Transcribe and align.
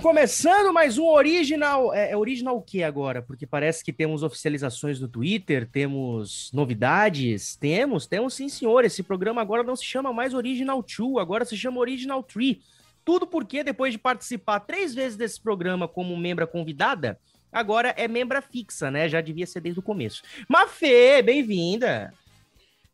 começando 0.00 0.72
mais 0.72 0.98
um 0.98 1.06
original. 1.06 1.92
É, 1.92 2.12
é 2.12 2.16
original 2.16 2.56
o 2.56 2.62
que 2.62 2.82
agora? 2.82 3.20
Porque 3.20 3.46
parece 3.46 3.84
que 3.84 3.92
temos 3.92 4.22
oficializações 4.22 5.00
no 5.00 5.08
Twitter, 5.08 5.68
temos 5.68 6.50
novidades. 6.52 7.56
Temos, 7.56 8.06
temos 8.06 8.34
sim, 8.34 8.48
senhor. 8.48 8.84
Esse 8.84 9.02
programa 9.02 9.40
agora 9.40 9.62
não 9.62 9.74
se 9.74 9.84
chama 9.84 10.12
mais 10.12 10.34
Original 10.34 10.82
2, 10.82 11.16
agora 11.18 11.44
se 11.44 11.56
chama 11.56 11.80
Original 11.80 12.22
3. 12.22 12.58
Tudo 13.04 13.26
porque 13.26 13.64
depois 13.64 13.92
de 13.92 13.98
participar 13.98 14.60
três 14.60 14.94
vezes 14.94 15.16
desse 15.16 15.40
programa 15.40 15.88
como 15.88 16.16
membra 16.16 16.46
convidada, 16.46 17.18
agora 17.50 17.94
é 17.96 18.06
membra 18.06 18.42
fixa, 18.42 18.90
né? 18.90 19.08
Já 19.08 19.20
devia 19.20 19.46
ser 19.46 19.60
desde 19.60 19.80
o 19.80 19.82
começo. 19.82 20.22
Mafê, 20.48 21.22
bem-vinda! 21.22 22.12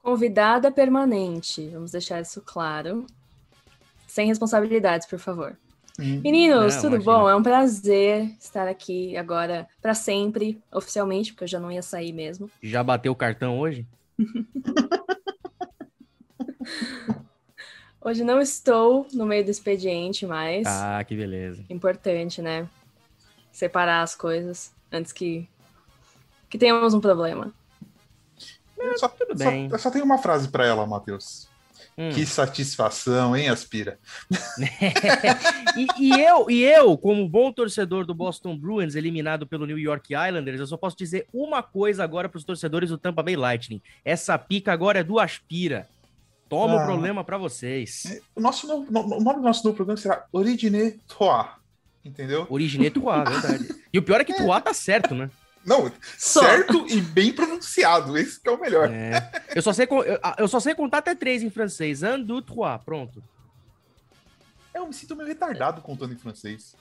Convidada 0.02 0.70
permanente, 0.70 1.68
vamos 1.70 1.90
deixar 1.90 2.20
isso 2.20 2.42
claro. 2.42 3.06
Sem 4.06 4.28
responsabilidades, 4.28 5.06
por 5.06 5.18
favor. 5.18 5.56
Hum. 6.00 6.20
Meninos, 6.24 6.74
Não, 6.74 6.82
tudo 6.82 6.96
imagina. 6.96 7.18
bom? 7.18 7.28
É 7.28 7.36
um 7.36 7.42
prazer 7.42 8.24
estar 8.40 8.66
aqui 8.66 9.16
agora 9.16 9.68
para 9.80 9.94
sempre, 9.94 10.60
oficialmente, 10.72 11.32
porque 11.32 11.44
eu 11.44 11.48
já 11.48 11.60
não 11.60 11.70
ia 11.70 11.82
sair 11.82 12.12
mesmo. 12.12 12.50
Já 12.62 12.82
bateu 12.82 13.12
o 13.12 13.16
cartão 13.16 13.58
hoje? 13.60 13.86
Hoje 18.00 18.22
não 18.22 18.38
estou 18.38 19.06
no 19.14 19.24
meio 19.24 19.42
do 19.44 19.50
expediente, 19.50 20.26
mas 20.26 20.66
Ah, 20.68 21.02
que 21.04 21.16
beleza. 21.16 21.64
importante, 21.70 22.42
né? 22.42 22.68
Separar 23.50 24.02
as 24.02 24.14
coisas 24.14 24.72
antes 24.92 25.10
que 25.12 25.48
que 26.50 26.58
tenhamos 26.58 26.92
um 26.94 27.00
problema. 27.00 27.52
Eu 28.76 28.98
só, 28.98 29.08
tudo 29.08 29.36
só- 29.38 29.50
bem. 29.50 29.68
eu 29.72 29.78
só 29.78 29.90
tenho 29.90 30.04
uma 30.04 30.18
frase 30.18 30.48
pra 30.48 30.66
ela, 30.66 30.86
Matheus. 30.86 31.48
Hum. 31.96 32.10
Que 32.10 32.26
satisfação, 32.26 33.36
hein, 33.36 33.48
Aspira? 33.48 33.98
e, 35.76 35.86
e 35.98 36.20
eu, 36.20 36.50
e 36.50 36.62
eu, 36.64 36.96
como 36.98 37.28
bom 37.28 37.52
torcedor 37.52 38.04
do 38.04 38.14
Boston 38.14 38.56
Bruins, 38.56 38.94
eliminado 38.94 39.46
pelo 39.46 39.66
New 39.66 39.78
York 39.78 40.12
Islanders, 40.14 40.60
eu 40.60 40.66
só 40.66 40.76
posso 40.76 40.96
dizer 40.96 41.26
uma 41.32 41.62
coisa 41.62 42.02
agora 42.02 42.28
para 42.28 42.38
os 42.38 42.44
torcedores 42.44 42.90
do 42.90 42.98
Tampa 42.98 43.22
Bay 43.22 43.36
Lightning. 43.36 43.80
Essa 44.04 44.36
pica 44.38 44.72
agora 44.72 45.00
é 45.00 45.04
do 45.04 45.18
Aspira. 45.18 45.88
Toma 46.48 46.74
o 46.74 46.78
Ah. 46.78 46.84
problema 46.84 47.24
para 47.24 47.38
vocês. 47.38 48.20
O, 48.34 48.40
nosso 48.40 48.66
novo- 48.66 48.90
no- 48.90 49.16
o 49.16 49.20
nome 49.22 49.36
do 49.38 49.42
nosso 49.44 49.64
novo 49.64 49.76
programa 49.76 49.96
será 50.00 50.24
Origine 50.32 50.98
Toi. 51.08 51.44
Entendeu? 52.04 52.46
Originei 52.50 52.90
Tuá, 52.90 53.24
verdade. 53.24 53.66
E 53.90 53.98
o 53.98 54.02
pior 54.02 54.20
é 54.20 54.24
que 54.24 54.34
Tuá 54.34 54.60
tá 54.60 54.74
certo, 54.74 55.14
né? 55.14 55.30
Não, 55.66 55.90
Só. 56.18 56.40
certo 56.40 56.86
e 56.88 57.00
bem 57.00 57.32
pronunciado. 57.32 58.16
Esse 58.18 58.40
que 58.40 58.48
é 58.48 58.52
o 58.52 58.60
melhor. 58.60 58.90
É. 58.90 59.30
Eu, 59.54 59.62
só 59.62 59.72
sei, 59.72 59.86
eu, 59.90 60.18
eu 60.38 60.48
só 60.48 60.60
sei 60.60 60.74
contar 60.74 60.98
até 60.98 61.14
três 61.14 61.42
em 61.42 61.50
francês. 61.50 62.02
Un, 62.02 62.20
deux, 62.22 62.44
trois. 62.44 62.80
Pronto. 62.84 63.22
Eu 64.74 64.86
me 64.86 64.92
sinto 64.92 65.14
meio 65.16 65.28
retardado 65.28 65.80
contando 65.80 66.12
em 66.12 66.18
francês. 66.18 66.74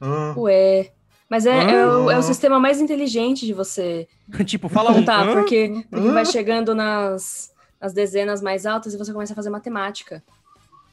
Ah, 0.00 0.34
Ué. 0.36 0.92
Mas 1.28 1.44
é, 1.44 1.50
é 1.72 1.86
o, 1.86 2.10
é 2.10 2.16
o 2.16 2.18
Ah. 2.20 2.22
sistema 2.22 2.58
mais 2.60 2.80
inteligente 2.80 3.44
de 3.44 3.52
você 3.52 4.06
tipo, 4.46 4.68
fala 4.68 4.90
um. 4.90 4.94
contar, 4.94 5.28
"Hã?" 5.28 5.32
porque, 5.34 5.84
vai 5.90 6.24
chegando 6.24 6.74
nas, 6.74 7.52
nas 7.80 7.92
dezenas 7.92 8.40
mais 8.40 8.64
altas 8.64 8.94
e 8.94 8.96
você 8.96 9.12
começa 9.12 9.32
a 9.32 9.36
fazer 9.36 9.50
matemática. 9.50 10.22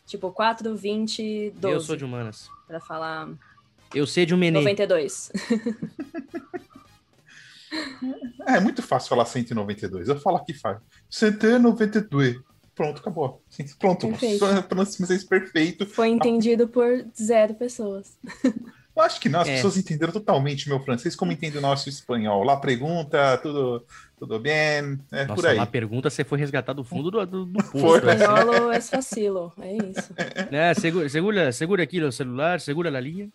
Tipo, 0.05 0.31
4, 0.31 0.75
20, 0.75 1.51
12. 1.55 1.73
Eu 1.73 1.79
sou 1.81 1.95
de 1.95 2.03
humanas. 2.05 2.49
Pra 2.67 2.79
falar 2.79 3.29
Eu 3.93 4.05
sei 4.05 4.25
de 4.25 4.33
um 4.33 4.37
menê. 4.37 4.59
92. 4.59 5.31
é 8.47 8.59
muito 8.59 8.81
fácil 8.81 9.09
falar 9.09 9.25
192. 9.25 10.07
Eu 10.07 10.19
falo 10.19 10.37
aqui, 10.37 10.53
faz. 10.53 10.77
192. 11.09 12.37
Pronto, 12.73 12.99
acabou. 12.99 13.41
Pronto, 13.79 14.07
Perfeito. 14.09 14.45
francês 14.67 15.23
perfeito. 15.23 15.85
Foi 15.85 16.09
entendido 16.09 16.67
por 16.67 17.05
zero 17.19 17.53
pessoas. 17.55 18.17
Eu 18.95 19.01
acho 19.03 19.19
que 19.19 19.27
não, 19.27 19.41
as 19.41 19.47
É. 19.49 19.55
pessoas 19.55 19.75
entenderam 19.77 20.13
totalmente 20.13 20.69
meu 20.69 20.79
francês, 20.79 21.15
como 21.17 21.31
entende 21.31 21.57
o 21.57 21.61
nosso 21.61 21.89
espanhol. 21.89 22.43
Lá 22.43 22.55
pergunta, 22.57 23.37
tudo, 23.39 23.85
tudo 24.17 24.39
bem, 24.39 24.97
é 25.11 25.25
por 25.25 25.35
Nossa, 25.35 25.49
aí. 25.49 25.57
lá 25.57 25.65
pergunta, 25.65 26.09
você 26.09 26.23
foi 26.23 26.39
resgatar 26.39 26.71
do 26.71 26.83
fundo 26.83 27.11
do, 27.11 27.25
do, 27.25 27.45
do 27.45 27.63
poço. 27.63 27.79
Foi. 27.79 27.97
assim. 28.11 28.21
Espanholo 28.23 28.71
é 28.71 28.81
facilo, 28.81 29.53
é 29.59 29.75
isso. 29.75 30.13
Né? 30.49 30.73
Segura, 30.79 31.09
segura, 31.09 31.51
segura 31.51 31.83
aqui 31.83 32.01
o 32.01 32.11
celular, 32.11 32.61
segura 32.61 32.89
a 32.95 33.01
linha. 33.01 33.29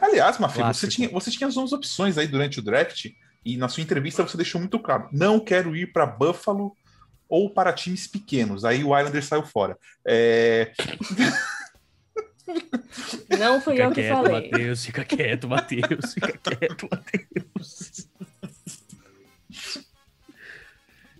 Aliás, 0.00 0.38
Mafia, 0.38 0.72
você 0.72 0.88
tinha, 0.88 1.08
você 1.08 1.30
tinha 1.30 1.48
as 1.48 1.54
duas 1.54 1.72
opções 1.72 2.18
aí 2.18 2.26
durante 2.26 2.58
o 2.58 2.62
draft, 2.62 3.06
e 3.44 3.56
na 3.56 3.68
sua 3.68 3.82
entrevista 3.82 4.22
você 4.22 4.36
deixou 4.36 4.60
muito 4.60 4.78
claro: 4.78 5.08
não 5.12 5.38
quero 5.40 5.74
ir 5.76 5.92
para 5.92 6.06
Buffalo 6.06 6.76
ou 7.28 7.50
para 7.50 7.72
times 7.72 8.06
pequenos. 8.06 8.64
Aí 8.64 8.84
o 8.84 8.96
Islander 8.96 9.24
saiu 9.24 9.44
fora. 9.44 9.76
É, 10.06 10.72
Não 13.38 13.60
fui 13.60 13.74
Fica 13.74 13.84
eu 13.84 13.88
que 13.90 13.94
quieto, 14.02 14.14
falei. 14.14 14.50
Matheus, 14.50 14.84
fica 14.84 15.04
quieto, 15.04 15.48
Matheus, 15.48 16.14
fica 16.14 16.38
quieto, 16.38 16.88
Matheus. 16.90 18.08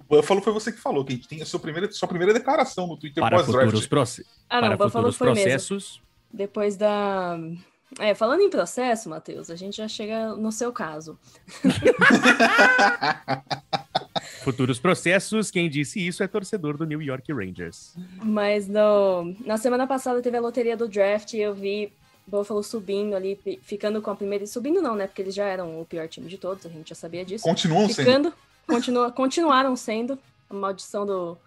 Buffalo 0.08 0.40
foi 0.40 0.52
você 0.52 0.70
que 0.70 0.78
falou, 0.78 1.04
que 1.04 1.12
a 1.12 1.16
gente 1.16 1.26
tem 1.26 1.42
a 1.42 1.46
sua 1.46 1.58
primeira, 1.58 1.90
sua 1.90 2.06
primeira 2.08 2.32
declaração 2.32 2.86
no 2.86 2.96
Twitter 2.96 3.20
Para 3.20 3.42
futuros, 3.42 3.86
proce 3.88 4.24
Ah, 4.48 4.60
não, 4.60 4.68
para 4.68 4.76
Buffalo 4.76 5.12
futuros 5.12 5.16
foi 5.16 5.26
mesmo. 5.34 5.42
processos. 5.42 6.00
Depois 6.32 6.76
da. 6.76 7.38
É, 7.98 8.14
falando 8.14 8.40
em 8.40 8.50
processo, 8.50 9.08
Matheus, 9.08 9.48
a 9.48 9.56
gente 9.56 9.76
já 9.76 9.86
chega 9.86 10.34
no 10.34 10.50
seu 10.50 10.72
caso. 10.72 11.18
Futuros 14.42 14.78
processos, 14.78 15.50
quem 15.50 15.70
disse 15.70 16.04
isso 16.04 16.22
é 16.22 16.28
torcedor 16.28 16.76
do 16.76 16.84
New 16.84 17.00
York 17.00 17.32
Rangers. 17.32 17.94
Mas 18.22 18.66
no... 18.66 19.34
na 19.44 19.56
semana 19.56 19.86
passada 19.86 20.20
teve 20.20 20.36
a 20.36 20.40
loteria 20.40 20.76
do 20.76 20.88
draft 20.88 21.32
e 21.32 21.38
eu 21.38 21.54
vi 21.54 21.92
Buffalo 22.26 22.62
subindo 22.62 23.14
ali, 23.14 23.38
ficando 23.62 24.02
com 24.02 24.10
a 24.10 24.16
primeira. 24.16 24.46
Subindo 24.46 24.82
não, 24.82 24.96
né? 24.96 25.06
Porque 25.06 25.22
eles 25.22 25.34
já 25.34 25.46
eram 25.46 25.80
o 25.80 25.84
pior 25.84 26.08
time 26.08 26.28
de 26.28 26.38
todos, 26.38 26.66
a 26.66 26.68
gente 26.68 26.88
já 26.88 26.94
sabia 26.94 27.24
disso. 27.24 27.44
Continuam 27.44 27.88
sendo. 27.88 28.04
Ficando, 28.04 28.34
continua, 28.66 29.12
continuaram 29.12 29.76
sendo. 29.76 30.18
A 30.50 30.54
maldição 30.54 31.06
do, 31.06 31.38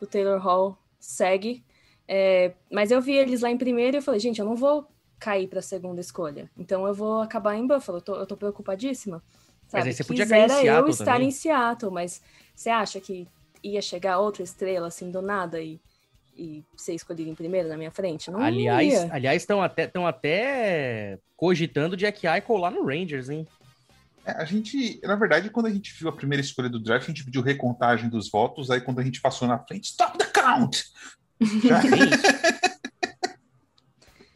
do 0.00 0.06
Taylor 0.06 0.40
Hall 0.40 0.76
segue. 0.98 1.62
É, 2.08 2.52
mas 2.70 2.90
eu 2.90 3.00
vi 3.00 3.12
eles 3.12 3.42
lá 3.42 3.50
em 3.50 3.58
primeiro 3.58 3.96
e 3.96 3.98
eu 3.98 4.02
falei, 4.02 4.20
gente, 4.20 4.40
eu 4.40 4.46
não 4.46 4.56
vou 4.56 4.86
cair 5.22 5.46
para 5.46 5.60
a 5.60 5.62
segunda 5.62 6.00
escolha. 6.00 6.50
Então 6.58 6.84
eu 6.84 6.92
vou 6.92 7.20
acabar 7.20 7.54
em 7.54 7.64
Buffalo. 7.64 7.98
Eu 7.98 8.02
tô, 8.02 8.16
eu 8.16 8.26
tô 8.26 8.36
preocupadíssima. 8.36 9.22
Mas 9.62 9.70
Sabe? 9.70 9.88
aí 9.88 9.92
você 9.94 10.04
podia 10.04 10.26
cair 10.26 10.40
em 10.40 10.48
Quisera 10.48 10.60
eu 10.60 10.72
Seattle 10.72 10.90
estar 10.90 11.12
também. 11.12 11.28
em 11.28 11.30
Seattle, 11.30 11.92
mas 11.92 12.20
você 12.54 12.70
acha 12.70 13.00
que 13.00 13.28
ia 13.62 13.80
chegar 13.80 14.18
outra 14.18 14.42
estrela 14.42 14.88
assim 14.88 15.12
do 15.12 15.22
nada 15.22 15.60
e, 15.60 15.80
e 16.36 16.64
ser 16.76 16.94
escolhido 16.94 17.30
em 17.30 17.36
primeiro 17.36 17.68
na 17.68 17.76
minha 17.76 17.92
frente? 17.92 18.32
Não 18.32 18.40
aliás, 18.40 18.92
ia. 18.92 19.08
aliás, 19.14 19.42
estão 19.42 19.62
até, 19.62 19.84
estão 19.84 20.06
até 20.06 21.18
cogitando 21.36 21.96
Jack 21.96 22.26
Eichel 22.26 22.56
lá 22.56 22.70
no 22.70 22.84
Rangers, 22.84 23.30
hein? 23.30 23.46
É, 24.26 24.32
a 24.32 24.44
gente, 24.44 25.00
na 25.04 25.14
verdade, 25.14 25.50
quando 25.50 25.66
a 25.66 25.70
gente 25.70 25.92
viu 25.98 26.08
a 26.08 26.12
primeira 26.12 26.42
escolha 26.42 26.68
do 26.68 26.80
draft, 26.80 27.04
a 27.04 27.08
gente 27.08 27.24
pediu 27.24 27.42
recontagem 27.42 28.08
dos 28.10 28.28
votos, 28.28 28.70
aí 28.70 28.80
quando 28.80 28.98
a 28.98 29.04
gente 29.04 29.20
passou 29.20 29.46
na 29.46 29.58
frente, 29.58 29.84
stop 29.84 30.18
the 30.18 30.26
count! 30.26 30.84
Já-. 31.40 32.71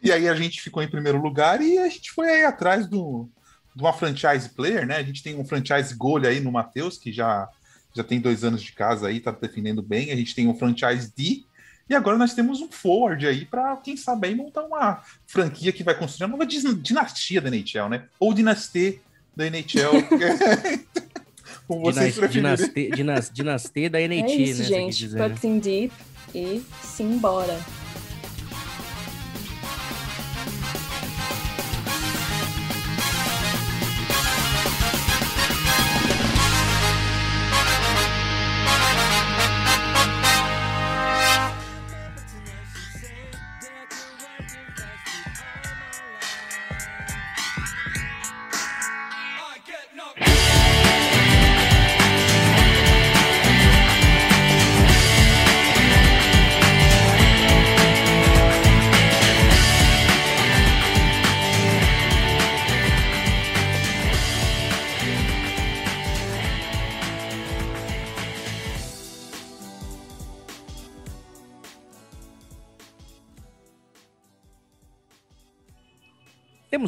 E 0.06 0.12
aí 0.12 0.28
a 0.28 0.34
gente 0.34 0.60
ficou 0.60 0.82
em 0.82 0.88
primeiro 0.88 1.20
lugar 1.20 1.60
e 1.60 1.78
a 1.78 1.88
gente 1.88 2.12
foi 2.12 2.28
aí 2.30 2.44
atrás 2.44 2.86
do, 2.86 3.28
de 3.74 3.82
uma 3.82 3.92
franchise 3.92 4.48
player, 4.50 4.86
né? 4.86 4.96
A 4.96 5.02
gente 5.02 5.22
tem 5.22 5.34
um 5.36 5.44
franchise 5.44 5.94
goal 5.94 6.18
aí 6.24 6.38
no 6.38 6.52
Matheus, 6.52 6.96
que 6.96 7.12
já, 7.12 7.48
já 7.92 8.04
tem 8.04 8.20
dois 8.20 8.44
anos 8.44 8.62
de 8.62 8.70
casa 8.72 9.08
aí, 9.08 9.18
tá 9.18 9.30
defendendo 9.32 9.82
bem. 9.82 10.12
A 10.12 10.16
gente 10.16 10.34
tem 10.34 10.46
um 10.46 10.54
franchise 10.56 11.12
D. 11.16 11.44
E 11.88 11.94
agora 11.94 12.16
nós 12.16 12.34
temos 12.34 12.60
um 12.60 12.68
forward 12.70 13.26
aí 13.26 13.44
para 13.44 13.76
quem 13.78 13.96
sabe 13.96 14.28
aí 14.28 14.34
montar 14.34 14.62
uma 14.62 15.02
franquia 15.26 15.72
que 15.72 15.82
vai 15.84 15.94
construir 15.96 16.26
uma 16.26 16.36
nova 16.38 16.46
dinastia 16.46 17.40
da 17.40 17.48
NHL, 17.48 17.88
né? 17.88 18.04
Ou 18.18 18.32
dinastia 18.32 18.98
da 19.36 19.46
NHL. 19.46 19.90
Como 21.66 21.80
vocês 21.80 22.14
Dinas- 22.14 22.18
preferirem. 22.18 22.42
Dinastê, 22.56 22.90
dinas- 22.90 23.30
dinastê 23.32 23.88
da 23.88 24.00
É 24.00 24.06
NT, 24.06 24.36
isso, 24.36 24.62
né? 24.62 24.68
gente. 24.68 24.96
dizer, 24.98 25.18
né? 25.18 25.28
Pucks 25.28 25.44
in 25.44 25.58
deep 25.58 25.92
e 26.34 26.62
simbora. 26.82 27.58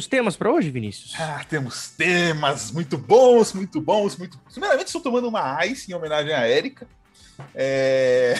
Temas 0.09 0.35
para 0.35 0.51
hoje, 0.51 0.69
Vinícius? 0.69 1.13
Ah, 1.19 1.45
temos 1.47 1.89
temas 1.91 2.71
muito 2.71 2.97
bons, 2.97 3.53
muito 3.53 3.79
bons, 3.79 4.17
muito. 4.17 4.37
Primeiramente, 4.51 4.87
estou 4.87 5.01
tomando 5.01 5.27
uma 5.27 5.65
ice 5.65 5.91
em 5.91 5.95
homenagem 5.95 6.33
à 6.33 6.39
Érica. 6.47 6.87
É... 7.55 8.35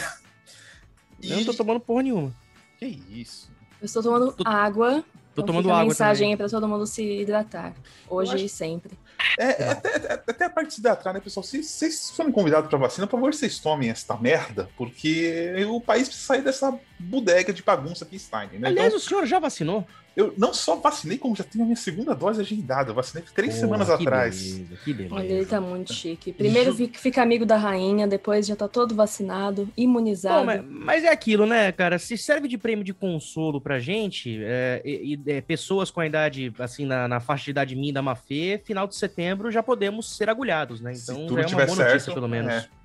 Eu 1.22 1.36
não 1.36 1.44
tô 1.44 1.54
tomando 1.54 1.80
porra 1.80 2.02
nenhuma. 2.02 2.32
Que 2.78 2.86
isso? 3.10 3.50
Eu 3.80 3.86
estou 3.86 4.02
tomando 4.02 4.32
Tô- 4.32 4.46
água. 4.48 5.04
Tô 5.34 5.42
então 5.42 5.46
tomando 5.54 5.70
a 5.70 5.74
água 5.74 5.84
mensagem 5.88 6.18
também. 6.26 6.32
aí 6.32 6.36
pra 6.36 6.48
todo 6.48 6.66
mundo 6.68 6.86
se 6.86 7.02
hidratar. 7.20 7.72
Hoje 8.08 8.34
acho- 8.34 8.44
e 8.44 8.48
sempre. 8.48 8.98
É, 9.38 9.62
é 9.62 9.68
até, 9.70 9.96
até- 9.96 10.12
até 10.32 10.44
a 10.46 10.50
parte 10.50 10.68
de 10.68 10.74
se 10.74 10.80
hidratar, 10.80 11.12
né, 11.12 11.20
pessoal? 11.20 11.44
Se 11.44 11.62
vocês 11.62 12.10
forem 12.10 12.32
convidados 12.32 12.68
para 12.68 12.78
vacina, 12.78 13.06
por 13.06 13.16
favor, 13.16 13.32
vocês 13.32 13.58
tomem 13.58 13.90
esta 13.90 14.16
merda, 14.16 14.68
porque 14.76 15.54
o 15.68 15.80
país 15.80 16.08
precisa 16.08 16.26
sair 16.26 16.42
dessa 16.42 16.76
bodega 16.98 17.52
de 17.52 17.62
bagunça 17.62 18.04
que 18.04 18.16
está, 18.16 18.44
entendeu? 18.44 18.68
Aliás, 18.68 18.88
Então, 18.88 18.98
o 18.98 19.00
senhor 19.00 19.24
já 19.26 19.38
vacinou? 19.38 19.86
Eu 20.16 20.34
não 20.36 20.52
só 20.52 20.76
vacinei, 20.76 21.16
como 21.18 21.36
já 21.36 21.44
tenho 21.44 21.64
a 21.64 21.66
minha 21.66 21.76
segunda 21.76 22.14
dose 22.14 22.40
agendada. 22.40 22.90
Eu 22.90 22.94
vacinei 22.94 23.24
três 23.34 23.54
Porra, 23.54 23.60
semanas 23.60 23.88
que 23.88 23.94
atrás. 23.94 24.42
Beleza, 24.42 24.76
que 24.84 24.92
beleza. 24.92 25.14
Olha, 25.14 25.32
ele 25.32 25.46
tá 25.46 25.60
muito 25.60 25.92
chique. 25.92 26.32
Primeiro 26.32 26.74
fica, 26.74 26.98
fica 26.98 27.22
amigo 27.22 27.46
da 27.46 27.56
rainha, 27.56 28.06
depois 28.06 28.46
já 28.46 28.56
tá 28.56 28.66
todo 28.68 28.94
vacinado, 28.94 29.68
imunizado. 29.76 30.40
Pô, 30.40 30.46
mas, 30.46 30.64
mas 30.64 31.04
é 31.04 31.10
aquilo, 31.10 31.46
né, 31.46 31.70
cara? 31.72 31.98
Se 31.98 32.18
serve 32.18 32.48
de 32.48 32.58
prêmio 32.58 32.84
de 32.84 32.92
consolo 32.92 33.60
pra 33.60 33.78
gente, 33.78 34.40
é, 34.42 34.82
e, 34.84 35.18
e, 35.26 35.30
é, 35.30 35.40
pessoas 35.40 35.90
com 35.90 36.00
a 36.00 36.06
idade, 36.06 36.52
assim, 36.58 36.84
na, 36.84 37.06
na 37.06 37.20
faixa 37.20 37.44
de 37.44 37.50
idade 37.50 37.76
minha 37.76 37.92
da 37.92 38.02
Mafê, 38.02 38.60
final 38.64 38.86
de 38.86 38.96
setembro 38.96 39.50
já 39.50 39.62
podemos 39.62 40.16
ser 40.16 40.28
agulhados, 40.28 40.80
né? 40.80 40.92
Se 40.94 41.10
Então 41.10 41.26
tudo 41.26 41.42
já 41.42 41.42
é 41.42 41.46
uma 41.46 41.66
boa 41.66 41.76
notícia, 41.76 42.00
certo, 42.00 42.14
pelo 42.14 42.28
menos. 42.28 42.52
é. 42.52 42.79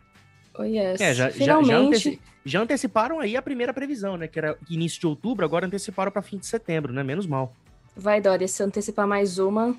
Oh, 0.58 0.64
yes. 0.64 1.02
É, 1.02 1.14
já, 1.14 1.26
já, 1.26 1.30
já, 1.30 1.38
Finalmente, 1.38 1.88
anteci- 2.10 2.22
já 2.46 2.62
anteciparam 2.62 3.20
aí 3.20 3.36
a 3.36 3.42
primeira 3.42 3.74
previsão, 3.74 4.18
né? 4.18 4.28
Que 4.28 4.40
era 4.40 4.58
início 4.70 5.00
de 5.00 5.08
outubro, 5.08 5.44
agora 5.46 5.66
anteciparam 5.66 6.12
pra 6.12 6.22
fim 6.22 6.38
de 6.38 6.46
setembro, 6.46 6.94
né? 6.94 7.04
Menos 7.04 7.26
mal. 7.26 7.54
vai, 7.96 8.22
Dória, 8.22 8.48
se 8.48 8.62
antecipar 8.64 9.08
mais 9.08 9.38
uma. 9.40 9.76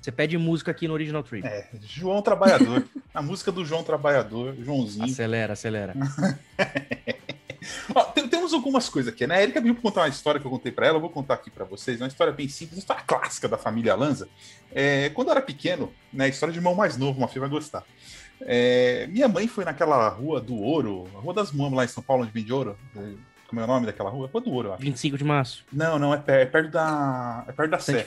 Você 0.00 0.10
pede 0.10 0.38
música 0.38 0.70
aqui 0.70 0.88
no 0.88 0.94
Original 0.94 1.22
Tree. 1.22 1.42
É, 1.44 1.68
João 1.82 2.22
Trabalhador. 2.22 2.84
a 3.12 3.20
música 3.20 3.52
do 3.52 3.64
João 3.66 3.82
Trabalhador, 3.84 4.54
Joãozinho. 4.58 5.04
Acelera, 5.04 5.52
acelera. 5.52 5.94
Ó, 7.94 8.04
tem- 8.04 8.26
temos 8.26 8.54
algumas 8.54 8.88
coisas 8.88 9.12
aqui, 9.12 9.26
né? 9.26 9.36
A 9.36 9.42
Erika 9.42 9.60
viu 9.60 9.74
pra 9.74 9.82
contar 9.82 10.00
uma 10.02 10.08
história 10.08 10.40
que 10.40 10.46
eu 10.46 10.50
contei 10.50 10.72
pra 10.72 10.86
ela, 10.86 10.96
eu 10.96 11.00
vou 11.00 11.10
contar 11.10 11.34
aqui 11.34 11.50
pra 11.50 11.64
vocês. 11.66 12.00
Uma 12.00 12.06
história 12.08 12.32
bem 12.32 12.48
simples, 12.48 12.76
uma 12.78 12.80
história 12.80 13.02
clássica 13.06 13.46
da 13.48 13.58
família 13.58 13.94
Lanza. 13.94 14.28
É, 14.72 15.10
quando 15.10 15.28
eu 15.28 15.32
era 15.32 15.42
pequeno, 15.42 15.92
né? 16.12 16.28
História 16.28 16.52
de 16.52 16.58
irmão 16.58 16.74
mais 16.74 16.96
novo, 16.96 17.18
uma 17.18 17.28
filha 17.28 17.42
vai 17.42 17.50
gostar. 17.50 17.84
É, 18.42 19.06
minha 19.08 19.28
mãe 19.28 19.46
foi 19.46 19.64
naquela 19.64 20.08
rua 20.08 20.40
do 20.40 20.54
Ouro, 20.56 21.08
a 21.14 21.18
Rua 21.18 21.34
das 21.34 21.52
Mamas 21.52 21.72
lá 21.74 21.84
em 21.84 21.88
São 21.88 22.02
Paulo, 22.02 22.22
onde 22.22 22.32
vende 22.32 22.52
ouro. 22.52 22.76
É, 22.96 23.12
Como 23.46 23.60
é 23.60 23.64
o 23.64 23.66
nome 23.66 23.86
daquela 23.86 24.08
rua? 24.10 24.28
Rua 24.32 24.40
do 24.40 24.50
Ouro, 24.50 24.68
eu 24.68 24.74
acho. 24.74 24.82
25 24.82 25.18
de 25.18 25.24
março. 25.24 25.64
Não, 25.72 25.98
não, 25.98 26.14
é, 26.14 26.16
per- 26.18 26.40
é 26.40 26.46
perto 26.46 26.70
da. 26.70 27.44
É 27.48 27.52
perto 27.52 27.70
da 27.70 27.78
Santa 27.78 27.98
Sé. 27.98 28.04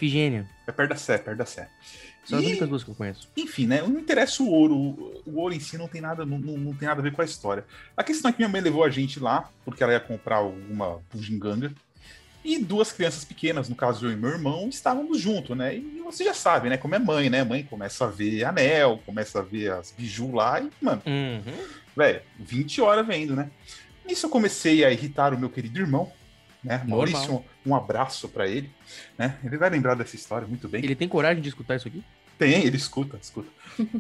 É 0.68 0.72
perto 0.72 0.90
da 0.90 0.96
Sé, 0.96 1.18
perto 1.18 1.38
da 1.38 1.46
Sé. 1.46 1.70
São 2.26 2.40
as 2.40 2.46
únicas 2.46 2.70
duas 2.70 2.84
que 2.86 2.90
eu 2.90 2.96
conheço. 2.96 3.30
enfim, 3.36 3.66
né? 3.68 3.82
Não 3.82 4.00
interessa 4.00 4.42
o 4.42 4.48
ouro. 4.50 4.76
O 5.26 5.40
ouro 5.42 5.54
em 5.54 5.60
si 5.60 5.78
não 5.78 5.90
tem 5.90 6.00
nada, 6.00 6.26
não, 6.26 6.40
não, 6.40 6.58
não 6.58 6.74
tem 6.74 6.88
nada 6.88 7.02
a 7.02 7.04
ver 7.04 7.12
com 7.12 7.22
a 7.22 7.26
história. 7.26 7.66
A 7.98 8.04
questão 8.04 8.30
é 8.30 8.32
que 8.32 8.40
minha 8.40 8.48
mãe 8.48 8.62
levou 8.62 8.82
a 8.86 8.90
gente 8.90 9.20
lá, 9.20 9.50
porque 9.66 9.84
ela 9.84 9.92
ia 9.92 10.00
comprar 10.00 10.38
alguma 10.38 11.02
bugiganga. 11.14 11.74
E 12.44 12.60
duas 12.60 12.92
crianças 12.92 13.24
pequenas, 13.24 13.70
no 13.70 13.76
caso 13.76 14.06
eu 14.06 14.12
e 14.12 14.16
meu 14.18 14.30
irmão, 14.32 14.68
estávamos 14.68 15.20
juntos, 15.20 15.56
né? 15.56 15.76
E 15.76 16.02
você 16.04 16.26
já 16.26 16.34
sabe, 16.34 16.70
né? 16.70 16.76
Como 16.78 16.94
é 16.94 17.00
mãe, 17.00 17.30
né? 17.30 17.44
Mãe 17.44 17.64
começa 17.64 18.04
a 18.06 18.10
ver 18.10 18.44
anel, 18.44 19.00
começa 19.06 19.40
a 19.40 19.42
ver 19.42 19.72
as 19.72 19.92
biju 19.92 20.34
lá 20.34 20.60
e, 20.60 20.70
mano, 20.82 21.02
Uhum. 21.06 21.64
velho, 21.96 22.22
20 22.38 22.82
horas 22.82 23.08
vendo, 23.08 23.36
né? 23.36 23.50
Nisso 24.06 24.26
eu 24.26 24.30
comecei 24.30 24.84
a 24.84 24.92
irritar 24.92 25.34
o 25.34 25.40
meu 25.40 25.50
querido 25.50 25.80
irmão, 25.80 26.12
né? 26.62 26.84
Maurício, 26.86 27.44
um 27.66 27.74
abraço 27.74 28.28
pra 28.28 28.46
ele, 28.46 28.70
né? 29.18 29.38
Ele 29.44 29.58
vai 29.58 29.70
lembrar 29.70 29.96
dessa 29.96 30.16
história 30.16 30.46
muito 30.46 30.68
bem. 30.68 30.84
Ele 30.84 30.96
tem 30.96 31.08
coragem 31.08 31.42
de 31.42 31.48
escutar 31.48 31.78
isso 31.78 31.88
aqui? 31.88 32.04
Tem, 32.38 32.66
ele 32.66 32.76
escuta, 32.76 33.18
escuta. 33.22 33.50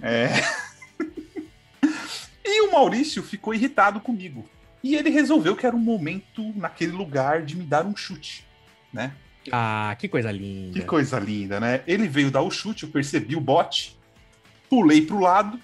É. 0.01 0.27
e 2.43 2.61
o 2.61 2.71
Maurício 2.71 3.23
ficou 3.23 3.53
irritado 3.53 3.99
comigo. 4.01 4.47
E 4.83 4.95
ele 4.95 5.09
resolveu 5.09 5.55
que 5.55 5.65
era 5.65 5.75
um 5.75 5.79
momento 5.79 6.53
naquele 6.55 6.91
lugar 6.91 7.41
de 7.41 7.55
me 7.55 7.63
dar 7.63 7.85
um 7.85 7.95
chute, 7.95 8.45
né? 8.91 9.13
Ah, 9.51 9.95
que 9.97 10.07
coisa 10.07 10.31
linda. 10.31 10.79
Que 10.79 10.85
coisa 10.85 11.19
linda, 11.19 11.59
né? 11.59 11.81
Ele 11.87 12.07
veio 12.07 12.29
dar 12.29 12.41
o 12.41 12.51
chute, 12.51 12.83
eu 12.83 12.89
percebi 12.89 13.35
o 13.35 13.41
bote, 13.41 13.97
pulei 14.69 15.05
pro 15.05 15.19
lado 15.19 15.59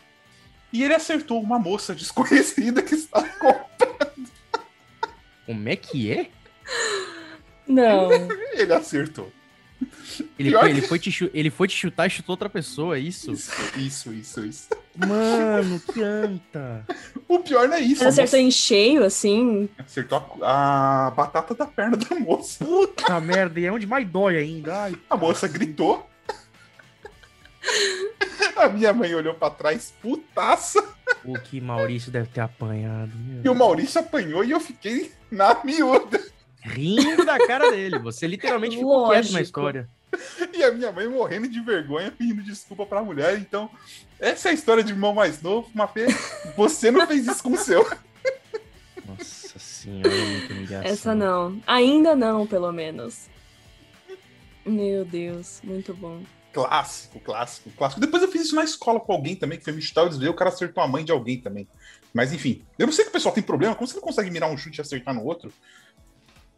e 0.72 0.84
ele 0.84 0.94
acertou 0.94 1.42
uma 1.42 1.60
moça 1.60 1.94
desconhecida 1.96 2.82
que 2.82 2.96
estava 2.96 3.28
com. 3.28 3.70
Como 5.46 5.68
é 5.68 5.76
que 5.76 6.12
é? 6.12 6.30
Não. 7.68 8.10
Ele 8.54 8.72
acertou. 8.72 9.32
Ele 10.38 10.52
foi, 10.52 10.60
que- 10.60 10.66
ele, 10.78 10.82
foi 10.82 11.00
te, 11.00 11.12
chu- 11.12 11.30
ele 11.34 11.50
foi 11.50 11.68
te 11.68 11.76
chutar 11.78 12.08
e 12.08 12.10
chutou 12.10 12.34
outra 12.34 12.50
pessoa, 12.50 12.98
é 12.98 13.00
isso? 13.00 13.32
Isso, 13.32 13.52
isso, 13.78 14.14
isso, 14.14 14.46
isso. 14.46 14.68
Mano, 14.98 15.80
que 15.80 16.02
anta. 16.02 16.86
O 17.28 17.40
pior 17.40 17.68
não 17.70 17.76
é 17.76 17.82
isso. 17.82 17.98
Você 18.00 18.06
a 18.06 18.08
acertou 18.10 18.24
moça 18.26 18.38
em 18.40 18.52
cheio, 18.52 19.04
assim. 19.06 19.70
acertou 19.78 20.18
a, 20.42 21.08
a 21.08 21.12
batata 21.12 21.54
da 21.56 21.66
perna 21.66 21.96
da 21.96 22.16
moça. 22.20 22.64
Puta 22.66 23.20
merda, 23.22 23.60
e 23.60 23.66
é 23.66 23.72
onde 23.72 23.86
mais 23.88 24.06
dói 24.10 24.36
ainda. 24.38 24.76
Ai, 24.84 24.96
A 25.10 25.16
moça 25.16 25.48
gritou. 25.48 26.06
A 28.56 28.68
minha 28.70 28.92
mãe 28.94 29.14
olhou 29.16 29.34
pra 29.34 29.50
trás, 29.50 29.94
putaça. 30.02 30.84
o 31.24 31.38
que 31.40 31.62
Maurício 31.62 32.12
deve 32.12 32.28
ter 32.28 32.42
apanhado. 32.42 33.12
E 33.44 33.48
o 33.50 33.56
Maurício 33.56 34.00
apanhou 34.02 34.44
e 34.44 34.52
eu 34.52 34.60
fiquei 34.60 35.12
na 35.32 35.58
miúda. 35.64 36.19
Rindo 36.70 37.26
da 37.26 37.38
cara 37.46 37.72
dele. 37.72 38.00
Você 38.00 38.28
literalmente 38.28 38.78
ficou 38.78 39.10
quieto 39.10 39.26
na 39.26 39.40
Lógico. 39.40 39.40
história. 39.40 39.90
E 40.54 40.64
a 40.64 40.72
minha 40.72 40.92
mãe 40.92 41.08
morrendo 41.08 41.48
de 41.48 41.62
vergonha, 41.62 42.12
pedindo 42.12 42.42
desculpa 42.42 42.86
pra 42.86 43.04
mulher. 43.04 43.38
Então, 43.38 43.70
essa 44.20 44.50
é 44.50 44.52
a 44.52 44.54
história 44.54 44.84
de 44.84 44.92
irmão 44.92 45.14
mais 45.14 45.42
novo. 45.42 45.70
Mafê, 45.74 46.08
você 46.58 46.92
não 46.92 47.06
fez 47.08 47.28
isso 47.28 47.44
com 47.44 47.52
o 47.52 47.58
seu. 47.58 47.88
Nossa 49.08 49.60
senhora, 49.60 50.10
é 50.14 50.26
muita 50.26 50.54
humilhação. 50.54 50.92
Essa 50.92 51.16
não. 51.16 51.62
Ainda 51.66 52.16
não, 52.16 52.46
pelo 52.46 52.72
menos. 52.72 53.28
Meu 54.66 55.06
Deus, 55.06 55.62
muito 55.64 55.94
bom. 55.94 56.22
Clássico, 56.52 57.20
clássico, 57.20 57.70
clássico. 57.72 58.02
Depois 58.02 58.24
eu 58.24 58.32
fiz 58.32 58.44
isso 58.44 58.56
na 58.56 58.64
escola 58.64 59.00
com 59.00 59.14
alguém 59.14 59.36
também, 59.36 59.58
que 59.58 59.64
foi 59.64 59.74
me 59.74 59.82
chutar, 59.82 60.02
eu 60.02 60.10
desviei, 60.10 60.30
o 60.30 60.34
cara 60.36 60.50
acertou 60.50 60.84
a 60.84 60.88
mãe 60.88 61.06
de 61.06 61.12
alguém 61.12 61.40
também. 61.40 61.68
Mas 62.14 62.34
enfim, 62.34 62.64
eu 62.78 62.88
não 62.88 62.94
sei 62.94 63.06
que 63.06 63.10
o 63.10 63.14
pessoal 63.14 63.34
tem 63.34 63.44
problema, 63.44 63.76
como 63.76 63.88
você 63.88 63.96
não 63.96 64.02
consegue 64.02 64.32
mirar 64.32 64.50
um 64.50 64.58
chute 64.58 64.80
e 64.80 64.82
acertar 64.82 65.14
no 65.14 65.24
outro? 65.24 65.54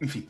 Enfim, 0.02 0.26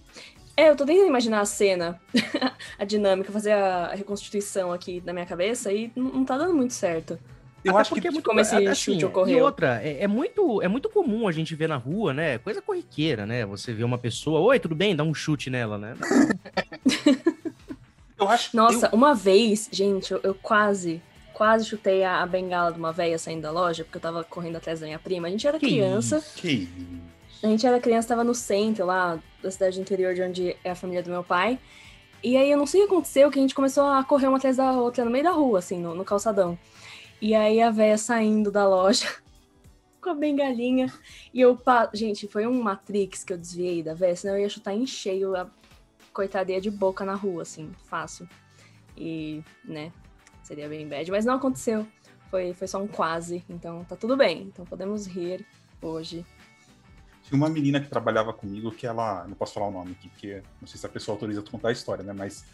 É, 0.57 0.69
eu 0.69 0.76
tô 0.76 0.85
tentando 0.85 1.09
imaginar 1.09 1.41
a 1.41 1.45
cena, 1.47 2.00
a 2.79 2.85
dinâmica, 2.85 3.33
fazer 3.33 3.52
a 3.52 3.95
reconstituição 3.95 4.73
aqui 4.73 5.02
na 5.05 5.12
minha 5.12 5.26
cabeça 5.26 5.73
e 5.73 5.91
não 5.97 6.05
não 6.12 6.25
tá 6.25 6.37
dando 6.37 6.55
muito 6.55 6.75
certo. 6.75 7.19
eu 7.64 7.76
Até 7.76 7.79
acho 7.79 7.95
que 7.95 8.09
é 8.09 8.11
muito 8.11 8.25
como 8.25 8.41
esse 8.41 8.57
assim, 8.69 8.75
chute 8.75 9.02
E 9.05 9.07
ocorreu. 9.07 9.37
outra, 9.37 9.81
é, 9.83 10.02
é 10.02 10.07
muito, 10.09 10.61
é 10.62 10.69
muito 10.69 10.88
comum 10.91 11.29
a 11.29 11.33
gente 11.33 11.55
ver 11.55 11.69
na 11.69 11.76
rua, 11.76 12.12
né? 12.12 12.38
Coisa 12.38 12.61
corriqueira, 12.61 13.25
né? 13.25 13.47
Você 13.47 13.73
vê 13.73 13.85
uma 13.85 13.99
pessoa, 13.99 14.41
oi, 14.41 14.59
tudo 14.59 14.75
bem? 14.75 14.97
Dá 14.97 15.05
um 15.05 15.14
chute 15.14 15.49
nela, 15.49 15.79
né? 15.79 15.95
eu 18.19 18.29
acho 18.29 18.57
Nossa, 18.57 18.87
eu- 18.87 18.91
uma 18.93 19.14
vez, 19.14 19.69
gente, 19.73 20.12
eu, 20.12 20.21
eu 20.23 20.35
quase, 20.35 21.00
quase 21.33 21.67
chutei 21.67 22.05
a, 22.05 22.25
bengala 22.26 22.73
de 22.73 22.79
uma 22.79 22.93
véia 22.93 23.19
saindo 23.19 23.43
da 23.43 23.50
loja, 23.50 23.85
porque 23.85 23.97
eu 23.99 24.02
tava 24.02 24.25
correndo 24.25 24.57
atrás 24.57 24.81
da 24.81 24.87
minha 24.87 24.99
prima. 24.99 25.29
A 25.29 25.31
gente 25.31 25.47
era 25.47 25.59
Que 25.59 25.67
criança, 25.67 26.23
que? 26.37 26.69
A 27.42 27.46
gente 27.46 27.66
era 27.66 27.80
criança, 27.80 28.08
tava 28.08 28.22
no 28.22 28.34
centro 28.34 28.87
lá 28.87 29.20
da 29.42 29.50
cidade 29.50 29.80
interior 29.80 30.14
de 30.14 30.22
onde 30.22 30.56
é 30.62 30.70
a 30.70 30.75
família 30.75 31.02
do 31.02 31.11
meu 31.11 31.25
pai. 31.25 31.58
E 32.22 32.37
aí 32.37 32.50
eu 32.50 32.56
não 32.56 32.66
sei 32.66 32.82
o 32.82 32.87
que 32.87 32.92
aconteceu, 32.92 33.30
que 33.30 33.38
a 33.38 33.42
gente 33.42 33.54
começou 33.54 33.84
a 33.84 34.04
correr 34.04 34.28
uma 34.28 34.37
atrás 34.37 34.56
da 34.56 34.72
outra 34.72 35.04
no 35.04 35.11
meio 35.11 35.25
da 35.25 35.32
rua, 35.32 35.58
assim, 35.58 35.78
no, 35.78 35.94
no 35.94 36.04
calçadão. 36.04 36.56
E 37.20 37.34
aí 37.34 37.61
a 37.61 37.70
véia 37.70 37.99
saindo 37.99 38.50
da 38.50 38.66
loja 38.66 39.08
com 40.00 40.11
a 40.11 40.14
bengalinha. 40.14 40.92
E 41.34 41.40
eu, 41.40 41.56
pa... 41.56 41.90
gente, 41.92 42.28
foi 42.28 42.46
um 42.46 42.62
Matrix 42.62 43.25
que 43.25 43.32
eu 43.32 43.38
desviei 43.38 43.82
da 43.82 43.92
véia, 43.92 44.14
senão 44.14 44.37
eu 44.37 44.42
ia 44.42 44.49
chutar 44.49 44.72
em 44.72 44.87
cheio 44.87 45.34
a 45.34 45.50
coitadinha 46.12 46.61
de 46.61 46.70
boca 46.70 47.04
na 47.04 47.14
rua, 47.14 47.42
assim, 47.42 47.72
fácil. 47.87 48.28
E, 48.96 49.42
né, 49.64 49.92
seria 50.44 50.68
bem 50.68 50.87
bad. 50.87 51.11
Mas 51.11 51.25
não 51.25 51.34
aconteceu. 51.34 51.87
Foi, 52.30 52.54
foi 52.54 52.68
só 52.68 52.80
um 52.80 52.87
quase, 52.87 53.44
então 53.49 53.84
tá 53.84 53.96
tudo 53.96 54.16
bem. 54.16 54.42
Então 54.42 54.64
podemos 54.64 55.06
rir 55.06 55.44
hoje. 55.82 56.25
Tinha 57.25 57.37
uma 57.37 57.49
menina 57.49 57.81
que 57.81 57.88
trabalhava 57.88 58.33
comigo 58.33 58.71
que 58.73 58.87
ela. 58.87 59.25
Não 59.26 59.35
posso 59.35 59.55
falar 59.55 59.69
o 59.69 59.71
nome 59.71 59.93
aqui, 59.93 60.09
porque 60.09 60.43
não 60.61 60.67
sei 60.69 60.79
se 60.79 60.87
a 60.87 60.88
pessoa 60.88 61.14
autoriza 61.14 61.41
eu 61.41 61.45
contar 61.45 61.69
a 61.69 61.73
história, 61.73 62.02
né? 62.02 62.12
Mas 62.12 62.45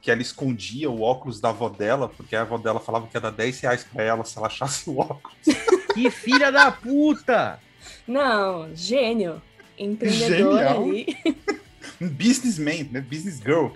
que 0.00 0.10
ela 0.10 0.22
escondia 0.22 0.88
o 0.90 1.00
óculos 1.02 1.40
da 1.40 1.48
avó 1.48 1.68
dela, 1.68 2.08
porque 2.08 2.36
a 2.36 2.42
avó 2.42 2.56
dela 2.58 2.78
falava 2.78 3.06
que 3.08 3.16
ia 3.16 3.20
dar 3.20 3.30
10 3.30 3.60
reais 3.60 3.84
pra 3.84 4.04
ela 4.04 4.24
se 4.24 4.36
ela 4.38 4.46
achasse 4.46 4.88
o 4.90 4.98
óculos. 4.98 5.36
Que 5.94 6.10
filha 6.12 6.52
da 6.52 6.70
puta! 6.70 7.58
Não, 8.06 8.72
gênio. 8.76 9.42
Empreendedor 9.76 10.58
Genial. 10.58 10.82
ali. 10.84 11.06
Um 12.00 12.08
businessman, 12.08 12.84
né? 12.92 13.00
Business 13.00 13.38
girl. 13.40 13.68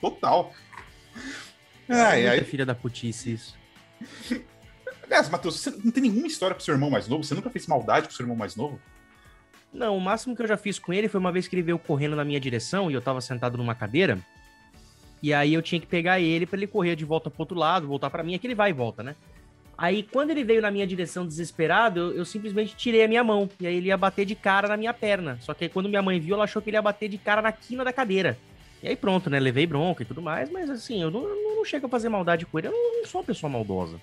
Total. 0.00 0.52
Ai, 1.88 2.20
Muita 2.22 2.30
ai. 2.32 2.44
filha 2.44 2.64
da 2.66 2.74
putice 2.74 3.32
isso. 3.32 3.56
Aliás, 5.02 5.28
Matheus, 5.28 5.58
você 5.58 5.70
não 5.70 5.90
tem 5.90 6.02
nenhuma 6.02 6.26
história 6.26 6.54
pro 6.54 6.64
seu 6.64 6.74
irmão 6.74 6.90
mais 6.90 7.08
novo? 7.08 7.24
Você 7.24 7.34
nunca 7.34 7.50
fez 7.50 7.66
maldade 7.66 8.06
pro 8.06 8.16
seu 8.16 8.22
irmão 8.24 8.36
mais 8.36 8.54
novo? 8.54 8.80
Não, 9.72 9.96
o 9.96 10.00
máximo 10.00 10.34
que 10.34 10.42
eu 10.42 10.46
já 10.46 10.56
fiz 10.56 10.78
com 10.78 10.92
ele 10.92 11.08
foi 11.08 11.20
uma 11.20 11.32
vez 11.32 11.46
que 11.46 11.54
ele 11.54 11.62
veio 11.62 11.78
correndo 11.78 12.16
na 12.16 12.24
minha 12.24 12.40
direção 12.40 12.90
e 12.90 12.94
eu 12.94 13.00
tava 13.00 13.20
sentado 13.20 13.58
numa 13.58 13.74
cadeira. 13.74 14.18
E 15.22 15.32
aí 15.34 15.54
eu 15.54 15.62
tinha 15.62 15.80
que 15.80 15.86
pegar 15.86 16.20
ele 16.20 16.46
para 16.46 16.58
ele 16.58 16.66
correr 16.66 16.96
de 16.96 17.04
volta 17.04 17.30
pro 17.30 17.42
outro 17.42 17.58
lado, 17.58 17.86
voltar 17.86 18.10
para 18.10 18.22
mim, 18.22 18.34
é 18.34 18.38
que 18.38 18.46
ele 18.46 18.54
vai 18.54 18.70
e 18.70 18.72
volta, 18.72 19.02
né? 19.02 19.16
Aí 19.76 20.02
quando 20.02 20.30
ele 20.30 20.42
veio 20.42 20.62
na 20.62 20.70
minha 20.70 20.86
direção 20.86 21.26
desesperado, 21.26 22.00
eu, 22.00 22.16
eu, 22.18 22.24
simplesmente 22.24 22.74
tirei 22.74 23.04
a 23.04 23.08
minha 23.08 23.22
mão. 23.22 23.48
E 23.60 23.66
aí 23.66 23.76
ele 23.76 23.88
ia 23.88 23.96
bater 23.96 24.24
de 24.24 24.34
cara 24.34 24.68
na 24.68 24.76
minha 24.76 24.94
perna. 24.94 25.38
Só 25.42 25.52
que 25.52 25.64
aí 25.64 25.70
quando 25.70 25.88
minha 25.88 26.00
mãe 26.00 26.18
viu, 26.18 26.34
ela 26.34 26.44
achou 26.44 26.62
que 26.62 26.70
ele 26.70 26.76
ia 26.76 26.82
bater 26.82 27.08
de 27.08 27.18
cara 27.18 27.42
na 27.42 27.52
quina 27.52 27.84
da 27.84 27.92
cadeira. 27.92 28.38
E 28.82 28.88
aí 28.88 28.96
pronto, 28.96 29.28
né? 29.28 29.38
Levei 29.38 29.66
bronca 29.66 30.02
e 30.02 30.06
tudo 30.06 30.22
mais, 30.22 30.50
mas 30.50 30.70
assim, 30.70 31.02
eu 31.02 31.10
não, 31.10 31.22
não, 31.22 31.56
não 31.56 31.64
chego 31.64 31.86
a 31.86 31.90
fazer 31.90 32.08
maldade 32.08 32.46
com 32.46 32.58
ele. 32.58 32.68
Eu 32.68 32.72
não, 32.72 33.00
não 33.00 33.06
sou 33.06 33.20
uma 33.20 33.26
pessoa 33.26 33.50
maldosa. 33.50 34.00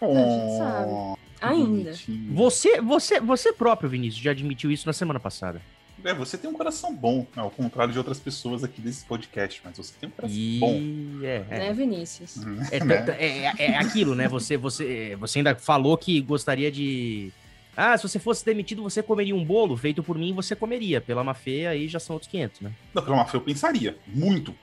Oh, 0.00 0.16
a 0.16 0.30
gente 0.30 0.58
sabe. 0.58 1.20
Ainda. 1.40 1.92
Você, 2.32 2.80
você, 2.80 3.20
você 3.20 3.52
próprio, 3.52 3.88
Vinícius, 3.88 4.22
já 4.22 4.30
admitiu 4.30 4.70
isso 4.70 4.86
na 4.86 4.92
semana 4.92 5.18
passada. 5.18 5.60
É, 6.02 6.14
você 6.14 6.38
tem 6.38 6.48
um 6.48 6.54
coração 6.54 6.94
bom, 6.94 7.26
ao 7.36 7.50
contrário 7.50 7.92
de 7.92 7.98
outras 7.98 8.18
pessoas 8.18 8.64
aqui 8.64 8.80
desse 8.80 9.04
podcast, 9.04 9.60
mas 9.62 9.76
você 9.76 9.92
tem 10.00 10.08
um 10.08 10.12
coração 10.12 10.36
e... 10.36 10.58
bom. 10.58 11.24
É, 11.24 11.44
é. 11.50 11.58
Né, 11.58 11.72
Vinícius? 11.74 12.36
Uhum. 12.36 12.58
É, 12.70 12.84
né? 12.84 13.16
é, 13.18 13.64
é, 13.66 13.76
aquilo, 13.76 14.14
né? 14.14 14.26
Você, 14.28 14.56
você, 14.56 15.16
você 15.16 15.40
ainda 15.40 15.54
falou 15.54 15.96
que 15.98 16.20
gostaria 16.20 16.70
de. 16.70 17.30
Ah, 17.76 17.96
se 17.96 18.08
você 18.08 18.18
fosse 18.18 18.44
demitido, 18.44 18.82
você 18.82 19.02
comeria 19.02 19.34
um 19.34 19.44
bolo 19.44 19.76
feito 19.76 20.02
por 20.02 20.16
mim, 20.18 20.32
você 20.32 20.56
comeria. 20.56 21.00
Pela 21.00 21.22
Mafê, 21.22 21.66
aí 21.66 21.86
já 21.86 22.00
são 22.00 22.14
outros 22.14 22.30
500, 22.30 22.60
né? 22.62 22.72
Não, 22.94 23.02
pela 23.02 23.16
Mafê 23.16 23.36
eu 23.36 23.40
pensaria. 23.40 23.96
Muito. 24.06 24.54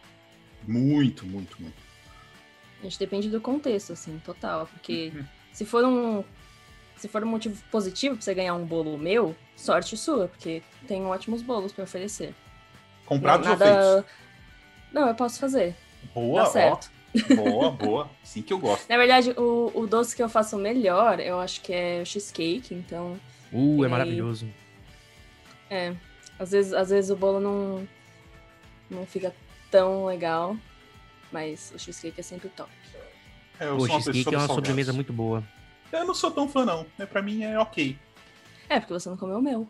Muito, 0.68 1.26
muito, 1.26 1.62
muito. 1.62 1.87
A 2.80 2.84
gente 2.84 3.00
depende 3.00 3.30
do 3.30 3.42
contexto, 3.42 3.94
assim, 3.94 4.22
total. 4.24 4.68
Porque 4.68 5.12
uhum. 5.16 5.26
se 5.52 5.66
for 5.66 5.84
um 5.84 6.24
se 6.98 7.08
for 7.08 7.24
um 7.24 7.28
motivo 7.28 7.62
positivo 7.72 8.16
pra 8.16 8.24
você 8.24 8.34
ganhar 8.34 8.56
um 8.56 8.66
bolo 8.66 8.98
meu, 8.98 9.36
sorte 9.56 9.96
sua, 9.96 10.28
porque 10.28 10.64
tem 10.88 11.06
ótimos 11.06 11.44
bolos 11.44 11.72
para 11.72 11.84
oferecer. 11.84 12.34
Comprados 13.06 13.48
nada... 13.48 13.66
ou 13.66 13.94
feitos? 13.94 14.12
Não, 14.92 15.08
eu 15.08 15.16
posso 15.16 15.40
fazer. 15.40 15.76
Boa, 16.14 16.44
Dá 16.44 16.50
certo. 16.50 16.92
Ó, 17.32 17.36
boa, 17.36 17.72
boa. 17.72 18.10
Sim 18.24 18.42
que 18.42 18.52
eu 18.52 18.58
gosto. 18.58 18.90
Na 18.90 18.98
verdade, 18.98 19.32
o, 19.38 19.72
o 19.76 19.86
doce 19.86 20.16
que 20.16 20.24
eu 20.24 20.30
faço 20.30 20.58
melhor, 20.58 21.20
eu 21.20 21.40
acho 21.40 21.62
que 21.62 21.72
é 21.72 22.02
o 22.02 22.06
cheesecake, 22.06 22.74
então... 22.74 23.20
Uh, 23.54 23.86
é 23.86 23.88
maravilhoso. 23.88 24.48
É. 25.70 25.94
Às 26.40 26.52
vezes, 26.52 26.74
às 26.74 26.90
vezes 26.90 27.10
o 27.12 27.16
bolo 27.16 27.40
não, 27.40 27.88
não 28.90 29.06
fica 29.06 29.34
tão 29.70 30.06
legal, 30.06 30.58
mas 31.32 31.72
o 31.76 31.80
cheesecake 31.80 32.20
é 32.20 32.24
sempre 32.24 32.50
top. 32.50 32.70
É, 33.60 33.70
o 33.70 33.88
cheesecake 33.88 34.34
é 34.34 34.38
uma 34.38 34.48
sobremesa 34.48 34.94
muito 34.94 35.12
boa. 35.12 35.44
Eu 35.92 36.06
não 36.06 36.14
sou 36.14 36.32
tão 36.32 36.48
fã, 36.48 36.66
não. 36.66 36.86
É, 36.98 37.06
pra 37.06 37.22
mim 37.22 37.44
é 37.44 37.58
ok. 37.58 37.98
É, 38.70 38.80
porque 38.80 38.94
você 38.94 39.10
não 39.10 39.18
comeu 39.18 39.38
o 39.38 39.42
meu. 39.42 39.68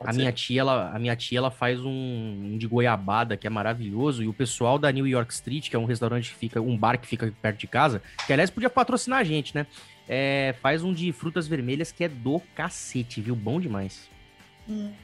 a 0.00 0.12
minha, 0.12 0.30
tia, 0.32 0.60
ela, 0.60 0.90
a 0.94 0.98
minha 0.98 1.16
tia, 1.16 1.38
ela 1.38 1.50
faz 1.50 1.80
um, 1.80 1.90
um, 1.90 2.58
de 2.58 2.66
goiabada 2.66 3.36
que 3.36 3.46
é 3.46 3.50
maravilhoso. 3.50 4.22
E 4.22 4.28
o 4.28 4.32
pessoal 4.32 4.78
da 4.78 4.92
New 4.92 5.06
York 5.06 5.32
Street, 5.32 5.70
que 5.70 5.76
é 5.76 5.78
um 5.78 5.86
restaurante 5.86 6.30
que 6.30 6.36
fica, 6.36 6.60
um 6.60 6.76
bar 6.76 6.98
que 6.98 7.06
fica 7.06 7.32
perto 7.40 7.58
de 7.58 7.66
casa, 7.66 8.02
que 8.26 8.32
aliás 8.32 8.50
podia 8.50 8.70
patrocinar 8.70 9.20
a 9.20 9.24
gente, 9.24 9.54
né? 9.54 9.66
É, 10.06 10.54
faz 10.60 10.84
um 10.84 10.92
de 10.92 11.10
frutas 11.12 11.48
vermelhas 11.48 11.90
que 11.90 12.04
é 12.04 12.08
do 12.08 12.40
cacete, 12.54 13.22
viu? 13.22 13.34
Bom 13.34 13.58
demais. 13.58 14.13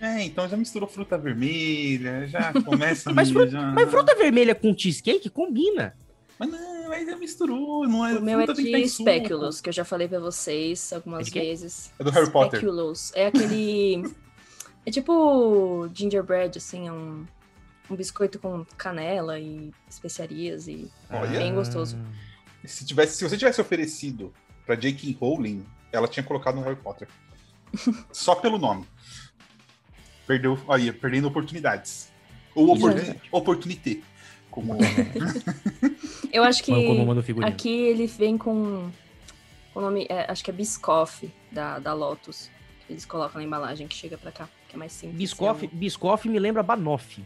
É, 0.01 0.23
então 0.23 0.49
já 0.49 0.57
misturou 0.57 0.89
fruta 0.89 1.19
vermelha, 1.19 2.27
já 2.27 2.53
começa 2.65 3.13
mas, 3.13 3.31
fruta, 3.31 3.51
já... 3.51 3.73
mas 3.73 3.91
fruta 3.91 4.15
vermelha 4.15 4.55
com 4.55 4.77
cheesecake 4.77 5.29
combina. 5.29 5.95
Mas 6.39 6.51
não, 6.51 6.89
mas 6.89 7.07
já 7.07 7.17
misturou, 7.17 7.87
não 7.87 8.07
é? 8.07 8.17
O 8.17 8.23
meu 8.23 8.41
é 8.41 8.47
de 8.47 8.89
Speculoos, 8.89 9.61
que 9.61 9.69
eu 9.69 9.73
já 9.73 9.85
falei 9.85 10.09
pra 10.09 10.19
vocês 10.19 10.91
algumas 10.93 11.29
é 11.29 11.31
vezes. 11.31 11.93
É 11.99 12.05
do 12.05 12.11
Harry 12.11 12.31
Potter. 12.31 12.59
Speculoos. 12.59 13.13
É 13.15 13.27
aquele... 13.27 14.03
é 14.87 14.91
tipo 14.91 15.87
gingerbread, 15.93 16.57
assim, 16.57 16.89
é 16.89 16.93
um, 16.93 17.27
um 17.91 17.97
biscoito 17.97 18.39
com 18.39 18.65
canela 18.79 19.39
e 19.39 19.71
especiarias 19.89 20.67
e 20.67 20.91
Olha. 21.11 21.39
bem 21.39 21.55
gostoso. 21.55 21.99
Se, 22.65 22.87
tivesse, 22.87 23.19
se 23.19 23.29
você 23.29 23.37
tivesse 23.37 23.61
oferecido 23.61 24.33
pra 24.65 24.75
J.K. 24.75 25.19
Rowling, 25.21 25.67
ela 25.93 26.09
tinha 26.09 26.25
colocado 26.25 26.55
no 26.55 26.63
Harry 26.63 26.77
Potter. 26.77 27.07
Só 28.13 28.35
pelo 28.35 28.59
nome. 28.59 28.87
Perdeu, 30.31 30.57
aí, 30.69 30.93
perdendo 30.93 31.27
oportunidades. 31.27 32.09
Ou 32.55 32.71
oportun, 32.73 33.15
oportunité. 33.33 33.99
Como... 34.49 34.79
Eu 36.33 36.45
acho 36.45 36.63
que 36.63 36.73
aqui 37.43 37.69
ele 37.69 38.07
vem 38.07 38.39
com 38.39 38.89
o 39.75 39.81
nome, 39.81 40.07
é, 40.09 40.31
acho 40.31 40.45
que 40.45 40.51
é 40.51 40.53
Biscoff, 40.53 41.29
da, 41.51 41.81
da 41.81 41.93
Lotus. 41.93 42.49
Eles 42.89 43.05
colocam 43.05 43.41
na 43.41 43.45
embalagem 43.45 43.89
que 43.89 43.95
chega 43.97 44.17
pra 44.17 44.31
cá, 44.31 44.49
que 44.69 44.77
é 44.77 44.79
mais 44.79 44.93
simples. 44.93 45.19
Biscoff, 45.19 45.65
é 45.65 45.69
Biscoff 45.69 46.29
me 46.29 46.39
lembra 46.39 46.63
Banoff, 46.63 47.21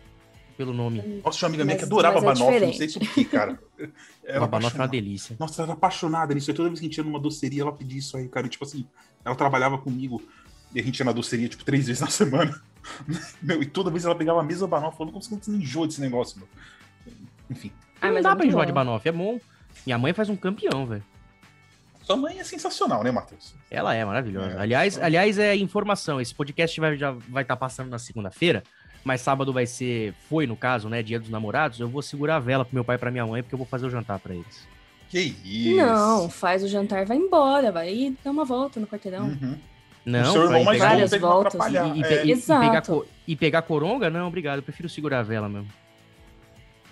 pelo 0.56 0.72
nome. 0.72 1.20
Nossa, 1.22 1.36
tinha 1.36 1.48
uma 1.48 1.50
amiga 1.50 1.64
minha 1.66 1.76
que 1.76 1.84
adorava 1.84 2.20
é 2.20 2.22
Banoff, 2.22 2.60
não 2.60 2.72
sei 2.72 2.88
se 2.88 2.96
o 2.96 3.00
que, 3.00 3.26
cara. 3.26 3.60
Ela 4.24 4.46
Banoff 4.46 4.74
é 4.76 4.80
uma 4.80 4.88
delícia. 4.88 5.36
Nossa, 5.38 5.60
ela 5.60 5.72
era 5.72 5.72
apaixonada 5.74 6.32
nisso. 6.32 6.54
Toda 6.54 6.70
vez 6.70 6.80
que 6.80 6.86
a 6.86 6.88
gente 6.88 6.96
ia 6.96 7.04
numa 7.04 7.20
doceria, 7.20 7.60
ela 7.60 7.72
pedia 7.72 7.98
isso 7.98 8.16
aí, 8.16 8.26
cara. 8.28 8.46
E, 8.46 8.48
tipo 8.48 8.64
assim, 8.64 8.86
ela 9.22 9.34
trabalhava 9.34 9.76
comigo 9.76 10.22
e 10.74 10.80
a 10.80 10.82
gente 10.82 10.98
ia 10.98 11.04
na 11.04 11.12
doceria, 11.12 11.50
tipo, 11.50 11.66
três 11.66 11.86
vezes 11.86 12.00
na 12.00 12.08
semana. 12.08 12.58
Meu, 13.42 13.62
e 13.62 13.66
toda 13.66 13.90
vez 13.90 14.04
ela 14.04 14.14
pegava 14.14 14.40
a 14.40 14.42
mesma 14.42 14.66
Banoff, 14.66 14.96
falando 14.96 15.12
como 15.12 15.22
você 15.22 15.50
enjoa 15.50 15.86
desse 15.86 16.00
negócio, 16.00 16.38
meu. 16.38 16.48
Enfim. 17.50 17.72
Ah, 18.00 18.10
não 18.10 18.20
dá 18.20 18.32
é 18.32 18.36
pra 18.36 18.46
enjoar 18.46 18.66
de 18.66 18.72
Banoff, 18.72 19.08
é 19.08 19.12
bom. 19.12 19.38
Minha 19.86 19.98
mãe 19.98 20.12
faz 20.12 20.28
um 20.28 20.36
campeão, 20.36 20.86
velho. 20.86 21.04
Sua 22.02 22.16
mãe 22.16 22.38
é 22.38 22.44
sensacional, 22.44 23.02
né, 23.02 23.10
Matheus? 23.10 23.54
Ela 23.70 23.94
é 23.94 24.04
maravilhosa. 24.04 24.58
É, 24.58 24.60
aliás, 24.60 24.98
é. 24.98 25.04
aliás, 25.04 25.38
é 25.38 25.56
informação. 25.56 26.20
Esse 26.20 26.34
podcast 26.34 26.78
vai, 26.78 26.96
já 26.96 27.12
vai 27.12 27.42
estar 27.42 27.56
tá 27.56 27.56
passando 27.56 27.88
na 27.88 27.98
segunda-feira, 27.98 28.62
mas 29.02 29.22
sábado 29.22 29.52
vai 29.54 29.66
ser, 29.66 30.14
foi 30.28 30.46
no 30.46 30.54
caso, 30.54 30.88
né, 30.88 31.02
Dia 31.02 31.18
dos 31.18 31.30
Namorados. 31.30 31.80
Eu 31.80 31.88
vou 31.88 32.02
segurar 32.02 32.36
a 32.36 32.40
vela 32.40 32.64
pro 32.64 32.74
meu 32.74 32.84
pai 32.84 32.96
e 32.96 32.98
pra 32.98 33.10
minha 33.10 33.26
mãe, 33.26 33.42
porque 33.42 33.54
eu 33.54 33.58
vou 33.58 33.66
fazer 33.66 33.86
o 33.86 33.90
jantar 33.90 34.18
para 34.18 34.34
eles. 34.34 34.68
Que 35.08 35.34
isso? 35.44 35.76
Não, 35.76 36.28
faz 36.28 36.62
o 36.62 36.68
jantar, 36.68 37.06
vai 37.06 37.16
embora, 37.16 37.72
vai 37.72 38.14
dar 38.22 38.30
uma 38.30 38.44
volta 38.44 38.78
no 38.78 38.86
quarteirão. 38.86 39.26
Uhum. 39.26 39.58
Não, 40.04 40.48
vai 40.48 40.64
pegar 40.64 40.88
várias 40.88 41.10
voltas. 41.12 41.66
E, 41.66 41.74
e, 41.74 42.02
é. 42.02 42.26
e, 42.26 42.36
pegar, 42.36 42.82
e 43.26 43.36
pegar 43.36 43.62
coronga? 43.62 44.10
Não, 44.10 44.28
obrigado. 44.28 44.58
Eu 44.58 44.62
prefiro 44.62 44.88
segurar 44.88 45.20
a 45.20 45.22
vela 45.22 45.48
mesmo. 45.48 45.68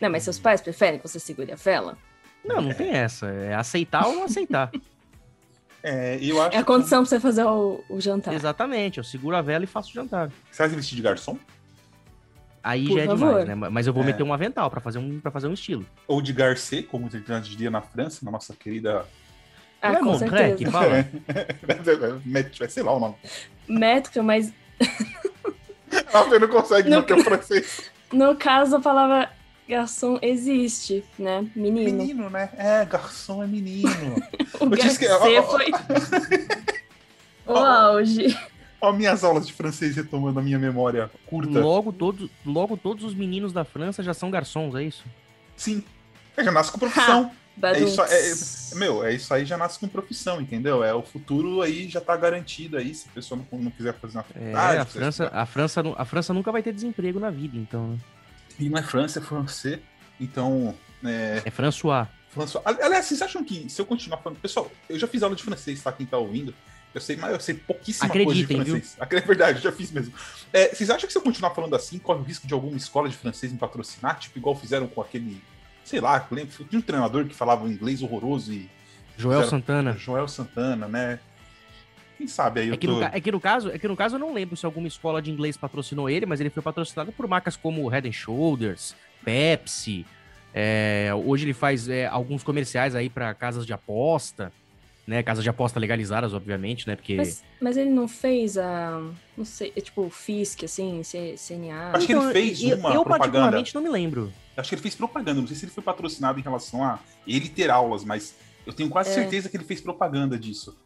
Não, 0.00 0.10
mas 0.10 0.22
seus 0.24 0.38
pais 0.38 0.60
preferem 0.60 0.98
que 0.98 1.06
você 1.06 1.20
segure 1.20 1.52
a 1.52 1.56
vela? 1.56 1.96
Não, 2.44 2.60
não 2.60 2.74
tem 2.74 2.90
essa. 2.90 3.26
É 3.26 3.54
aceitar 3.54 4.06
ou 4.06 4.14
não 4.14 4.24
aceitar. 4.24 4.70
É, 5.84 6.16
eu 6.22 6.40
acho 6.40 6.56
é 6.56 6.60
a 6.60 6.64
condição 6.64 7.02
que... 7.02 7.08
pra 7.08 7.18
você 7.18 7.20
fazer 7.20 7.44
o, 7.44 7.82
o, 7.88 8.00
jantar. 8.00 8.32
Exatamente, 8.32 8.98
eu 8.98 9.04
seguro 9.04 9.34
a 9.34 9.42
vela 9.42 9.64
e 9.64 9.66
faço 9.66 9.90
o 9.90 9.92
jantar. 9.92 10.30
Você 10.48 10.62
vai 10.62 10.70
se 10.70 10.76
vestir 10.76 10.94
de 10.94 11.02
garçom? 11.02 11.36
Aí 12.62 12.86
Por 12.86 12.98
já 12.98 13.02
é 13.02 13.06
favor. 13.06 13.44
demais, 13.44 13.48
né? 13.48 13.54
Mas 13.68 13.86
eu 13.88 13.92
vou 13.92 14.04
é. 14.04 14.06
meter 14.06 14.22
um 14.22 14.32
avental 14.32 14.70
para 14.70 14.80
fazer 14.80 15.00
um 15.00 15.18
para 15.18 15.32
fazer 15.32 15.48
um 15.48 15.52
estilo. 15.52 15.84
Ou 16.06 16.22
de 16.22 16.32
garcê, 16.32 16.84
como 16.84 17.08
a 17.08 17.10
gente 17.10 17.50
diria 17.50 17.70
na 17.70 17.82
França, 17.82 18.24
na 18.24 18.30
nossa 18.30 18.54
querida. 18.54 19.04
Ah, 19.82 19.94
é 19.94 19.96
com 19.96 20.16
certeza. 20.16 20.56
que 20.56 20.70
fala? 20.70 21.04
É, 22.64 22.68
sei 22.68 22.82
lá 22.84 22.94
o 22.94 23.00
nome. 23.00 23.16
Métrica, 23.68 24.22
mas. 24.22 24.52
Ah, 26.10 26.22
você 26.22 26.38
não 26.38 26.48
consegue 26.48 26.88
no... 26.88 26.96
manter 26.96 27.12
o 27.12 27.22
francês. 27.22 27.90
No 28.10 28.34
caso, 28.34 28.76
a 28.76 28.80
palavra 28.80 29.30
garçom 29.68 30.18
existe, 30.22 31.04
né? 31.18 31.46
Menino. 31.54 31.98
Menino, 31.98 32.30
né? 32.30 32.48
É, 32.56 32.84
garçom 32.86 33.42
é 33.42 33.46
menino. 33.46 33.90
o 34.58 34.66
garçom 34.70 34.98
que... 34.98 35.42
foi 35.42 35.70
o 37.46 37.56
auge. 37.56 38.38
Ó, 38.80 38.90
minhas 38.92 39.22
aulas 39.22 39.46
de 39.46 39.52
francês 39.52 39.94
retomando 39.94 40.40
a 40.40 40.42
minha 40.42 40.58
memória 40.58 41.10
curta. 41.26 41.60
Logo, 41.60 41.92
todo, 41.92 42.30
logo 42.44 42.76
todos 42.76 43.04
os 43.04 43.14
meninos 43.14 43.52
da 43.52 43.64
França 43.64 44.02
já 44.02 44.14
são 44.14 44.30
garçons, 44.30 44.74
é 44.74 44.82
isso? 44.82 45.04
Sim. 45.56 45.84
É, 46.36 46.42
já 46.42 46.50
nasce 46.50 46.72
com 46.72 46.78
profissão. 46.78 47.30
É 47.60 47.80
isso, 47.80 48.02
é, 48.02 48.78
meu, 48.78 49.04
é 49.04 49.14
isso 49.14 49.32
aí 49.32 49.44
já 49.44 49.56
nasce 49.56 49.78
com 49.78 49.88
profissão, 49.88 50.40
entendeu? 50.40 50.82
É 50.82 50.94
o 50.94 51.02
futuro 51.02 51.60
aí 51.60 51.88
já 51.88 52.00
tá 52.00 52.16
garantido 52.16 52.76
aí, 52.76 52.94
se 52.94 53.08
a 53.08 53.12
pessoa 53.12 53.40
não, 53.50 53.58
não 53.58 53.70
quiser 53.70 53.94
fazer 53.94 54.18
uma 54.18 54.24
faculdade. 54.24 54.76
É, 54.76 54.80
a 54.80 54.84
França, 54.84 55.30
a, 55.32 55.46
França, 55.46 55.82
a 55.96 56.04
França 56.04 56.34
nunca 56.34 56.50
vai 56.50 56.62
ter 56.62 56.72
desemprego 56.72 57.20
na 57.20 57.30
vida, 57.30 57.56
então, 57.56 57.88
né? 57.88 57.98
E 58.58 58.68
não 58.68 58.78
é 58.78 58.82
França, 58.82 59.18
é 59.18 59.22
francês. 59.22 59.80
Então. 60.20 60.74
É, 61.04 61.42
é 61.44 61.50
François. 61.50 62.06
François. 62.30 62.62
Aliás, 62.64 63.06
vocês 63.06 63.20
acham 63.20 63.44
que 63.44 63.68
se 63.68 63.80
eu 63.80 63.86
continuar 63.86 64.18
falando. 64.18 64.38
Pessoal, 64.38 64.70
eu 64.88 64.98
já 64.98 65.06
fiz 65.06 65.22
aula 65.22 65.34
de 65.34 65.42
francês, 65.42 65.82
tá? 65.82 65.92
Quem 65.92 66.06
tá 66.06 66.16
ouvindo. 66.18 66.54
Eu 66.94 67.00
sei, 67.00 67.16
mas 67.16 67.32
eu 67.32 67.40
sei 67.40 67.54
pouquíssima 67.54 68.06
Acreditem, 68.06 68.56
coisa 68.56 68.64
de 68.64 68.70
francês. 68.70 68.96
Viu? 69.10 69.18
É 69.18 69.20
verdade, 69.22 69.62
já 69.62 69.72
fiz 69.72 69.90
mesmo. 69.90 70.14
É, 70.52 70.74
vocês 70.74 70.90
acham 70.90 71.06
que 71.06 71.12
se 71.12 71.18
eu 71.18 71.22
continuar 71.22 71.50
falando 71.50 71.74
assim, 71.74 71.98
corre 71.98 72.20
o 72.20 72.22
risco 72.22 72.46
de 72.46 72.52
alguma 72.52 72.76
escola 72.76 73.08
de 73.08 73.16
francês 73.16 73.50
me 73.50 73.58
patrocinar? 73.58 74.18
Tipo, 74.18 74.38
igual 74.38 74.54
fizeram 74.54 74.86
com 74.86 75.00
aquele. 75.00 75.42
Sei 75.84 76.00
lá, 76.00 76.26
lembro, 76.30 76.64
tinha 76.64 76.78
um 76.78 76.82
treinador 76.82 77.26
que 77.26 77.34
falava 77.34 77.68
inglês 77.68 78.02
horroroso 78.02 78.52
e. 78.52 78.70
Joel 79.16 79.44
Santana. 79.44 79.92
Joel 79.96 80.26
Santana, 80.28 80.88
né? 80.88 81.20
Quem 82.16 82.26
sabe 82.28 82.60
aí 82.60 82.70
é 82.70 82.76
que, 82.76 82.86
tô... 82.86 82.94
no, 82.94 83.02
é, 83.02 83.20
que 83.20 83.32
no 83.32 83.40
caso, 83.40 83.70
é 83.70 83.78
que 83.78 83.88
no 83.88 83.96
caso 83.96 84.14
eu 84.14 84.18
não 84.18 84.32
lembro 84.32 84.56
se 84.56 84.64
alguma 84.64 84.86
escola 84.86 85.20
de 85.20 85.30
inglês 85.30 85.56
patrocinou 85.56 86.08
ele, 86.08 86.24
mas 86.24 86.40
ele 86.40 86.50
foi 86.50 86.62
patrocinado 86.62 87.10
por 87.12 87.26
marcas 87.26 87.56
como 87.56 87.88
Head 87.88 88.10
Shoulders, 88.12 88.94
Pepsi. 89.24 90.06
É, 90.54 91.10
hoje 91.24 91.46
ele 91.46 91.54
faz 91.54 91.88
é, 91.88 92.06
alguns 92.06 92.42
comerciais 92.42 92.94
aí 92.94 93.10
para 93.10 93.34
casas 93.34 93.66
de 93.66 93.72
aposta. 93.72 94.52
Né? 95.06 95.22
Casa 95.22 95.42
de 95.42 95.48
aposta 95.48 95.78
legalizadas, 95.80 96.32
obviamente, 96.34 96.86
né? 96.86 96.96
Porque. 96.96 97.16
Mas, 97.16 97.42
mas 97.60 97.76
ele 97.76 97.90
não 97.90 98.06
fez 98.06 98.56
a. 98.56 99.02
Não 99.36 99.44
sei, 99.44 99.72
é 99.74 99.80
tipo, 99.80 100.08
FISC, 100.10 100.64
assim, 100.64 101.00
CNA. 101.02 101.92
Acho 101.94 102.06
que 102.06 102.12
ele 102.12 102.32
fez 102.32 102.62
eu, 102.62 102.76
uma 102.78 102.90
eu 102.90 103.02
propaganda. 103.02 103.18
particularmente 103.18 103.74
não 103.74 103.82
me 103.82 103.88
lembro. 103.88 104.32
Acho 104.56 104.68
que 104.68 104.74
ele 104.74 104.82
fez 104.82 104.94
propaganda. 104.94 105.40
Não 105.40 105.46
sei 105.48 105.56
se 105.56 105.64
ele 105.64 105.72
foi 105.72 105.82
patrocinado 105.82 106.38
em 106.38 106.42
relação 106.42 106.84
a 106.84 106.98
ele 107.26 107.48
ter 107.48 107.70
aulas, 107.70 108.04
mas 108.04 108.34
eu 108.66 108.72
tenho 108.72 108.88
quase 108.90 109.10
É. 109.10 109.14
certeza 109.14 109.48
que 109.48 109.56
ele 109.56 109.64
fez 109.64 109.80
propaganda 109.80 110.38
disso. 110.38 110.76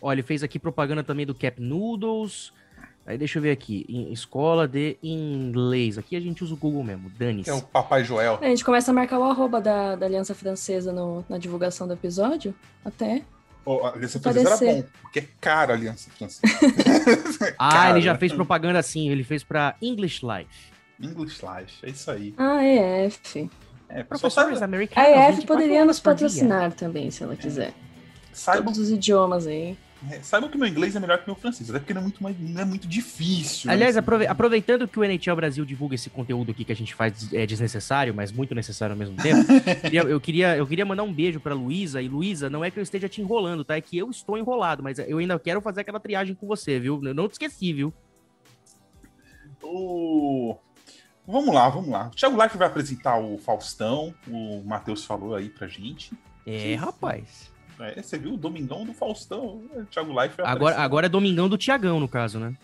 Olha, 0.00 0.16
ele 0.16 0.22
fez 0.26 0.42
aqui 0.42 0.58
propaganda 0.58 1.02
também 1.02 1.26
do 1.26 1.34
Cap 1.34 1.60
Noodles. 1.60 2.52
Aí 3.06 3.16
deixa 3.16 3.38
eu 3.38 3.42
ver 3.42 3.52
aqui. 3.52 3.86
em- 3.88 4.12
escola 4.12 4.66
de 4.66 4.96
inglês. 5.02 5.96
Aqui 5.96 6.16
a 6.16 6.20
gente 6.20 6.42
usa 6.42 6.54
o 6.54 6.56
Google 6.56 6.82
mesmo. 6.82 7.08
Dane-se. 7.16 7.48
É 7.48 7.54
o 7.54 7.62
Papai 7.62 8.02
Joel. 8.04 8.38
A 8.42 8.46
gente 8.46 8.64
começa 8.64 8.90
a 8.90 8.94
marcar 8.94 9.18
o 9.18 9.24
arroba 9.24 9.60
da, 9.60 9.94
da 9.94 10.06
Aliança 10.06 10.34
Francesa 10.34 10.92
no- 10.92 11.24
na 11.28 11.38
divulgação 11.38 11.86
do 11.86 11.92
episódio. 11.94 12.52
Até. 12.84 13.22
Oh, 13.64 13.84
a 13.84 13.92
Aliança 13.94 14.18
Francesa 14.20 14.64
era 14.64 14.74
bom, 14.74 14.84
porque 15.02 15.18
é 15.20 15.24
cara 15.40 15.72
a 15.72 15.76
Aliança 15.76 16.10
Francesa. 16.10 16.42
Ah, 17.58 17.70
Cara. 17.72 17.90
ele 17.90 18.00
já 18.00 18.16
fez 18.16 18.32
propaganda 18.32 18.78
assim. 18.78 19.08
Ele 19.08 19.22
fez 19.24 19.42
pra 19.44 19.76
English 19.80 20.24
Life. 20.24 20.72
English 21.00 21.40
Life, 21.44 21.74
é 21.86 21.90
isso 21.90 22.10
aí. 22.10 22.34
Ah, 22.36 22.64
EF. 22.64 23.50
É, 23.88 23.98
só 23.98 24.04
Professores 24.04 24.34
saiba, 24.58 24.64
americanos. 24.64 25.08
A 25.08 25.12
EF 25.28 25.36
24 25.36 25.46
poderia 25.46 25.84
nos 25.84 26.00
patrocinar 26.00 26.72
também, 26.72 27.10
se 27.10 27.22
ela 27.22 27.36
quiser. 27.36 27.72
saibam, 28.32 28.64
Todos 28.64 28.78
os 28.80 28.90
idiomas 28.90 29.46
aí. 29.46 29.76
É, 30.10 30.20
saibam 30.22 30.48
que 30.50 30.56
meu 30.58 30.66
inglês 30.68 30.94
é 30.96 31.00
melhor 31.00 31.18
que 31.18 31.26
meu 31.26 31.34
francês, 31.36 31.68
até 31.70 31.78
porque 31.78 31.92
não 31.94 32.00
é 32.00 32.04
muito, 32.04 32.22
mais- 32.22 32.38
não 32.38 32.60
é 32.60 32.64
muito 32.64 32.86
difícil. 32.86 33.70
Aliás, 33.70 33.94
né? 33.94 34.00
aprove- 34.00 34.26
aproveitando 34.26 34.86
que 34.88 34.98
o 34.98 35.04
NHL 35.04 35.34
Brasil 35.36 35.64
divulga 35.64 35.94
esse 35.94 36.08
conteúdo 36.10 36.50
aqui 36.50 36.64
que 36.64 36.72
a 36.72 36.76
gente 36.76 36.94
faz 36.94 37.32
é 37.32 37.44
desnecessário, 37.46 38.14
mas 38.14 38.30
muito 38.32 38.54
necessário 38.54 38.92
ao 38.94 38.98
mesmo 38.98 39.16
tempo, 39.16 39.40
eu, 39.92 40.20
queria, 40.20 40.56
eu 40.56 40.66
queria 40.66 40.84
mandar 40.84 41.02
um 41.02 41.12
beijo 41.12 41.40
pra 41.40 41.54
Luísa. 41.54 42.00
E 42.02 42.08
Luísa, 42.08 42.48
não 42.50 42.64
é 42.64 42.70
que 42.70 42.78
eu 42.78 42.82
esteja 42.82 43.08
te 43.08 43.20
enrolando, 43.20 43.64
tá? 43.64 43.76
É 43.76 43.80
que 43.80 43.96
eu 43.98 44.10
estou 44.10 44.36
enrolado, 44.38 44.82
mas 44.82 44.98
eu 44.98 45.18
ainda 45.18 45.38
quero 45.38 45.60
fazer 45.60 45.80
aquela 45.82 46.00
triagem 46.00 46.34
com 46.34 46.46
você, 46.46 46.78
viu? 46.78 47.00
Eu 47.04 47.14
não 47.14 47.28
te 47.28 47.32
esqueci, 47.32 47.72
viu? 47.72 47.92
O... 49.62 50.56
Vamos 51.26 51.52
lá, 51.54 51.68
vamos 51.68 51.88
lá. 51.90 52.06
O 52.06 52.10
Thiago 52.10 52.40
Life 52.40 52.56
vai 52.56 52.68
apresentar 52.68 53.18
o 53.18 53.36
Faustão, 53.38 54.14
o 54.28 54.62
Matheus 54.64 55.04
falou 55.04 55.34
aí 55.34 55.48
pra 55.48 55.66
gente. 55.66 56.12
É, 56.46 56.58
Sim. 56.60 56.74
rapaz. 56.76 57.50
É, 57.78 58.02
você 58.02 58.18
viu 58.18 58.34
o 58.34 58.36
Domingão 58.36 58.84
do 58.84 58.92
Faustão? 58.92 59.62
O 59.74 59.84
Thiago 59.90 60.12
vai 60.14 60.30
Agora, 60.38 60.76
agora 60.76 61.06
é 61.06 61.08
Domingão 61.08 61.48
do 61.48 61.58
Tiagão, 61.58 62.00
no 62.00 62.08
caso, 62.08 62.38
né? 62.38 62.54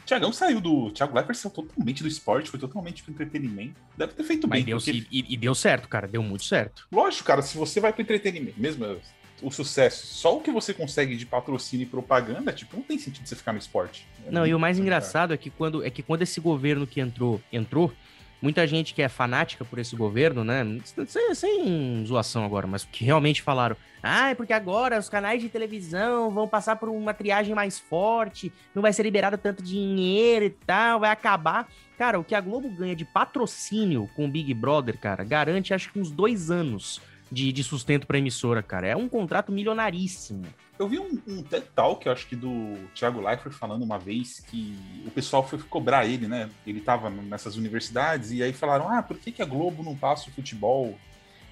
O 0.00 0.04
Thiagão 0.04 0.32
saiu 0.32 0.60
do. 0.60 0.90
Thiago 0.90 1.14
Leifert 1.14 1.36
saiu 1.36 1.52
totalmente 1.52 2.02
do 2.02 2.08
esporte, 2.08 2.50
foi 2.50 2.58
totalmente 2.58 3.02
pro 3.02 3.12
entretenimento. 3.12 3.74
Deve 3.96 4.12
ter 4.14 4.24
feito 4.24 4.48
Mas 4.48 4.58
bem. 4.58 4.66
deu, 4.66 4.78
porque- 4.78 5.06
e, 5.10 5.34
e 5.34 5.36
deu 5.36 5.54
certo, 5.54 5.88
cara. 5.88 6.06
Deu 6.06 6.22
muito 6.22 6.44
certo. 6.44 6.86
Lógico, 6.90 7.24
cara, 7.24 7.42
se 7.42 7.56
você 7.56 7.78
vai 7.80 7.92
pro 7.92 8.02
entretenimento, 8.02 8.58
mesmo 8.58 8.84
é, 8.86 8.96
o 9.42 9.50
sucesso, 9.50 10.06
só 10.06 10.36
o 10.36 10.40
que 10.40 10.50
você 10.50 10.72
consegue 10.74 11.16
de 11.16 11.26
patrocínio 11.26 11.84
e 11.84 11.86
propaganda, 11.86 12.52
tipo, 12.52 12.76
não 12.76 12.82
tem 12.82 12.98
sentido 12.98 13.26
você 13.26 13.36
ficar 13.36 13.52
no 13.52 13.58
esporte. 13.58 14.06
É 14.26 14.30
Não, 14.30 14.46
e 14.46 14.54
o 14.54 14.58
mais 14.58 14.76
muito 14.76 14.86
engraçado 14.86 15.32
é 15.32 15.36
que 15.36 15.50
quando 15.50 15.84
é 15.84 15.90
que 15.90 16.02
quando 16.02 16.22
esse 16.22 16.40
governo 16.40 16.86
que 16.86 17.00
entrou, 17.00 17.40
entrou, 17.52 17.92
muita 18.40 18.66
gente 18.66 18.94
que 18.94 19.02
é 19.02 19.08
fanática 19.08 19.64
por 19.64 19.78
esse 19.78 19.94
governo, 19.96 20.44
né? 20.44 20.64
Sem, 21.06 21.34
sem 21.34 22.04
zoação 22.06 22.44
agora, 22.44 22.66
mas 22.66 22.84
que 22.84 23.04
realmente 23.04 23.42
falaram: 23.42 23.76
ah, 24.02 24.30
é 24.30 24.34
porque 24.34 24.52
agora 24.52 24.98
os 24.98 25.08
canais 25.08 25.42
de 25.42 25.48
televisão 25.48 26.30
vão 26.30 26.46
passar 26.46 26.76
por 26.76 26.88
uma 26.88 27.12
triagem 27.12 27.54
mais 27.54 27.78
forte, 27.78 28.52
não 28.74 28.82
vai 28.82 28.92
ser 28.92 29.02
liberado 29.02 29.36
tanto 29.36 29.62
dinheiro 29.62 30.44
e 30.44 30.50
tal, 30.50 31.00
vai 31.00 31.10
acabar. 31.10 31.68
Cara, 31.96 32.18
o 32.20 32.24
que 32.24 32.34
a 32.34 32.40
Globo 32.40 32.68
ganha 32.68 32.94
de 32.94 33.04
patrocínio 33.04 34.08
com 34.14 34.26
o 34.26 34.30
Big 34.30 34.54
Brother, 34.54 34.98
cara, 34.98 35.24
garante 35.24 35.74
acho 35.74 35.92
que 35.92 35.98
uns 35.98 36.10
dois 36.10 36.50
anos 36.50 37.00
de, 37.30 37.52
de 37.52 37.62
sustento 37.62 38.06
pra 38.06 38.18
emissora, 38.18 38.62
cara. 38.62 38.86
É 38.86 38.96
um 38.96 39.08
contrato 39.08 39.52
milionaríssimo. 39.52 40.44
Eu 40.78 40.88
vi 40.88 40.98
um, 41.00 41.20
um 41.26 41.42
TED 41.42 41.66
Talk, 41.74 42.06
eu 42.06 42.12
acho 42.12 42.26
que 42.28 42.36
do 42.36 42.76
Thiago 42.94 43.20
Leifert 43.20 43.52
falando 43.52 43.82
uma 43.82 43.98
vez 43.98 44.40
que 44.48 44.78
o 45.04 45.10
pessoal 45.10 45.46
foi 45.46 45.58
cobrar 45.58 46.06
ele, 46.06 46.28
né? 46.28 46.48
Ele 46.64 46.80
tava 46.80 47.10
nessas 47.10 47.56
universidades 47.56 48.30
e 48.30 48.42
aí 48.42 48.52
falaram: 48.52 48.88
ah, 48.88 49.02
por 49.02 49.18
que, 49.18 49.32
que 49.32 49.42
a 49.42 49.44
Globo 49.44 49.82
não 49.82 49.96
passa 49.96 50.30
o 50.30 50.32
futebol 50.32 50.96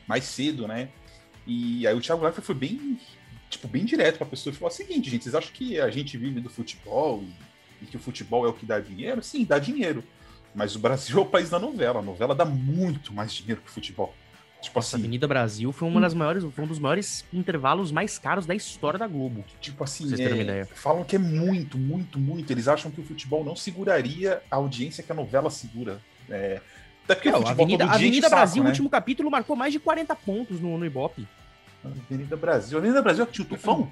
mais 0.07 0.25
cedo, 0.25 0.69
né? 0.69 0.91
E 1.45 1.87
aí 1.87 1.95
o 1.95 2.01
Thiago 2.01 2.23
Leifert 2.23 2.45
foi 2.45 2.55
bem, 2.55 3.01
tipo, 3.51 3.67
bem 3.67 3.85
direto 3.85 4.19
pra 4.19 4.27
pessoa 4.27 4.53
e 4.53 4.57
falou: 4.57 4.73
o 4.73 4.77
seguinte, 4.77 5.11
gente, 5.11 5.25
vocês 5.25 5.35
acham 5.35 5.53
que 5.53 5.81
a 5.81 5.91
gente 5.91 6.17
vive 6.17 6.41
do 6.41 6.49
futebol 6.49 7.25
e, 7.81 7.85
e 7.85 7.87
que 7.87 7.97
o 7.97 8.01
futebol 8.01 8.47
é 8.47 8.49
o 8.49 8.53
que 8.53 8.65
dá 8.65 8.79
dinheiro? 8.79 9.25
Sim, 9.25 9.45
dá 9.45 9.59
dinheiro. 9.59 10.05
Mas 10.55 10.77
o 10.77 10.79
Brasil 10.79 11.19
é 11.19 11.21
o 11.21 11.27
país 11.27 11.51
da 11.51 11.59
novela. 11.59 11.99
A 11.99 12.03
novela 12.03 12.33
dá 12.33 12.45
muito 12.45 13.13
mais 13.13 13.33
dinheiro 13.33 13.61
que 13.61 13.69
o 13.69 13.73
futebol. 13.73 14.15
Tipo 14.61 14.79
assim, 14.79 14.97
Avenida 14.97 15.29
Brasil 15.29 15.71
foi 15.71 15.87
uma 15.89 16.01
das 16.01 16.15
maiores, 16.15 16.45
foi 16.45 16.65
um 16.65 16.67
dos 16.67 16.79
maiores 16.79 17.25
intervalos 17.33 17.93
mais 17.93 18.19
caros 18.19 18.47
da 18.47 18.55
história 18.55 18.99
da 18.99 19.07
Globo. 19.07 19.45
Tipo 19.61 19.85
assim, 19.85 20.05
vocês 20.09 20.19
terem 20.19 20.33
é, 20.33 20.35
uma 20.35 20.43
ideia. 20.43 20.69
falam 20.75 21.05
que 21.05 21.17
é 21.17 21.19
muito, 21.19 21.79
muito, 21.79 22.19
muito. 22.19 22.51
Eles 22.51 22.67
acham 22.67 22.91
que 22.91 23.01
o 23.01 23.05
futebol 23.05 23.45
não 23.45 23.55
seguraria 23.55 24.43
a 24.51 24.57
audiência 24.57 25.05
que 25.05 25.13
a 25.13 25.15
novela 25.15 25.51
segura. 25.51 26.01
É, 26.29 26.61
até 27.05 27.15
porque 27.15 27.29
É, 27.29 27.33
o 27.33 27.35
futebol 27.37 27.53
Avenida, 27.53 27.85
todo 27.85 27.89
dia 27.91 28.07
Avenida 28.07 28.27
o 28.27 28.31
saco, 28.31 28.41
Brasil, 28.41 28.63
o 28.63 28.65
né? 28.65 28.71
último 28.71 28.91
capítulo, 28.91 29.31
marcou 29.31 29.55
mais 29.55 29.73
de 29.73 29.79
40 29.79 30.17
pontos 30.17 30.61
no, 30.61 30.77
no 30.77 30.85
Ibope. 30.85 31.27
Avenida 31.85 32.37
Brasil. 32.37 32.79
Avenida 32.79 33.01
Brasil 33.01 33.23
é 33.23 33.27
que 33.27 33.33
tinha 33.33 33.45
o 33.45 33.49
Tufão? 33.49 33.91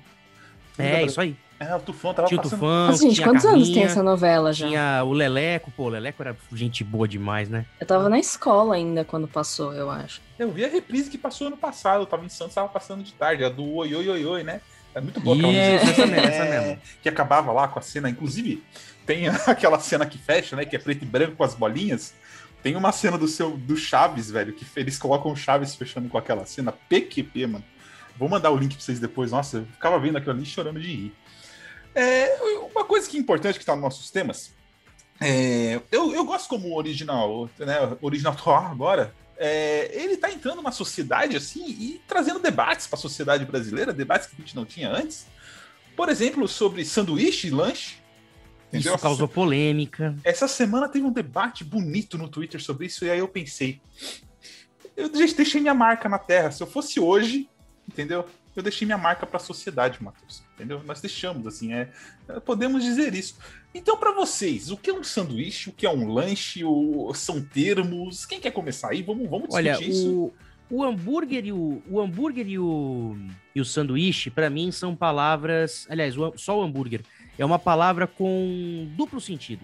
É, 0.76 1.04
isso 1.04 1.20
aí. 1.20 1.36
É, 1.58 1.74
o 1.74 1.80
Tufão 1.80 2.12
tava 2.12 2.28
Tinha 2.28 2.40
o 2.40 2.42
passando. 2.42 2.58
Tufão, 2.60 2.86
Nossa, 2.88 3.02
gente, 3.02 3.14
tinha 3.14 3.26
a 3.26 3.30
quantos 3.30 3.44
anos 3.46 3.64
tem 3.68 3.74
Carminha, 3.74 3.86
essa 3.86 4.02
novela 4.02 4.52
já? 4.52 4.66
Tinha 4.66 5.02
o 5.04 5.12
Leleco, 5.12 5.70
pô, 5.70 5.84
o 5.84 5.88
Leleco 5.88 6.22
era 6.22 6.36
gente 6.52 6.82
boa 6.82 7.06
demais, 7.06 7.48
né? 7.48 7.64
Eu 7.80 7.86
tava 7.86 8.08
na 8.08 8.18
escola 8.18 8.74
ainda 8.74 9.04
quando 9.04 9.28
passou, 9.28 9.72
eu 9.72 9.90
acho. 9.90 10.20
Eu 10.38 10.50
vi 10.50 10.64
a 10.64 10.68
reprise 10.68 11.08
que 11.08 11.16
passou 11.16 11.46
ano 11.46 11.56
passado. 11.56 12.02
Eu 12.02 12.06
tava 12.06 12.24
em 12.24 12.28
Santos, 12.28 12.54
tava 12.54 12.68
passando 12.68 13.02
de 13.04 13.12
tarde. 13.12 13.44
A 13.44 13.48
do 13.48 13.64
Oi, 13.64 13.94
Oi, 13.94 14.08
Oi, 14.08 14.24
Oi, 14.26 14.42
né? 14.42 14.60
É 14.94 15.00
muito 15.00 15.20
boa 15.20 15.36
aquela 15.36 15.52
música. 15.52 15.90
essa 15.90 16.06
mesmo, 16.06 16.26
essa 16.28 16.44
É, 16.44 16.60
mesmo. 16.60 16.82
Que 17.02 17.08
acabava 17.08 17.52
lá 17.52 17.68
com 17.68 17.78
a 17.78 17.82
cena. 17.82 18.08
Inclusive, 18.10 18.62
tem 19.06 19.28
aquela 19.46 19.78
cena 19.78 20.04
que 20.06 20.18
fecha, 20.18 20.56
né? 20.56 20.64
Que 20.64 20.76
é 20.76 20.78
preto 20.78 21.02
e 21.02 21.06
branco 21.06 21.36
com 21.36 21.44
as 21.44 21.54
bolinhas. 21.54 22.14
Tem 22.62 22.74
uma 22.76 22.92
cena 22.92 23.18
do 23.18 23.28
seu 23.28 23.56
do 23.56 23.76
Chaves, 23.76 24.30
velho, 24.30 24.52
que 24.52 24.66
eles 24.76 24.98
colocam 24.98 25.30
o 25.30 25.36
Chaves 25.36 25.74
fechando 25.74 26.08
com 26.08 26.16
aquela 26.18 26.46
cena. 26.46 26.72
PQP, 26.72 27.46
mano. 27.46 27.64
Vou 28.16 28.28
mandar 28.28 28.50
o 28.50 28.56
link 28.56 28.74
pra 28.74 28.82
vocês 28.84 29.00
depois. 29.00 29.30
Nossa, 29.32 29.58
eu 29.58 29.66
ficava 29.66 29.98
vendo 29.98 30.16
aquilo 30.16 30.32
ali 30.34 30.46
chorando 30.46 30.80
de 30.80 30.86
rir. 30.88 31.14
É, 31.94 32.36
uma 32.74 32.84
coisa 32.84 33.08
que 33.08 33.16
é 33.16 33.20
importante 33.20 33.58
que 33.58 33.64
tá 33.64 33.74
nos 33.74 33.82
nossos 33.82 34.10
temas. 34.10 34.52
é, 35.20 35.80
eu, 35.92 36.12
eu 36.14 36.24
gosto 36.24 36.48
como 36.48 36.68
o 36.68 36.76
original, 36.76 37.48
né? 37.58 37.96
Original 38.00 38.34
Tour 38.34 38.54
agora. 38.54 39.14
é, 39.38 39.90
ele 39.94 40.16
tá 40.16 40.30
entrando 40.32 40.60
na 40.62 40.70
sociedade 40.72 41.36
assim 41.36 41.64
e 41.66 42.00
trazendo 42.06 42.38
debates 42.40 42.86
para 42.86 42.98
a 42.98 43.02
sociedade 43.02 43.44
brasileira, 43.44 43.92
debates 43.92 44.28
que 44.28 44.34
a 44.36 44.40
gente 44.40 44.56
não 44.56 44.64
tinha 44.64 44.90
antes. 44.90 45.26
Por 45.96 46.08
exemplo, 46.08 46.46
sobre 46.48 46.84
sanduíche 46.84 47.46
e 47.46 47.50
lanche. 47.50 47.96
Entendeu? 48.68 48.94
Isso 48.94 49.02
causou 49.02 49.28
polêmica. 49.28 50.16
Essa 50.24 50.48
semana 50.48 50.88
teve 50.88 51.04
um 51.06 51.12
debate 51.12 51.62
bonito 51.62 52.18
no 52.18 52.28
Twitter 52.28 52.60
sobre 52.60 52.86
isso, 52.86 53.04
e 53.04 53.10
aí 53.10 53.20
eu 53.20 53.28
pensei. 53.28 53.80
Eu 54.96 55.08
de- 55.08 55.32
deixei 55.34 55.60
minha 55.60 55.74
marca 55.74 56.08
na 56.08 56.18
Terra. 56.18 56.50
Se 56.50 56.60
eu 56.60 56.66
fosse 56.66 56.98
hoje, 56.98 57.48
entendeu? 57.88 58.26
Eu 58.56 58.62
deixei 58.62 58.86
minha 58.86 58.98
marca 58.98 59.26
para 59.26 59.36
a 59.36 59.40
sociedade, 59.40 60.02
Matheus. 60.02 60.42
Entendeu? 60.54 60.80
Nós 60.84 61.00
deixamos, 61.00 61.46
assim, 61.46 61.72
é, 61.72 61.90
é, 62.28 62.38
podemos 62.40 62.84
dizer 62.84 63.14
isso. 63.14 63.36
Então, 63.74 63.96
para 63.96 64.12
vocês, 64.12 64.70
o 64.70 64.76
que 64.76 64.90
é 64.90 64.94
um 64.94 65.02
sanduíche? 65.02 65.70
O 65.70 65.72
que 65.72 65.84
é 65.84 65.90
um 65.90 66.08
lanche? 66.08 66.64
O, 66.64 67.12
são 67.14 67.42
termos? 67.42 68.24
Quem 68.24 68.40
quer 68.40 68.52
começar 68.52 68.90
aí? 68.90 69.02
Vamos, 69.02 69.28
vamos 69.28 69.48
discutir 69.48 69.68
Olha, 69.68 69.84
isso. 69.84 70.32
o, 70.70 70.76
o 70.78 70.84
hambúrguer 70.84 71.46
e 71.46 71.52
o, 71.52 71.82
o 71.90 72.00
hambúrguer 72.00 72.46
e 72.48 72.58
o, 72.58 73.16
e 73.54 73.60
o 73.60 73.64
sanduíche, 73.64 74.30
pra 74.30 74.48
mim, 74.48 74.70
são 74.70 74.94
palavras. 74.94 75.86
Aliás, 75.90 76.16
o- 76.16 76.34
só 76.36 76.58
o 76.58 76.62
hambúrguer 76.62 77.02
é 77.36 77.44
uma 77.44 77.58
palavra 77.58 78.06
com 78.06 78.88
duplo 78.96 79.20
sentido. 79.20 79.62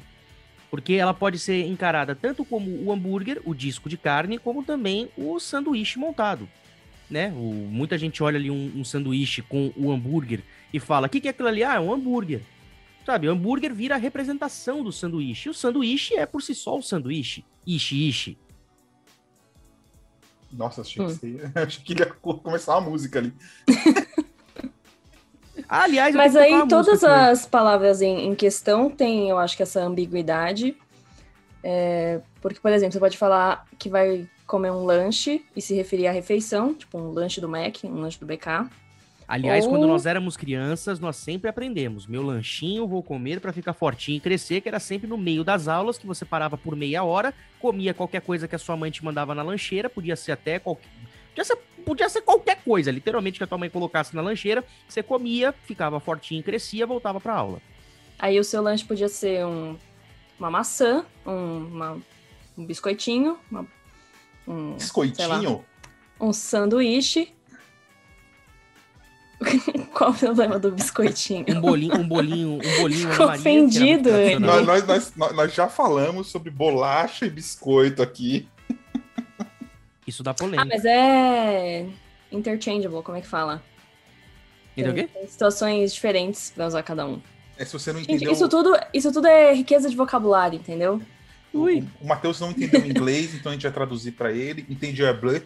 Porque 0.68 0.94
ela 0.94 1.12
pode 1.14 1.38
ser 1.38 1.66
encarada 1.66 2.14
tanto 2.14 2.44
como 2.44 2.70
o 2.84 2.92
hambúrguer, 2.92 3.40
o 3.44 3.54
disco 3.54 3.88
de 3.88 3.96
carne, 3.96 4.38
como 4.38 4.62
também 4.64 5.08
o 5.16 5.38
sanduíche 5.40 5.98
montado. 5.98 6.48
Né? 7.10 7.32
O- 7.36 7.66
muita 7.68 7.98
gente 7.98 8.22
olha 8.22 8.38
ali 8.38 8.50
um, 8.50 8.72
um 8.76 8.84
sanduíche 8.84 9.42
com 9.42 9.72
o 9.76 9.90
hambúrguer 9.90 10.42
e 10.72 10.78
fala: 10.78 11.06
o 11.06 11.10
que, 11.10 11.20
que 11.20 11.26
é 11.28 11.32
aquilo 11.32 11.48
ali? 11.48 11.64
Ah, 11.64 11.74
é 11.74 11.80
um 11.80 11.92
hambúrguer. 11.92 12.42
Sabe, 13.04 13.26
o 13.28 13.32
hambúrguer 13.32 13.74
vira 13.74 13.96
a 13.96 13.98
representação 13.98 14.84
do 14.84 14.92
sanduíche. 14.92 15.48
E 15.48 15.50
o 15.50 15.54
sanduíche 15.54 16.14
é 16.14 16.24
por 16.26 16.40
si 16.42 16.54
só 16.54 16.78
o 16.78 16.82
sanduíche. 16.82 17.44
Ishi, 17.66 18.08
ishi. 18.08 18.38
Nossa, 20.52 20.82
achei, 20.82 21.02
Hum. 21.02 21.06
que 21.08 21.12
você- 21.14 21.50
achei 21.58 21.82
que 21.84 21.92
ele 21.94 22.00
ia 22.02 22.06
co- 22.06 22.38
começar 22.38 22.76
a 22.76 22.80
música 22.80 23.18
ali. 23.18 23.32
Aliás, 25.68 26.14
eu 26.14 26.18
Mas 26.18 26.34
aí 26.36 26.66
todas 26.68 27.04
as 27.04 27.46
palavras 27.46 28.00
em, 28.02 28.26
em 28.28 28.34
questão 28.34 28.90
têm, 28.90 29.28
eu 29.28 29.38
acho 29.38 29.56
que 29.56 29.62
essa 29.62 29.80
ambiguidade. 29.82 30.76
É, 31.62 32.20
porque, 32.40 32.58
por 32.60 32.72
exemplo, 32.72 32.92
você 32.92 32.98
pode 32.98 33.16
falar 33.18 33.66
que 33.78 33.88
vai 33.88 34.26
comer 34.50 34.72
um 34.72 34.84
lanche 34.84 35.44
e 35.54 35.62
se 35.62 35.74
referir 35.74 36.08
à 36.08 36.12
refeição, 36.12 36.74
tipo 36.74 36.98
um 36.98 37.12
lanche 37.12 37.40
do 37.40 37.48
Mac, 37.48 37.76
um 37.84 38.00
lanche 38.00 38.18
do 38.18 38.26
BK. 38.26 38.68
Aliás, 39.28 39.64
Ou- 39.64 39.70
quando 39.70 39.86
nós 39.86 40.06
éramos 40.06 40.36
crianças, 40.36 40.98
nós 40.98 41.14
sempre 41.14 41.48
aprendemos. 41.48 42.04
Meu 42.04 42.20
lanchinho 42.20 42.84
vou 42.88 43.00
comer 43.00 43.40
para 43.40 43.52
ficar 43.52 43.74
fortinho 43.74 44.16
e 44.16 44.20
crescer, 44.20 44.60
que 44.60 44.68
era 44.68 44.80
sempre 44.80 45.06
no 45.08 45.16
meio 45.16 45.44
das 45.44 45.68
aulas, 45.68 45.96
que 45.98 46.04
você 46.06 46.24
parava 46.24 46.58
por 46.58 46.74
meia 46.74 47.04
hora, 47.04 47.32
comia 47.60 47.94
qualquer 47.94 48.22
coisa 48.22 48.48
que 48.48 48.56
a 48.56 48.58
sua 48.58 48.76
mãe 48.76 48.90
te 48.90 49.04
mandava 49.04 49.36
na 49.36 49.42
lancheira, 49.44 49.88
podia 49.88 50.16
ser 50.16 50.32
até 50.32 50.58
qualquer. 50.58 50.88
Podia 51.28 51.44
ser 51.44 51.56
podia 51.84 52.08
ser 52.10 52.20
qualquer 52.22 52.56
coisa, 52.62 52.90
literalmente 52.90 53.38
que 53.38 53.44
a 53.44 53.46
tua 53.46 53.56
mãe 53.56 53.70
colocasse 53.70 54.14
na 54.16 54.20
lancheira, 54.20 54.62
você 54.86 55.00
comia, 55.02 55.54
ficava 55.64 55.98
fortinho, 56.00 56.42
crescia, 56.42 56.84
voltava 56.86 57.18
pra 57.20 57.32
aula. 57.34 57.62
Aí 58.18 58.38
o 58.38 58.44
seu 58.44 58.60
lanche 58.60 58.84
podia 58.84 59.08
ser 59.08 59.46
um, 59.46 59.76
uma 60.38 60.50
maçã, 60.50 61.04
um, 61.24 61.56
uma- 61.68 61.98
um 62.58 62.66
biscoitinho, 62.66 63.38
uma- 63.50 63.66
um, 64.52 64.74
Biscoitinho? 64.74 65.64
um 66.20 66.32
sanduíche. 66.32 67.32
Qual 69.94 70.10
o 70.10 70.14
problema 70.14 70.58
do 70.58 70.70
biscoitinho? 70.70 71.46
Um 71.48 71.60
bolinho, 71.60 71.94
um 71.98 72.06
bolinho, 72.06 72.58
um 72.62 72.80
bolinho 72.82 73.10
Ficou 73.10 73.30
ofendido 73.30 74.10
ele. 74.10 74.38
Nós, 74.38 74.66
nós, 74.66 74.86
nós, 75.16 75.32
nós- 75.34 75.54
já 75.54 75.66
falamos 75.68 76.26
sobre 76.28 76.50
bolacha 76.50 77.24
e 77.26 77.30
biscoito 77.30 78.02
aqui. 78.02 78.46
Isso 80.06 80.22
dá 80.22 80.32
Ah, 80.32 80.34
polêmica. 80.34 80.64
mas 80.66 80.84
é 80.84 81.86
interchangeable, 82.30 83.02
como 83.02 83.16
é 83.16 83.20
que 83.22 83.26
fala? 83.26 83.62
Entendeu 84.76 84.92
o 84.92 84.94
quê? 84.94 85.08
Tem 85.12 85.26
situações 85.26 85.94
diferentes 85.94 86.50
pra 86.54 86.66
usar 86.66 86.82
cada 86.82 87.06
um. 87.06 87.20
É, 87.56 87.64
se 87.64 87.72
você 87.72 87.92
não 87.92 88.00
Gente, 88.00 88.12
entendeu. 88.14 88.32
isso 88.32 88.48
tudo, 88.48 88.76
isso 88.92 89.12
tudo 89.12 89.26
é 89.26 89.54
riqueza 89.54 89.88
de 89.88 89.96
vocabulário, 89.96 90.56
entendeu? 90.58 91.00
O, 91.52 91.66
o 92.00 92.06
Matheus 92.06 92.40
não 92.40 92.50
entendeu 92.50 92.84
inglês, 92.86 93.34
então 93.34 93.50
a 93.50 93.54
gente 93.54 93.62
vai 93.62 93.72
traduzir 93.72 94.12
pra 94.12 94.32
ele. 94.32 94.64
Entendeu 94.68 95.06
é 95.06 95.12
blé, 95.12 95.42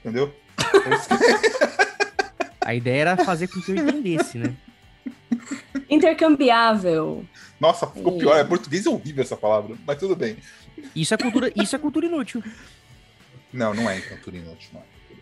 entendeu? 0.00 0.32
É 0.58 2.54
A 2.64 2.74
ideia 2.74 3.00
era 3.00 3.24
fazer 3.24 3.48
com 3.48 3.60
que 3.60 3.72
eu 3.72 3.76
entendesse, 3.76 4.38
né? 4.38 4.54
Intercambiável. 5.88 7.24
Nossa, 7.58 7.86
ficou 7.86 8.16
pior. 8.16 8.36
É 8.36 8.44
português 8.44 8.86
é 8.86 8.90
horrível 8.90 9.22
essa 9.22 9.36
palavra, 9.36 9.76
mas 9.86 9.98
tudo 9.98 10.14
bem. 10.14 10.36
Isso 10.94 11.12
é 11.12 11.16
cultura, 11.16 11.52
isso 11.56 11.76
é 11.76 11.78
cultura 11.78 12.06
inútil. 12.06 12.42
Não, 13.52 13.74
não 13.74 13.90
é 13.90 13.98
então 13.98 14.16
Turino 14.18 14.46
inútil, 14.46 14.70
não 14.72 14.80
é 14.80 14.84
cultura 14.84 15.20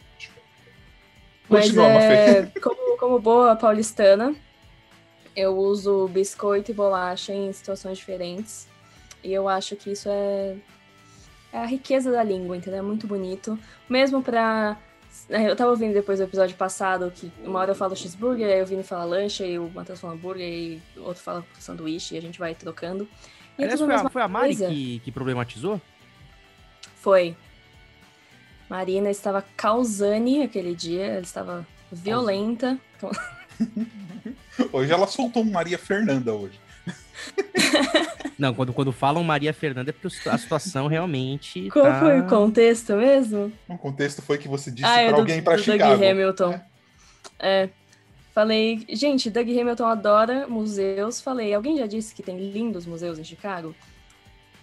inútil. 1.48 1.48
Mas 1.48 1.74
é, 1.98 2.42
como, 2.60 2.98
como 2.98 3.18
boa 3.18 3.56
paulistana, 3.56 4.34
eu 5.34 5.56
uso 5.56 6.06
biscoito 6.08 6.70
e 6.70 6.74
bolacha 6.74 7.32
em 7.32 7.52
situações 7.52 7.98
diferentes. 7.98 8.67
E 9.22 9.32
eu 9.32 9.48
acho 9.48 9.76
que 9.76 9.90
isso 9.90 10.08
é, 10.08 10.56
é 11.52 11.58
a 11.58 11.66
riqueza 11.66 12.10
da 12.10 12.22
língua, 12.22 12.56
entendeu? 12.56 12.80
É 12.80 12.82
muito 12.82 13.06
bonito. 13.06 13.58
Mesmo 13.88 14.22
pra. 14.22 14.76
Eu 15.28 15.56
tava 15.56 15.70
ouvindo 15.70 15.92
depois 15.92 16.18
do 16.18 16.24
episódio 16.24 16.56
passado 16.56 17.10
que 17.10 17.32
uma 17.44 17.58
hora 17.58 17.72
eu 17.72 17.74
falo 17.74 17.96
cheeseburger, 17.96 18.46
aí 18.46 18.62
o 18.62 18.66
Vini 18.66 18.82
fala 18.82 19.04
lanche, 19.04 19.42
aí 19.42 19.58
o 19.58 19.68
Matheus 19.68 20.00
fala 20.00 20.14
hambúrguer, 20.14 20.46
e 20.46 20.82
o 20.96 21.02
outro 21.02 21.22
fala 21.22 21.44
sanduíche, 21.58 22.14
e 22.14 22.18
a 22.18 22.22
gente 22.22 22.38
vai 22.38 22.54
trocando. 22.54 23.08
E 23.58 23.64
Aliás, 23.64 23.80
foi 23.80 23.94
a 23.94 24.08
foi 24.08 24.22
a 24.22 24.28
Mari 24.28 24.54
que, 24.54 25.00
que 25.00 25.10
problematizou? 25.10 25.80
Foi. 26.96 27.36
Marina 28.68 29.10
estava 29.10 29.42
causane 29.56 30.42
aquele 30.42 30.74
dia, 30.74 31.06
ela 31.06 31.20
estava 31.20 31.66
violenta. 31.90 32.78
Hoje 34.72 34.92
ela 34.92 35.06
soltou 35.06 35.42
um 35.42 35.50
Maria 35.50 35.78
Fernanda 35.78 36.34
hoje. 36.34 36.60
Não, 38.38 38.54
quando, 38.54 38.72
quando 38.72 38.92
falam 38.92 39.24
Maria 39.24 39.52
Fernanda 39.52 39.90
é 39.90 39.92
porque 39.92 40.28
a 40.28 40.38
situação 40.38 40.86
realmente. 40.86 41.68
Qual 41.72 41.84
tá... 41.84 42.00
foi 42.00 42.20
o 42.20 42.26
contexto 42.26 42.94
mesmo? 42.94 43.52
O 43.68 43.76
contexto 43.76 44.22
foi 44.22 44.38
que 44.38 44.46
você 44.46 44.70
disse 44.70 44.88
ah, 44.88 45.00
é 45.00 45.06
pra 45.08 45.16
do, 45.16 45.20
alguém 45.20 45.42
pra 45.42 45.56
do 45.56 45.62
Chicago. 45.62 45.96
Doug 45.96 46.10
Hamilton. 46.10 46.60
É. 47.38 47.68
Falei, 48.32 48.86
gente, 48.90 49.28
Doug 49.28 49.48
Hamilton 49.48 49.86
adora 49.86 50.46
museus. 50.46 51.20
Falei, 51.20 51.52
alguém 51.52 51.76
já 51.76 51.86
disse 51.86 52.14
que 52.14 52.22
tem 52.22 52.38
lindos 52.38 52.86
museus 52.86 53.18
em 53.18 53.24
Chicago? 53.24 53.74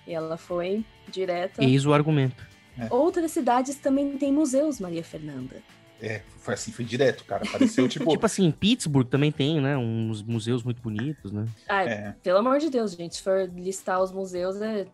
E 0.08 0.14
ela 0.14 0.38
foi 0.38 0.86
direta. 1.12 1.62
Eis 1.62 1.86
o 1.86 1.94
argumento. 1.94 2.48
Outras 2.90 3.32
cidades 3.32 3.76
também 3.76 4.18
têm 4.18 4.32
museus, 4.32 4.80
Maria 4.80 5.04
Fernanda. 5.04 5.62
É, 6.06 6.22
foi 6.38 6.54
assim, 6.54 6.72
foi 6.72 6.86
direto, 6.86 7.24
cara. 7.26 7.44
Pareceu 7.52 7.88
tipo. 7.90 8.10
Tipo 8.10 8.26
assim, 8.26 8.52
Pittsburgh 8.52 9.08
também 9.08 9.32
tem, 9.32 9.60
né? 9.60 9.76
Uns 9.76 10.22
museus 10.22 10.64
muito 10.64 10.82
bonitos, 10.82 11.32
né? 11.32 11.48
Ah, 11.68 11.84
é, 11.84 12.16
pelo 12.22 12.38
amor 12.38 12.60
de 12.60 12.70
Deus, 12.70 12.94
gente, 12.94 13.16
se 13.16 13.24
for 13.24 13.50
listar 13.56 14.02
os 14.02 14.12
museus, 14.12 14.62
é. 14.62 14.86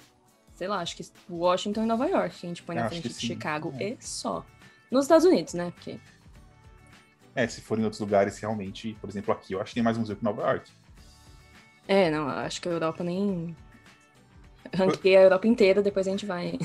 Sei 0.56 0.68
lá, 0.68 0.80
acho 0.80 0.96
que 0.96 1.04
Washington 1.30 1.84
e 1.84 1.86
Nova 1.88 2.06
York, 2.06 2.40
que 2.40 2.46
a 2.46 2.50
gente 2.50 2.64
põe 2.64 2.76
na 2.76 2.88
frente 2.88 3.08
de 3.08 3.14
sim, 3.16 3.28
Chicago 3.28 3.74
é. 3.80 3.90
e 3.90 3.98
só. 4.00 4.46
Nos 4.92 5.06
Estados 5.06 5.26
Unidos, 5.26 5.54
né? 5.54 5.72
Porque 5.76 6.00
é, 7.36 7.48
se 7.48 7.62
for 7.62 7.80
em 7.80 7.84
outros 7.84 8.00
lugares, 8.00 8.38
realmente, 8.40 8.98
por 9.00 9.10
exemplo, 9.10 9.34
aqui, 9.34 9.54
eu 9.54 9.62
acho 9.62 9.70
que 9.70 9.76
tem 9.76 9.84
mais 9.84 9.98
museu 9.98 10.16
que 10.16 10.24
Nova 10.24 10.42
York. 10.44 10.70
É, 11.88 12.10
não, 12.12 12.28
acho 12.28 12.62
que 12.62 12.68
a 12.68 12.72
Europa 12.72 13.04
nem. 13.04 13.56
Ranquei 14.74 15.18
a 15.18 15.22
Europa 15.22 15.48
inteira, 15.48 15.82
depois 15.82 16.08
a 16.08 16.12
gente 16.12 16.26
vai. 16.26 16.58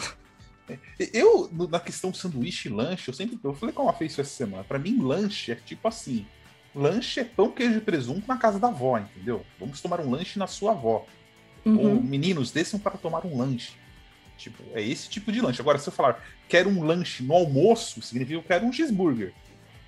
Eu, 1.12 1.50
na 1.70 1.78
questão 1.80 2.12
sanduíche 2.12 2.68
e 2.68 2.72
lanche, 2.72 3.08
eu 3.08 3.14
sempre. 3.14 3.38
Eu 3.42 3.54
falei 3.54 3.74
com 3.74 3.88
a 3.88 3.92
fez 3.92 4.12
isso 4.12 4.20
essa 4.20 4.30
semana. 4.34 4.64
Pra 4.64 4.78
mim, 4.78 4.98
lanche 5.00 5.52
é 5.52 5.54
tipo 5.54 5.86
assim: 5.88 6.26
lanche 6.74 7.20
é 7.20 7.24
pão, 7.24 7.50
queijo 7.50 7.78
e 7.78 7.80
presunto 7.80 8.26
na 8.26 8.36
casa 8.36 8.58
da 8.58 8.68
avó, 8.68 8.98
entendeu? 8.98 9.44
Vamos 9.60 9.80
tomar 9.80 10.00
um 10.00 10.10
lanche 10.10 10.38
na 10.38 10.46
sua 10.46 10.72
avó. 10.72 11.06
Ou 11.64 11.72
Uhum. 11.72 12.00
meninos, 12.02 12.50
desçam 12.52 12.78
para 12.78 12.92
tomar 12.96 13.26
um 13.26 13.36
lanche. 13.38 13.72
Tipo, 14.38 14.62
é 14.74 14.82
esse 14.82 15.08
tipo 15.08 15.32
de 15.32 15.40
lanche. 15.40 15.60
Agora, 15.60 15.78
se 15.78 15.88
eu 15.88 15.92
falar 15.92 16.22
quero 16.48 16.68
um 16.68 16.84
lanche 16.84 17.22
no 17.22 17.34
almoço, 17.34 18.00
significa 18.02 18.38
que 18.38 18.44
eu 18.44 18.48
quero 18.48 18.66
um 18.66 18.72
cheeseburger. 18.72 19.32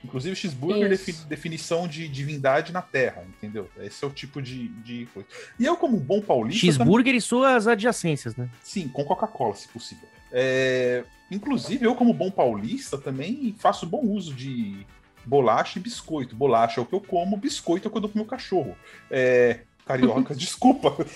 Inclusive, 0.02 0.34
cheeseburger 0.36 0.86
é 0.86 0.88
defi- 0.88 1.12
definição 1.26 1.86
de 1.88 2.08
divindade 2.08 2.72
na 2.72 2.80
terra, 2.80 3.24
entendeu? 3.28 3.68
Esse 3.80 4.04
é 4.04 4.06
o 4.08 4.10
tipo 4.10 4.40
de, 4.40 4.68
de 4.68 5.06
coisa. 5.12 5.28
E 5.58 5.64
eu, 5.66 5.76
como 5.76 5.96
um 5.96 6.00
bom 6.00 6.20
paulista. 6.20 6.60
também- 6.60 6.72
Cheeseburger 6.72 7.14
e 7.14 7.20
suas 7.20 7.66
adjacências, 7.66 8.34
né? 8.36 8.48
Sim, 8.62 8.88
com 8.88 9.04
Coca-Cola, 9.04 9.54
se 9.54 9.68
possível. 9.68 10.08
É, 10.32 11.04
Inclusive, 11.30 11.84
eu, 11.84 11.94
como 11.94 12.12
bom 12.12 12.30
paulista, 12.30 12.96
também 12.96 13.54
faço 13.58 13.86
bom 13.86 14.00
uso 14.00 14.32
de 14.32 14.86
bolacha 15.24 15.78
e 15.78 15.82
biscoito. 15.82 16.34
Bolacha 16.34 16.80
é 16.80 16.82
o 16.82 16.86
que 16.86 16.94
eu 16.94 17.00
como, 17.00 17.36
biscoito 17.36 17.86
é 17.86 17.88
o 17.88 17.90
que 17.90 17.96
eu 17.98 18.00
dou 18.00 18.10
pro 18.10 18.18
meu 18.18 18.26
cachorro. 18.26 18.74
É, 19.10 19.60
Carioca, 19.84 20.32
desculpa. 20.34 20.96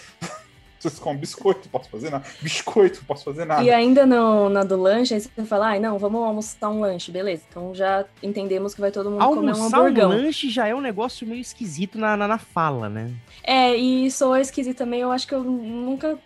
Vocês 0.78 0.98
comem 0.98 1.20
biscoito, 1.20 1.68
posso 1.68 1.88
fazer 1.88 2.10
nada. 2.10 2.24
Biscoito, 2.40 3.04
posso 3.06 3.24
fazer 3.24 3.44
nada. 3.44 3.62
E 3.62 3.70
ainda 3.70 4.04
no, 4.04 4.48
na 4.48 4.64
do 4.64 4.76
lanche, 4.76 5.14
aí 5.14 5.20
você 5.20 5.44
fala, 5.44 5.68
ai, 5.68 5.78
não, 5.78 5.96
vamos 5.96 6.20
almoçar 6.20 6.68
um 6.70 6.80
lanche, 6.80 7.12
beleza. 7.12 7.44
Então 7.48 7.72
já 7.72 8.04
entendemos 8.20 8.74
que 8.74 8.80
vai 8.80 8.90
todo 8.90 9.08
mundo 9.08 9.24
comer 9.24 9.52
um 9.52 9.54
Almoçar 9.54 9.78
um 9.78 9.82
hamburgão. 9.84 10.08
lanche 10.08 10.50
já 10.50 10.66
é 10.66 10.74
um 10.74 10.80
negócio 10.80 11.24
meio 11.24 11.40
esquisito 11.40 11.96
na, 11.98 12.16
na, 12.16 12.26
na 12.26 12.36
fala, 12.38 12.88
né? 12.88 13.12
É, 13.44 13.76
e 13.76 14.10
sou 14.10 14.36
esquisito 14.36 14.78
também, 14.78 15.02
eu 15.02 15.12
acho 15.12 15.24
que 15.24 15.34
eu 15.36 15.44
nunca 15.44 16.18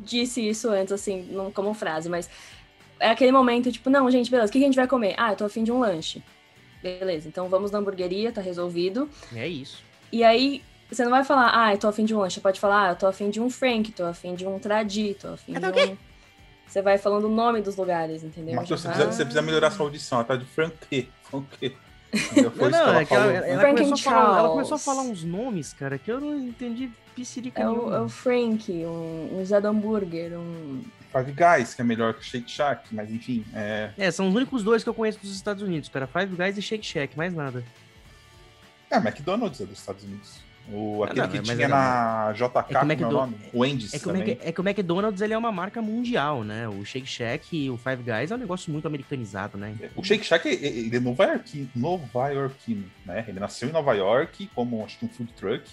disse 0.00 0.46
isso 0.46 0.68
antes, 0.68 0.92
assim, 0.92 1.22
não 1.30 1.50
como 1.52 1.72
frase, 1.74 2.08
mas 2.08 2.28
é 2.98 3.10
aquele 3.10 3.32
momento, 3.32 3.70
tipo, 3.70 3.88
não, 3.88 4.10
gente, 4.10 4.30
beleza, 4.30 4.48
o 4.50 4.52
que 4.52 4.58
a 4.58 4.66
gente 4.66 4.76
vai 4.76 4.86
comer? 4.86 5.14
Ah, 5.16 5.32
eu 5.32 5.36
tô 5.36 5.44
afim 5.44 5.62
de 5.62 5.70
um 5.70 5.78
lanche. 5.78 6.22
Beleza, 6.82 7.28
então 7.28 7.48
vamos 7.48 7.70
na 7.70 7.78
hamburgueria, 7.78 8.32
tá 8.32 8.40
resolvido. 8.40 9.08
É 9.34 9.46
isso. 9.46 9.82
E 10.10 10.24
aí, 10.24 10.62
você 10.90 11.04
não 11.04 11.10
vai 11.10 11.22
falar, 11.24 11.50
ah, 11.54 11.74
eu 11.74 11.78
tô 11.78 11.86
afim 11.88 12.04
de 12.04 12.14
um 12.14 12.18
lanche. 12.18 12.34
Você 12.36 12.40
pode 12.40 12.58
falar, 12.58 12.88
ah, 12.88 12.92
eu 12.92 12.96
tô 12.96 13.06
afim 13.06 13.30
de 13.30 13.40
um 13.40 13.48
Frank, 13.50 13.92
tô 13.92 14.04
afim 14.04 14.34
de 14.34 14.46
um 14.46 14.58
Tradi, 14.58 15.14
tô 15.14 15.28
afim 15.28 15.52
Cadê 15.52 15.86
de 15.86 15.92
um... 15.92 15.96
Você 16.66 16.82
vai 16.82 16.98
falando 16.98 17.24
o 17.24 17.28
nome 17.28 17.60
dos 17.60 17.76
lugares, 17.76 18.22
entendeu? 18.22 18.54
Matheus, 18.54 18.80
Já 18.80 18.82
você, 18.82 18.88
vai- 18.88 18.96
precisa, 18.96 19.16
você 19.16 19.24
precisa 19.24 19.42
melhorar 19.42 19.70
sua 19.72 19.86
audição. 19.86 20.18
Ela 20.18 20.24
tá 20.26 20.36
de 20.36 20.44
franquê. 20.44 21.08
Franquê. 21.24 21.72
Não, 22.36 22.70
não, 22.70 22.78
ela 22.78 23.00
é 23.00 23.04
que 23.04 23.14
ela, 23.14 23.24
falou. 23.24 23.46
ela 23.46 23.60
Frank 23.60 23.82
começou 23.82 24.12
falar, 24.12 24.38
ela 24.38 24.48
começou 24.48 24.74
a 24.74 24.78
falar 24.78 25.02
uns 25.02 25.24
nomes, 25.24 25.72
cara, 25.72 25.98
que 25.98 26.10
eu 26.10 26.20
não 26.20 26.36
entendi 26.38 26.90
piscirica 27.14 27.62
É 27.62 27.68
o, 27.68 27.72
nenhuma. 27.72 27.96
é 27.96 28.00
o 28.00 28.08
Frank, 28.08 28.72
um, 28.84 29.38
um 29.40 29.44
Zé 29.44 29.60
do 29.60 29.68
Hambúrguer, 29.68 30.32
um... 30.38 30.82
Five 31.12 31.32
Guys, 31.32 31.74
que 31.74 31.80
é 31.80 31.84
melhor 31.84 32.14
que 32.14 32.24
Shake 32.24 32.50
Shack, 32.50 32.94
mas 32.94 33.10
enfim, 33.10 33.44
é, 33.54 33.90
É, 33.98 34.10
são 34.10 34.28
os 34.28 34.34
únicos 34.34 34.62
dois 34.62 34.82
que 34.82 34.88
eu 34.88 34.94
conheço 34.94 35.18
dos 35.20 35.34
Estados 35.34 35.62
Unidos, 35.62 35.88
cara. 35.88 36.06
Five 36.06 36.34
Guys 36.36 36.56
e 36.56 36.62
Shake 36.62 36.86
Shack, 36.86 37.16
mais 37.16 37.34
nada. 37.34 37.64
é 38.90 38.96
McDonald's 38.96 39.60
é 39.60 39.66
dos 39.66 39.78
Estados 39.78 40.04
Unidos. 40.04 40.49
O, 40.72 41.02
aquele 41.02 41.20
não, 41.22 41.28
que 41.28 41.38
mas 41.38 41.48
tinha 41.48 41.64
é- 41.64 41.68
na 41.68 42.32
JK, 42.32 42.44
é 42.44 42.62
que 42.62 42.74
o 42.76 42.78
como 42.80 42.92
é 42.92 42.96
o 43.06 43.10
nome? 43.10 43.36
O 43.52 43.58
Wendy's 43.60 43.92
É 43.94 43.98
que, 43.98 44.04
o 44.04 44.12
também. 44.12 44.28
Mac- 44.28 44.38
é 44.46 44.52
que 44.52 44.60
o 44.60 44.68
McDonald's 44.68 45.20
ele 45.20 45.34
é 45.34 45.38
uma 45.38 45.50
marca 45.50 45.82
mundial, 45.82 46.44
né? 46.44 46.68
O 46.68 46.84
Shake 46.84 47.06
Shack 47.06 47.56
e 47.56 47.68
o 47.70 47.76
Five 47.76 48.02
Guys 48.04 48.30
é 48.30 48.34
um 48.34 48.38
negócio 48.38 48.70
muito 48.70 48.86
americanizado, 48.86 49.58
né? 49.58 49.74
O 49.96 50.04
Shake 50.04 50.24
Shack 50.24 50.48
é- 50.48 50.52
é- 50.54 50.66
ele 50.68 50.96
é 50.96 51.00
nova 51.00 51.24
Yorkino, 51.24 51.68
nova 51.74 52.28
Yorkino, 52.28 52.84
né? 53.04 53.24
Ele 53.26 53.40
nasceu 53.40 53.68
em 53.68 53.72
Nova 53.72 53.94
York 53.94 54.48
como 54.54 54.84
acho 54.84 54.98
que 54.98 55.06
um 55.06 55.08
food 55.08 55.32
truck. 55.32 55.64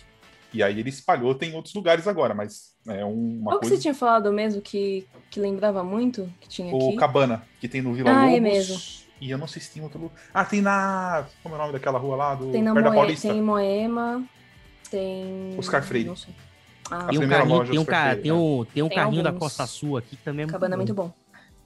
E 0.53 0.63
aí 0.63 0.79
ele 0.79 0.89
espalhou, 0.89 1.35
tem 1.35 1.49
em 1.51 1.53
outros 1.55 1.75
lugares 1.75 2.07
agora, 2.07 2.33
mas 2.33 2.73
é 2.87 3.03
uma 3.05 3.51
Qual 3.51 3.59
que 3.59 3.65
coisa. 3.67 3.75
você 3.75 3.81
tinha 3.81 3.93
falado 3.93 4.31
mesmo 4.31 4.61
que, 4.61 5.05
que 5.29 5.39
lembrava 5.39 5.83
muito, 5.83 6.31
que 6.39 6.47
tinha 6.47 6.73
O 6.73 6.87
aqui? 6.87 6.95
Cabana, 6.97 7.43
que 7.59 7.67
tem 7.67 7.81
no 7.81 7.93
Vila 7.93 8.09
Ah, 8.09 8.21
Lobos. 8.23 8.33
é 8.37 8.39
mesmo. 8.39 8.81
E 9.19 9.29
eu 9.29 9.37
não 9.37 9.45
sei 9.45 9.61
se 9.61 9.71
tem 9.71 9.83
outro 9.83 9.99
lugar. 9.99 10.15
Ah, 10.33 10.45
tem 10.45 10.61
na. 10.61 11.25
Como 11.43 11.53
é 11.53 11.57
o 11.57 11.61
nome 11.61 11.73
daquela 11.73 11.99
rua 11.99 12.15
lá? 12.15 12.35
Do... 12.35 12.51
Tem 12.51 12.61
na 12.63 12.73
Moe... 12.73 13.15
Tem 13.15 13.31
em 13.37 13.41
Moema, 13.41 14.23
tem... 14.87 15.55
Oscar 15.57 15.83
Freire. 15.83 16.09
Não 16.09 16.15
sei. 16.15 16.33
Ah, 16.89 17.07
Tem 17.07 17.19
um 17.19 17.27
carrinho, 17.27 17.55
loja 17.57 17.71
tem 17.71 17.79
um, 17.79 17.85
ca... 17.85 18.15
Tem 18.15 18.31
um, 18.31 18.65
tem 18.65 18.83
um 18.83 18.87
Tem 18.87 18.97
carrinho 18.97 19.21
da. 19.23 19.33
Costa 19.33 19.67
Sul 19.67 19.97
aqui 19.97 20.15
que 20.15 20.23
também 20.23 20.45
é 20.45 20.47
Cabana 20.47 20.75
é 20.75 20.77
muito 20.77 20.93
bom. 20.93 21.13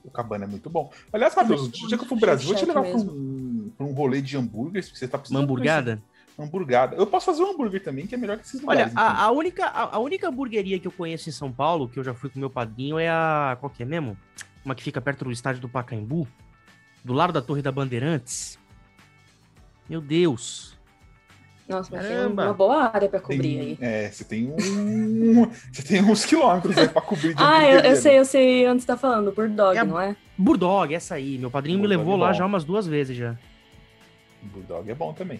O 0.03 0.09
Cabana 0.09 0.45
é 0.45 0.47
muito 0.47 0.67
bom. 0.67 0.91
Aliás, 1.13 1.35
Matheus, 1.35 1.67
o 1.67 1.69
dia 1.69 1.89
que 1.89 1.93
eu 1.93 1.99
for 1.99 2.07
pro 2.07 2.17
Brasil, 2.17 2.47
vou 2.47 2.55
te 2.55 2.65
levar 2.65 2.81
pra 2.81 2.97
um, 2.97 3.71
pra 3.77 3.85
um 3.85 3.93
rolê 3.93 4.19
de 4.19 4.35
hambúrgueres, 4.35 4.87
porque 4.87 4.97
você 4.97 5.07
tá 5.07 5.17
Uma 5.17 5.21
precisando. 5.21 5.43
hamburgada? 5.43 5.91
conhecer 5.91 6.11
Hamburgada. 6.39 6.95
Eu 6.95 7.05
posso 7.05 7.27
fazer 7.27 7.43
um 7.43 7.51
hambúrguer 7.51 7.83
também, 7.83 8.07
que 8.07 8.15
é 8.15 8.17
melhor 8.17 8.37
que 8.37 8.45
esses 8.45 8.59
Olha, 8.65 8.85
lugares. 8.87 8.95
a, 8.95 9.25
a 9.25 9.31
única, 9.31 9.65
a, 9.67 9.95
a 9.95 9.99
única 9.99 10.27
hamburgueria 10.27 10.79
que 10.79 10.87
eu 10.87 10.91
conheço 10.91 11.29
em 11.29 11.31
São 11.31 11.51
Paulo, 11.51 11.87
que 11.87 11.99
eu 11.99 12.03
já 12.03 12.13
fui 12.13 12.29
com 12.29 12.39
meu 12.39 12.49
padrinho, 12.49 12.97
é 12.97 13.09
a. 13.09 13.57
Qual 13.59 13.69
que 13.69 13.83
é 13.83 13.85
mesmo? 13.85 14.17
Uma 14.65 14.73
que 14.73 14.81
fica 14.81 14.99
perto 15.01 15.25
do 15.25 15.31
estádio 15.31 15.61
do 15.61 15.69
Pacaembu, 15.69 16.27
do 17.03 17.13
lado 17.13 17.31
da 17.33 17.41
Torre 17.41 17.61
da 17.61 17.71
Bandeirantes. 17.71 18.57
Meu 19.87 20.01
Deus. 20.01 20.75
Nossa, 21.67 21.89
mas 21.95 22.05
tem 22.05 22.25
uma 22.25 22.53
boa 22.53 22.83
área 22.93 23.07
pra 23.07 23.19
cobrir 23.19 23.41
Tem- 23.41 23.59
aí. 23.59 23.77
É, 23.79 24.09
você 24.11 24.23
tem 24.25 24.47
um. 24.51 24.55
você 25.71 25.83
tem 25.83 26.03
uns 26.03 26.25
quilômetros 26.25 26.77
aí 26.77 26.87
pra 26.89 27.01
cobrir 27.01 27.33
de 27.33 27.41
Ah, 27.41 27.63
eu, 27.69 27.79
eu 27.79 27.95
sei, 27.95 28.19
eu 28.19 28.25
sei 28.25 28.67
onde 28.67 28.81
você 28.81 28.87
tá 28.87 28.97
falando, 28.97 29.31
por 29.31 29.47
dog, 29.47 29.77
É 29.77 29.83
não 29.83 29.99
é? 29.99 30.15
Bulldog, 30.37 30.93
essa 30.93 31.15
aí. 31.15 31.37
Meu 31.37 31.49
padrinho 31.49 31.77
me 31.79 31.83
Bulldog 31.87 31.99
levou 31.99 32.15
é 32.15 32.27
lá 32.27 32.33
já 32.33 32.45
umas 32.45 32.63
duas 32.63 32.85
vezes 32.85 33.15
já. 33.15 33.35
Bulldog 34.41 34.89
é 34.89 34.95
bom 34.95 35.13
também. 35.13 35.39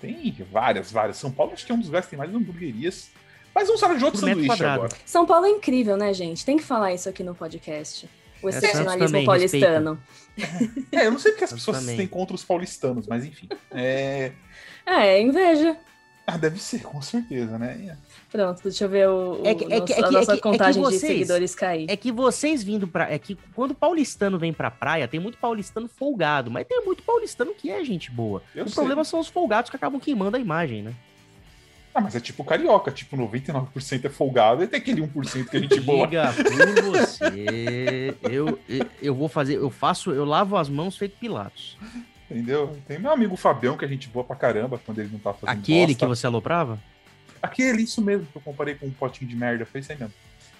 Tem 0.00 0.36
várias, 0.52 0.92
várias. 0.92 1.16
São 1.16 1.30
Paulo 1.30 1.52
acho 1.52 1.64
que 1.66 1.72
é 1.72 1.74
um 1.74 1.78
dos 1.78 1.86
lugares 1.88 2.06
que 2.06 2.10
tem 2.10 2.18
mais 2.18 2.34
hamburguerias. 2.34 3.10
Mas 3.54 3.66
vamos 3.66 3.80
falar 3.80 3.94
de 3.94 4.04
outro 4.04 4.20
Por 4.20 4.28
sanduíche 4.28 4.64
agora. 4.64 4.88
São 5.04 5.26
Paulo 5.26 5.46
é 5.46 5.50
incrível, 5.50 5.96
né, 5.96 6.12
gente? 6.12 6.44
Tem 6.44 6.56
que 6.56 6.62
falar 6.62 6.92
isso 6.92 7.08
aqui 7.08 7.24
no 7.24 7.34
podcast. 7.34 8.08
O 8.40 8.46
É, 8.48 8.50
excepcionalismo 8.50 9.06
também, 9.08 9.26
paulistano. 9.26 9.98
É, 10.92 11.06
eu 11.06 11.10
não 11.10 11.18
sei 11.18 11.32
porque 11.32 11.44
as 11.44 11.52
pessoas 11.52 11.80
também. 11.80 11.96
têm 11.96 12.06
contra 12.06 12.36
os 12.36 12.44
paulistanos, 12.44 13.08
mas 13.08 13.24
enfim. 13.24 13.48
É... 13.72 14.30
É, 14.88 15.20
inveja. 15.20 15.76
Ah, 16.26 16.36
deve 16.36 16.58
ser, 16.60 16.80
com 16.82 17.00
certeza, 17.00 17.58
né? 17.58 17.96
Pronto, 18.30 18.62
deixa 18.62 18.84
eu 18.84 18.88
ver 18.90 19.08
o, 19.08 19.40
o 19.42 19.46
É 19.46 19.54
que- 19.54 19.64
é 19.64 19.66
que- 19.68 19.78
nosso- 19.78 19.92
é 19.92 19.96
que- 19.96 20.04
a 20.04 20.10
nossa 20.10 20.32
é 20.32 20.34
que- 20.34 20.38
é 20.40 20.42
contagem 20.42 20.82
vocês- 20.82 21.00
de 21.00 21.06
seguidores 21.06 21.54
cair. 21.54 21.86
É 21.88 21.96
que 21.96 22.12
vocês 22.12 22.62
vindo 22.62 22.86
pra. 22.86 23.10
É 23.10 23.18
que 23.18 23.36
quando 23.54 23.74
paulistano 23.74 24.38
vem 24.38 24.52
pra 24.52 24.70
praia, 24.70 25.08
tem 25.08 25.18
muito 25.18 25.38
paulistano 25.38 25.88
folgado, 25.88 26.50
mas 26.50 26.66
tem 26.66 26.84
muito 26.84 27.02
paulistano 27.02 27.54
que 27.54 27.70
é 27.70 27.82
gente 27.82 28.10
boa. 28.10 28.42
Eu 28.54 28.64
o 28.66 28.68
sei. 28.68 28.74
problema 28.74 29.04
são 29.04 29.18
os 29.20 29.28
folgados 29.28 29.70
que 29.70 29.76
acabam 29.76 29.98
queimando 29.98 30.36
a 30.36 30.40
imagem, 30.40 30.82
né? 30.82 30.92
Ah, 31.94 32.02
mas 32.02 32.14
é 32.14 32.20
tipo 32.20 32.44
carioca, 32.44 32.90
tipo 32.92 33.16
99% 33.16 34.04
é 34.04 34.10
folgado 34.10 34.62
e 34.62 34.66
tem 34.68 34.78
aquele 34.78 35.00
1% 35.00 35.48
que 35.50 35.56
é 35.56 35.60
gente 35.60 35.80
boa. 35.80 36.06
Diga 36.06 36.30
por 36.34 36.82
você. 36.92 38.14
Eu, 38.22 38.58
eu, 38.68 38.86
eu 39.00 39.14
vou 39.14 39.28
fazer, 39.28 39.54
eu 39.56 39.70
faço, 39.70 40.12
eu 40.12 40.26
lavo 40.26 40.56
as 40.58 40.68
mãos 40.68 40.96
feito 40.96 41.16
Pilatos. 41.18 41.76
Entendeu? 42.30 42.76
Tem 42.86 42.98
meu 42.98 43.10
amigo 43.10 43.36
Fabião, 43.36 43.76
que 43.76 43.84
é 43.84 43.88
gente 43.88 44.08
boa 44.08 44.24
pra 44.24 44.36
caramba 44.36 44.78
quando 44.84 44.98
ele 44.98 45.08
não 45.10 45.18
tá 45.18 45.32
fazendo 45.32 45.58
Aquele 45.58 45.86
bosta. 45.86 45.98
que 45.98 46.06
você 46.06 46.26
aloprava? 46.26 46.78
Aquele, 47.40 47.82
isso 47.82 48.02
mesmo, 48.02 48.26
que 48.26 48.36
eu 48.36 48.42
comparei 48.42 48.74
com 48.74 48.86
um 48.86 48.90
potinho 48.90 49.30
de 49.30 49.36
merda, 49.36 49.64
foi 49.64 49.80
isso 49.80 49.92
aí 49.92 49.98
mesmo. 49.98 50.14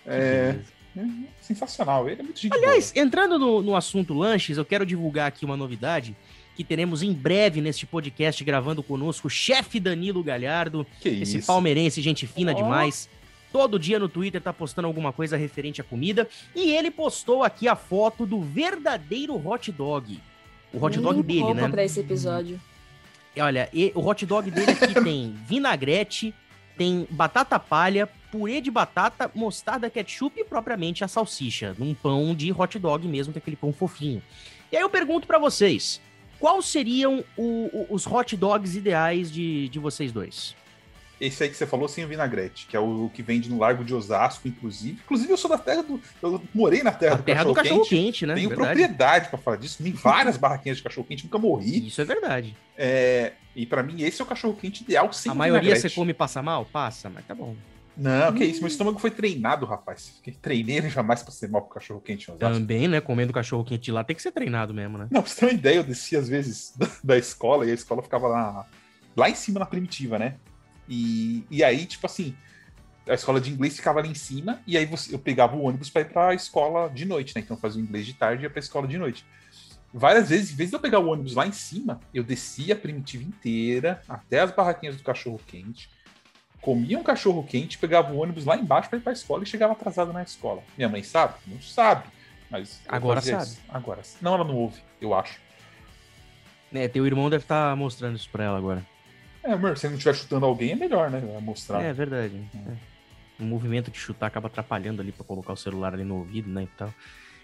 É, 0.06 0.56
é 0.96 1.04
sensacional, 1.42 2.08
ele 2.08 2.20
é 2.20 2.24
muito 2.24 2.40
gente 2.40 2.54
Aliás, 2.54 2.92
entrando 2.96 3.38
no, 3.38 3.60
no 3.60 3.76
assunto 3.76 4.14
lanches, 4.14 4.56
eu 4.56 4.64
quero 4.64 4.86
divulgar 4.86 5.28
aqui 5.28 5.44
uma 5.44 5.56
novidade 5.56 6.16
que 6.56 6.64
teremos 6.64 7.02
em 7.02 7.12
breve 7.12 7.60
neste 7.60 7.86
podcast 7.86 8.42
gravando 8.42 8.82
conosco 8.82 9.28
o 9.28 9.30
chefe 9.30 9.78
Danilo 9.78 10.24
Galhardo, 10.24 10.78
boa. 10.78 10.86
Que 11.00 11.08
esse 11.08 11.38
isso. 11.38 11.46
palmeirense, 11.46 12.00
gente 12.00 12.26
fina 12.26 12.52
Ó. 12.52 12.54
demais. 12.54 13.08
Todo 13.52 13.78
dia 13.78 13.98
no 13.98 14.08
Twitter 14.08 14.40
tá 14.40 14.52
postando 14.52 14.88
alguma 14.88 15.12
coisa 15.12 15.36
referente 15.36 15.80
à 15.80 15.84
comida. 15.84 16.28
E 16.54 16.72
ele 16.72 16.90
postou 16.90 17.44
aqui 17.44 17.68
a 17.68 17.76
foto 17.76 18.26
do 18.26 18.40
verdadeiro 18.40 19.34
hot 19.46 19.70
dog. 19.70 20.20
O 20.72 20.84
hot 20.84 20.98
dog 20.98 21.14
Nem 21.16 21.22
dele, 21.22 21.54
né? 21.54 21.68
pra 21.68 21.84
esse 21.84 22.00
episódio. 22.00 22.60
Olha, 23.38 23.68
e- 23.72 23.92
o 23.94 24.06
hot 24.06 24.24
dog 24.26 24.50
dele 24.50 24.72
aqui 24.72 24.94
tem 25.02 25.34
vinagrete, 25.46 26.34
tem 26.76 27.06
batata 27.10 27.58
palha, 27.58 28.08
purê 28.30 28.60
de 28.60 28.70
batata, 28.70 29.30
mostarda, 29.34 29.88
ketchup 29.88 30.38
e 30.40 30.44
propriamente 30.44 31.02
a 31.04 31.08
salsicha, 31.08 31.74
num 31.78 31.94
pão 31.94 32.34
de 32.34 32.52
hot 32.52 32.78
dog 32.78 33.06
mesmo, 33.08 33.32
que 33.32 33.38
é 33.38 33.40
aquele 33.40 33.56
pão 33.56 33.72
fofinho. 33.72 34.22
E 34.70 34.76
aí 34.76 34.82
eu 34.82 34.90
pergunto 34.90 35.26
pra 35.26 35.38
vocês, 35.38 36.00
quais 36.38 36.66
seriam 36.66 37.24
o- 37.36 37.70
o- 37.72 37.86
os 37.94 38.06
hot 38.06 38.36
dogs 38.36 38.76
ideais 38.76 39.30
de, 39.32 39.68
de 39.68 39.78
vocês 39.78 40.12
dois? 40.12 40.54
Esse 41.20 41.42
aí 41.42 41.48
que 41.50 41.56
você 41.56 41.66
falou 41.66 41.88
sem 41.88 42.04
o 42.04 42.08
vinagrete, 42.08 42.66
que 42.66 42.76
é 42.76 42.80
o 42.80 43.10
que 43.12 43.22
vende 43.22 43.50
no 43.50 43.58
Largo 43.58 43.84
de 43.84 43.92
Osasco, 43.92 44.46
inclusive. 44.46 45.00
Inclusive, 45.04 45.32
eu 45.32 45.36
sou 45.36 45.50
da 45.50 45.58
terra 45.58 45.82
do. 45.82 46.00
Eu 46.22 46.40
morei 46.54 46.82
na 46.82 46.92
terra 46.92 47.16
A 47.16 47.18
terra 47.18 47.44
do 47.44 47.54
cachorro 47.54 47.84
quente, 47.84 48.24
né? 48.24 48.34
Tenho 48.34 48.48
Verdade. 48.48 48.68
propriedade 48.68 49.28
pra 49.28 49.38
falar 49.38 49.56
disso. 49.56 49.82
Tem 49.82 49.92
várias 49.92 50.36
barraquinhas 50.36 50.76
de 50.76 50.82
cachorro 50.84 51.06
quente, 51.06 51.24
nunca 51.24 51.38
morri. 51.38 51.88
Isso 51.88 52.00
é 52.00 52.04
verdade. 52.04 52.56
É, 52.76 53.32
e 53.56 53.66
pra 53.66 53.82
mim, 53.82 54.02
esse 54.02 54.20
é 54.20 54.24
o 54.24 54.28
cachorro 54.28 54.54
quente 54.54 54.84
ideal 54.84 55.12
sem 55.12 55.32
a 55.32 55.34
maioria 55.34 55.60
vinagrete. 55.62 55.88
você 55.92 55.94
come 55.94 56.12
e 56.12 56.14
passa 56.14 56.40
mal? 56.40 56.64
Passa, 56.64 57.10
mas 57.10 57.24
tá 57.26 57.34
bom. 57.34 57.56
Não, 57.96 58.32
que 58.32 58.44
isso, 58.44 58.60
meu 58.60 58.68
estômago 58.68 59.00
foi 59.00 59.10
treinado, 59.10 59.66
rapaz. 59.66 60.10
Fiquei- 60.18 60.34
Treinei 60.40 60.76
ele 60.76 60.88
jamais 60.88 61.20
pra 61.20 61.32
ser 61.32 61.48
mal 61.48 61.62
pro 61.62 61.74
cachorro 61.74 62.00
quente. 62.00 62.30
Também, 62.38 62.86
né? 62.86 63.00
Comendo 63.00 63.32
cachorro 63.32 63.64
quente 63.64 63.90
lá 63.90 64.04
tem 64.04 64.14
que 64.14 64.22
ser 64.22 64.30
treinado 64.30 64.72
mesmo, 64.72 64.96
né? 64.96 65.08
Não, 65.10 65.20
pra 65.20 65.28
você 65.28 65.40
ter 65.40 65.46
uma 65.46 65.52
ideia, 65.52 65.76
eu 65.78 65.82
descia 65.82 66.20
às 66.20 66.28
vezes 66.28 66.74
da 67.02 67.18
escola 67.18 67.66
e 67.66 67.72
a 67.72 67.74
escola 67.74 68.00
ficava 68.00 68.28
lá, 68.28 68.66
lá 69.16 69.28
em 69.28 69.34
cima 69.34 69.58
na 69.58 69.66
primitiva, 69.66 70.16
né? 70.16 70.36
E, 70.88 71.44
e 71.50 71.62
aí, 71.62 71.84
tipo 71.84 72.06
assim, 72.06 72.34
a 73.08 73.14
escola 73.14 73.40
de 73.40 73.50
inglês 73.50 73.76
ficava 73.76 74.00
lá 74.00 74.06
em 74.06 74.14
cima 74.14 74.60
e 74.66 74.76
aí 74.76 74.86
você, 74.86 75.14
eu 75.14 75.18
pegava 75.18 75.56
o 75.56 75.62
ônibus 75.62 75.90
pra 75.90 76.02
ir 76.02 76.06
pra 76.06 76.34
escola 76.34 76.88
de 76.88 77.04
noite, 77.04 77.34
né? 77.34 77.42
Então 77.42 77.56
eu 77.56 77.60
fazia 77.60 77.80
o 77.80 77.84
inglês 77.84 78.06
de 78.06 78.14
tarde 78.14 78.42
e 78.42 78.44
ia 78.44 78.50
pra 78.50 78.60
escola 78.60 78.86
de 78.86 78.98
noite. 78.98 79.24
Várias 79.92 80.28
vezes, 80.28 80.52
em 80.52 80.56
vez 80.56 80.70
de 80.70 80.76
eu 80.76 80.80
pegar 80.80 80.98
o 80.98 81.08
ônibus 81.08 81.34
lá 81.34 81.46
em 81.46 81.52
cima, 81.52 82.00
eu 82.12 82.22
descia 82.22 82.74
a 82.74 82.78
primitiva 82.78 83.24
inteira 83.24 84.02
até 84.08 84.40
as 84.40 84.50
barraquinhas 84.50 84.96
do 84.96 85.02
cachorro 85.02 85.40
quente, 85.46 85.88
comia 86.60 86.98
um 86.98 87.02
cachorro 87.02 87.42
quente, 87.42 87.78
pegava 87.78 88.12
o 88.12 88.18
ônibus 88.18 88.44
lá 88.44 88.56
embaixo 88.56 88.90
pra 88.90 88.98
ir 88.98 89.02
pra 89.02 89.12
escola 89.12 89.42
e 89.42 89.46
chegava 89.46 89.72
atrasado 89.72 90.12
na 90.12 90.22
escola. 90.22 90.62
Minha 90.76 90.88
mãe 90.88 91.02
sabe? 91.02 91.34
Não 91.46 91.60
sabe. 91.62 92.04
Mas 92.50 92.80
Agora 92.86 93.20
sabe. 93.20 93.42
isso. 93.42 93.60
Agora. 93.68 94.02
Não, 94.20 94.34
ela 94.34 94.44
não 94.44 94.54
ouve, 94.54 94.80
eu 95.00 95.14
acho. 95.14 95.40
É, 96.72 96.86
teu 96.86 97.06
irmão 97.06 97.30
deve 97.30 97.44
estar 97.44 97.74
mostrando 97.76 98.16
isso 98.16 98.28
pra 98.30 98.44
ela 98.44 98.58
agora. 98.58 98.84
É, 99.48 99.52
amor, 99.54 99.76
se 99.78 99.86
ele 99.86 99.92
não 99.92 99.98
estiver 99.98 100.14
chutando 100.14 100.44
alguém, 100.46 100.72
é 100.72 100.74
melhor, 100.76 101.10
né? 101.10 101.20
Vai 101.20 101.40
mostrar. 101.40 101.82
É 101.82 101.92
verdade. 101.92 102.40
é. 102.54 102.72
O 103.40 103.44
movimento 103.44 103.90
de 103.90 103.98
chutar 103.98 104.26
acaba 104.26 104.48
atrapalhando 104.48 105.00
ali 105.00 105.12
pra 105.12 105.24
colocar 105.24 105.52
o 105.52 105.56
celular 105.56 105.94
ali 105.94 106.02
no 106.04 106.16
ouvido, 106.16 106.50
né, 106.50 106.64
e 106.64 106.66
tal. 106.76 106.92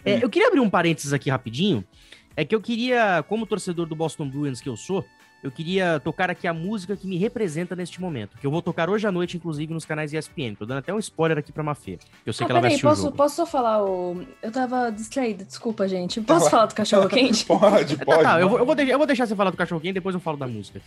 É, 0.04 0.16
Hum. 0.16 0.18
eu 0.22 0.28
queria 0.28 0.48
abrir 0.48 0.60
um 0.60 0.68
parênteses 0.68 1.12
aqui 1.12 1.30
rapidinho. 1.30 1.84
É 2.36 2.44
que 2.44 2.52
eu 2.54 2.60
queria, 2.60 3.24
como 3.28 3.46
torcedor 3.46 3.86
do 3.86 3.94
Boston 3.94 4.28
Bruins 4.28 4.60
que 4.60 4.68
eu 4.68 4.76
sou, 4.76 5.04
eu 5.40 5.52
queria 5.52 6.00
tocar 6.00 6.30
aqui 6.30 6.48
a 6.48 6.52
música 6.54 6.96
que 6.96 7.06
me 7.06 7.16
representa 7.16 7.76
neste 7.76 8.00
momento. 8.00 8.36
Que 8.38 8.46
eu 8.46 8.50
vou 8.50 8.60
tocar 8.60 8.90
hoje 8.90 9.06
à 9.06 9.12
noite, 9.12 9.36
inclusive, 9.36 9.72
nos 9.72 9.84
canais 9.84 10.12
ESPN. 10.12 10.54
Tô 10.58 10.66
dando 10.66 10.78
até 10.78 10.92
um 10.92 10.98
spoiler 10.98 11.38
aqui 11.38 11.52
pra 11.52 11.62
Mafê. 11.62 11.98
Que 12.24 12.30
eu 12.30 12.32
sei 12.32 12.44
Ah, 12.44 12.46
que 12.46 12.52
ela 12.52 12.60
vai 12.60 12.70
peraí, 12.70 12.72
assistir 12.74 12.86
o 12.86 12.88
posso, 12.90 13.02
jogo. 13.02 13.16
posso 13.16 13.36
só 13.36 13.46
falar 13.46 13.84
o. 13.84 14.26
Eu 14.42 14.50
tava 14.50 14.90
distraída, 14.90 15.44
desculpa, 15.44 15.86
gente. 15.86 16.20
Posso 16.22 16.50
falar 16.50 16.66
do 16.66 16.74
cachorro 16.74 17.06
quente? 17.10 17.44
Pode, 17.46 17.96
Tá, 17.98 18.04
pode. 18.04 18.22
tá, 18.24 18.40
eu 18.40 18.48
vou, 18.48 18.58
eu, 18.58 18.66
vou 18.66 18.74
deixar, 18.74 18.92
eu 18.92 18.98
vou 18.98 19.06
deixar 19.06 19.26
você 19.26 19.36
falar 19.36 19.50
do 19.50 19.56
cachorro 19.56 19.80
quente, 19.80 19.94
depois 19.94 20.14
eu 20.14 20.20
falo 20.20 20.36
da 20.36 20.46
música. 20.48 20.80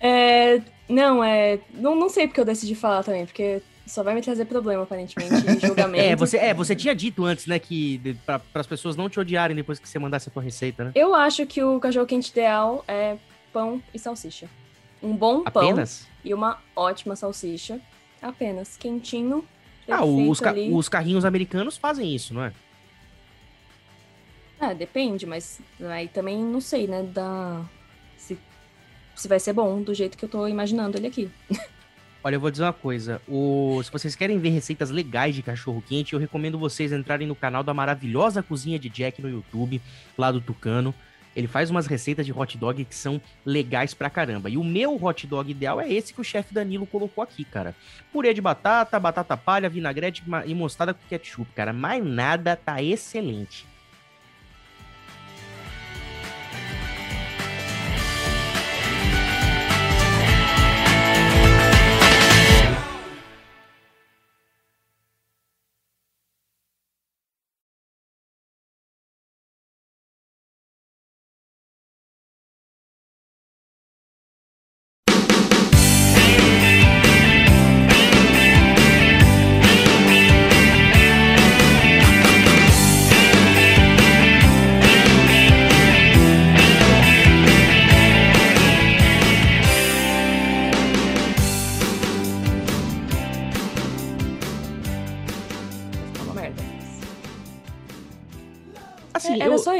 É, 0.00 0.60
não, 0.88 1.22
é. 1.22 1.58
Não, 1.74 1.94
não 1.94 2.08
sei 2.08 2.26
porque 2.26 2.40
eu 2.40 2.44
decidi 2.44 2.74
falar 2.74 3.02
também, 3.04 3.26
porque 3.26 3.62
só 3.86 4.02
vai 4.02 4.14
me 4.14 4.22
trazer 4.22 4.44
problema, 4.46 4.84
aparentemente, 4.84 5.34
julgamento. 5.66 6.04
É, 6.04 6.16
você, 6.16 6.36
é, 6.38 6.54
você 6.54 6.74
tinha 6.74 6.94
dito 6.94 7.24
antes, 7.24 7.46
né, 7.46 7.58
que 7.58 8.16
pra, 8.24 8.40
as 8.54 8.66
pessoas 8.66 8.96
não 8.96 9.08
te 9.08 9.18
odiarem 9.20 9.54
depois 9.56 9.78
que 9.78 9.88
você 9.88 9.98
mandasse 9.98 10.28
a 10.28 10.32
tua 10.32 10.42
receita, 10.42 10.84
né? 10.84 10.92
Eu 10.94 11.14
acho 11.14 11.44
que 11.46 11.62
o 11.62 11.78
cachorro 11.80 12.06
quente 12.06 12.30
ideal 12.30 12.84
é 12.88 13.16
pão 13.52 13.82
e 13.92 13.98
salsicha. 13.98 14.48
Um 15.02 15.14
bom 15.16 15.42
pão 15.44 15.62
Apenas? 15.70 16.06
e 16.24 16.32
uma 16.32 16.58
ótima 16.76 17.16
salsicha. 17.16 17.80
Apenas. 18.22 18.76
Quentinho. 18.76 19.44
Ah, 19.88 20.04
os, 20.04 20.38
ca- 20.38 20.50
ali. 20.50 20.72
os 20.72 20.88
carrinhos 20.88 21.24
americanos 21.24 21.76
fazem 21.76 22.14
isso, 22.14 22.32
não 22.32 22.44
é? 22.44 22.52
Ah, 24.60 24.72
depende, 24.74 25.24
mas 25.26 25.58
aí 25.88 26.06
também 26.06 26.38
não 26.38 26.60
sei, 26.60 26.86
né? 26.86 27.02
Da... 27.02 27.62
Se, 28.16 28.38
se 29.20 29.28
vai 29.28 29.38
ser 29.38 29.52
bom 29.52 29.82
do 29.82 29.94
jeito 29.94 30.16
que 30.16 30.24
eu 30.24 30.28
tô 30.28 30.46
imaginando 30.46 30.96
ele 30.96 31.06
aqui. 31.06 31.30
Olha, 32.22 32.36
eu 32.36 32.40
vou 32.40 32.50
dizer 32.50 32.64
uma 32.64 32.72
coisa. 32.72 33.20
O... 33.26 33.80
Se 33.82 33.90
vocês 33.90 34.14
querem 34.14 34.38
ver 34.38 34.50
receitas 34.50 34.90
legais 34.90 35.34
de 35.34 35.42
cachorro 35.42 35.82
quente, 35.86 36.12
eu 36.12 36.18
recomendo 36.18 36.58
vocês 36.58 36.92
entrarem 36.92 37.26
no 37.26 37.34
canal 37.34 37.62
da 37.62 37.72
maravilhosa 37.72 38.42
Cozinha 38.42 38.78
de 38.78 38.90
Jack 38.90 39.22
no 39.22 39.28
YouTube, 39.28 39.80
lá 40.18 40.30
do 40.30 40.40
Tucano. 40.40 40.94
Ele 41.34 41.46
faz 41.46 41.70
umas 41.70 41.86
receitas 41.86 42.26
de 42.26 42.32
hot 42.32 42.58
dog 42.58 42.84
que 42.84 42.94
são 42.94 43.20
legais 43.46 43.94
pra 43.94 44.10
caramba. 44.10 44.50
E 44.50 44.58
o 44.58 44.64
meu 44.64 45.02
hot 45.02 45.26
dog 45.26 45.50
ideal 45.50 45.80
é 45.80 45.90
esse 45.90 46.12
que 46.12 46.20
o 46.20 46.24
chefe 46.24 46.52
Danilo 46.52 46.86
colocou 46.86 47.22
aqui, 47.22 47.44
cara. 47.44 47.74
Purê 48.12 48.34
de 48.34 48.40
batata, 48.40 48.98
batata 48.98 49.36
palha, 49.36 49.68
vinagrete 49.68 50.22
e 50.44 50.54
mostarda 50.54 50.92
com 50.92 51.00
ketchup, 51.08 51.50
cara. 51.52 51.72
Mais 51.72 52.04
nada, 52.04 52.56
tá 52.56 52.82
excelente. 52.82 53.69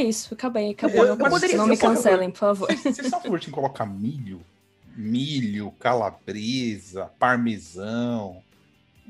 Isso, 0.00 0.34
acabei, 0.34 0.70
acabou. 0.70 1.04
Eu- 1.04 1.16
ponto. 1.16 1.30
poderia- 1.30 1.56
não 1.56 1.66
me 1.66 1.76
cancelem, 1.76 2.30
por 2.30 2.38
favor. 2.38 2.68
Vocês 2.72 2.96
vocês 2.96 3.08
são 3.08 3.20
favor 3.20 3.38
de 3.38 3.50
colocar 3.50 3.86
milho? 3.86 4.40
Milho, 4.96 5.70
calabresa, 5.78 7.10
parmesão. 7.18 8.42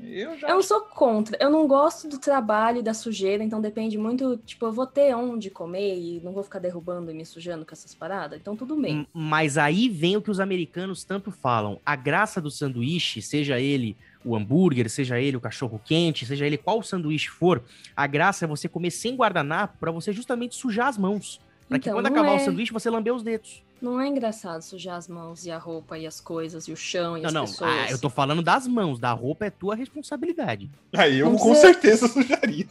Eu 0.03 0.37
já. 0.37 0.47
Eu 0.49 0.55
não 0.55 0.61
sou 0.61 0.81
contra. 0.81 1.37
Eu 1.39 1.49
não 1.49 1.67
gosto 1.67 2.07
do 2.07 2.17
trabalho 2.17 2.79
e 2.79 2.81
da 2.83 2.93
sujeira, 2.93 3.43
então 3.43 3.61
depende 3.61 3.97
muito. 3.97 4.37
Tipo, 4.45 4.65
eu 4.65 4.71
vou 4.71 4.85
ter 4.87 5.15
onde 5.15 5.49
comer 5.49 5.97
e 5.97 6.19
não 6.23 6.31
vou 6.31 6.43
ficar 6.43 6.59
derrubando 6.59 7.11
e 7.11 7.13
me 7.13 7.25
sujando 7.25 7.65
com 7.65 7.73
essas 7.73 7.93
paradas. 7.93 8.39
Então 8.39 8.55
tudo 8.55 8.75
bem. 8.75 8.93
M- 8.99 9.07
Mas 9.13 9.57
aí 9.57 9.87
vem 9.89 10.17
o 10.17 10.21
que 10.21 10.31
os 10.31 10.39
americanos 10.39 11.03
tanto 11.03 11.31
falam. 11.31 11.79
A 11.85 11.95
graça 11.95 12.41
do 12.41 12.49
sanduíche, 12.51 13.21
seja 13.21 13.59
ele 13.59 13.95
o 14.23 14.35
hambúrguer, 14.35 14.89
seja 14.89 15.19
ele 15.19 15.37
o 15.37 15.41
cachorro 15.41 15.81
quente, 15.83 16.25
seja 16.25 16.45
ele 16.45 16.57
qual 16.57 16.83
sanduíche 16.83 17.29
for, 17.29 17.63
a 17.95 18.05
graça 18.05 18.45
é 18.45 18.47
você 18.47 18.67
comer 18.69 18.91
sem 18.91 19.15
guardanapo 19.15 19.77
pra 19.79 19.91
você 19.91 20.13
justamente 20.13 20.53
sujar 20.55 20.87
as 20.87 20.97
mãos. 20.97 21.39
Pra 21.67 21.79
que 21.79 21.89
Então, 21.89 21.97
quando 21.97 22.05
não 22.09 22.13
acabar 22.13 22.33
o 22.33 22.35
é- 22.35 22.39
sanduíche 22.39 22.71
você 22.73 22.89
lamber 22.89 23.13
os 23.15 23.23
dedos. 23.23 23.63
Não 23.81 23.99
é 23.99 24.07
engraçado 24.07 24.61
sujar 24.61 24.95
as 24.97 25.07
mãos 25.07 25.45
e 25.45 25.49
a 25.51 25.57
roupa 25.57 25.97
e 25.97 26.05
as 26.05 26.21
coisas 26.21 26.67
e 26.67 26.71
o 26.71 26.77
chão 26.77 27.17
e 27.17 27.21
Não, 27.21 27.27
as 27.27 27.33
não. 27.33 27.45
pessoas. 27.45 27.71
ah, 27.71 27.89
eu 27.91 27.97
tô 27.99 28.09
falando 28.09 28.43
das 28.43 28.67
mãos, 28.67 28.99
da 28.99 29.11
roupa 29.11 29.45
é 29.45 29.49
tua 29.49 29.73
responsabilidade. 29.75 30.69
Aí 30.93 31.17
eu 31.19 31.31
Não 31.31 31.35
com 31.37 31.49
precisa- 31.49 31.67
certeza 31.73 32.07
sujaria. 32.13 32.67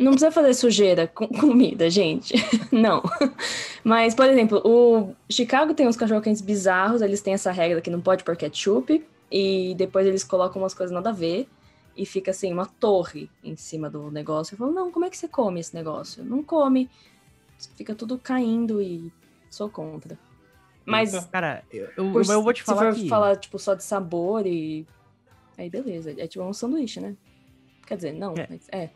Não 0.00 0.10
precisa 0.12 0.32
fazer 0.32 0.54
sujeira 0.54 1.06
com 1.06 1.28
comida, 1.38 1.88
gente. 1.88 2.34
Não. 2.72 3.02
Mas, 3.84 4.14
por 4.16 4.26
exemplo, 4.26 4.60
o 4.64 5.14
Chicago 5.30 5.74
tem 5.74 5.86
uns 5.86 5.96
cachorro-quentes 5.96 6.42
bizarros, 6.42 7.02
eles 7.02 7.20
têm 7.20 7.34
essa 7.34 7.52
regra 7.52 7.80
que 7.80 7.90
não 7.90 8.00
pode 8.00 8.24
pôr 8.24 8.36
ketchup, 8.36 9.04
e 9.30 9.74
depois 9.76 10.06
eles 10.06 10.24
colocam 10.24 10.60
umas 10.62 10.74
coisas 10.74 10.92
nada 10.92 11.10
a 11.10 11.12
ver, 11.12 11.48
e 11.96 12.04
fica 12.04 12.30
assim, 12.32 12.52
uma 12.52 12.66
torre 12.66 13.30
em 13.44 13.56
cima 13.56 13.88
do 13.88 14.10
negócio. 14.10 14.54
Eu 14.54 14.58
falo, 14.58 14.72
não, 14.72 14.90
como 14.90 15.04
é 15.04 15.10
que 15.10 15.16
você 15.16 15.28
come 15.28 15.60
esse 15.60 15.74
negócio? 15.74 16.24
Não 16.24 16.42
come. 16.42 16.88
Fica 17.76 17.94
tudo 17.94 18.18
caindo 18.18 18.80
e 18.82 19.12
sou 19.50 19.68
contra. 19.68 20.18
Mas 20.90 21.14
Eita. 21.14 21.26
Cara, 21.28 21.62
eu, 21.72 21.88
eu, 21.96 22.12
por- 22.12 22.24
eu 22.26 22.42
vou 22.42 22.52
te 22.52 22.62
falar 22.62 22.92
se 22.92 22.98
for 22.98 23.02
que... 23.04 23.08
falar, 23.08 23.36
tipo, 23.36 23.58
só 23.58 23.74
de 23.74 23.84
sabor 23.84 24.46
e. 24.46 24.86
Aí 25.56 25.68
beleza. 25.68 26.14
É 26.18 26.26
tipo 26.26 26.44
um 26.44 26.52
sanduíche, 26.52 27.00
né? 27.00 27.14
Quer 27.86 27.96
dizer, 27.96 28.12
não, 28.12 28.34
É. 28.36 28.46
mas 28.48 28.68
é. 28.70 28.90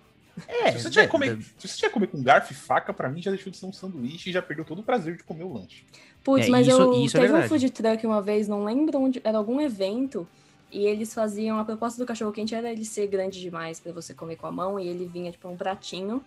É, 0.49 0.73
se, 0.73 0.83
você 0.85 0.91
tiver 0.91 1.05
é, 1.05 1.07
comer, 1.09 1.43
se 1.59 1.69
você 1.69 1.77
tiver 1.77 1.91
comer 1.91 2.07
com 2.07 2.23
garfo 2.23 2.53
e 2.53 2.57
faca, 2.57 2.95
pra 2.95 3.09
mim 3.11 3.21
já 3.21 3.31
deixou 3.31 3.51
de 3.51 3.59
ser 3.59 3.67
um 3.67 3.73
sanduíche 3.73 4.31
e 4.31 4.33
já 4.33 4.41
perdeu 4.41 4.65
todo 4.65 4.79
o 4.79 4.83
prazer 4.83 5.17
de 5.17 5.23
comer 5.25 5.45
o 5.45 5.53
lanche. 5.53 5.85
Putz, 6.25 6.47
É, 6.47 6.51
mas 6.51 6.67
isso- 6.67 6.81
eu 6.81 6.93
isso 7.05 7.17
é 7.17 7.21
teve 7.21 7.33
um 7.33 7.37
verdade. 7.37 7.49
food 7.61 7.71
truck 7.71 8.07
uma 8.07 8.23
vez, 8.23 8.49
não 8.49 8.65
lembro 8.65 8.99
onde, 8.99 9.21
era 9.25 9.37
algum 9.37 9.61
evento, 9.61 10.27
e 10.71 10.87
eles 10.87 11.13
faziam, 11.13 11.59
a 11.59 11.65
proposta 11.67 12.03
do 12.03 12.07
cachorro 12.07 12.33
quente 12.33 12.55
era 12.55 12.73
ele 12.73 12.85
ser 12.85 13.07
grande 13.09 13.41
demais 13.43 13.79
pra 13.79 13.93
você 13.93 14.15
comer 14.15 14.37
com 14.37 14.47
a 14.47 14.53
mão, 14.53 14.81
e 14.81 14.89
ele 14.89 15.05
vinha 15.05 15.31
tipo 15.31 15.47
um 15.49 15.57
pratinho. 15.57 16.25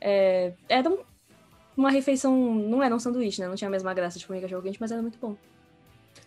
É, 0.00 0.52
era 0.68 0.88
um- 0.90 0.98
uma 1.76 1.90
refeição, 1.90 2.54
não 2.54 2.82
era 2.82 2.94
um 2.94 2.98
sanduíche, 2.98 3.40
né? 3.40 3.48
Não 3.48 3.54
tinha 3.56 3.68
a 3.68 3.70
mesma 3.70 3.92
graça 3.94 4.18
de 4.18 4.26
comer 4.26 4.40
cachorro 4.42 4.62
quente, 4.62 4.78
mas 4.80 4.90
era 4.90 5.00
muito 5.02 5.18
bom. 5.20 5.36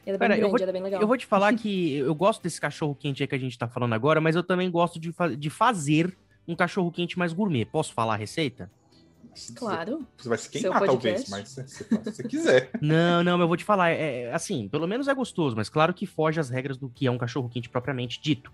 Era 0.05 0.17
bem 0.17 0.27
Pera, 0.29 0.33
eu 0.35 0.37
grande, 0.39 0.51
vou- 0.51 0.61
era 0.61 0.71
bem 0.71 0.81
legal. 0.83 1.01
Eu 1.01 1.07
vou 1.07 1.17
te 1.17 1.25
falar 1.25 1.53
que 1.55 1.95
eu 1.95 2.13
gosto 2.15 2.41
desse 2.41 2.59
cachorro 2.59 2.95
quente 2.95 3.21
aí 3.23 3.27
que 3.27 3.35
a 3.35 3.39
gente 3.39 3.57
tá 3.57 3.67
falando 3.67 3.93
agora, 3.93 4.19
mas 4.19 4.35
eu 4.35 4.43
também 4.43 4.69
gosto 4.69 4.99
de, 4.99 5.11
fa- 5.11 5.35
de 5.35 5.49
fazer 5.49 6.15
um 6.47 6.55
cachorro 6.55 6.91
quente 6.91 7.17
mais 7.17 7.31
gourmet. 7.33 7.65
Posso 7.65 7.93
falar 7.93 8.13
a 8.13 8.17
receita? 8.17 8.69
Claro. 9.55 10.05
Você 10.17 10.29
vai 10.29 10.37
se 10.37 10.49
queimar, 10.49 10.83
talvez, 10.85 11.27
mas 11.27 11.49
se 11.49 11.63
você, 11.63 11.83
se 11.83 12.03
você 12.03 12.23
quiser. 12.27 12.69
Não, 12.79 13.23
não, 13.23 13.39
eu 13.41 13.47
vou 13.47 13.57
te 13.57 13.63
falar. 13.63 13.89
É, 13.89 14.25
é, 14.25 14.33
assim, 14.33 14.67
pelo 14.67 14.87
menos 14.87 15.07
é 15.07 15.13
gostoso, 15.15 15.55
mas 15.55 15.69
claro 15.69 15.91
que 15.93 16.05
foge 16.05 16.39
às 16.39 16.49
regras 16.51 16.77
do 16.77 16.87
que 16.87 17.07
é 17.07 17.11
um 17.11 17.17
cachorro 17.17 17.49
quente 17.49 17.67
propriamente 17.67 18.21
dito. 18.21 18.51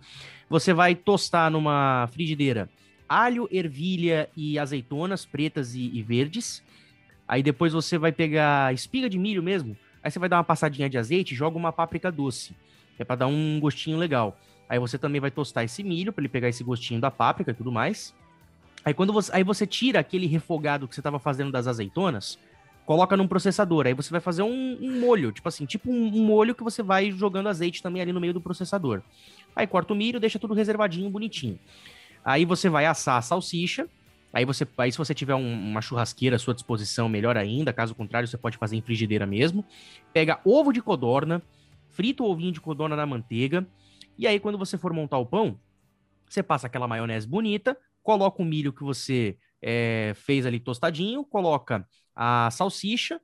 Você 0.50 0.72
vai 0.74 0.96
tostar 0.96 1.52
numa 1.52 2.08
frigideira 2.14 2.70
alho, 3.10 3.50
ervilha 3.52 4.30
e 4.38 4.58
azeitonas 4.58 5.26
pretas 5.26 5.74
e, 5.76 5.90
e 5.94 6.02
verdes. 6.02 6.64
Aí 7.30 7.44
depois 7.44 7.72
você 7.72 7.96
vai 7.96 8.12
pegar 8.12 8.74
espiga 8.74 9.08
de 9.08 9.20
milho 9.20 9.44
mesmo. 9.44 9.78
Aí 10.02 10.10
você 10.10 10.18
vai 10.18 10.28
dar 10.28 10.38
uma 10.38 10.44
passadinha 10.44 10.90
de 10.90 10.98
azeite 10.98 11.36
e 11.36 11.38
joga 11.38 11.56
uma 11.56 11.72
páprica 11.72 12.12
doce. 12.12 12.56
É 12.98 13.04
pra 13.04 13.16
dar 13.16 13.28
um 13.28 13.60
gostinho 13.60 14.00
legal. 14.00 14.36
Aí 14.68 14.80
você 14.80 14.98
também 14.98 15.22
vai 15.22 15.30
tostar 15.30 15.64
esse 15.64 15.84
milho 15.84 16.12
pra 16.12 16.24
ele 16.24 16.28
pegar 16.28 16.50
esse 16.50 16.64
gostinho 16.64 17.00
da 17.00 17.12
páprica 17.12 17.52
e 17.52 17.54
tudo 17.54 17.72
mais. 17.72 18.16
Aí 18.84 18.96
quando 18.96 19.14
você, 19.14 19.32
aí 19.32 19.44
você 19.44 19.68
tira 19.68 20.00
aquele 20.00 20.26
refogado 20.26 20.88
que 20.88 20.96
você 20.96 21.04
tava 21.04 21.20
fazendo 21.20 21.52
das 21.52 21.68
azeitonas, 21.68 22.40
coloca 22.84 23.16
num 23.16 23.28
processador. 23.28 23.86
Aí 23.86 23.94
você 23.94 24.10
vai 24.10 24.22
fazer 24.22 24.42
um, 24.42 24.80
um 24.82 25.00
molho, 25.00 25.32
tipo 25.32 25.48
assim, 25.48 25.68
tipo 25.68 25.92
um, 25.92 26.08
um 26.08 26.26
molho 26.26 26.56
que 26.56 26.64
você 26.64 26.82
vai 26.82 27.12
jogando 27.12 27.48
azeite 27.48 27.84
também 27.84 28.02
ali 28.02 28.12
no 28.12 28.20
meio 28.20 28.34
do 28.34 28.42
processador. 28.42 29.04
Aí 29.56 29.68
corta 29.68 29.94
o 29.94 29.96
milho, 29.96 30.20
deixa 30.20 30.40
tudo 30.40 30.56
reservadinho, 30.56 31.12
bonitinho. 31.12 31.60
Aí 32.26 32.44
você 32.44 32.70
vai 32.70 32.88
assar 32.88 33.18
a 33.18 33.22
salsicha. 33.22 33.88
Aí 34.32 34.46
você, 34.46 34.68
aí 34.78 34.92
se 34.92 34.98
você 34.98 35.14
tiver 35.14 35.36
um- 35.36 35.54
uma 35.54 35.82
churrasqueira 35.82 36.36
à 36.36 36.40
sua 36.40 36.54
disposição, 36.54 37.10
melhor 37.10 37.36
ainda. 37.38 37.74
Caso 37.74 37.96
contrário, 37.96 38.28
você 38.28 38.38
pode 38.38 38.58
fazer 38.58 38.76
em 38.76 38.82
frigideira 38.82 39.26
mesmo. 39.26 39.66
Pega 40.14 40.40
ovo 40.46 40.72
de 40.72 40.82
codorna, 40.82 41.42
frita 41.90 42.24
o 42.24 42.30
ovinho 42.30 42.52
de 42.52 42.62
codorna 42.62 42.96
na 42.96 43.06
manteiga. 43.06 43.66
E 44.18 44.28
aí 44.28 44.40
quando 44.40 44.58
você 44.58 44.78
for 44.78 44.94
montar 44.94 45.18
o 45.18 45.26
pão, 45.26 45.60
você 46.28 46.44
passa 46.44 46.68
aquela 46.68 46.88
maionese 46.88 47.28
bonita, 47.28 47.76
coloca 48.04 48.42
o 48.42 48.46
milho 48.46 48.72
que 48.72 48.84
você 48.84 49.38
é, 49.62 50.14
fez 50.16 50.46
ali 50.46 50.60
tostadinho, 50.60 51.24
coloca 51.26 51.88
a 52.16 52.50
salsicha. 52.52 53.20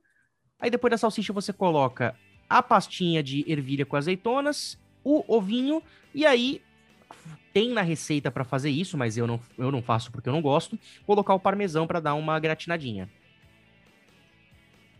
Aí 0.58 0.70
depois 0.70 0.90
da 0.90 0.98
salsicha 0.98 1.32
você 1.32 1.52
coloca 1.52 2.16
a 2.48 2.62
pastinha 2.62 3.22
de 3.22 3.44
ervilha 3.46 3.86
com 3.86 3.96
azeitonas, 3.96 4.78
o 5.04 5.24
ovinho 5.28 5.82
e 6.14 6.26
aí 6.26 6.62
tem 7.52 7.70
na 7.72 7.82
receita 7.82 8.30
pra 8.30 8.44
fazer 8.44 8.70
isso, 8.70 8.96
mas 8.98 9.16
eu 9.16 9.26
não, 9.26 9.40
eu 9.56 9.70
não 9.72 9.82
faço 9.82 10.10
porque 10.12 10.28
eu 10.28 10.32
não 10.32 10.42
gosto, 10.42 10.78
colocar 11.06 11.34
o 11.34 11.40
parmesão 11.40 11.86
pra 11.86 12.00
dar 12.00 12.14
uma 12.14 12.38
gratinadinha. 12.38 13.08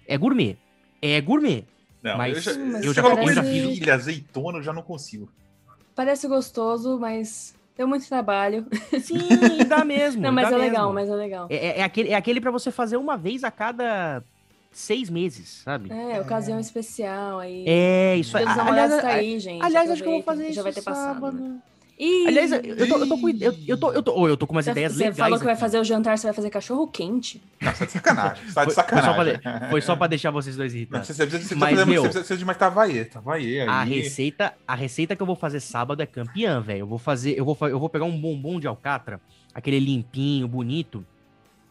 É 0.07 0.16
gourmet. 0.16 0.57
É 1.03 1.21
gourmet. 1.21 1.64
Não, 2.03 2.16
Mas 2.16 2.37
eu 2.37 2.42
já, 2.55 2.61
Hum, 2.61 2.66
mas 2.73 2.85
eu 2.85 2.95
já- 2.95 3.03
eu 3.03 3.33
já 3.33 3.42
fiz- 3.42 3.53
ervilha, 3.64 3.95
azeitona, 3.95 4.59
eu 4.59 4.62
já 4.62 4.73
não 4.73 4.83
consigo. 4.83 5.29
Parece 5.95 6.29
gostoso, 6.29 6.99
mas 7.01 7.55
deu 7.77 7.88
muito 7.88 8.07
trabalho. 8.09 8.66
Sim, 9.01 9.19
dá 9.69 9.85
mesmo. 9.85 10.23
Não, 10.23 10.31
mas 10.33 10.49
dá 10.49 10.55
é 10.57 10.59
mesmo. 10.59 10.71
legal, 10.73 10.92
mas 10.92 11.09
é 11.09 11.14
legal. 11.14 11.47
É, 11.51 11.57
é- 11.57 11.79
é 11.79 11.83
aquele, 11.83 12.09
é 12.11 12.14
aquele 12.14 12.40
para 12.40 12.51
você 12.51 12.71
fazer 12.71 12.97
uma 12.97 13.16
vez 13.16 13.42
a 13.42 13.51
cada 13.51 14.23
seis 14.71 15.11
meses, 15.11 15.62
sabe? 15.64 15.90
É, 15.92 16.21
ocasião 16.21 16.61
especial 16.61 17.40
aí. 17.40 17.64
É, 17.66 18.16
isso 18.16 18.37
aí. 18.37 18.45
Aliás, 18.47 19.03
tá 19.03 19.09
aí, 19.09 19.38
gente. 19.40 19.64
aliás, 19.64 19.90
acho 19.90 20.03
que 20.03 20.09
eu 20.09 20.12
vou 20.12 20.23
fazer 20.23 20.45
isso 20.47 20.55
Já 20.55 20.62
vai 20.62 20.73
ter 20.73 20.83
passado. 20.83 21.14
sábado. 21.14 21.37
né? 21.38 21.59
Aliás, 22.26 22.52
eu, 22.52 22.88
tô, 22.88 22.98
eu 22.98 23.09
tô 23.09 23.18
com. 23.18 23.28
Eu, 23.30 23.54
eu 23.66 23.78
tô, 23.78 23.92
eu 23.92 24.02
tô, 24.02 24.28
eu 24.28 24.37
tô 24.37 24.46
com 24.46 24.52
umas 24.52 24.66
você, 24.66 24.72
ideias 24.72 24.92
você 24.92 24.98
legais. 24.98 25.16
falou 25.16 25.38
que 25.38 25.44
vai 25.44 25.54
aqui. 25.54 25.61
fazer 25.61 25.78
o 25.78 25.85
jantar, 25.85 26.18
você 26.18 26.26
vai 26.26 26.35
fazer 26.35 26.50
cachorro 26.50 26.87
quente. 26.88 27.42
Não, 27.61 27.72
você 27.72 27.78
tá 27.78 27.85
de 27.87 27.92
sacanagem. 27.92 28.44
Você 28.46 28.54
tá 28.54 28.64
de 28.64 28.74
Foi- 28.74 28.74
foi 28.74 28.74
só 28.74 28.82
pra 28.82 29.02
sacanagem. 29.02 29.70
Foi 29.70 29.80
só 29.80 29.96
pra 29.96 30.06
deixar 30.06 30.30
vocês 30.30 30.56
dois 30.56 30.72
Não, 30.72 30.78
irritados. 30.78 31.09
você, 31.09 31.26
você, 31.26 31.38
você, 31.38 31.54
Mas, 31.54 31.78
tá 31.78 31.87
meu, 31.87 32.02
você 32.02 32.18
precisa 32.18 32.37
de 32.38 32.44
mais 32.44 32.59
aí. 33.32 33.61
A 33.61 33.82
receita, 33.82 34.52
a 34.68 34.74
receita 34.74 35.16
que 35.16 35.22
eu 35.22 35.26
vou 35.26 35.37
fazer 35.37 35.61
sábado 35.61 36.02
é 36.02 36.06
campeã, 36.06 36.61
velho. 36.61 36.80
Eu 36.80 36.87
vou 36.87 36.98
fazer, 36.98 37.32
eu 37.38 37.44
vou, 37.44 37.56
eu 37.68 37.78
vou 37.78 37.88
pegar 37.88 38.04
um 38.04 38.20
bombom 38.20 38.61
de 38.61 38.66
alcatra, 38.66 39.20
aquele 39.54 39.78
limpinho, 39.80 40.46
bonito. 40.46 41.04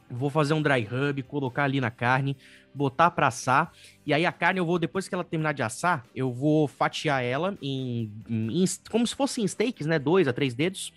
Vou 0.09 0.29
fazer 0.29 0.53
um 0.53 0.61
dry 0.61 0.83
rub, 0.83 1.21
colocar 1.23 1.63
ali 1.63 1.79
na 1.81 1.91
carne, 1.91 2.35
botar 2.75 3.11
pra 3.11 3.27
assar. 3.27 3.71
E 4.05 4.13
aí 4.13 4.25
a 4.25 4.31
carne 4.31 4.59
eu 4.59 4.65
vou, 4.65 4.77
depois 4.77 5.07
que 5.07 5.15
ela 5.15 5.23
terminar 5.23 5.53
de 5.53 5.63
assar, 5.63 6.05
eu 6.15 6.31
vou 6.31 6.67
fatiar 6.67 7.23
ela 7.23 7.57
em, 7.61 8.11
em- 8.29 8.63
em- 8.63 8.65
como 8.91 9.07
se 9.07 9.15
fossem 9.15 9.47
steaks, 9.47 9.87
né? 9.87 9.97
Dois 9.97 10.27
a 10.27 10.33
três 10.33 10.53
dedos. 10.53 10.93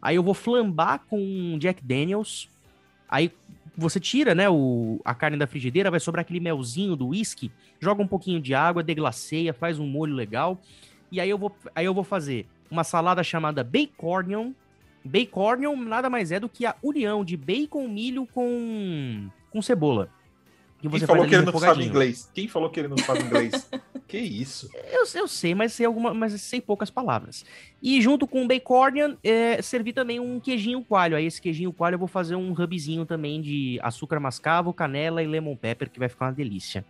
Aí 0.00 0.16
eu 0.16 0.22
vou 0.22 0.34
flambar 0.34 1.00
com 1.08 1.56
Jack 1.58 1.82
Daniels. 1.84 2.48
Aí 3.08 3.30
você 3.76 3.98
tira, 3.98 4.34
né, 4.34 4.50
o, 4.50 5.00
a 5.04 5.14
carne 5.14 5.36
da 5.36 5.46
frigideira, 5.46 5.90
vai 5.90 6.00
sobrar 6.00 6.22
aquele 6.22 6.40
melzinho 6.40 6.94
do 6.94 7.08
whisky, 7.08 7.50
joga 7.80 8.02
um 8.02 8.06
pouquinho 8.06 8.38
de 8.40 8.54
água, 8.54 8.82
deglaceia, 8.82 9.54
faz 9.54 9.78
um 9.78 9.86
molho 9.86 10.14
legal. 10.14 10.60
E 11.10 11.20
aí 11.20 11.30
eu 11.30 11.38
vou, 11.38 11.54
aí 11.74 11.84
eu 11.86 11.94
vou 11.94 12.04
fazer 12.04 12.46
uma 12.70 12.84
salada 12.84 13.22
chamada 13.22 13.62
Bacornion. 13.64 14.52
Bacornion 15.04 15.74
nada 15.76 16.08
mais 16.10 16.30
é 16.32 16.38
do 16.40 16.48
que 16.48 16.64
a 16.66 16.74
união 16.82 17.24
de 17.24 17.36
bacon, 17.36 17.88
milho 17.88 18.26
com, 18.26 19.28
com 19.50 19.62
cebola. 19.62 20.08
Que 20.82 20.88
Quem 20.88 20.98
você 20.98 21.06
falou 21.06 21.28
que 21.28 21.34
ele 21.36 21.44
não 21.44 21.58
sabe 21.60 21.84
inglês? 21.84 22.28
Quem 22.34 22.48
falou 22.48 22.68
que 22.68 22.80
ele 22.80 22.88
não 22.88 22.98
sabe 22.98 23.22
inglês? 23.22 23.70
que 24.08 24.18
isso? 24.18 24.68
Eu, 24.90 25.04
eu 25.14 25.28
sei, 25.28 25.54
mas 25.54 25.72
sei 25.72 25.86
alguma, 25.86 26.12
mas 26.12 26.32
sei 26.40 26.60
poucas 26.60 26.90
palavras. 26.90 27.44
E 27.80 28.02
junto 28.02 28.26
com 28.26 28.44
o 28.44 28.48
Bacornion, 28.48 29.14
é, 29.22 29.62
servi 29.62 29.92
também 29.92 30.18
um 30.18 30.40
queijinho 30.40 30.82
coalho. 30.84 31.16
Aí 31.16 31.24
esse 31.24 31.40
queijinho 31.40 31.72
coalho 31.72 31.94
eu 31.94 31.98
vou 32.00 32.08
fazer 32.08 32.34
um 32.34 32.50
hubzinho 32.50 33.06
também 33.06 33.40
de 33.40 33.78
açúcar 33.80 34.18
mascavo, 34.18 34.74
canela 34.74 35.22
e 35.22 35.26
lemon 35.28 35.54
pepper, 35.54 35.88
que 35.88 36.00
vai 36.00 36.08
ficar 36.08 36.26
uma 36.26 36.32
delícia. 36.32 36.84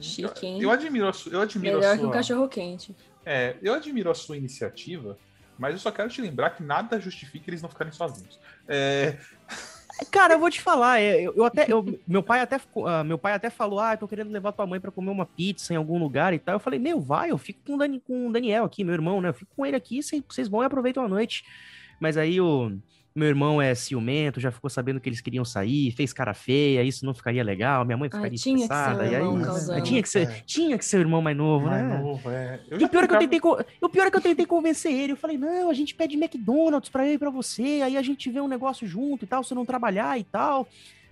Chique, 0.00 0.46
hein? 0.46 0.62
Eu 0.62 0.70
admiro 0.70 1.06
a 1.06 1.12
sua, 1.12 1.32
eu 1.32 1.40
admiro 1.42 1.76
Melhor 1.76 1.92
a 1.92 1.94
que 1.94 2.00
um 2.00 2.04
sua, 2.06 2.12
cachorro 2.14 2.48
quente. 2.48 2.96
é, 3.26 3.54
eu 3.62 3.74
admiro 3.74 4.10
a 4.10 4.14
sua 4.14 4.38
iniciativa, 4.38 5.18
mas 5.58 5.74
eu 5.74 5.78
só 5.78 5.90
quero 5.90 6.08
te 6.08 6.22
lembrar 6.22 6.50
que 6.50 6.62
nada 6.62 6.98
justifica 6.98 7.50
eles 7.50 7.60
não 7.60 7.68
ficarem 7.68 7.92
sozinhos. 7.92 8.40
É, 8.66 9.18
Cara, 10.10 10.34
eu 10.34 10.38
vou 10.38 10.50
te 10.50 10.60
falar, 10.60 11.00
é, 11.00 11.20
eu, 11.22 11.34
eu 11.34 11.44
até, 11.44 11.66
eu- 11.70 11.84
meu 12.06 12.22
pai 12.22 12.40
até, 12.40 12.60
ah, 12.86 13.02
meu 13.04 13.18
pai 13.18 13.32
até 13.32 13.48
falou, 13.50 13.80
ah, 13.80 13.94
eu 13.94 13.98
tô 13.98 14.06
querendo 14.08 14.30
levar 14.30 14.52
tua 14.52 14.66
mãe 14.66 14.78
pra 14.80 14.90
comer 14.90 15.10
uma 15.10 15.24
pizza 15.26 15.72
em 15.72 15.76
algum 15.76 15.98
lugar 15.98 16.34
e 16.34 16.38
tal. 16.38 16.54
Eu 16.56 16.60
falei, 16.60 16.78
meu, 16.78 17.00
vai, 17.00 17.30
eu 17.30 17.38
fico 17.38 17.60
com 17.66 17.74
o, 17.74 17.78
Dani- 17.78 18.00
com 18.00 18.28
o 18.28 18.32
Daniel 18.32 18.64
aqui, 18.64 18.84
meu 18.84 18.94
irmão, 18.94 19.20
né? 19.20 19.28
Eu 19.30 19.34
fico 19.34 19.50
com 19.56 19.64
ele 19.64 19.76
aqui, 19.76 20.00
vocês 20.02 20.48
vão 20.48 20.62
e 20.62 20.66
aproveitam 20.66 21.04
a 21.04 21.08
noite. 21.08 21.44
Mas 22.00 22.16
aí 22.16 22.40
o, 22.40 22.76
Meu 23.16 23.28
irmão 23.28 23.62
é 23.62 23.74
ciumento, 23.74 24.38
já 24.38 24.50
ficou 24.50 24.68
sabendo 24.68 25.00
que 25.00 25.08
eles 25.08 25.22
queriam 25.22 25.42
sair, 25.42 25.90
fez 25.92 26.12
cara 26.12 26.34
feia, 26.34 26.82
isso 26.82 27.06
não 27.06 27.14
ficaria 27.14 27.42
legal, 27.42 27.82
minha 27.82 27.96
mãe 27.96 28.10
ficaria 28.10 28.32
Ai, 28.32 28.36
tinha 28.36 28.56
que 28.56 28.60
ser 28.60 28.74
estressada. 28.74 29.02
o 29.04 29.06
e 29.06 29.72
aí, 29.74 29.82
tinha, 29.82 30.02
que 30.02 30.08
ser, 30.10 30.28
É. 30.28 30.42
tinha 30.44 30.76
que 30.76 30.84
ser 30.84 30.98
o 30.98 31.00
irmão 31.00 31.22
mais 31.22 31.34
novo, 31.34 31.64
Mais 31.66 31.82
né? 31.82 31.98
novo, 31.98 32.30
é. 32.30 32.60
E 32.70 32.84
o 32.84 32.88
pior, 32.90 33.04
é 33.04 33.08
que 33.08 33.14
eu 33.14 33.18
tentei, 33.18 33.40
o 33.80 33.88
pior 33.88 34.06
é 34.06 34.10
que 34.10 34.16
eu 34.18 34.20
tentei 34.20 34.44
convencer 34.44 34.92
ele. 34.92 35.12
Eu 35.12 35.16
falei, 35.16 35.38
não, 35.38 35.70
a 35.70 35.72
gente 35.74 35.94
pede 35.94 36.14
McDonald's 36.14 36.90
pra 36.90 37.06
eu 37.06 37.14
e 37.14 37.18
pra 37.18 37.30
você, 37.30 37.80
aí 37.82 37.96
a 37.96 38.02
gente 38.02 38.28
vê 38.30 38.38
um 38.38 38.48
negócio 38.48 38.86
junto 38.86 39.24
e 39.24 39.26
tal, 39.26 39.42
se 39.42 39.50
eu 39.50 39.56
não 39.56 39.64
trabalhar 39.64 40.20
e 40.20 40.24
tal. 40.24 40.68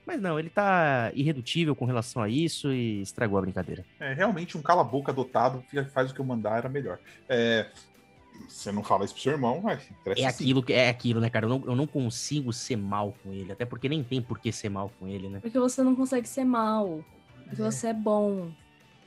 Mas 0.07 0.21
não, 0.21 0.39
ele 0.39 0.51
tá 0.51 1.11
irredutível 1.15 1.75
com 1.75 1.87
relação 1.87 2.21
a 2.23 2.29
isso 2.29 2.71
e 2.71 3.01
estragou 3.01 3.39
a 3.39 3.41
brincadeira. 3.41 3.83
É, 3.99 4.13
realmente, 4.13 4.59
um 4.59 4.61
cala-boca 4.61 5.11
adotado 5.11 5.65
faz 5.95 6.11
o 6.11 6.15
que 6.15 6.21
eu 6.21 6.25
mandar 6.27 6.59
era 6.59 6.69
melhor. 6.69 6.99
É, 7.27 7.67
você 8.49 8.71
não 8.73 8.83
fala 8.83 9.05
isso 9.05 9.15
pro 9.15 9.23
seu 9.23 9.33
irmão, 9.33 9.61
mas 9.63 9.83
cresce 10.03 10.23
É 10.23 10.27
assim. 10.27 10.45
aquilo, 10.45 10.63
que 10.63 10.73
é 10.73 10.89
aquilo, 10.89 11.21
né, 11.21 11.31
cara? 11.31 11.47
Eu 11.47 11.51
não, 11.51 11.63
eu 11.67 11.77
não 11.77 11.87
consigo 11.87 12.53
ser 12.53 12.77
mal 12.77 13.15
com 13.23 13.33
ele, 13.33 13.53
até 13.53 13.65
porque 13.65 13.89
nem 13.89 14.03
tem 14.03 14.21
por 14.23 14.39
que 14.39 14.51
ser 14.53 14.69
mal 14.69 14.91
com 14.99 15.07
ele, 15.09 15.29
né? 15.29 15.41
Porque 15.41 15.59
você 15.59 15.83
não 15.83 15.95
consegue 15.95 16.29
ser 16.29 16.45
mal. 16.45 17.05
Porque 17.45 17.63
você 17.63 17.89
é 17.89 17.93
bom. 17.95 18.51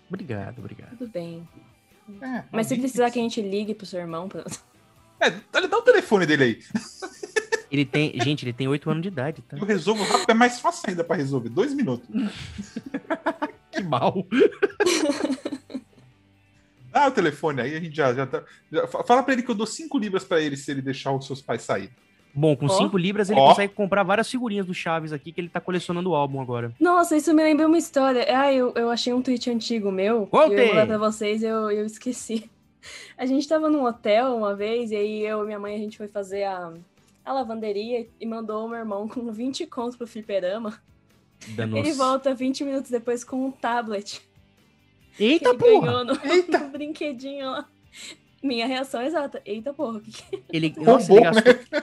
Obrigado, 0.10 0.60
obrigado. 0.60 0.98
Tudo 0.98 1.10
bem. 1.10 1.48
É, 2.22 2.44
Mas 2.52 2.68
se 2.68 2.78
precisar 2.78 3.12
que 3.12 3.20
a 3.20 3.22
gente 3.22 3.42
ligue 3.42 3.74
pro 3.74 3.86
seu 3.86 4.00
irmão. 4.00 4.28
Pra... 4.30 4.44
É, 5.20 5.32
dá 5.52 5.62
dá 5.62 5.78
o 5.80 5.82
telefone 5.82 6.28
dele 6.28 6.44
aí. 6.44 6.60
Ele 7.72 7.84
tem, 7.84 8.14
gente, 8.24 8.46
ele 8.46 8.54
tem 8.54 8.68
oito 8.68 8.88
anos 8.88 9.02
de 9.02 9.08
idade, 9.08 9.42
tá? 9.42 9.58
Eu 9.58 9.66
resolvo 9.66 10.04
rápido, 10.04 10.30
é 10.30 10.34
mais 10.36 10.60
fácil 10.60 10.90
ainda 10.90 11.04
pra 11.04 11.16
resolver. 11.16 11.50
Dois 11.50 11.74
minutos. 11.74 12.08
Que 13.72 13.82
mal. 13.84 14.14
Dá 16.98 17.08
o 17.08 17.12
telefone 17.12 17.62
aí, 17.62 17.76
a 17.76 17.80
gente 17.80 17.96
já, 17.96 18.14
já 18.14 18.26
tá. 18.26 18.44
já- 18.72 18.88
fa- 18.88 19.04
fala 19.04 19.22
pra 19.24 19.34
ele 19.34 19.44
que 19.44 19.52
eu 19.52 19.56
dou 19.56 19.68
cinco 19.68 19.98
libras 20.00 20.24
pra 20.24 20.42
ele 20.42 20.58
se 20.58 20.72
ele 20.72 20.82
deixar 20.82 21.12
os 21.12 21.26
seus 21.28 21.42
pais 21.42 21.62
saírem. 21.62 21.92
Bom, 22.34 22.56
com 22.56 22.66
Ó. 22.68 22.70
5 22.70 22.96
libras 23.00 23.30
ele 23.32 23.40
Ó. 23.40 23.50
consegue 23.50 23.74
comprar 23.74 24.04
várias 24.04 24.30
figurinhas 24.30 24.66
do 24.66 24.74
Chaves 24.74 25.12
aqui, 25.12 25.32
que 25.32 25.42
ele 25.42 25.50
tá 25.50 25.60
colecionando 25.60 26.10
o 26.12 26.16
álbum 26.16 26.40
agora. 26.40 26.72
Nossa, 26.80 27.16
isso 27.18 27.34
me 27.34 27.42
lembra 27.44 27.66
uma 27.68 27.78
história. 27.80 28.26
Ah, 28.30 28.54
eu, 28.54 28.72
eu 28.76 28.92
achei 28.92 29.12
um 29.12 29.24
tweet 29.24 29.50
antigo 29.50 29.92
meu. 29.92 30.28
Conte! 30.28 30.54
Eu 30.54 30.68
mandar 30.68 30.86
pra 30.86 30.98
vocês 31.00 31.42
eu, 31.42 31.72
eu 31.72 31.86
esqueci. 31.86 32.50
A 33.18 33.26
gente 33.26 33.48
tava 33.48 33.70
num 33.72 33.84
hotel 33.86 34.36
uma 34.36 34.56
vez, 34.56 34.92
e 34.92 34.96
aí 34.96 35.26
eu 35.26 35.42
e 35.44 35.46
minha 35.48 35.60
mãe 35.60 35.76
a 35.76 35.80
gente 35.80 35.98
foi 35.98 36.08
fazer 36.08 36.44
a, 36.44 36.74
a 37.26 37.34
lavanderia 37.34 38.08
e 38.20 38.26
mandou 38.26 38.66
o 38.66 38.70
meu 38.70 38.78
irmão 38.78 39.08
com 39.08 39.32
20 39.32 39.66
contos 39.66 39.96
pro 39.98 40.06
fliperama. 40.06 40.80
Ele 41.58 41.94
volta 41.94 42.34
20 42.36 42.64
minutos 42.64 42.92
depois 42.92 43.24
com 43.24 43.48
um 43.48 43.52
tablet. 43.52 44.22
Que 45.18 45.24
Eita, 45.24 45.50
ele 45.50 45.58
porra! 45.58 45.88
ganhou 45.88 46.06
no, 46.06 46.20
Eita! 46.32 46.60
no 46.60 46.70
brinquedinho 46.70 47.52
lá. 47.52 47.70
Minha 48.42 48.68
reação 48.68 49.02
é 49.02 49.08
exata. 49.08 49.42
Eita 49.46 49.74
porra, 49.74 50.00
que, 50.00 50.12
que 50.12 50.36
é? 50.36 50.40
Ele, 50.52 50.70
Roubou, 50.70 50.86
nossa, 50.94 51.12
ele 51.12 51.22
né? 51.22 51.32
gastou... 51.32 51.82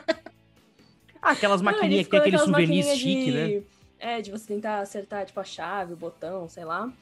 Ah, 1.21 1.31
aquelas 1.31 1.63
maquininhas 1.63 2.05
que 2.05 2.11
tem 2.11 2.21
aquele 2.21 2.37
naquelas 2.37 2.55
souvenir 2.55 2.85
maquininhas 2.85 2.99
chique, 2.99 3.31
né? 3.31 3.47
de- 3.49 3.63
É, 3.99 4.21
de 4.21 4.31
você 4.31 4.47
tentar 4.47 4.81
acertar, 4.81 5.25
tipo, 5.25 5.41
a 5.41 5.45
chave, 5.45 5.95
o 5.95 5.97
botão, 5.97 6.49
sei 6.49 6.65
lá. 6.65 6.93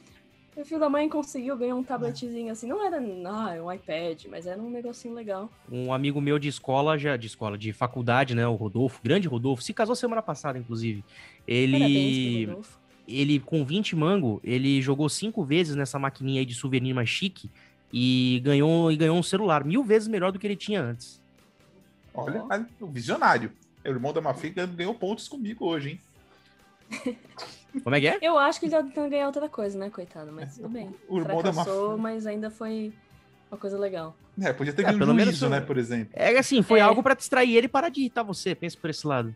E 0.55 0.61
o 0.61 0.65
filho 0.65 0.79
da 0.79 0.87
mãe 0.87 1.09
conseguiu 1.09 1.57
ganhar 1.57 1.75
um 1.75 1.83
tabletzinho 1.83 2.51
assim. 2.51 2.67
Não 2.67 2.85
era 2.85 2.97
ah, 2.97 3.63
um 3.63 3.71
iPad, 3.71 4.25
mas 4.29 4.45
era 4.45 4.61
um 4.61 4.69
negocinho 4.69 5.13
legal. 5.13 5.49
Um 5.69 5.91
amigo 5.91 6.21
meu 6.21 6.37
de 6.37 6.47
escola, 6.47 6.97
já 6.97 7.17
de 7.17 7.25
escola, 7.27 7.57
de 7.57 7.73
faculdade, 7.73 8.35
né? 8.35 8.47
O 8.47 8.53
Rodolfo, 8.53 9.01
grande 9.03 9.27
Rodolfo, 9.27 9.63
se 9.63 9.73
casou 9.73 9.95
semana 9.95 10.21
passada, 10.21 10.57
inclusive. 10.57 11.03
Parabéns 11.45 11.47
Ele, 11.47 12.45
pro 12.45 12.49
Rodolfo. 12.51 12.79
Ele 13.07 13.39
com 13.39 13.63
20 13.65 13.95
mango, 13.95 14.39
ele 14.43 14.81
jogou 14.81 15.09
cinco 15.09 15.43
vezes 15.43 15.75
nessa 15.75 15.97
maquininha 15.99 16.39
aí 16.41 16.45
de 16.45 16.53
souvenir 16.55 16.93
mais 16.93 17.09
chique 17.09 17.49
e 17.91 18.41
ganhou, 18.43 18.91
e 18.91 18.95
ganhou 18.97 19.17
um 19.17 19.23
celular, 19.23 19.63
mil 19.63 19.83
vezes 19.83 20.07
melhor 20.07 20.31
do 20.31 20.39
que 20.39 20.47
ele 20.47 20.55
tinha 20.55 20.81
antes. 20.81 21.21
Olha, 22.13 22.43
o 22.79 22.87
visionário. 22.87 23.51
É, 23.83 23.89
O 23.89 23.93
irmão 23.93 24.13
da 24.13 24.21
Mafia 24.21 24.49
ganhou- 24.51 24.71
ganhou 24.73 24.93
pontos 24.95 25.27
comigo 25.27 25.65
hoje, 25.65 25.89
hein? 25.91 25.99
Como 27.83 27.95
é 27.95 27.99
que 27.99 28.07
é? 28.07 28.19
Eu 28.21 28.37
acho 28.37 28.59
que 28.59 28.67
ele 28.67 28.71
tá 28.73 28.83
tentando 28.83 29.09
ganhar 29.09 29.25
outra 29.25 29.49
coisa, 29.49 29.77
né, 29.77 29.89
coitado? 29.89 30.31
Mas 30.31 30.55
tudo 30.55 30.69
bem. 30.69 30.93
O 31.09 31.19
irmão 31.19 31.41
da 31.41 31.51
Mafia. 31.51 31.73
mas 31.97 32.25
ainda 32.27 32.49
foi 32.51 32.93
uma 33.51 33.57
coisa 33.57 33.77
legal. 33.79 34.15
É, 34.39 34.53
podia 34.53 34.73
ter 34.73 34.83
É, 34.83 34.85
ganho 34.85 34.99
pelo 34.99 35.11
um 35.11 35.15
menos 35.15 35.33
juízo, 35.33 35.45
eu- 35.45 35.49
né, 35.49 35.59
por 35.61 35.77
exemplo. 35.77 36.09
É 36.13 36.37
assim, 36.37 36.61
foi 36.61 36.79
É. 36.79 36.81
algo 36.83 37.01
pra 37.03 37.13
distrair 37.15 37.55
ele 37.55 37.65
e 37.65 37.69
parar 37.69 37.89
de 37.89 38.01
irritar 38.01 38.23
você, 38.23 38.53
pensa 38.55 38.77
por 38.79 38.89
esse 38.89 39.05
lado. 39.05 39.35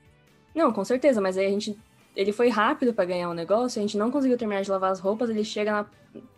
Não, 0.55 0.72
com 0.72 0.84
certeza, 0.86 1.20
mas 1.22 1.38
aí 1.38 1.45
a 1.47 1.49
gente. 1.49 1.78
Ele 2.18 2.32
foi 2.32 2.49
rápido 2.49 2.95
pra 2.95 3.05
ganhar 3.05 3.30
o 3.30 3.34
negócio, 3.36 3.78
a 3.80 3.82
gente 3.84 3.95
não 3.95 4.09
conseguiu 4.09 4.39
terminar 4.39 4.63
de 4.63 4.72
lavar 4.72 4.91
as 4.91 4.99
roupas, 4.99 5.30
ele 5.30 5.43
chega 5.43 5.72
na 5.72 5.86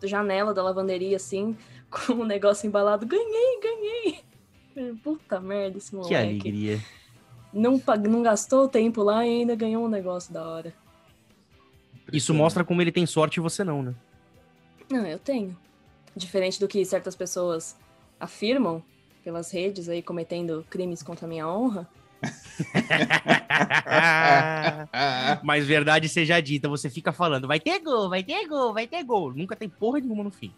janela 0.06 0.52
da 0.52 0.62
lavanderia 0.62 1.16
assim, 1.16 1.56
com 1.90 2.12
o 2.12 2.24
negócio 2.26 2.66
embalado. 2.66 3.06
Ganhei, 3.06 3.60
ganhei! 3.62 4.20
Puta 5.02 5.40
merda, 5.40 5.78
esse 5.78 5.88
Que 5.90 5.96
moleque. 5.96 6.14
alegria. 6.14 6.80
Não, 7.50 7.82
não 8.08 8.22
gastou 8.22 8.68
tempo 8.68 9.02
lá 9.02 9.26
e 9.26 9.40
ainda 9.40 9.54
ganhou 9.54 9.82
um 9.82 9.88
negócio 9.88 10.34
da 10.34 10.46
hora. 10.46 10.74
Isso 12.12 12.34
mostra 12.34 12.62
como 12.62 12.82
ele 12.82 12.92
tem 12.92 13.06
sorte 13.06 13.38
e 13.38 13.40
você 13.40 13.64
não, 13.64 13.82
né? 13.82 13.94
Não, 14.90 15.06
eu 15.06 15.18
tenho. 15.18 15.56
Diferente 16.14 16.60
do 16.60 16.68
que 16.68 16.84
certas 16.84 17.16
pessoas 17.16 17.74
afirmam 18.18 18.82
pelas 19.24 19.50
redes 19.50 19.88
aí, 19.88 20.02
cometendo 20.02 20.64
crimes 20.68 21.02
contra 21.02 21.24
a 21.24 21.28
minha 21.28 21.48
honra. 21.48 21.88
Mas 25.42 25.66
verdade 25.66 26.08
seja 26.08 26.40
dita, 26.40 26.68
você 26.68 26.88
fica 26.90 27.12
falando, 27.12 27.48
vai 27.48 27.60
ter 27.60 27.78
gol, 27.80 28.08
vai 28.08 28.22
ter 28.22 28.46
gol, 28.46 28.72
vai 28.72 28.86
ter 28.86 29.02
gol. 29.02 29.32
Nunca 29.32 29.56
tem 29.56 29.68
porra 29.68 30.00
nenhuma 30.00 30.24
no 30.24 30.30
fim. 30.30 30.52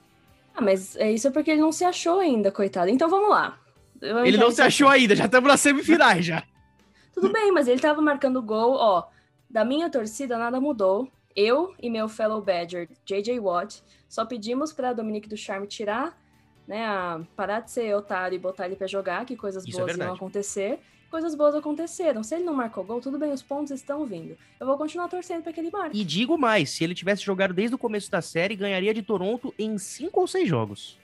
Ah, 0.54 0.60
mas 0.60 0.96
é 0.96 1.10
isso 1.10 1.28
é 1.28 1.30
porque 1.30 1.50
ele 1.50 1.62
não 1.62 1.72
se 1.72 1.84
achou 1.84 2.20
ainda, 2.20 2.52
coitado. 2.52 2.90
Então 2.90 3.08
vamos 3.08 3.30
lá. 3.30 3.58
Eu 4.00 4.26
Ele 4.26 4.36
não 4.36 4.50
se 4.50 4.60
achou 4.60 4.88
ainda, 4.88 5.16
já 5.16 5.24
estamos 5.24 5.48
nas 5.48 5.60
semifinais 5.60 6.26
já. 6.26 6.42
Tudo 7.14 7.32
bem, 7.32 7.50
mas 7.52 7.68
ele 7.68 7.80
tava 7.80 8.02
marcando 8.02 8.42
gol, 8.42 8.74
ó. 8.74 9.04
Da 9.48 9.64
minha 9.64 9.88
torcida 9.88 10.36
nada 10.36 10.60
mudou. 10.60 11.08
Eu 11.34 11.74
e 11.80 11.88
meu 11.88 12.08
fellow 12.08 12.42
Badger, 12.42 12.88
JJ 13.06 13.40
Watt, 13.40 13.82
só 14.08 14.26
pedimos 14.26 14.72
pra 14.72 14.92
Dominique 14.92 15.28
Ducharme 15.28 15.66
tirar, 15.66 16.18
né, 16.66 16.84
a, 16.84 17.20
parar 17.34 17.60
de 17.60 17.70
ser 17.70 17.96
otário 17.96 18.36
e 18.36 18.38
botar 18.38 18.66
ele 18.66 18.76
pra 18.76 18.86
jogar, 18.86 19.24
que 19.24 19.34
coisas 19.36 19.64
Isso 19.64 19.76
é 19.76 19.80
boas 19.80 19.90
iam 19.92 19.98
verdade. 19.98 20.16
acontecer. 20.16 20.78
Coisas 21.12 21.34
boas 21.34 21.54
aconteceram. 21.54 22.22
Se 22.22 22.34
ele 22.34 22.44
não 22.44 22.54
marcou 22.54 22.82
gol, 22.82 22.98
tudo 22.98 23.18
bem, 23.18 23.32
os 23.34 23.42
pontos 23.42 23.70
estão 23.70 24.06
vindo. 24.06 24.34
Eu 24.58 24.66
vou 24.66 24.78
continuar 24.78 25.08
torcendo 25.08 25.42
pra 25.42 25.52
que 25.52 25.60
ele 25.60 25.70
marque. 25.70 26.00
E 26.00 26.02
digo 26.04 26.38
mais, 26.38 26.70
se 26.70 26.82
ele 26.82 26.94
tivesse 26.94 27.22
jogado 27.22 27.52
desde 27.52 27.74
o 27.74 27.78
começo 27.78 28.10
da 28.10 28.22
série, 28.22 28.56
ganharia 28.56 28.94
de 28.94 29.02
Toronto 29.02 29.52
em 29.58 29.76
cinco 29.76 30.20
ou 30.22 30.26
seis 30.26 30.48
jogos. 30.48 30.98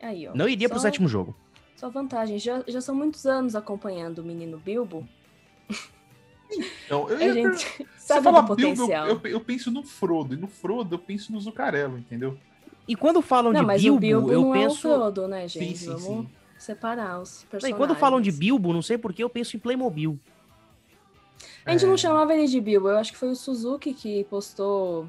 Aí, 0.00 0.28
ó. 0.28 0.30
Não 0.32 0.48
iria 0.48 0.68
pro 0.68 0.78
Só- 0.78 0.82
sétimo 0.82 1.08
jogo. 1.08 1.34
Só 1.74 1.90
vantagem. 1.90 2.38
Já, 2.38 2.62
já 2.68 2.80
são 2.80 2.94
muitos 2.94 3.26
anos 3.26 3.56
acompanhando 3.56 4.20
o 4.20 4.24
menino 4.24 4.58
Bilbo. 4.58 5.04
então, 6.86 7.08
eu 7.10 7.16
A 7.16 7.20
ia 7.24 7.32
gente 7.34 7.66
sabe 7.98 8.22
fala 8.22 8.42
do 8.42 8.54
Bilbo, 8.54 8.76
potencial. 8.76 9.08
eu, 9.08 9.20
eu, 9.24 9.30
eu 9.32 9.40
penso 9.40 9.72
no 9.72 9.82
Frodo, 9.82 10.34
e 10.34 10.36
no 10.36 10.46
Frodo 10.46 10.94
eu 10.94 10.98
penso 11.00 11.32
no 11.32 11.40
Zucarello, 11.40 11.98
entendeu? 11.98 12.38
E 12.86 12.94
quando 12.94 13.20
falam 13.20 13.52
Não, 13.52 13.60
de 13.60 13.66
mas 13.66 13.82
Bilbo, 13.82 13.96
o 13.96 14.00
Bilbo 14.00 14.32
eu 14.32 14.40
não 14.42 14.54
é 14.54 14.58
o 14.58 14.62
penso. 14.68 14.80
Frodo, 14.82 15.26
né, 15.26 15.48
Sim, 15.48 15.60
gente? 15.60 15.78
sim, 15.78 15.86
Vamos 15.86 16.02
sim. 16.02 16.28
Separar 16.62 17.20
os 17.20 17.44
personagens. 17.44 17.74
e 17.74 17.78
quando 17.78 17.98
falam 17.98 18.20
de 18.20 18.30
Bilbo, 18.32 18.72
não 18.72 18.82
sei 18.82 18.96
porquê, 18.98 19.22
eu 19.22 19.30
penso 19.30 19.56
em 19.56 19.60
Playmobil. 19.60 20.18
A 21.64 21.72
gente 21.72 21.84
É. 21.84 21.88
não 21.88 21.96
chamava 21.96 22.34
ele 22.34 22.46
de 22.46 22.60
Bilbo, 22.60 22.88
eu 22.88 22.98
acho 22.98 23.12
que 23.12 23.18
foi 23.18 23.30
o 23.30 23.36
Suzuki 23.36 23.92
que 23.94 24.24
postou 24.24 25.08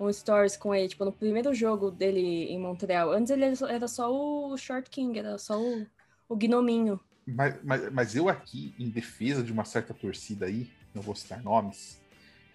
um 0.00 0.12
stories 0.12 0.56
com 0.56 0.74
ele, 0.74 0.88
tipo, 0.88 1.04
no 1.04 1.12
primeiro 1.12 1.52
jogo 1.52 1.90
dele 1.90 2.20
em 2.20 2.58
Montreal. 2.58 3.10
Antes 3.10 3.30
ele 3.30 3.44
era 3.44 3.88
só- 3.88 4.10
o 4.12 4.56
Short 4.56 4.88
King, 4.90 5.18
era 5.18 5.36
só 5.38 5.60
o, 5.60 5.86
o 6.28 6.36
gnominho. 6.36 7.00
Mas, 7.26 7.56
mas, 7.62 7.92
mas 7.92 8.16
eu 8.16 8.28
aqui, 8.28 8.72
em 8.78 8.88
defesa 8.88 9.42
de 9.42 9.52
uma 9.52 9.64
certa 9.64 9.92
torcida 9.92 10.46
aí, 10.46 10.70
não 10.94 11.02
vou 11.02 11.14
citar 11.14 11.42
nomes, 11.42 12.00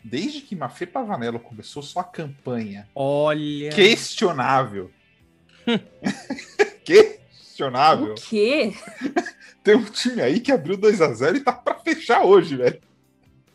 desde 0.03 0.41
que 0.41 0.55
Mafê 0.55 0.85
Pavanello 0.87 1.39
começou 1.39 1.83
sua 1.83 2.03
campanha 2.03 2.87
Olha. 2.95 3.69
questionável. 3.71 4.89
questionável. 7.53 8.13
O 8.13 8.15
quê? 8.15 8.73
Tem 9.63 9.75
um 9.75 9.83
time 9.83 10.21
aí 10.21 10.39
que 10.39 10.51
abriu 10.51 10.75
2 10.75 11.01
a 11.01 11.13
0 11.13 11.37
e 11.37 11.39
tá 11.39 11.53
pra 11.53 11.75
fechar 11.75 12.23
hoje, 12.23 12.55
velho. 12.57 12.81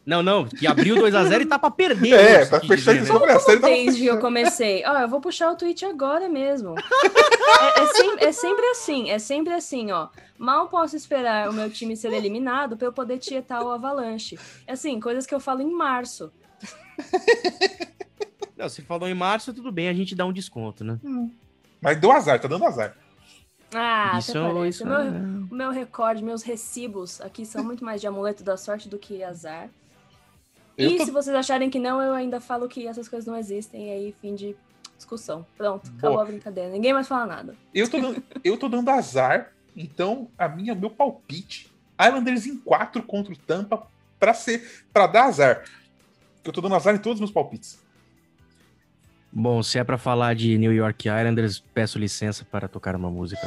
Não, 0.06 0.22
não, 0.22 0.46
que 0.48 0.66
abriu 0.66 0.96
2x0 0.96 1.42
e 1.42 1.44
tá 1.44 1.58
pra 1.58 1.70
perder. 1.70 2.14
É, 2.14 2.46
pra 2.46 2.60
fechar 2.60 2.94
dizer, 2.94 3.02
isso 3.02 3.12
né? 3.12 3.18
sobre 3.18 3.30
a 3.30 3.38
série. 3.38 3.60
tá 3.60 3.66
Desde 3.66 4.00
que 4.00 4.06
eu 4.06 4.18
comecei. 4.18 4.82
Ó, 4.86 4.98
eu 5.00 5.06
vou 5.08 5.20
puxar 5.20 5.50
o 5.50 5.56
tweet 5.56 5.84
agora 5.84 6.28
mesmo. 6.28 6.74
É, 7.60 7.80
é 7.80 7.86
sem- 7.86 8.16
é 8.20 8.32
sempre 8.32 8.66
assim, 8.66 9.10
é 9.10 9.18
sempre 9.18 9.52
assim, 9.54 9.90
ó. 9.90 10.08
Mal 10.36 10.68
posso 10.68 10.94
esperar 10.96 11.48
o 11.48 11.52
meu 11.52 11.68
time 11.70 11.96
ser 11.96 12.12
eliminado 12.12 12.76
pra 12.76 12.86
eu 12.86 12.92
poder 12.92 13.18
tietar 13.18 13.62
o 13.64 13.70
Avalanche. 13.70 14.38
É 14.66 14.72
assim, 14.74 15.00
coisas 15.00 15.26
que 15.26 15.34
eu 15.34 15.40
falo 15.40 15.62
em 15.62 15.72
março. 15.72 16.30
Não, 18.56 18.68
se 18.68 18.82
falou 18.82 19.08
em 19.08 19.14
março, 19.14 19.52
tudo 19.54 19.72
bem, 19.72 19.88
a 19.88 19.94
gente 19.94 20.14
dá 20.14 20.26
um 20.26 20.32
desconto, 20.32 20.84
né? 20.84 20.98
Mas 21.80 21.98
deu 21.98 22.12
azar, 22.12 22.38
tá 22.38 22.46
dando 22.46 22.66
azar. 22.66 22.94
Ah, 23.74 24.18
isso, 24.18 24.32
isso. 24.66 24.84
O 24.84 24.86
meu, 24.86 24.96
é- 24.98 25.08
o 25.50 25.54
meu 25.54 25.70
recorde, 25.70 26.22
meus 26.24 26.42
recibos 26.42 27.20
aqui 27.20 27.44
são 27.44 27.62
muito 27.62 27.84
mais 27.84 28.00
de 28.00 28.06
amuleto 28.06 28.42
da 28.42 28.56
sorte 28.56 28.88
do 28.88 28.98
que 28.98 29.22
azar. 29.22 29.68
Eu 30.76 30.90
e 30.90 30.96
tô- 30.96 31.04
se 31.04 31.10
vocês 31.10 31.34
acharem 31.36 31.68
que 31.68 31.78
não, 31.78 32.00
eu 32.00 32.14
ainda 32.14 32.40
falo 32.40 32.68
que 32.68 32.86
essas 32.86 33.08
coisas 33.08 33.26
não 33.26 33.36
existem, 33.36 33.88
e 33.88 33.90
aí 33.90 34.14
fim 34.20 34.34
de 34.34 34.56
discussão. 34.96 35.44
Pronto, 35.56 35.90
acabou 35.98 36.16
Boa. 36.16 36.22
a 36.22 36.26
brincadeira. 36.26 36.70
Ninguém 36.70 36.92
mais 36.92 37.06
fala 37.08 37.26
nada. 37.26 37.56
Eu 37.74 37.88
tô, 37.90 38.00
dando, 38.00 38.22
eu 38.42 38.56
tô 38.56 38.68
dando 38.68 38.88
azar, 38.90 39.52
então 39.76 40.30
a 40.38 40.48
minha, 40.48 40.74
meu 40.74 40.90
palpite 40.90 41.70
Islanders 42.00 42.46
em 42.46 42.56
4 42.56 43.02
contra 43.02 43.32
o 43.32 43.36
Tampa 43.36 43.86
para 44.18 44.32
ser 44.32 44.86
para 44.92 45.06
dar 45.06 45.24
azar. 45.24 45.64
Eu 46.44 46.52
tô 46.52 46.60
dando 46.60 46.74
azar 46.76 46.94
em 46.94 46.98
todos 46.98 47.16
os 47.16 47.20
meus 47.20 47.30
palpites. 47.32 47.78
Bom, 49.30 49.62
se 49.62 49.78
é 49.78 49.84
para 49.84 49.98
falar 49.98 50.34
de 50.34 50.56
New 50.56 50.72
York 50.72 51.06
Islanders, 51.08 51.62
peço 51.74 51.98
licença 51.98 52.46
para 52.50 52.66
tocar 52.66 52.96
uma 52.96 53.10
música. 53.10 53.46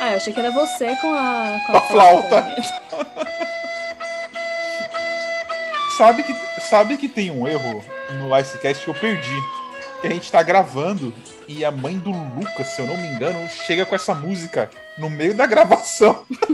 ah, 0.00 0.10
eu 0.12 0.16
achei 0.16 0.32
que 0.32 0.40
era 0.40 0.50
você 0.50 0.96
com 0.96 1.14
a, 1.14 1.60
com 1.66 1.72
a, 1.72 1.78
a 1.78 1.80
flauta. 1.82 2.56
sabe, 5.96 6.22
que, 6.22 6.34
sabe 6.60 6.96
que 6.96 7.08
tem 7.08 7.30
um 7.30 7.46
erro 7.46 7.84
no 8.18 8.36
Icecast 8.38 8.84
que 8.84 8.90
eu 8.90 8.94
perdi. 8.94 9.36
Que 10.00 10.08
a 10.08 10.10
gente 10.10 10.32
tá 10.32 10.42
gravando 10.42 11.14
e 11.46 11.64
a 11.64 11.70
mãe 11.70 11.98
do 11.98 12.10
Lucas, 12.10 12.68
se 12.68 12.80
eu 12.80 12.86
não 12.86 12.96
me 12.96 13.08
engano, 13.08 13.48
chega 13.48 13.86
com 13.86 13.94
essa 13.94 14.14
música 14.14 14.70
no 14.98 15.08
meio 15.10 15.34
da 15.34 15.46
gravação. 15.46 16.24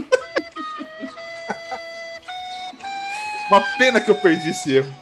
Uma 3.51 3.59
pena 3.77 3.99
que 3.99 4.09
eu 4.09 4.15
perdi 4.15 4.51
esse 4.51 4.77
erro. 4.77 4.95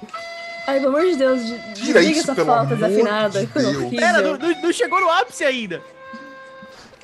Ai, 0.65 0.79
pelo 0.79 0.97
amor 0.97 1.05
de 1.05 1.17
Deus, 1.17 1.41
Tira 1.75 2.01
isso, 2.01 2.31
essa 2.31 2.43
falta 2.43 2.75
desafinada. 2.75 3.45
De 3.45 3.47
Pera, 3.95 4.23
não, 4.23 4.37
não 4.37 4.73
chegou 4.73 4.99
no 4.99 5.07
ápice 5.07 5.43
ainda. 5.43 5.83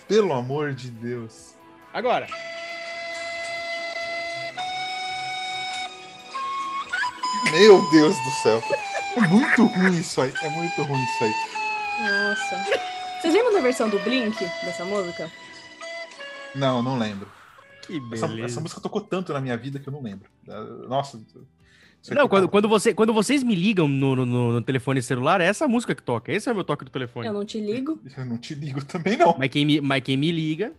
Pelo 0.07 0.33
amor 0.33 0.73
de 0.73 0.89
Deus. 0.89 1.53
Agora. 1.93 2.25
Meu 7.51 7.89
Deus 7.91 8.15
do 8.23 8.31
céu. 8.41 8.63
É 9.15 9.21
muito 9.21 9.65
ruim 9.65 9.99
isso 9.99 10.21
aí. 10.21 10.33
É 10.41 10.49
muito 10.49 10.81
ruim 10.81 11.03
isso 11.03 11.23
aí. 11.25 11.33
Nossa. 11.99 12.65
Vocês 13.21 13.31
lembram 13.31 13.53
da 13.53 13.59
versão 13.59 13.87
do 13.87 13.99
Blink 13.99 14.43
dessa 14.63 14.83
música? 14.83 15.31
Não, 16.55 16.81
não 16.81 16.97
lembro. 16.97 17.29
Que 17.85 17.99
beleza. 17.99 18.25
Essa, 18.25 18.41
essa, 18.41 18.61
música 18.61 18.81
tocou 18.81 19.01
tanto 19.01 19.33
na 19.33 19.41
minha 19.41 19.55
vida 19.57 19.79
que 19.79 19.87
eu 19.87 19.93
não 19.93 20.01
lembro. 20.01 20.29
Nossa. 20.87 21.21
Não, 22.11 22.27
quando, 22.27 22.47
quando, 22.47 22.69
você, 22.69 22.93
quando 22.93 23.13
vocês 23.13 23.41
me 23.41 23.55
ligam 23.55 23.87
no, 23.87 24.15
no, 24.15 24.25
no, 24.25 24.61
telefone 24.61 25.01
celular, 25.01 25.41
é 25.41 25.45
essa 25.45 25.67
música 25.67 25.95
que 25.95 26.03
toca. 26.03 26.31
Esse 26.31 26.47
é 26.47 26.51
o 26.51 26.55
meu 26.55 26.63
toque 26.63 26.85
do 26.85 26.91
telefone. 26.91 27.27
Eu 27.27 27.33
não 27.33 27.45
te 27.45 27.59
ligo. 27.59 27.99
Eu 28.15 28.25
não 28.25 28.37
te 28.37 28.53
ligo 28.53 28.83
também, 28.85 29.17
não. 29.17 29.35
Mas 29.37 29.49
quem 29.49 29.65
me, 29.65 29.81
mas 29.81 30.03
quem 30.03 30.15
me 30.15 30.31
liga 30.31 30.71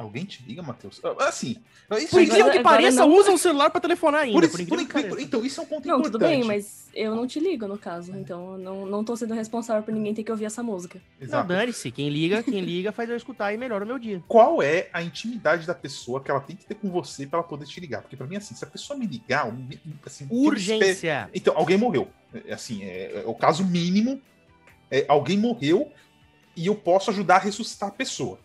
Alguém 0.00 0.24
te 0.24 0.42
liga, 0.42 0.62
Matheus? 0.62 0.98
Ah, 1.04 1.28
assim. 1.28 1.56
Isso 1.98 2.08
por 2.08 2.22
incrível 2.22 2.50
que 2.50 2.60
pareça, 2.60 3.00
não... 3.00 3.14
usa 3.14 3.30
um 3.30 3.36
celular 3.36 3.68
para 3.68 3.82
telefonar 3.82 4.22
ainda. 4.22 4.48
Por, 4.48 4.66
por, 4.66 4.66
por, 4.66 5.08
por 5.08 5.20
então, 5.20 5.44
isso 5.44 5.60
é 5.60 5.62
um 5.62 5.66
ponto 5.66 5.86
não, 5.86 5.98
importante. 5.98 6.12
Tudo 6.12 6.26
bem, 6.26 6.42
mas 6.42 6.88
eu 6.94 7.14
não 7.14 7.26
te 7.26 7.38
ligo, 7.38 7.68
no 7.68 7.76
caso. 7.76 8.16
Então, 8.16 8.56
não, 8.56 8.86
não 8.86 9.04
tô 9.04 9.14
sendo 9.14 9.34
responsável 9.34 9.82
por 9.82 9.92
ninguém 9.92 10.14
ter 10.14 10.24
que 10.24 10.30
ouvir 10.30 10.46
essa 10.46 10.62
música. 10.62 11.02
Exato. 11.20 11.46
Não, 11.46 11.54
dane-se. 11.54 11.90
Quem 11.90 12.08
liga, 12.08 12.42
quem 12.42 12.62
liga 12.62 12.92
faz 12.92 13.10
eu 13.10 13.16
escutar 13.16 13.52
e 13.52 13.58
melhora 13.58 13.84
o 13.84 13.86
meu 13.86 13.98
dia. 13.98 14.24
Qual 14.26 14.62
é 14.62 14.88
a 14.90 15.02
intimidade 15.02 15.66
da 15.66 15.74
pessoa 15.74 16.22
que 16.22 16.30
ela 16.30 16.40
tem 16.40 16.56
que 16.56 16.64
ter 16.64 16.76
com 16.76 16.88
você 16.90 17.26
para 17.26 17.40
ela 17.40 17.46
poder 17.46 17.66
te 17.66 17.78
ligar? 17.78 18.00
Porque 18.00 18.16
para 18.16 18.26
mim, 18.26 18.36
assim, 18.36 18.54
se 18.54 18.64
a 18.64 18.68
pessoa 18.68 18.98
me 18.98 19.06
ligar... 19.06 19.54
Assim, 20.06 20.26
Urgência! 20.30 21.28
Então, 21.34 21.52
alguém 21.54 21.76
morreu. 21.76 22.08
É, 22.46 22.54
assim, 22.54 22.82
é, 22.84 23.22
é 23.22 23.24
o 23.26 23.34
caso 23.34 23.66
mínimo. 23.66 24.18
É, 24.90 25.04
alguém 25.08 25.36
morreu 25.36 25.92
e 26.56 26.66
eu 26.68 26.74
posso 26.74 27.10
ajudar 27.10 27.36
a 27.36 27.40
ressuscitar 27.40 27.90
a 27.90 27.92
pessoa. 27.92 28.38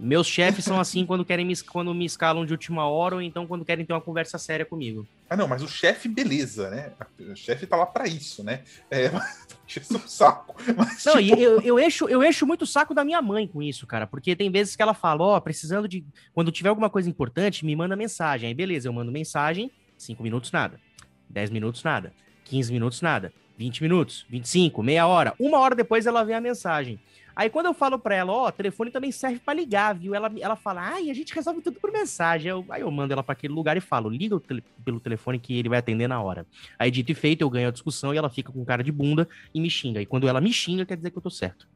Meus 0.00 0.28
chefes 0.28 0.64
são 0.64 0.78
assim 0.78 1.04
quando 1.04 1.24
querem 1.24 1.44
me, 1.44 1.56
quando 1.62 1.92
me 1.92 2.04
escalam 2.04 2.46
de 2.46 2.52
última 2.52 2.88
hora 2.88 3.16
ou 3.16 3.22
então 3.22 3.46
quando 3.48 3.64
querem 3.64 3.84
ter 3.84 3.92
uma 3.92 4.00
conversa 4.00 4.38
séria 4.38 4.64
comigo. 4.64 5.04
Ah, 5.28 5.36
não, 5.36 5.48
mas 5.48 5.60
o 5.60 5.68
chefe, 5.68 6.08
beleza, 6.08 6.70
né? 6.70 6.92
O 7.18 7.34
chefe 7.34 7.66
tá 7.66 7.76
lá 7.76 7.84
para 7.84 8.06
isso, 8.06 8.44
né? 8.44 8.62
É, 8.88 9.10
mas, 9.10 9.90
um 9.90 9.98
saco. 10.06 10.54
Mas, 10.76 11.04
não, 11.04 11.16
tipo... 11.16 11.40
eu, 11.40 11.60
eu, 11.60 11.80
encho, 11.80 12.08
eu 12.08 12.22
encho 12.22 12.46
muito 12.46 12.62
o 12.62 12.66
saco 12.66 12.94
da 12.94 13.04
minha 13.04 13.20
mãe 13.20 13.48
com 13.48 13.60
isso, 13.60 13.86
cara, 13.86 14.06
porque 14.06 14.36
tem 14.36 14.50
vezes 14.50 14.76
que 14.76 14.82
ela 14.82 14.94
fala, 14.94 15.24
ó, 15.24 15.36
oh, 15.36 15.40
precisando 15.40 15.88
de. 15.88 16.04
Quando 16.32 16.52
tiver 16.52 16.68
alguma 16.68 16.88
coisa 16.88 17.10
importante, 17.10 17.66
me 17.66 17.74
manda 17.74 17.96
mensagem. 17.96 18.48
Aí, 18.48 18.54
beleza, 18.54 18.88
eu 18.88 18.92
mando 18.92 19.10
mensagem, 19.10 19.70
5 19.96 20.22
minutos 20.22 20.52
nada, 20.52 20.80
10 21.28 21.50
minutos 21.50 21.82
nada, 21.82 22.12
15 22.44 22.72
minutos 22.72 23.02
nada, 23.02 23.32
20 23.58 23.82
minutos, 23.82 24.24
25, 24.30 24.80
meia 24.82 25.08
hora, 25.08 25.34
uma 25.40 25.58
hora 25.58 25.74
depois 25.74 26.06
ela 26.06 26.22
vê 26.22 26.34
a 26.34 26.40
mensagem. 26.40 27.00
Aí 27.38 27.48
quando 27.48 27.66
eu 27.66 27.72
falo 27.72 28.00
pra 28.00 28.16
ela, 28.16 28.32
ó, 28.32 28.48
oh, 28.48 28.52
telefone 28.52 28.90
também 28.90 29.12
serve 29.12 29.38
para 29.38 29.54
ligar, 29.54 29.94
viu? 29.94 30.12
Ela, 30.12 30.28
ela 30.40 30.56
fala, 30.56 30.80
ai, 30.82 31.08
a 31.08 31.14
gente 31.14 31.32
resolve 31.32 31.62
tudo 31.62 31.78
por 31.78 31.92
mensagem. 31.92 32.50
Eu, 32.50 32.66
aí 32.68 32.80
eu 32.80 32.90
mando 32.90 33.12
ela 33.12 33.22
para 33.22 33.34
aquele 33.34 33.54
lugar 33.54 33.76
e 33.76 33.80
falo, 33.80 34.10
liga 34.10 34.40
tele, 34.40 34.60
pelo 34.84 34.98
telefone 34.98 35.38
que 35.38 35.56
ele 35.56 35.68
vai 35.68 35.78
atender 35.78 36.08
na 36.08 36.20
hora. 36.20 36.44
Aí 36.76 36.90
dito 36.90 37.12
e 37.12 37.14
feito, 37.14 37.42
eu 37.42 37.48
ganho 37.48 37.68
a 37.68 37.70
discussão 37.70 38.12
e 38.12 38.16
ela 38.16 38.28
fica 38.28 38.50
com 38.50 38.64
cara 38.64 38.82
de 38.82 38.90
bunda 38.90 39.28
e 39.54 39.60
me 39.60 39.70
xinga. 39.70 40.02
E 40.02 40.06
quando 40.06 40.26
ela 40.26 40.40
me 40.40 40.52
xinga, 40.52 40.84
quer 40.84 40.96
dizer 40.96 41.12
que 41.12 41.18
eu 41.18 41.22
tô 41.22 41.30
certo. 41.30 41.68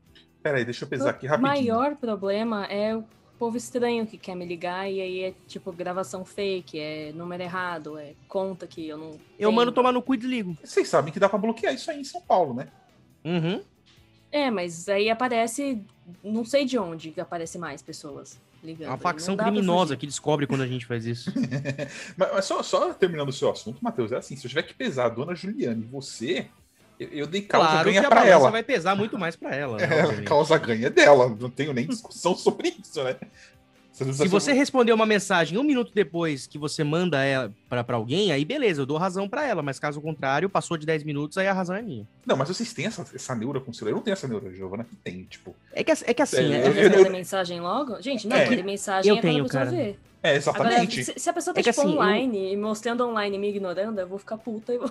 Peraí, 0.42 0.64
deixa 0.64 0.84
eu 0.84 0.88
pesar 0.88 1.10
aqui 1.10 1.28
rapidinho. 1.28 1.52
O 1.52 1.56
maior 1.56 1.94
problema 1.94 2.66
é 2.66 2.96
o 2.96 3.04
povo 3.38 3.56
estranho 3.56 4.04
que 4.04 4.18
quer 4.18 4.34
me 4.34 4.44
ligar 4.44 4.90
e 4.90 5.00
aí 5.00 5.22
é 5.22 5.34
tipo 5.46 5.70
gravação 5.70 6.24
fake, 6.24 6.76
é 6.80 7.12
número 7.12 7.40
errado, 7.40 7.96
é 8.00 8.14
conta 8.26 8.66
que 8.66 8.88
eu 8.88 8.98
não. 8.98 9.10
Eu 9.10 9.20
tenho. 9.38 9.52
mando 9.52 9.70
tomar 9.70 9.92
no 9.92 10.02
cu 10.02 10.14
e 10.14 10.16
desligo. 10.16 10.56
Vocês 10.60 10.88
sabem 10.88 11.12
que 11.12 11.20
dá 11.20 11.28
pra 11.28 11.38
bloquear 11.38 11.72
isso 11.72 11.88
aí 11.88 12.00
em 12.00 12.04
São 12.04 12.20
Paulo, 12.20 12.52
né? 12.52 12.66
Uhum. 13.24 13.62
É, 14.32 14.50
mas 14.50 14.88
aí 14.88 15.10
aparece, 15.10 15.80
não 16.24 16.44
sei 16.44 16.64
de 16.64 16.78
onde 16.78 17.12
aparece 17.20 17.58
mais 17.58 17.82
pessoas 17.82 18.40
ligando. 18.64 18.90
A 18.90 18.96
facção 18.96 19.36
criminosa 19.36 19.96
que 19.96 20.06
descobre 20.06 20.46
quando 20.46 20.62
a 20.62 20.66
gente 20.66 20.86
faz 20.86 21.04
isso. 21.04 21.30
mas, 22.16 22.32
mas 22.32 22.44
só, 22.46 22.62
só, 22.62 22.94
terminando 22.94 23.28
o 23.28 23.32
seu 23.32 23.50
assunto, 23.50 23.78
Matheus, 23.82 24.10
é 24.10 24.16
assim, 24.16 24.34
se 24.34 24.46
eu 24.46 24.48
tiver 24.48 24.62
que 24.62 24.72
pesar 24.72 25.06
a 25.06 25.08
dona 25.10 25.34
Juliana 25.34 25.82
e 25.82 25.86
você, 25.86 26.46
eu, 26.98 27.08
eu 27.08 27.26
dei 27.26 27.42
causa 27.42 27.68
claro 27.68 27.84
ganha 27.84 28.08
para 28.08 28.26
ela. 28.26 28.50
vai 28.50 28.62
pesar 28.62 28.94
muito 28.94 29.18
mais 29.18 29.36
para 29.36 29.54
ela. 29.54 29.78
É, 29.82 30.00
a 30.00 30.22
causa 30.22 30.56
ganha 30.56 30.88
dela, 30.88 31.28
não 31.28 31.50
tenho 31.50 31.72
nem 31.72 31.86
discussão 31.86 32.34
sobre 32.36 32.74
isso, 32.80 33.02
né? 33.02 33.16
Se 33.92 34.26
você 34.28 34.52
responder 34.52 34.92
uma 34.92 35.04
mensagem 35.04 35.58
um 35.58 35.62
minuto 35.62 35.92
depois 35.94 36.46
que 36.46 36.58
você 36.58 36.82
manda 36.82 37.22
ela 37.22 37.52
para 37.68 37.96
alguém, 37.96 38.32
aí 38.32 38.44
beleza, 38.44 38.82
eu 38.82 38.86
dou 38.86 38.96
razão 38.96 39.28
para 39.28 39.46
ela, 39.46 39.62
mas 39.62 39.78
caso 39.78 40.00
contrário, 40.00 40.48
passou 40.48 40.78
de 40.78 40.86
10 40.86 41.04
minutos, 41.04 41.36
aí 41.36 41.46
a 41.46 41.52
razão 41.52 41.76
é 41.76 41.82
minha. 41.82 42.08
Não, 42.26 42.36
mas 42.36 42.48
vocês 42.48 42.72
têm 42.72 42.86
essa, 42.86 43.04
essa 43.14 43.34
neura 43.34 43.60
com 43.60 43.70
o 43.70 43.74
celular? 43.74 43.92
Eu 43.92 43.96
não 43.96 44.02
tenho 44.02 44.14
essa 44.14 44.26
neura, 44.26 44.50
Giovana, 44.50 44.84
que 44.84 44.96
tem, 44.96 45.24
tipo. 45.24 45.54
É 45.72 45.84
que, 45.84 45.92
é 45.92 46.14
que 46.14 46.22
assim. 46.22 46.52
É, 46.52 46.66
é, 46.66 46.68
eu, 46.68 47.04
eu, 47.04 47.12
mensagem 47.12 47.60
logo? 47.60 48.00
Gente, 48.00 48.26
não, 48.26 48.36
é, 48.36 48.62
mensagem 48.62 49.10
eu 49.10 49.18
é 49.18 49.20
tenho, 49.20 49.46
cara. 49.46 49.70
ver. 49.70 49.98
É, 50.22 50.36
exatamente. 50.36 50.74
Agora, 50.74 50.90
se, 50.90 51.14
se, 51.18 51.30
a 51.30 51.32
pessoa 51.32 51.52
tá, 51.52 51.60
é 51.60 51.64
tipo, 51.64 51.80
assim, 51.80 51.90
online 51.90 52.46
eu... 52.46 52.52
e 52.52 52.56
mostrando 52.56 53.04
online 53.06 53.36
e 53.36 53.40
me 53.40 53.48
ignorando, 53.48 53.98
eu 53.98 54.06
vou 54.06 54.18
ficar 54.18 54.38
puta 54.38 54.72
e 54.72 54.78
vou. 54.78 54.90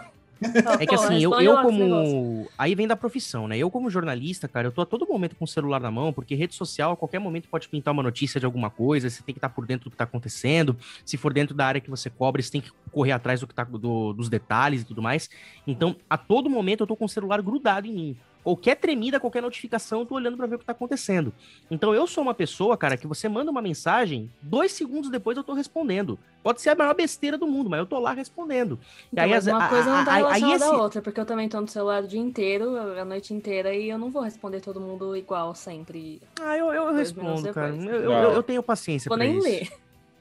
É 0.79 0.85
que 0.85 0.95
assim, 0.95 1.19
eu, 1.21 1.39
eu 1.39 1.61
como. 1.61 2.47
Aí 2.57 2.73
vem 2.73 2.87
da 2.87 2.95
profissão, 2.95 3.47
né? 3.47 3.57
Eu, 3.57 3.69
como 3.69 3.89
jornalista, 3.89 4.47
cara, 4.47 4.67
eu 4.67 4.71
tô 4.71 4.81
a 4.81 4.85
todo 4.85 5.05
momento 5.07 5.35
com 5.35 5.45
o 5.45 5.47
celular 5.47 5.79
na 5.79 5.91
mão, 5.91 6.11
porque 6.11 6.33
rede 6.33 6.55
social, 6.55 6.93
a 6.93 6.97
qualquer 6.97 7.19
momento, 7.19 7.47
pode 7.47 7.69
pintar 7.69 7.93
uma 7.93 8.01
notícia 8.01 8.39
de 8.39 8.45
alguma 8.45 8.69
coisa, 8.69 9.09
você 9.09 9.21
tem 9.21 9.33
que 9.33 9.39
estar 9.39 9.49
por 9.49 9.65
dentro 9.65 9.85
do 9.85 9.91
que 9.91 9.97
tá 9.97 10.03
acontecendo. 10.03 10.75
Se 11.05 11.15
for 11.17 11.31
dentro 11.31 11.55
da 11.55 11.65
área 11.65 11.81
que 11.81 11.89
você 11.89 12.09
cobre, 12.09 12.41
você 12.41 12.51
tem 12.51 12.61
que 12.61 12.71
correr 12.91 13.11
atrás 13.11 13.39
do 13.39 13.47
que 13.47 13.53
tá, 13.53 13.63
do, 13.63 14.13
dos 14.13 14.29
detalhes 14.29 14.81
e 14.81 14.85
tudo 14.85 15.01
mais. 15.01 15.29
Então, 15.67 15.95
a 16.09 16.17
todo 16.17 16.49
momento, 16.49 16.81
eu 16.81 16.87
tô 16.87 16.95
com 16.95 17.05
o 17.05 17.09
celular 17.09 17.41
grudado 17.41 17.87
em 17.87 17.93
mim. 17.93 18.17
Qualquer 18.43 18.75
tremida, 18.75 19.19
qualquer 19.19 19.41
notificação, 19.41 19.99
eu 19.99 20.05
tô 20.05 20.15
olhando 20.15 20.35
para 20.35 20.47
ver 20.47 20.55
o 20.55 20.59
que 20.59 20.65
tá 20.65 20.71
acontecendo. 20.71 21.31
Então 21.69 21.93
eu 21.93 22.07
sou 22.07 22.23
uma 22.23 22.33
pessoa, 22.33 22.75
cara, 22.75 22.97
que 22.97 23.05
você 23.05 23.29
manda 23.29 23.51
uma 23.51 23.61
mensagem, 23.61 24.31
dois 24.41 24.71
segundos 24.71 25.11
depois 25.11 25.37
eu 25.37 25.43
tô 25.43 25.53
respondendo. 25.53 26.17
Pode 26.41 26.59
ser 26.59 26.71
a 26.71 26.75
maior 26.75 26.95
besteira 26.95 27.37
do 27.37 27.45
mundo, 27.45 27.69
mas 27.69 27.79
eu 27.79 27.85
tô 27.85 27.99
lá 27.99 28.13
respondendo. 28.13 28.79
Então, 29.13 29.27
e 29.27 29.33
aí, 29.33 29.39
uma 29.39 29.69
coisa 29.69 29.95
não 29.95 30.03
tá 30.03 30.15
relacionada 30.15 30.55
esse... 30.55 30.63
à 30.63 30.71
outra, 30.71 31.01
porque 31.01 31.19
eu 31.19 31.25
também 31.25 31.47
tô 31.47 31.61
no 31.61 31.67
celular 31.67 32.03
o 32.03 32.07
dia 32.07 32.19
inteiro, 32.19 32.75
a 32.77 33.05
noite 33.05 33.31
inteira, 33.33 33.75
e 33.75 33.89
eu 33.89 33.97
não 33.97 34.09
vou 34.09 34.23
responder 34.23 34.59
todo 34.59 34.79
mundo 34.81 35.15
igual 35.15 35.53
sempre. 35.53 36.19
Ah, 36.41 36.57
eu, 36.57 36.73
eu 36.73 36.93
respondo, 36.93 37.53
cara. 37.53 37.75
Eu, 37.75 38.11
eu, 38.11 38.11
eu, 38.11 38.43
tenho 38.43 38.63
paciência 38.63 39.07
vou 39.07 39.17
pra 39.17 39.27
nem 39.27 39.37
isso. 39.37 39.47
ler. 39.47 39.71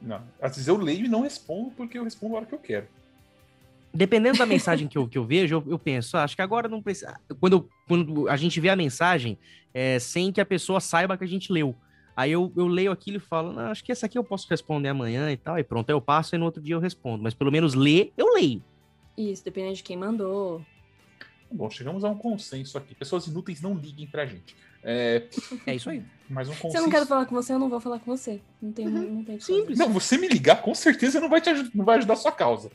Não, 0.03 0.23
às 0.41 0.53
vezes 0.53 0.69
eu 0.69 0.77
leio 0.77 1.07
e 1.07 1.09
não 1.09 1.23
respondo 1.23 1.71
porque 1.71 1.99
eu 1.99 2.05
respondo 2.05 2.35
a 2.35 2.39
hora 2.39 2.47
que 2.47 2.55
eu 2.55 2.59
quero 2.59 2.87
dependendo 3.93 4.39
da 4.39 4.47
mensagem 4.47 4.87
que 4.87 4.97
eu, 4.97 5.09
que 5.09 5.19
eu 5.19 5.25
vejo, 5.25 5.57
eu, 5.57 5.65
eu 5.73 5.79
penso, 5.79 6.17
ah, 6.17 6.25
acho 6.25 6.37
que 6.37 6.43
agora 6.43 6.69
não 6.69 6.83
precisa. 6.83 7.19
Quando, 7.39 7.69
quando 7.87 8.29
a 8.29 8.37
gente 8.37 8.61
vê 8.61 8.69
a 8.69 8.77
mensagem, 8.77 9.39
é, 9.75 9.99
sem 9.99 10.33
que 10.33 10.41
a 10.41 10.47
pessoa 10.47 10.81
saiba 10.81 11.17
que 11.17 11.25
a 11.25 11.29
gente 11.29 11.53
leu. 11.53 11.75
Aí 12.17 12.33
eu, 12.33 12.53
eu 12.57 12.67
leio 12.67 12.93
aquilo 12.93 13.17
e 13.17 13.21
falo, 13.21 13.53
não, 13.53 13.63
acho 13.63 13.83
que 13.83 13.93
essa 13.93 14.07
aqui 14.07 14.19
eu 14.19 14.25
posso 14.25 14.47
responder 14.49 14.89
amanhã 14.89 15.31
e 15.33 15.37
tal, 15.37 15.59
e 15.59 15.65
pronto, 15.65 15.89
aí 15.89 15.95
eu 15.95 16.01
passo 16.01 16.35
e 16.35 16.39
no 16.39 16.45
outro 16.45 16.63
dia 16.63 16.75
eu 16.75 16.81
respondo. 16.81 17.23
Mas 17.23 17.35
pelo 17.35 17.51
menos 17.51 17.75
ler, 17.75 18.13
eu 18.17 18.35
leio. 18.35 18.63
Isso, 19.17 19.45
dependendo 19.45 19.75
de 19.75 19.83
quem 19.83 19.97
mandou. 19.97 20.65
Bom, 21.51 21.69
chegamos 21.69 22.05
a 22.05 22.09
um 22.09 22.17
consenso 22.17 22.79
aqui. 22.79 22.95
Pessoas 22.95 23.27
inúteis 23.27 23.61
não 23.61 23.75
liguem 23.75 24.07
pra 24.07 24.25
gente. 24.25 24.55
É, 24.83 25.25
é 25.67 25.75
isso 25.75 25.91
aí. 25.91 26.03
Mais 26.29 26.49
um 26.49 26.53
consenso. 26.53 26.73
Se 26.73 26.79
eu 26.79 26.83
não 26.83 26.91
quero 26.91 27.07
falar 27.07 27.27
com 27.27 27.35
você, 27.35 27.53
eu 27.53 27.59
não 27.59 27.69
vou 27.69 27.81
falar 27.81 27.99
com 27.99 28.17
você. 28.17 28.41
Não 28.63 28.73
tem, 28.73 28.87
uhum. 28.87 29.15
não 29.15 29.25
tem 29.25 29.41
Simples. 29.41 29.79
Não, 29.79 29.89
você 29.93 30.17
me 30.17 30.29
ligar, 30.29 30.63
com 30.63 30.75
certeza 30.75 31.21
não 31.21 31.29
vai, 31.29 31.41
te, 31.41 31.51
não 31.75 31.85
vai 31.85 31.99
ajudar 31.99 32.15
a 32.15 32.17
sua 32.17 32.33
causa. 32.33 32.71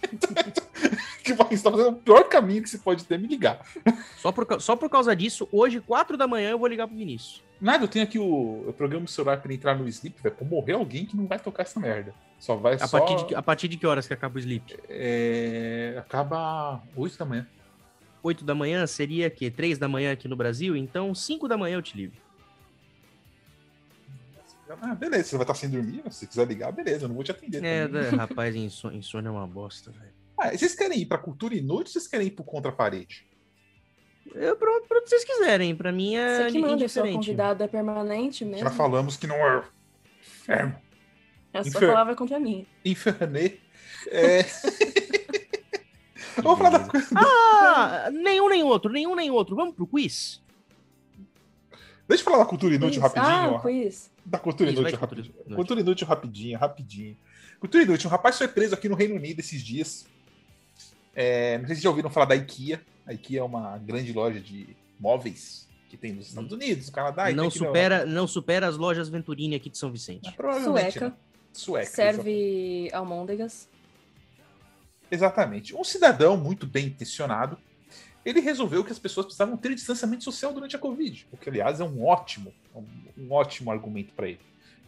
que 1.22 1.32
você 1.34 1.54
está 1.54 1.70
fazendo 1.70 1.90
o 1.90 1.96
pior 1.96 2.24
caminho 2.24 2.62
que 2.62 2.70
se 2.70 2.78
pode 2.78 3.04
ter, 3.04 3.18
me 3.18 3.26
ligar. 3.26 3.60
Só 4.16 4.32
por, 4.32 4.60
só 4.60 4.76
por 4.76 4.88
causa 4.88 5.14
disso, 5.14 5.48
hoje, 5.52 5.80
4 5.80 6.16
da 6.16 6.26
manhã, 6.26 6.50
eu 6.50 6.58
vou 6.58 6.68
ligar 6.68 6.86
pro 6.86 6.96
Vinícius. 6.96 7.42
Nada, 7.60 7.84
eu 7.84 7.88
tenho 7.88 8.04
aqui 8.04 8.18
o. 8.18 8.64
Eu 8.66 8.72
programo 8.72 9.04
o 9.04 9.08
celular 9.08 9.40
pra 9.40 9.52
entrar 9.52 9.76
no 9.76 9.88
sleep, 9.88 10.22
velho. 10.22 10.34
Pra 10.34 10.46
morrer 10.46 10.74
alguém 10.74 11.04
que 11.04 11.16
não 11.16 11.26
vai 11.26 11.40
tocar 11.40 11.64
essa 11.64 11.80
merda. 11.80 12.14
Só 12.38 12.54
vai 12.54 12.74
a 12.74 12.86
só. 12.86 13.00
Partir 13.00 13.26
de, 13.26 13.34
a 13.34 13.42
partir 13.42 13.68
de 13.68 13.76
que 13.76 13.86
horas 13.86 14.06
que 14.06 14.14
acaba 14.14 14.36
o 14.36 14.38
sleep? 14.38 14.78
É, 14.88 15.96
acaba 15.98 16.80
8 16.94 17.18
da 17.18 17.24
manhã. 17.24 17.46
8 18.22 18.44
da 18.44 18.54
manhã 18.54 18.86
seria 18.86 19.28
que 19.28 19.50
3 19.50 19.76
da 19.76 19.88
manhã 19.88 20.12
aqui 20.12 20.28
no 20.28 20.36
Brasil, 20.36 20.76
então 20.76 21.14
5 21.14 21.48
da 21.48 21.56
manhã 21.56 21.76
eu 21.76 21.82
te 21.82 21.96
ligo. 21.96 22.14
Ah, 24.80 24.94
beleza, 24.94 25.24
você 25.24 25.36
vai 25.36 25.44
estar 25.44 25.54
sem 25.54 25.70
dormir, 25.70 26.02
se 26.10 26.26
quiser 26.26 26.46
ligar, 26.46 26.70
beleza, 26.72 27.04
eu 27.04 27.08
não 27.08 27.14
vou 27.14 27.24
te 27.24 27.30
atender. 27.30 27.64
É, 27.64 27.88
da- 27.88 28.10
rapaz, 28.16 28.54
insônia 28.54 29.28
é 29.28 29.30
uma 29.30 29.46
bosta, 29.46 29.90
velho. 29.90 30.12
Ah, 30.38 30.50
vocês 30.56 30.74
querem 30.74 31.00
ir 31.00 31.06
pra 31.06 31.18
cultura 31.18 31.54
inútil 31.54 31.76
ou 31.86 31.86
vocês 31.86 32.06
querem 32.06 32.26
ir 32.28 32.30
pro 32.32 32.44
contra 32.44 32.70
a 32.70 32.74
parede? 32.74 33.26
Eu, 34.34 34.56
pra, 34.56 34.68
pra 34.86 34.98
o 34.98 35.02
que 35.02 35.08
vocês 35.08 35.24
quiserem, 35.24 35.74
pra 35.74 35.90
mim 35.90 36.14
é 36.16 36.44
Você 36.44 36.52
que 36.52 36.58
manda, 36.58 36.68
seu 36.68 37.02
indiferente. 37.04 37.14
convidado 37.16 37.62
é 37.64 37.66
permanente 37.68 38.44
mesmo. 38.44 38.60
Já 38.62 38.70
falamos 38.70 39.16
que 39.16 39.26
não 39.26 39.36
é 39.36 39.64
inferno. 40.20 40.76
É 41.52 41.58
a 41.58 41.62
sua 41.64 41.70
Infer- 41.70 41.88
palavra 41.88 42.14
contra 42.14 42.36
a 42.36 42.40
minha. 42.40 42.66
Infernê. 42.84 43.56
É... 44.08 44.44
Vamos 46.42 46.58
falar 46.58 46.70
da 46.78 46.80
coisa. 46.88 47.08
Ah, 47.16 48.10
nenhum 48.12 48.48
nem 48.48 48.62
outro, 48.62 48.92
nenhum 48.92 49.14
nem 49.16 49.30
outro. 49.30 49.56
Vamos 49.56 49.74
pro 49.74 49.86
quiz? 49.86 50.40
Deixa 52.06 52.22
eu 52.22 52.24
falar 52.24 52.38
da 52.38 52.44
cultura 52.46 52.74
inútil 52.74 53.00
Quiz. 53.02 53.12
rapidinho. 53.14 53.34
Ah, 53.34 53.50
ó. 53.52 53.58
quiz. 53.58 54.10
Da 54.28 54.38
cultura 54.38 54.70
Isso, 54.70 54.80
inútil 54.80 54.98
cultura 54.98 55.22
rapidinho. 55.22 55.56
Cultura 55.56 55.80
inútil 55.80 56.06
rapidinho, 56.06 56.58
rapidinho. 56.58 57.16
Cultura 57.58 57.82
inútil. 57.82 58.08
Um 58.08 58.10
rapaz 58.10 58.36
foi 58.36 58.46
preso 58.46 58.74
aqui 58.74 58.88
no 58.88 58.94
Reino 58.94 59.14
Unido 59.14 59.40
esses 59.40 59.62
dias. 59.62 60.06
É, 61.14 61.58
não 61.58 61.66
sei 61.66 61.76
se 61.76 61.82
já 61.82 61.88
ouviram 61.88 62.10
falar 62.10 62.26
da 62.26 62.36
IKEA. 62.36 62.80
A 63.06 63.14
IKEA 63.14 63.40
é 63.40 63.42
uma 63.42 63.78
grande 63.78 64.12
loja 64.12 64.38
de 64.38 64.76
móveis 65.00 65.66
que 65.88 65.96
tem 65.96 66.12
nos 66.12 66.28
Estados 66.28 66.52
Unidos, 66.52 66.86
no 66.86 66.92
Canadá. 66.92 67.30
e 67.30 67.34
não, 67.34 67.50
supera, 67.50 68.04
não 68.04 68.26
supera 68.26 68.68
as 68.68 68.76
lojas 68.76 69.08
Venturini 69.08 69.56
aqui 69.56 69.70
de 69.70 69.78
São. 69.78 69.90
Vicente. 69.90 70.30
Provavelmente, 70.32 70.92
Sueca. 70.92 71.08
né? 71.08 71.14
Sueca. 71.52 71.90
Serve 71.90 72.90
almôndegas. 72.92 73.68
Exatamente. 75.10 75.74
Um 75.74 75.82
cidadão 75.82 76.36
muito 76.36 76.66
bem 76.66 76.88
intencionado, 76.88 77.58
ele 78.28 78.40
resolveu 78.40 78.84
que 78.84 78.92
as 78.92 78.98
pessoas 78.98 79.26
precisavam 79.26 79.56
ter 79.56 79.74
distanciamento 79.74 80.24
social 80.24 80.52
durante 80.52 80.76
a 80.76 80.78
Covid, 80.78 81.26
o 81.32 81.36
que, 81.36 81.48
aliás, 81.48 81.80
é 81.80 81.84
um 81.84 82.04
ótimo, 82.04 82.52
um, 82.74 82.84
um 83.16 83.32
ótimo 83.32 83.70
argumento 83.70 84.12
para 84.12 84.28
ele. 84.28 84.40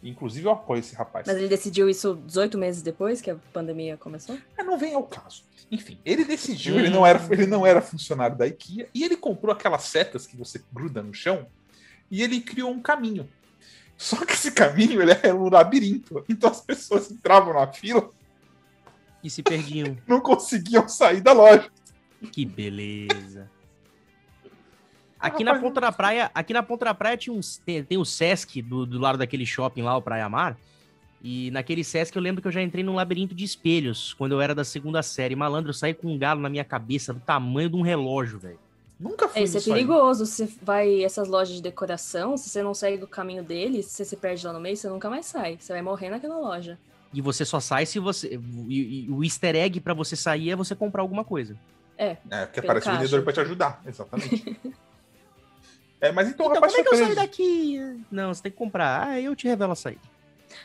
Inclusive, 0.03 0.47
eu 0.47 0.51
apoio 0.51 0.79
esse 0.79 0.95
rapaz. 0.95 1.27
Mas 1.27 1.37
ele 1.37 1.47
decidiu 1.47 1.89
isso 1.89 2.15
18 2.25 2.57
meses 2.57 2.81
depois 2.81 3.21
que 3.21 3.29
a 3.29 3.35
pandemia 3.53 3.97
começou? 3.97 4.37
Mas 4.57 4.65
não 4.65 4.77
vem 4.77 4.93
ao 4.93 5.03
caso. 5.03 5.43
Enfim, 5.71 5.97
ele 6.03 6.25
decidiu, 6.25 6.77
ele 6.77 6.89
não, 6.89 7.05
era, 7.05 7.19
ele 7.31 7.45
não 7.45 7.65
era 7.65 7.81
funcionário 7.81 8.35
da 8.35 8.47
IKEA, 8.47 8.89
e 8.93 9.03
ele 9.03 9.15
comprou 9.15 9.53
aquelas 9.53 9.83
setas 9.83 10.27
que 10.27 10.35
você 10.35 10.61
gruda 10.71 11.01
no 11.01 11.13
chão, 11.13 11.45
e 12.09 12.21
ele 12.21 12.41
criou 12.41 12.71
um 12.71 12.81
caminho. 12.81 13.29
Só 13.97 14.25
que 14.25 14.33
esse 14.33 14.51
caminho 14.51 15.01
ele 15.01 15.11
é 15.21 15.33
um 15.33 15.47
labirinto. 15.47 16.25
Então 16.27 16.49
as 16.49 16.59
pessoas 16.59 17.11
entravam 17.11 17.53
na 17.53 17.71
fila 17.71 18.09
E 19.23 19.29
se 19.29 19.43
perdiam. 19.43 19.95
não 20.07 20.19
conseguiam 20.19 20.87
sair 20.87 21.21
da 21.21 21.33
loja. 21.33 21.69
Que 22.31 22.45
beleza. 22.45 23.49
Aqui 25.19 25.43
na 25.43 25.59
ponta 25.59 25.79
da 25.79 25.91
praia, 25.91 26.31
aqui 26.33 26.51
na 26.51 26.63
ponta 26.63 26.85
da 26.85 26.93
praia 26.95 27.15
tinha 27.15 27.33
uns, 27.35 27.57
tem, 27.57 27.83
tem 27.83 27.97
o 27.97 28.03
Sesc 28.05 28.59
do, 28.61 28.85
do 28.87 28.99
lado 28.99 29.19
daquele 29.19 29.45
shopping 29.45 29.83
lá, 29.83 29.95
o 29.95 30.01
Praia 30.01 30.27
Mar. 30.27 30.57
E 31.23 31.51
naquele 31.51 31.83
Sesc 31.83 32.15
eu 32.15 32.21
lembro 32.21 32.41
que 32.41 32.47
eu 32.47 32.51
já 32.51 32.61
entrei 32.61 32.83
num 32.83 32.95
labirinto 32.95 33.35
de 33.35 33.43
espelhos 33.43 34.15
quando 34.15 34.31
eu 34.31 34.41
era 34.41 34.55
da 34.55 34.63
segunda 34.63 35.03
série. 35.03 35.35
Malandro, 35.35 35.69
eu 35.69 35.73
saí 35.75 35.93
com 35.93 36.11
um 36.11 36.17
galo 36.17 36.41
na 36.41 36.49
minha 36.49 36.63
cabeça 36.63 37.13
do 37.13 37.19
tamanho 37.19 37.69
de 37.69 37.75
um 37.75 37.81
relógio, 37.81 38.39
velho. 38.39 38.59
Nunca 38.99 39.27
fui 39.27 39.41
É, 39.41 39.43
isso 39.43 39.57
é 39.57 39.59
nisso 39.59 39.69
aí. 39.71 39.75
perigoso. 39.75 40.25
Você 40.25 40.49
vai 40.63 41.03
essas 41.03 41.27
lojas 41.27 41.55
de 41.55 41.61
decoração, 41.61 42.35
se 42.35 42.49
você 42.49 42.63
não 42.63 42.73
segue 42.73 43.03
o 43.03 43.07
caminho 43.07 43.43
deles, 43.43 43.85
se 43.85 43.93
você 43.97 44.05
se 44.05 44.17
perde 44.17 44.45
lá 44.45 44.53
no 44.53 44.59
meio, 44.59 44.75
você 44.75 44.89
nunca 44.89 45.07
mais 45.07 45.27
sai. 45.27 45.57
Você 45.59 45.71
vai 45.71 45.83
morrer 45.83 46.09
naquela 46.09 46.39
loja. 46.39 46.79
E 47.13 47.21
você 47.21 47.45
só 47.45 47.59
sai 47.59 47.85
se 47.85 47.99
você. 47.99 48.39
E, 48.67 49.05
e 49.05 49.09
o 49.11 49.23
easter 49.23 49.55
egg 49.55 49.79
pra 49.81 49.93
você 49.93 50.15
sair 50.15 50.49
é 50.49 50.55
você 50.55 50.73
comprar 50.73 51.03
alguma 51.03 51.23
coisa. 51.23 51.55
É, 52.05 52.15
porque 52.45 52.61
Pelo 52.61 52.71
aparece 52.71 52.87
o 52.87 52.89
caixa. 52.89 52.91
vendedor 53.03 53.23
pra 53.23 53.33
te 53.33 53.39
ajudar, 53.41 53.81
exatamente. 53.85 54.59
é, 56.01 56.11
mas 56.11 56.27
então, 56.29 56.47
o 56.47 56.49
Então, 56.49 56.55
rapaz 56.61 56.73
como 56.73 56.81
é 56.81 56.83
que 56.89 56.93
eu 56.95 56.97
saio 56.97 57.05
preso. 57.13 57.21
daqui? 57.21 58.03
Não, 58.11 58.33
você 58.33 58.41
tem 58.43 58.51
que 58.51 58.57
comprar. 58.57 59.07
Ah, 59.07 59.19
eu 59.21 59.35
te 59.35 59.47
revelo 59.47 59.73
a 59.73 59.75
saída. 59.75 60.01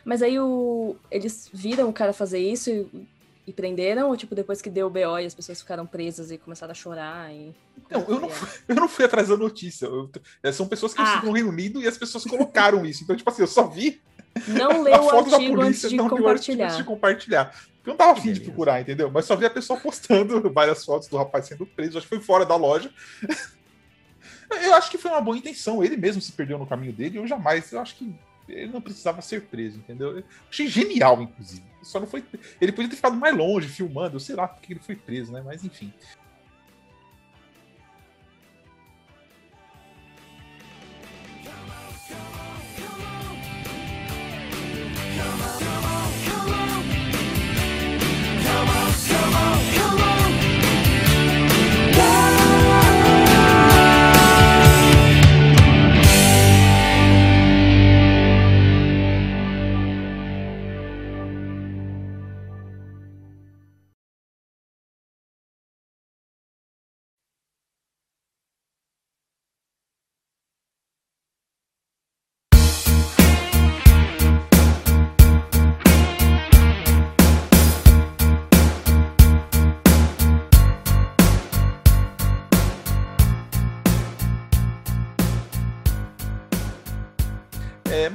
Mas 0.05 0.22
aí 0.22 0.39
o... 0.41 0.97
eles 1.11 1.49
viram 1.53 1.89
o 1.89 1.93
cara 1.93 2.12
fazer 2.12 2.39
isso 2.39 2.70
e, 2.70 3.07
e 3.47 3.53
prenderam, 3.53 4.09
ou 4.09 4.16
tipo, 4.16 4.34
depois 4.34 4.61
que 4.62 4.70
deu 4.70 4.87
o 4.87 4.91
BO 4.91 5.18
e 5.20 5.26
as 5.26 5.34
pessoas 5.34 5.61
ficaram 5.61 5.87
presas 5.87 6.30
e 6.30 6.39
começaram 6.39 6.72
a 6.72 6.74
chorar 6.74 7.30
e. 7.32 7.55
Não, 7.91 8.01
eu 8.09 8.20
não, 8.20 8.28
fui, 8.30 8.49
eu 8.68 8.74
não 8.74 8.89
fui 8.89 9.05
atrás 9.05 9.28
da 9.28 9.37
notícia. 9.37 9.87
Eu- 9.87 10.11
é, 10.43 10.51
são 10.51 10.66
pessoas 10.66 10.95
que 10.95 11.03
Ah. 11.03 11.16
estão 11.16 11.30
Unido 11.32 11.80
e 11.82 11.87
as 11.87 11.99
pessoas 11.99 12.24
colocaram 12.24 12.84
isso. 12.87 13.05
Então, 13.05 13.14
tipo 13.14 13.28
assim, 13.30 13.43
eu 13.43 13.47
só 13.47 13.68
vi 13.68 14.01
Não 14.49 14.70
a 14.80 14.82
leu 14.82 15.01
o 15.03 15.11
foto 15.11 15.30
da 15.30 15.37
artigo 15.37 15.61
antes 15.61 15.80
polícia, 15.82 15.89
de 15.91 15.97
não 15.97 16.05
o 16.07 16.09
artigo 16.09 16.28
antes 16.30 16.47
compartilhar. 16.47 16.76
de 16.76 16.84
compartilhar. 16.84 17.55
Eu 17.87 17.91
não 17.91 17.97
tava 17.97 18.18
afim 18.18 18.32
de 18.32 18.41
procurar, 18.41 18.80
entendeu? 18.80 19.09
Mas 19.11 19.26
só 19.26 19.37
vi 19.37 19.47
a 19.47 19.51
pessoa 19.51 19.78
postando 19.78 20.43
várias 20.53 20.84
fotos 20.84 21.07
do 21.09 21.16
rapaz 21.16 21.47
sendo 21.47 21.64
preso. 21.64 21.97
Acho 21.97 22.09
que 22.09 22.16
foi 22.16 22.24
fora 22.24 22.45
da 22.45 22.57
loja. 22.57 22.93
Eu 24.51 24.74
acho 24.74 24.91
que 24.91 24.99
foi 24.99 25.11
uma 25.11 25.20
boa 25.20 25.37
intenção. 25.37 25.82
Ele 25.84 25.97
mesmo 25.97 26.20
se 26.20 26.32
perdeu 26.32 26.59
no 26.59 26.66
caminho 26.66 26.93
dele. 26.93 27.18
Eu 27.18 27.26
jamais. 27.26 27.70
Eu 27.70 27.80
acho 27.80 27.95
que 27.97 28.12
ele 28.49 28.72
não 28.72 28.80
precisava 28.80 29.20
ser 29.22 29.43
preso, 29.43 29.78
entendeu? 29.78 30.18
Eu 30.18 30.24
achei 30.49 30.68
genial, 30.68 31.20
inclusive. 31.22 31.64
Só 31.82 32.01
não 32.01 32.07
foi. 32.07 32.24
Ele 32.61 32.72
podia 32.72 32.91
ter 32.91 32.97
ficado 32.97 33.16
mais 33.16 33.37
longe 33.37 33.68
filmando. 33.68 34.16
Eu 34.16 34.20
sei 34.20 34.34
lá 34.34 34.49
porque 34.49 34.72
ele 34.72 34.80
foi 34.80 34.97
preso, 34.97 35.32
né? 35.32 35.43
Mas 35.45 35.64
enfim. 35.64 35.93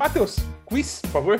Matheus, 0.01 0.37
quiz, 0.65 0.99
por 0.99 1.11
favor. 1.11 1.39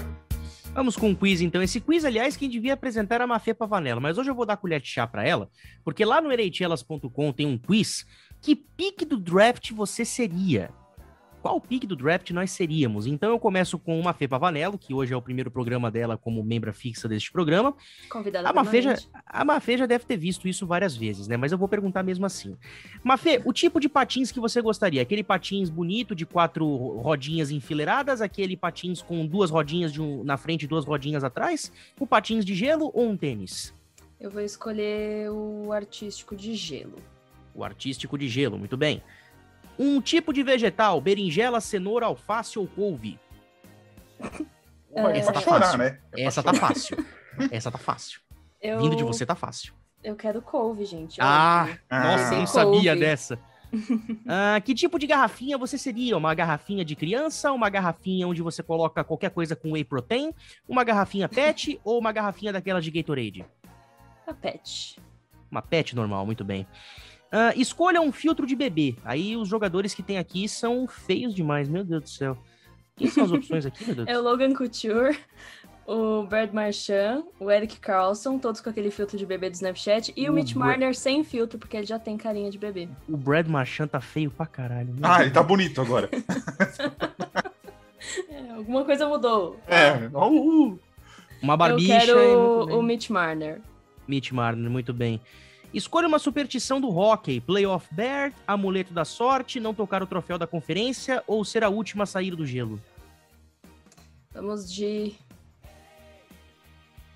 Vamos 0.75 0.95
com 0.95 1.09
um 1.09 1.15
quiz, 1.15 1.41
então. 1.41 1.63
Esse 1.63 1.81
quiz, 1.81 2.05
aliás, 2.05 2.37
quem 2.37 2.47
devia 2.47 2.75
apresentar 2.75 3.15
era 3.15 3.23
a 3.23 3.27
Mafê 3.27 3.55
Pavanello, 3.55 3.99
mas 3.99 4.19
hoje 4.19 4.29
eu 4.29 4.35
vou 4.35 4.45
dar 4.45 4.55
colher 4.55 4.79
de 4.79 4.87
chá 4.87 5.07
pra 5.07 5.27
ela, 5.27 5.49
porque 5.83 6.05
lá 6.05 6.21
no 6.21 6.31
ereitelas.com 6.31 7.33
tem 7.33 7.47
um 7.47 7.57
quiz. 7.57 8.05
Que 8.39 8.55
pique 8.55 9.03
do 9.03 9.17
draft 9.17 9.71
você 9.71 10.05
seria? 10.05 10.69
Qual 11.41 11.59
pique 11.59 11.87
do 11.87 11.95
draft 11.95 12.29
nós 12.31 12.51
seríamos? 12.51 13.07
Então 13.07 13.31
eu 13.31 13.39
começo 13.39 13.79
com 13.79 13.95
uma 13.99 14.11
Mafê 14.11 14.27
Pavanello, 14.27 14.77
que 14.77 14.93
hoje 14.93 15.13
é 15.13 15.17
o 15.17 15.21
primeiro 15.21 15.49
programa 15.49 15.89
dela 15.89 16.15
como 16.17 16.43
membra 16.43 16.71
fixa 16.71 17.07
deste 17.07 17.31
programa. 17.31 17.73
Convidada 18.09 18.47
A 18.47 18.53
Mafê, 18.53 18.81
já, 18.81 18.95
a 19.25 19.43
Mafê 19.43 19.77
já 19.77 19.85
deve 19.87 20.05
ter 20.05 20.17
visto 20.17 20.47
isso 20.47 20.67
várias 20.67 20.95
vezes, 20.95 21.27
né? 21.27 21.37
Mas 21.37 21.51
eu 21.51 21.57
vou 21.57 21.67
perguntar 21.67 22.03
mesmo 22.03 22.25
assim. 22.27 22.55
Mafê, 23.03 23.41
o 23.43 23.51
tipo 23.51 23.79
de 23.79 23.89
patins 23.89 24.31
que 24.31 24.39
você 24.39 24.61
gostaria? 24.61 25.01
Aquele 25.01 25.23
patins 25.23 25.69
bonito 25.69 26.13
de 26.13 26.25
quatro 26.25 26.67
rodinhas 26.99 27.49
enfileiradas? 27.49 28.21
Aquele 28.21 28.55
patins 28.55 29.01
com 29.01 29.25
duas 29.25 29.49
rodinhas 29.49 29.97
um- 29.97 30.23
na 30.23 30.37
frente 30.37 30.63
e 30.63 30.67
duas 30.67 30.85
rodinhas 30.85 31.23
atrás? 31.23 31.71
O 31.99 32.05
patins 32.05 32.45
de 32.45 32.53
gelo 32.53 32.91
ou 32.93 33.09
um 33.09 33.17
tênis? 33.17 33.73
Eu 34.19 34.29
vou 34.29 34.41
escolher 34.41 35.31
o 35.31 35.71
artístico 35.71 36.35
de 36.35 36.53
gelo. 36.53 36.97
O 37.55 37.63
artístico 37.63 38.17
de 38.17 38.27
gelo, 38.27 38.59
muito 38.59 38.77
bem. 38.77 39.01
Um 39.79 39.99
tipo 40.01 40.31
de 40.33 40.43
vegetal, 40.43 40.99
berinjela, 41.01 41.59
cenoura, 41.61 42.05
alface 42.05 42.57
ou 42.59 42.67
couve? 42.67 43.19
É, 44.93 45.17
Essa 45.19 45.31
pra 45.31 45.41
tá 45.41 45.47
chorar, 45.47 45.61
fácil. 45.67 45.77
né? 45.77 45.99
É 46.17 46.23
Essa 46.25 46.43
tá 46.43 46.53
fácil. 46.53 47.05
Essa 47.49 47.71
tá 47.71 47.77
fácil. 47.77 48.19
Eu... 48.61 48.81
Vindo 48.81 48.93
de 48.97 49.05
você 49.05 49.25
tá 49.25 49.35
fácil. 49.35 49.73
Eu 50.03 50.17
quero 50.17 50.41
couve, 50.41 50.83
gente. 50.83 51.17
Ah, 51.21 51.61
óbvio. 51.61 51.79
nossa, 51.89 52.33
eu 52.33 52.37
não 52.37 52.43
Ah. 52.43 52.47
sabia 52.47 52.91
Couve. 52.91 52.99
dessa. 52.99 53.39
Ah, 54.27 54.59
que 54.59 54.73
tipo 54.75 54.99
de 54.99 55.07
garrafinha 55.07 55.57
você 55.57 55.77
seria? 55.77 56.17
Uma 56.17 56.33
garrafinha 56.33 56.83
de 56.83 56.93
criança? 56.93 57.53
Uma 57.53 57.69
garrafinha 57.69 58.27
onde 58.27 58.41
você 58.41 58.61
coloca 58.61 59.01
qualquer 59.01 59.29
coisa 59.31 59.55
com 59.55 59.71
whey 59.71 59.85
protein? 59.85 60.33
Uma 60.67 60.83
garrafinha 60.83 61.29
pet 61.29 61.79
ou 61.85 61.97
uma 61.97 62.11
garrafinha 62.11 62.51
daquelas 62.51 62.83
de 62.83 62.91
Gatorade? 62.91 63.45
A 64.27 64.33
pet. 64.33 64.99
Uma 65.49 65.61
pet 65.61 65.95
normal, 65.95 66.25
muito 66.25 66.43
bem. 66.43 66.67
Ah, 67.31 67.53
escolha 67.55 68.01
um 68.01 68.11
filtro 68.11 68.45
de 68.45 68.55
bebê. 68.55 68.95
Aí 69.05 69.37
os 69.37 69.47
jogadores 69.47 69.93
que 69.93 70.03
tem 70.03 70.17
aqui 70.17 70.47
são 70.49 70.87
feios 70.87 71.33
demais, 71.33 71.69
meu 71.69 71.83
Deus 71.83 72.03
do 72.03 72.09
céu. 72.09 72.37
Quem 72.95 73.07
são 73.09 73.23
as 73.23 73.31
opções 73.31 73.65
aqui, 73.65 73.85
meu 73.85 73.95
Deus? 73.95 74.07
É 74.07 74.19
o 74.19 74.21
Logan 74.21 74.53
Couture, 74.53 75.17
o 75.87 76.23
Brad 76.23 76.51
Marchand, 76.51 77.23
o 77.39 77.49
Eric 77.49 77.79
Carlson, 77.79 78.37
todos 78.37 78.59
com 78.59 78.69
aquele 78.69 78.91
filtro 78.91 79.17
de 79.17 79.25
bebê 79.25 79.49
do 79.49 79.53
Snapchat, 79.53 80.13
e 80.15 80.27
o 80.27 80.31
O 80.31 80.35
Mitch 80.35 80.53
Bra- 80.53 80.65
Marner 80.67 80.93
sem 80.95 81.23
filtro, 81.23 81.57
porque 81.57 81.77
ele 81.77 81.85
já 81.85 81.97
tem 81.97 82.17
carinha 82.17 82.51
de 82.51 82.57
bebê. 82.57 82.89
O 83.07 83.15
Brad 83.15 83.47
Marchand 83.47 83.87
tá 83.87 84.01
feio 84.01 84.29
pra 84.29 84.45
caralho. 84.45 84.93
Ah, 85.01 85.13
Deus. 85.15 85.21
ele 85.21 85.31
tá 85.31 85.41
bonito 85.43 85.79
agora. 85.81 86.09
É, 88.29 88.51
Alguma 88.53 88.83
coisa 88.83 89.07
mudou. 89.07 89.59
É, 89.67 89.93
uh, 90.13 90.79
Uma 91.41 91.55
barbicha. 91.55 91.93
Eu 91.93 91.97
e 91.97 91.99
quero 92.67 92.77
o 92.77 92.81
Mitch 92.81 93.09
Marner. 93.09 93.61
Mitch 94.07 94.31
Marner, 94.31 94.69
muito 94.69 94.91
bem. 94.91 95.21
Escolha 95.73 96.07
uma 96.07 96.19
superstição 96.19 96.81
do 96.81 96.89
hockey: 96.89 97.39
Playoff 97.39 97.87
Bear, 97.93 98.33
Amuleto 98.45 98.93
da 98.93 99.05
Sorte, 99.05 99.59
não 99.59 99.73
tocar 99.73 100.03
o 100.03 100.07
troféu 100.07 100.37
da 100.37 100.45
conferência 100.45 101.23
ou 101.25 101.45
ser 101.45 101.63
a 101.63 101.69
última 101.69 102.03
a 102.03 102.07
sair 102.07 102.35
do 102.35 102.45
gelo. 102.45 102.81
Vamos 104.33 104.71
de. 104.71 105.15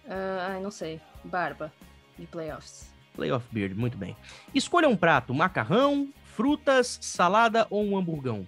Ah, 0.08 0.52
ai, 0.52 0.62
não 0.62 0.72
sei. 0.72 1.02
Barba. 1.24 1.72
De 2.18 2.26
playoffs. 2.26 2.94
Playoff 3.14 3.46
Beard, 3.52 3.76
muito 3.76 3.98
bem. 3.98 4.16
Escolha 4.54 4.88
um 4.88 4.96
prato: 4.96 5.34
macarrão, 5.34 6.10
frutas, 6.24 6.98
salada 7.02 7.68
ou 7.70 7.84
um 7.84 7.98
hamburgão. 7.98 8.46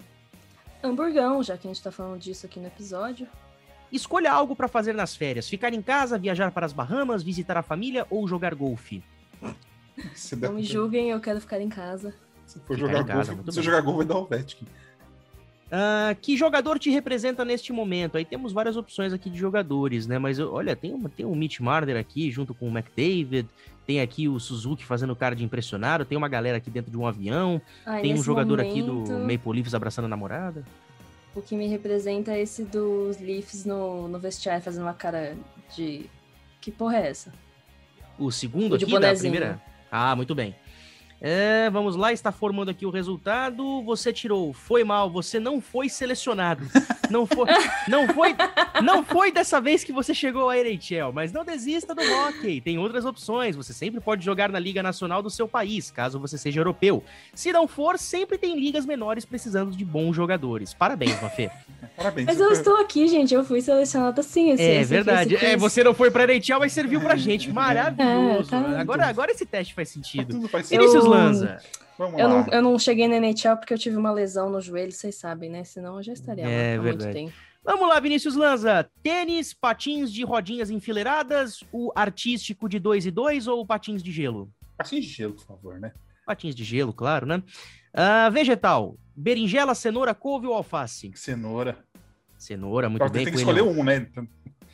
Hamburgão, 0.81 1.43
já 1.43 1.57
que 1.57 1.67
a 1.67 1.73
gente 1.73 1.83
tá 1.83 1.91
falando 1.91 2.19
disso 2.19 2.45
aqui 2.45 2.59
no 2.59 2.67
episódio. 2.67 3.27
Escolha 3.91 4.31
algo 4.31 4.55
para 4.55 4.69
fazer 4.69 4.93
nas 4.93 5.15
férias: 5.15 5.49
ficar 5.49 5.73
em 5.73 5.81
casa, 5.81 6.17
viajar 6.17 6.51
para 6.51 6.65
as 6.65 6.71
Bahamas, 6.71 7.23
visitar 7.23 7.57
a 7.57 7.63
família 7.63 8.07
ou 8.09 8.25
jogar 8.25 8.55
golfe. 8.55 9.03
Se, 10.13 10.35
Não 10.35 10.53
me 10.53 10.63
julguem, 10.63 11.09
eu 11.09 11.19
quero 11.19 11.39
ficar 11.41 11.59
em 11.61 11.69
casa. 11.69 12.13
se 12.45 12.59
for 12.59 12.77
jogar 12.77 13.01
em 13.01 13.05
casa, 13.05 13.33
gol, 13.33 13.51
se 13.51 13.61
jogar 13.61 13.81
gol 13.81 13.97
vai 13.97 14.05
dar 14.05 14.17
o 14.17 14.25
Vetkin. 14.25 14.65
Ah, 15.69 16.15
que 16.21 16.37
jogador 16.37 16.79
te 16.79 16.89
representa 16.89 17.43
neste 17.43 17.73
momento? 17.73 18.17
Aí 18.17 18.23
temos 18.23 18.53
várias 18.53 18.77
opções 18.77 19.11
aqui 19.11 19.29
de 19.29 19.37
jogadores, 19.37 20.07
né? 20.07 20.17
Mas 20.17 20.39
olha, 20.39 20.75
tem, 20.75 20.93
uma, 20.93 21.09
tem 21.09 21.25
o 21.25 21.35
Mitch 21.35 21.59
Marner 21.59 21.97
aqui 21.97 22.31
junto 22.31 22.53
com 22.53 22.69
o 22.69 22.71
McDavid, 22.71 23.47
tem 23.85 23.99
aqui 23.99 24.29
o 24.29 24.39
Suzuki 24.39 24.85
fazendo 24.85 25.15
cara 25.15 25.35
de 25.35 25.43
impressionado, 25.43 26.05
tem 26.05 26.17
uma 26.17 26.29
galera 26.29 26.57
aqui 26.57 26.69
dentro 26.69 26.89
de 26.89 26.97
um 26.97 27.05
avião, 27.05 27.61
Ai, 27.85 28.01
tem 28.01 28.13
um 28.13 28.23
jogador 28.23 28.61
aqui 28.61 28.81
do 28.81 28.93
momento, 28.93 29.39
Maple 29.39 29.53
Leafs 29.53 29.73
abraçando 29.73 30.05
a 30.05 30.09
namorada. 30.09 30.63
O 31.35 31.41
que 31.41 31.55
me 31.55 31.67
representa 31.67 32.31
é 32.31 32.41
esse 32.41 32.63
dos 32.63 33.19
Leafs 33.19 33.65
no, 33.65 34.07
no 34.07 34.17
vestiário, 34.19 34.63
fazendo 34.63 34.83
uma 34.83 34.93
cara 34.93 35.35
de. 35.75 36.05
Que 36.61 36.71
porra 36.71 36.97
é 36.97 37.09
essa? 37.09 37.31
O 38.17 38.31
segundo 38.31 38.73
O 38.73 38.77
de 38.77 38.85
aqui 38.85 38.99
da 38.99 39.13
primeira? 39.13 39.61
Ah, 39.99 40.15
muito 40.15 40.35
bem. 40.35 40.53
É, 41.19 41.67
vamos 41.71 41.95
lá, 41.95 42.13
está 42.13 42.31
formando 42.31 42.69
aqui 42.69 42.85
o 42.85 42.91
resultado. 42.91 43.81
Você 43.83 44.13
tirou, 44.13 44.53
foi 44.53 44.83
mal, 44.83 45.09
você 45.09 45.39
não 45.39 45.59
foi 45.59 45.89
selecionado. 45.89 46.63
Não 47.09 47.25
foi, 47.25 47.47
não 47.87 48.07
foi, 48.13 48.35
não 48.83 49.03
foi 49.03 49.31
dessa 49.31 49.61
vez 49.61 49.81
que 49.83 49.91
você 49.93 50.13
chegou 50.13 50.49
à 50.49 50.57
NHL, 50.57 51.11
mas 51.13 51.31
não 51.31 51.45
desista 51.45 51.95
do 51.95 52.01
hockey. 52.01 52.59
Tem 52.61 52.77
outras 52.77 53.05
opções. 53.05 53.55
Você 53.55 53.73
sempre 53.73 54.01
pode 54.01 54.23
jogar 54.25 54.49
na 54.51 54.59
Liga 54.59 54.83
Nacional 54.83 55.23
do 55.23 55.29
seu 55.29 55.47
país, 55.47 55.89
caso 55.89 56.19
você 56.19 56.37
seja 56.37 56.59
europeu. 56.59 57.03
Se 57.33 57.51
não 57.53 57.67
for, 57.67 57.97
sempre 57.97 58.37
tem 58.37 58.59
ligas 58.59 58.85
menores 58.85 59.23
precisando 59.25 59.71
de 59.71 59.85
bons 59.85 60.13
jogadores. 60.15 60.73
Parabéns, 60.73 61.19
Mafê. 61.21 61.49
Parabéns. 61.95 62.25
Mas 62.27 62.39
eu 62.39 62.47
foi- 62.47 62.57
estou 62.57 62.75
aqui, 62.77 63.07
gente. 63.07 63.33
Eu 63.33 63.43
fui 63.43 63.61
selecionada 63.61 64.21
sim. 64.21 64.51
Esse, 64.51 64.61
É 64.63 64.65
esse 64.81 64.93
aqui, 64.93 65.03
verdade. 65.05 65.35
esse 65.35 65.45
É, 65.45 65.57
você 65.57 65.83
não 65.83 65.93
foi 65.93 66.11
pra 66.11 66.25
NHL, 66.25 66.59
mas 66.59 66.73
serviu 66.73 66.99
pra 67.01 67.15
gente. 67.15 67.49
Maravilhoso. 67.51 68.53
É, 68.53 68.61
tá. 68.73 68.79
Agora, 68.81 69.07
agora 69.07 69.31
esse 69.31 69.45
teste 69.45 69.73
faz 69.73 69.89
sentido. 69.89 70.33
Tudo 70.33 70.47
faz 70.49 70.69
Eu- 70.71 70.81
sentido. 70.83 71.06
Lanza. 71.09 71.57
Vamos 71.97 72.19
Eu 72.19 72.27
lá. 72.27 72.33
não, 72.45 72.53
eu 72.53 72.61
não 72.61 72.77
cheguei 72.79 73.07
na 73.07 73.15
NHL 73.17 73.57
porque 73.57 73.73
eu 73.73 73.77
tive 73.77 73.97
uma 73.97 74.11
lesão 74.11 74.49
no 74.49 74.61
joelho, 74.61 74.91
vocês 74.91 75.15
sabem, 75.15 75.49
né? 75.49 75.63
Senão 75.63 75.97
eu 75.97 76.03
já 76.03 76.13
estaria 76.13 76.43
lá 76.45 76.49
É 76.51 76.75
há 76.77 76.81
verdade. 76.81 77.03
muito 77.05 77.13
tempo. 77.13 77.33
Vamos 77.63 77.89
lá, 77.89 77.99
Vinícius 77.99 78.35
Lanza. 78.35 78.89
Tênis, 79.03 79.53
patins 79.53 80.11
de 80.13 80.23
rodinhas 80.23 80.69
enfileiradas, 80.69 81.63
o 81.71 81.91
artístico 81.95 82.69
de 82.69 82.79
2 82.79 83.07
e 83.07 83.11
2 83.11 83.47
ou 83.47 83.65
patins 83.65 84.01
de 84.03 84.11
gelo? 84.11 84.49
Assim 84.79 84.99
de 85.01 85.07
gelo, 85.07 85.33
por 85.33 85.43
favor, 85.45 85.79
né? 85.79 85.91
Patins 86.25 86.53
de 86.55 86.63
gelo, 86.63 86.93
claro, 86.93 87.25
né? 87.25 87.41
Ah, 87.93 88.29
vegetal, 88.29 88.95
berinjela, 89.15 89.73
cenoura, 89.73 90.13
couve 90.13 90.45
ou 90.47 90.53
alface? 90.53 91.11
Cenoura. 91.15 91.77
Cenoura, 92.37 92.87
muito 92.89 93.01
Só 93.03 93.09
bem. 93.09 93.23
tem 93.23 93.33
que 93.33 93.39
escolher 93.39 93.63
um, 93.63 93.83
né? 93.83 94.07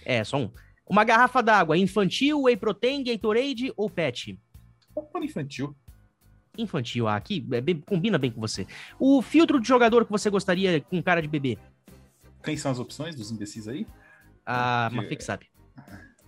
É, 0.05 0.23
só 0.23 0.37
um. 0.37 0.51
Uma 0.85 1.05
garrafa 1.05 1.41
d'água, 1.41 1.77
infantil, 1.77 2.41
whey 2.43 2.57
protein, 2.57 3.01
Gatorade 3.03 3.71
ou 3.77 3.89
pet? 3.89 4.37
Vamos 4.93 5.09
pôr 5.09 5.23
infantil. 5.23 5.73
Infantil, 6.57 7.07
ah, 7.07 7.15
aqui 7.15 7.45
é 7.51 7.61
bem- 7.61 7.81
combina 7.81 8.17
bem 8.17 8.31
com 8.31 8.39
você. 8.39 8.67
O 8.99 9.21
filtro 9.21 9.59
de 9.59 9.67
jogador 9.67 10.05
que 10.05 10.11
você 10.11 10.29
gostaria 10.29 10.81
com 10.81 11.01
cara 11.01 11.21
de 11.21 11.27
bebê? 11.27 11.57
Quem 12.43 12.55
são 12.57 12.71
as 12.71 12.79
opções 12.79 13.15
dos 13.15 13.31
imbecis 13.31 13.67
aí? 13.67 13.87
Ah, 14.45 14.87
De- 14.89 14.95
Mafê 14.97 15.15
que 15.15 15.23
sabe. 15.23 15.47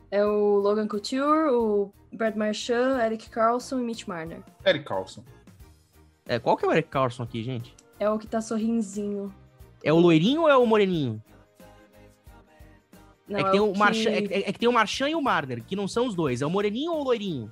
É 0.09 0.25
o 0.25 0.55
Logan 0.57 0.87
Couture, 0.87 1.49
o 1.51 1.91
Brad 2.11 2.35
Marchand, 2.35 2.99
Eric 3.05 3.29
Carlson 3.29 3.79
e 3.79 3.83
Mitch 3.83 4.07
Marner. 4.07 4.41
Eric 4.65 4.85
Carlson. 4.85 5.23
É, 6.25 6.39
qual 6.39 6.57
que 6.57 6.65
é 6.65 6.67
o 6.69 6.71
Eric 6.71 6.89
Carlson 6.89 7.23
aqui, 7.23 7.43
gente? 7.43 7.75
É 7.99 8.09
o 8.09 8.17
que 8.17 8.25
tá 8.25 8.41
sorrinzinho. 8.41 9.33
É 9.83 9.93
o 9.93 9.97
loirinho 9.99 10.41
ou 10.43 10.49
é 10.49 10.57
o 10.57 10.65
moreninho? 10.65 11.21
Não, 13.27 13.39
é, 13.39 13.43
que 13.43 13.51
tem 13.51 13.59
o 13.59 13.73
que- 13.73 13.79
Marchand, 13.79 14.09
é, 14.09 14.17
é- 14.25 14.49
é 14.49 14.53
que 14.53 14.59
tem 14.59 14.69
o 14.69 14.73
Marchand 14.73 15.09
e 15.09 15.15
o 15.15 15.21
Marner, 15.21 15.63
que 15.63 15.75
não 15.75 15.87
são 15.87 16.07
os 16.07 16.15
dois. 16.15 16.41
É 16.41 16.45
o 16.45 16.49
moreninho 16.49 16.93
ou 16.93 17.01
o 17.01 17.03
loirinho? 17.03 17.51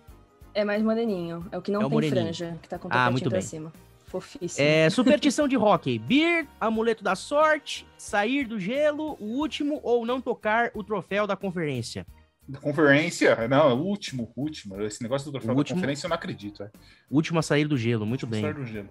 É 0.54 0.64
mais 0.64 0.82
moreninho. 0.82 1.46
É 1.52 1.58
o 1.58 1.62
que 1.62 1.72
não 1.72 1.82
É 1.82 1.86
o 1.86 1.90
tem 1.90 1.94
moreninho. 1.96 2.24
franja, 2.24 2.58
que 2.62 2.68
tá 2.70 2.78
com 2.80 2.88
o 2.88 2.92
Ah, 2.94 3.10
muito 3.12 3.30
pra 3.30 3.40
bem. 3.40 3.48
cima. 3.48 3.74
Fofíssimo. 4.08 4.66
É, 4.66 4.90
superstição 4.92 5.48
de 5.48 5.58
hockey. 5.58 5.98
Beard, 5.98 6.48
amuleto 6.62 7.04
da 7.04 7.16
sorte, 7.16 7.88
sair 7.98 8.46
do 8.46 8.60
gelo, 8.60 9.18
o 9.20 9.26
último 9.40 9.80
ou 9.84 10.06
não 10.06 10.22
tocar 10.22 10.70
o 10.74 10.84
troféu 10.84 11.26
da 11.26 11.36
conferência. 11.36 12.06
Da 12.48 12.60
conferência? 12.60 13.48
Não, 13.48 13.70
é 13.70 13.74
o 13.74 13.78
último, 13.78 14.32
o 14.36 14.42
último. 14.42 14.80
Esse 14.82 15.02
negócio 15.02 15.26
do 15.28 15.32
troféu 15.32 15.52
O 15.52 15.56
da 15.56 15.60
último. 15.60 15.78
conferência 15.78 16.06
eu 16.06 16.10
não 16.10 16.16
acredito. 16.16 16.62
É. 16.62 16.70
O 17.10 17.16
último 17.16 17.40
a 17.40 17.42
sair 17.42 17.66
do 17.66 17.78
gelo, 17.78 18.06
muito 18.06 18.28
bem. 18.28 18.42
Sai 18.42 18.54
do 18.54 18.66
gelo. 18.66 18.90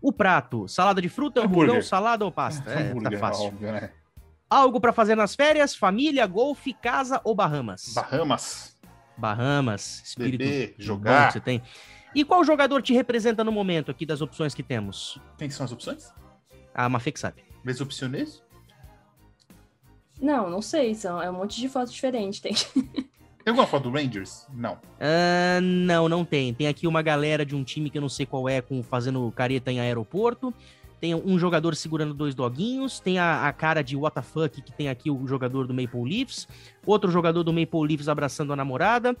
O 0.00 0.12
prato, 0.12 0.68
salada 0.68 1.00
de 1.00 1.08
fruta, 1.08 1.40
Hambúrguer. 1.40 1.62
hamburgão, 1.70 1.82
salada 1.82 2.24
ou 2.24 2.30
pasta? 2.32 2.68
É, 2.70 2.74
tá 2.74 2.80
Hambúrguer, 2.90 3.18
fácil. 3.18 3.46
óbvio, 3.46 3.72
né? 3.72 3.90
Algo 4.50 4.80
pra 4.80 4.92
fazer 4.92 5.14
nas 5.14 5.34
férias, 5.34 5.74
família, 5.74 6.26
golfe, 6.26 6.74
casa 6.74 7.20
ou 7.24 7.34
Bahamas? 7.34 7.92
Bahamas. 7.94 8.76
Bahamas, 9.16 10.02
espírito 10.04 10.38
Beber, 10.38 10.74
jogar. 10.78 11.28
que 11.28 11.34
você 11.34 11.40
tem. 11.40 11.62
E 12.14 12.24
qual 12.24 12.44
jogador 12.44 12.82
te 12.82 12.92
representa 12.92 13.42
no 13.42 13.52
momento 13.52 13.90
aqui 13.90 14.04
das 14.04 14.20
opções 14.20 14.54
que 14.54 14.62
temos? 14.62 15.18
Quem 15.38 15.48
são 15.50 15.64
as 15.64 15.72
opções? 15.72 16.12
A 16.74 16.88
Mafê 16.88 17.12
que 17.12 17.20
sabe. 17.20 17.42
Les 17.64 17.80
opciones? 17.80 18.42
Não, 20.20 20.48
não 20.48 20.62
sei. 20.62 20.94
São, 20.94 21.20
é 21.20 21.30
um 21.30 21.34
monte 21.34 21.60
de 21.60 21.68
foto 21.68 21.90
diferente. 21.90 22.40
Tem. 22.40 22.52
Tem 23.44 23.50
alguma 23.50 23.66
foto 23.66 23.90
do 23.90 23.90
Rangers? 23.90 24.46
Não. 24.54 24.78
Ah, 25.00 25.60
não, 25.60 26.08
não 26.08 26.24
tem. 26.24 26.54
Tem 26.54 26.68
aqui 26.68 26.86
uma 26.86 27.02
galera 27.02 27.44
de 27.44 27.56
um 27.56 27.64
time 27.64 27.90
que 27.90 27.98
eu 27.98 28.02
não 28.02 28.08
sei 28.08 28.24
qual 28.24 28.48
é, 28.48 28.60
com 28.60 28.84
fazendo 28.84 29.32
careta 29.32 29.72
em 29.72 29.80
aeroporto. 29.80 30.54
Tem 31.02 31.16
um 31.16 31.36
jogador 31.36 31.74
segurando 31.74 32.14
dois 32.14 32.32
doguinhos. 32.32 33.00
Tem 33.00 33.18
a, 33.18 33.48
a 33.48 33.52
cara 33.52 33.82
de 33.82 33.96
WTF 33.96 34.62
que 34.62 34.70
tem 34.70 34.88
aqui 34.88 35.10
o 35.10 35.26
jogador 35.26 35.66
do 35.66 35.74
Maple 35.74 36.00
Leafs. 36.00 36.46
Outro 36.86 37.10
jogador 37.10 37.42
do 37.42 37.52
Maple 37.52 37.88
Leafs 37.88 38.08
abraçando 38.08 38.52
a 38.52 38.56
namorada. 38.56 39.16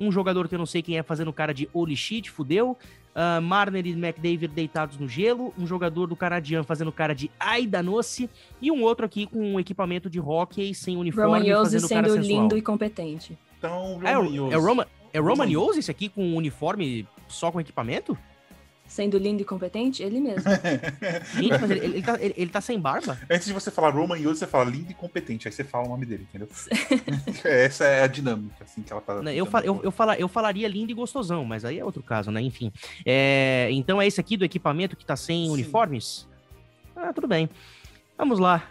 Um 0.00 0.10
jogador 0.10 0.48
que 0.48 0.54
eu 0.54 0.58
não 0.58 0.64
sei 0.64 0.80
quem 0.80 0.96
é 0.96 1.02
fazendo 1.02 1.30
cara 1.34 1.52
de 1.52 1.68
holy 1.74 1.94
shit, 1.94 2.30
fudeu. 2.30 2.74
Ah, 3.14 3.38
Marner 3.42 3.86
e 3.86 3.92
McDavid 3.92 4.48
deitados 4.48 4.96
no 4.96 5.06
gelo. 5.06 5.52
Um 5.58 5.66
jogador 5.66 6.06
do 6.06 6.16
Canadian 6.16 6.62
fazendo 6.62 6.90
cara 6.90 7.14
de 7.14 7.30
ai 7.38 7.66
danou-se. 7.66 8.30
E 8.58 8.72
um 8.72 8.82
outro 8.82 9.04
aqui 9.04 9.26
com 9.26 9.38
um 9.38 9.60
equipamento 9.60 10.08
de 10.08 10.18
hockey 10.18 10.74
sem 10.74 10.96
uniforme 10.96 11.50
Roman 11.50 11.64
fazendo 11.64 11.86
cara 11.86 12.08
sendo 12.08 12.22
sensual. 12.22 12.42
lindo 12.42 12.56
e 12.56 12.62
competente. 12.62 13.38
Então, 13.58 14.00
É, 14.02 14.14
Roman 14.14 14.50
é, 14.50 14.56
Roman, 14.56 14.86
é 15.12 15.18
Roman 15.20 15.50
Yossi 15.50 15.80
esse 15.80 15.90
aqui 15.90 16.08
com 16.08 16.24
um 16.24 16.34
uniforme 16.34 17.06
só 17.28 17.52
com 17.52 17.60
equipamento? 17.60 18.16
Sendo 18.88 19.18
lindo 19.18 19.42
e 19.42 19.44
competente, 19.44 20.02
ele 20.02 20.20
mesmo. 20.20 20.44
Gente, 21.34 21.58
mas 21.60 21.70
ele, 21.70 21.80
ele 21.84 22.02
tá, 22.02 22.16
ele- 22.20 22.34
ele 22.36 22.50
tá 22.50 22.60
sem 22.60 22.78
barba? 22.80 23.18
Antes 23.30 23.46
de 23.46 23.52
você 23.52 23.70
falar 23.70 23.90
Roman 23.90 24.16
Yossi, 24.16 24.38
você 24.40 24.46
fala 24.46 24.70
lindo 24.70 24.90
e 24.90 24.94
competente. 24.94 25.48
Aí 25.48 25.52
você 25.52 25.64
fala 25.64 25.86
o 25.86 25.88
nome 25.90 26.06
dele, 26.06 26.26
entendeu? 26.28 26.48
Essa 27.44 27.84
é 27.84 28.02
a 28.02 28.06
dinâmica, 28.06 28.62
assim, 28.64 28.82
que 28.82 28.92
ela 28.92 29.02
tá... 29.02 29.20
Né, 29.22 29.34
Eu, 29.34 29.44
fa- 29.44 29.60
eu, 29.60 29.80
eu, 29.82 29.90
fala- 29.90 30.16
eu 30.16 30.28
falaria 30.28 30.68
lindo 30.68 30.90
e 30.92 30.94
gostosão, 30.94 31.44
mas 31.44 31.64
aí 31.64 31.78
é 31.78 31.84
outro 31.84 32.02
caso, 32.02 32.30
né? 32.30 32.40
Enfim. 32.40 32.72
É, 33.04 33.68
então 33.72 34.00
é 34.00 34.06
esse 34.06 34.20
aqui 34.20 34.36
do 34.36 34.44
equipamento 34.44 34.96
que 34.96 35.04
tá 35.04 35.16
sem 35.16 35.46
Sim. 35.46 35.50
uniformes? 35.52 36.26
Ah, 36.94 37.12
tudo 37.12 37.26
bem. 37.26 37.50
Vamos 38.16 38.38
lá. 38.38 38.70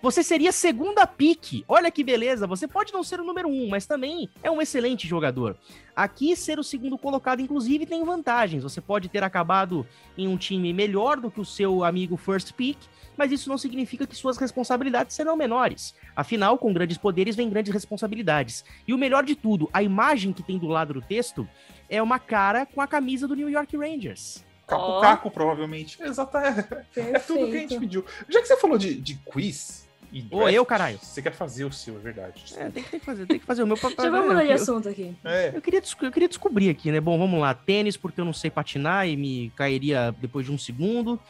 Você 0.00 0.22
seria 0.22 0.52
segunda 0.52 1.04
pique. 1.08 1.64
Olha 1.66 1.90
que 1.90 2.04
beleza. 2.04 2.46
Você 2.46 2.68
pode 2.68 2.92
não 2.92 3.02
ser 3.02 3.18
o 3.18 3.24
número 3.24 3.48
um, 3.48 3.68
mas 3.68 3.84
também 3.84 4.30
é 4.44 4.50
um 4.50 4.62
excelente 4.62 5.08
jogador. 5.08 5.56
Aqui, 5.94 6.36
ser 6.36 6.60
o 6.60 6.62
segundo 6.62 6.96
colocado, 6.96 7.40
inclusive, 7.40 7.84
tem 7.84 8.04
vantagens. 8.04 8.62
Você 8.62 8.80
pode 8.80 9.08
ter 9.08 9.24
acabado 9.24 9.84
em 10.16 10.28
um 10.28 10.36
time 10.36 10.72
melhor 10.72 11.16
do 11.16 11.32
que 11.32 11.40
o 11.40 11.44
seu 11.44 11.82
amigo 11.82 12.16
first 12.16 12.52
pick, 12.52 12.78
mas 13.16 13.32
isso 13.32 13.48
não 13.48 13.58
significa 13.58 14.06
que 14.06 14.14
suas 14.14 14.38
responsabilidades 14.38 15.16
serão 15.16 15.36
menores. 15.36 15.96
Afinal, 16.14 16.56
com 16.58 16.72
grandes 16.72 16.96
poderes 16.96 17.34
vem 17.34 17.50
grandes 17.50 17.72
responsabilidades. 17.72 18.64
E 18.86 18.94
o 18.94 18.98
melhor 18.98 19.24
de 19.24 19.34
tudo, 19.34 19.68
a 19.72 19.82
imagem 19.82 20.32
que 20.32 20.44
tem 20.44 20.58
do 20.58 20.68
lado 20.68 20.94
do 20.94 21.02
texto 21.02 21.48
é 21.90 22.00
uma 22.00 22.20
cara 22.20 22.64
com 22.64 22.80
a 22.80 22.86
camisa 22.86 23.26
do 23.26 23.34
New 23.34 23.50
York 23.50 23.76
Rangers. 23.76 24.46
Caco 24.64 24.82
Ó. 24.82 25.00
Caco, 25.00 25.30
provavelmente. 25.30 26.00
Exato, 26.00 26.36
é, 26.36 26.84
é 26.94 27.18
tudo 27.18 27.50
que 27.50 27.56
a 27.56 27.60
gente 27.60 27.80
pediu. 27.80 28.04
Já 28.28 28.40
que 28.40 28.46
você 28.46 28.56
falou 28.56 28.78
de, 28.78 28.94
de 28.94 29.16
quiz 29.16 29.87
e 30.12 30.22
draft, 30.22 30.54
eu, 30.54 30.64
caralho. 30.64 30.98
Você 31.00 31.22
quer 31.22 31.32
fazer 31.32 31.64
o 31.64 31.72
seu, 31.72 31.96
é 31.96 31.98
verdade. 31.98 32.44
É, 32.56 32.68
tem 32.70 32.82
que, 32.82 32.90
tem 32.90 33.00
que 33.00 33.06
fazer, 33.06 33.26
tem 33.26 33.38
que 33.38 33.46
fazer 33.46 33.62
o 33.62 33.66
meu 33.66 33.76
papel. 33.76 34.04
Já 34.04 34.10
vamos 34.10 34.28
mudar 34.28 34.44
de 34.44 34.52
assunto 34.52 34.88
aqui. 34.88 35.14
É, 35.24 35.52
eu 35.54 35.60
queria, 35.60 35.82
eu 36.02 36.12
queria 36.12 36.28
descobrir 36.28 36.70
aqui, 36.70 36.90
né? 36.90 37.00
Bom, 37.00 37.18
vamos 37.18 37.40
lá. 37.40 37.54
Tênis, 37.54 37.96
porque 37.96 38.20
eu 38.20 38.24
não 38.24 38.32
sei 38.32 38.50
patinar 38.50 39.08
e 39.08 39.16
me 39.16 39.52
cairia 39.56 40.14
depois 40.20 40.46
de 40.46 40.52
um 40.52 40.58
segundo. 40.58 41.20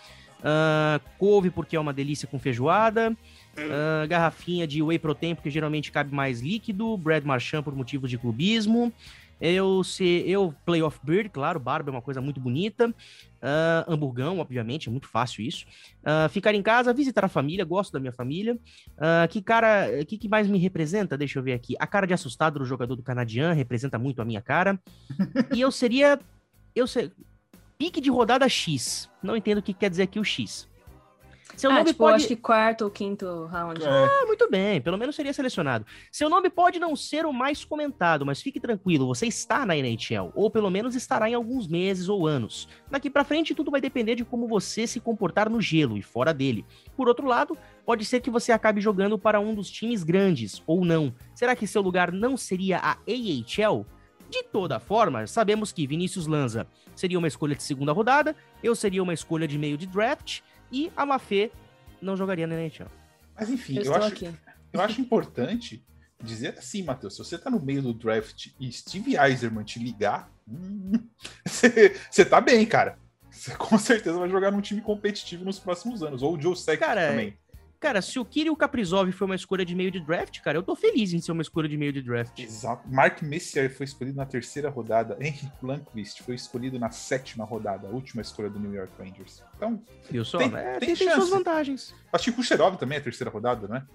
Ah, 0.42 1.00
couve, 1.18 1.50
porque 1.50 1.76
é 1.76 1.80
uma 1.80 1.92
delícia 1.92 2.28
com 2.28 2.38
feijoada. 2.38 3.16
Uh, 3.58 4.06
garrafinha 4.06 4.68
de 4.68 4.80
whey 4.80 5.00
protein, 5.00 5.34
porque 5.34 5.50
geralmente 5.50 5.90
cabe 5.90 6.14
mais 6.14 6.40
líquido. 6.40 6.96
Brad 6.96 7.24
Marchand 7.24 7.64
por 7.64 7.74
motivos 7.74 8.08
de 8.08 8.16
clubismo. 8.16 8.92
Eu 9.40 9.84
se 9.84 10.04
eu 10.26 10.54
playoff 10.64 10.98
bird, 11.02 11.28
claro, 11.28 11.60
barba 11.60 11.90
é 11.90 11.92
uma 11.92 12.02
coisa 12.02 12.20
muito 12.20 12.40
bonita. 12.40 12.88
Uh, 12.88 13.92
hamburgão, 13.92 14.40
obviamente, 14.40 14.88
é 14.88 14.90
muito 14.90 15.06
fácil 15.06 15.42
isso. 15.42 15.64
Uh, 16.02 16.28
ficar 16.28 16.54
em 16.54 16.62
casa, 16.62 16.92
visitar 16.92 17.24
a 17.24 17.28
família, 17.28 17.64
gosto 17.64 17.92
da 17.92 18.00
minha 18.00 18.12
família. 18.12 18.54
Uh, 18.54 19.28
que 19.28 19.40
cara, 19.40 20.04
que, 20.04 20.18
que 20.18 20.28
mais 20.28 20.48
me 20.48 20.58
representa? 20.58 21.16
Deixa 21.16 21.38
eu 21.38 21.42
ver 21.42 21.52
aqui. 21.52 21.76
A 21.78 21.86
cara 21.86 22.06
de 22.06 22.14
assustado 22.14 22.58
do 22.58 22.64
jogador 22.64 22.96
do 22.96 23.02
Canadian 23.02 23.52
representa 23.52 23.98
muito 23.98 24.20
a 24.20 24.24
minha 24.24 24.42
cara. 24.42 24.78
e 25.54 25.60
eu 25.60 25.70
seria, 25.70 26.18
eu 26.74 26.86
sei, 26.86 27.12
pique 27.78 28.00
de 28.00 28.10
rodada 28.10 28.48
X. 28.48 29.08
Não 29.22 29.36
entendo 29.36 29.58
o 29.58 29.62
que 29.62 29.72
quer 29.72 29.88
dizer 29.88 30.02
aqui 30.02 30.18
o 30.18 30.24
X. 30.24 30.68
Seu 31.58 31.72
ah, 31.72 31.74
nome 31.74 31.86
tipo, 31.86 31.98
pode... 31.98 32.14
acho 32.14 32.28
que 32.28 32.36
quarto 32.36 32.82
ou 32.82 32.90
quinto 32.90 33.46
round. 33.46 33.82
É. 33.82 33.88
Ah, 33.88 34.24
muito 34.26 34.48
bem. 34.48 34.80
Pelo 34.80 34.96
menos 34.96 35.16
seria 35.16 35.32
selecionado. 35.32 35.84
Seu 36.12 36.30
nome 36.30 36.48
pode 36.48 36.78
não 36.78 36.94
ser 36.94 37.26
o 37.26 37.32
mais 37.32 37.64
comentado, 37.64 38.24
mas 38.24 38.40
fique 38.40 38.60
tranquilo, 38.60 39.08
você 39.08 39.26
está 39.26 39.66
na 39.66 39.76
NHL, 39.76 40.30
ou 40.36 40.48
pelo 40.52 40.70
menos 40.70 40.94
estará 40.94 41.28
em 41.28 41.34
alguns 41.34 41.66
meses 41.66 42.08
ou 42.08 42.28
anos. 42.28 42.68
Daqui 42.88 43.10
para 43.10 43.24
frente, 43.24 43.56
tudo 43.56 43.72
vai 43.72 43.80
depender 43.80 44.14
de 44.14 44.24
como 44.24 44.46
você 44.46 44.86
se 44.86 45.00
comportar 45.00 45.50
no 45.50 45.60
gelo 45.60 45.98
e 45.98 46.02
fora 46.02 46.32
dele. 46.32 46.64
Por 46.96 47.08
outro 47.08 47.26
lado, 47.26 47.58
pode 47.84 48.04
ser 48.04 48.20
que 48.20 48.30
você 48.30 48.52
acabe 48.52 48.80
jogando 48.80 49.18
para 49.18 49.40
um 49.40 49.52
dos 49.52 49.68
times 49.68 50.04
grandes, 50.04 50.62
ou 50.64 50.84
não. 50.84 51.12
Será 51.34 51.56
que 51.56 51.66
seu 51.66 51.82
lugar 51.82 52.12
não 52.12 52.36
seria 52.36 52.78
a 52.78 52.92
AHL? 52.92 53.84
De 54.30 54.42
toda 54.44 54.78
forma, 54.78 55.26
sabemos 55.26 55.72
que 55.72 55.86
Vinícius 55.86 56.26
Lanza 56.26 56.66
seria 56.94 57.18
uma 57.18 57.28
escolha 57.28 57.56
de 57.56 57.62
segunda 57.62 57.92
rodada, 57.92 58.36
eu 58.62 58.74
seria 58.76 59.02
uma 59.02 59.14
escolha 59.14 59.48
de 59.48 59.56
meio 59.56 59.78
de 59.78 59.86
draft, 59.86 60.42
e 60.70 60.92
a 60.96 61.04
Mafê 61.04 61.50
não 62.00 62.16
jogaria 62.16 62.46
na 62.46 62.54
NHL. 62.54 62.86
Mas 63.36 63.50
enfim, 63.50 63.78
eu, 63.78 63.84
eu 63.84 63.94
acho, 63.94 64.24
eu 64.72 64.80
acho 64.80 65.00
importante 65.00 65.84
dizer 66.22 66.58
assim, 66.58 66.82
Matheus, 66.82 67.14
se 67.14 67.18
você 67.18 67.38
tá 67.38 67.50
no 67.50 67.60
meio 67.60 67.82
do 67.82 67.94
draft 67.94 68.48
e 68.58 68.70
Steve 68.72 69.16
Eiserman 69.16 69.64
te 69.64 69.78
ligar, 69.78 70.30
hum, 70.48 70.92
você, 71.46 72.24
tá 72.24 72.40
bem, 72.40 72.64
cara. 72.66 72.98
Você 73.30 73.54
com 73.54 73.78
certeza 73.78 74.18
vai 74.18 74.28
jogar 74.28 74.50
num 74.50 74.60
time 74.60 74.80
competitivo 74.80 75.44
nos 75.44 75.58
próximos 75.58 76.02
anos. 76.02 76.22
Ou 76.22 76.36
o 76.36 76.40
Joe 76.40 76.56
Sakic 76.56 76.84
também. 76.84 77.38
Cara, 77.80 78.02
se 78.02 78.18
o 78.18 78.24
Kirill 78.24 78.56
Kaprizov 78.56 79.10
foi 79.12 79.26
uma 79.26 79.36
escolha 79.36 79.64
de 79.64 79.72
meio 79.72 79.90
de 79.90 80.00
draft, 80.00 80.40
cara, 80.40 80.58
eu 80.58 80.62
tô 80.64 80.74
feliz 80.74 81.12
em 81.12 81.20
ser 81.20 81.30
uma 81.30 81.42
escolha 81.42 81.68
de 81.68 81.76
meio 81.76 81.92
de 81.92 82.02
draft. 82.02 82.36
Exato. 82.38 82.88
Mark 82.88 83.22
Messier 83.22 83.72
foi 83.72 83.84
escolhido 83.84 84.16
na 84.16 84.26
terceira 84.26 84.68
rodada. 84.68 85.16
Henry 85.20 85.50
Lundqvist 85.62 86.22
foi 86.22 86.34
escolhido 86.34 86.76
na 86.76 86.90
sétima 86.90 87.44
rodada, 87.44 87.86
a 87.86 87.90
última 87.90 88.20
escolha 88.20 88.50
do 88.50 88.58
New 88.58 88.74
York 88.74 88.92
Rangers. 88.98 89.44
Então, 89.56 89.80
Viu 90.10 90.24
só? 90.24 90.38
Tem, 90.38 90.52
é, 90.56 90.78
tem, 90.80 90.94
tem 90.96 91.10
suas 91.12 91.28
vantagens. 91.28 91.94
Acho 92.12 92.24
que 92.24 92.30
o 92.30 92.34
Kucherov 92.34 92.76
também 92.76 92.96
é 92.96 93.00
a 93.00 93.04
terceira 93.04 93.30
rodada, 93.30 93.68
né? 93.68 93.86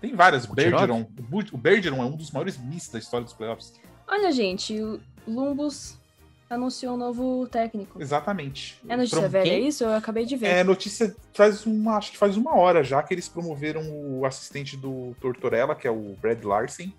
Tem 0.00 0.14
várias. 0.14 0.44
O 0.44 0.54
Bergeron, 0.54 1.06
o 1.52 1.58
Bergeron 1.58 2.02
é 2.02 2.06
um 2.06 2.16
dos 2.16 2.30
maiores 2.30 2.58
miss 2.58 2.88
da 2.88 2.98
história 2.98 3.24
dos 3.24 3.34
playoffs. 3.34 3.72
Olha, 4.06 4.30
gente, 4.30 4.80
o 4.80 5.00
Lumbus 5.26 5.98
anunciou 6.52 6.94
um 6.94 6.96
novo 6.98 7.46
técnico. 7.48 8.00
Exatamente. 8.00 8.78
É 8.86 8.96
notícia 8.96 9.28
velha, 9.28 9.50
é 9.50 9.58
isso? 9.58 9.84
Eu 9.84 9.94
acabei 9.94 10.26
de 10.26 10.36
ver. 10.36 10.46
É 10.46 10.64
notícia 10.64 11.14
faz 11.32 11.64
uma, 11.64 11.96
acho 11.96 12.12
que 12.12 12.18
faz 12.18 12.36
uma 12.36 12.54
hora 12.54 12.84
já 12.84 13.02
que 13.02 13.14
eles 13.14 13.28
promoveram 13.28 13.82
o 13.90 14.26
assistente 14.26 14.76
do 14.76 15.16
Tortorella, 15.20 15.74
que 15.74 15.88
é 15.88 15.90
o 15.90 16.14
Brad 16.20 16.42
Larsen, 16.44 16.94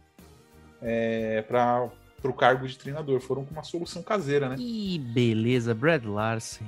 é, 0.81 1.43
para 1.43 1.89
o 2.23 2.33
cargo 2.33 2.67
de 2.67 2.77
treinador. 2.77 3.21
Foram 3.21 3.45
com 3.45 3.51
uma 3.51 3.63
solução 3.63 4.01
caseira, 4.01 4.49
né? 4.49 4.55
Que 4.55 4.97
beleza, 4.97 5.73
Brad 5.73 6.03
Larsen. 6.05 6.67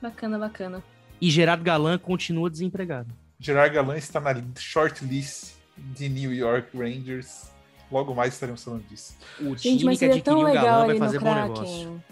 Bacana, 0.00 0.38
bacana. 0.38 0.82
E 1.20 1.30
Gerard 1.30 1.62
Galan 1.62 1.98
continua 1.98 2.48
desempregado. 2.48 3.14
Gerard 3.38 3.74
Galan 3.74 3.96
está 3.96 4.18
na 4.18 4.34
shortlist 4.58 5.54
de 5.76 6.08
New 6.08 6.32
York 6.32 6.76
Rangers 6.76 7.53
Logo 7.90 8.14
mais 8.14 8.34
estaremos 8.34 8.64
falando 8.64 8.84
disso. 8.88 9.16
O 9.40 9.56
Gente, 9.56 9.78
time 9.78 9.84
mas 9.84 9.98
que 9.98 10.04
adquiriu 10.06 10.40
o 10.40 10.52
Galã 10.52 10.86
vai 10.86 10.98
fazer 10.98 11.18
bom 11.20 11.34
negócio. 11.34 12.02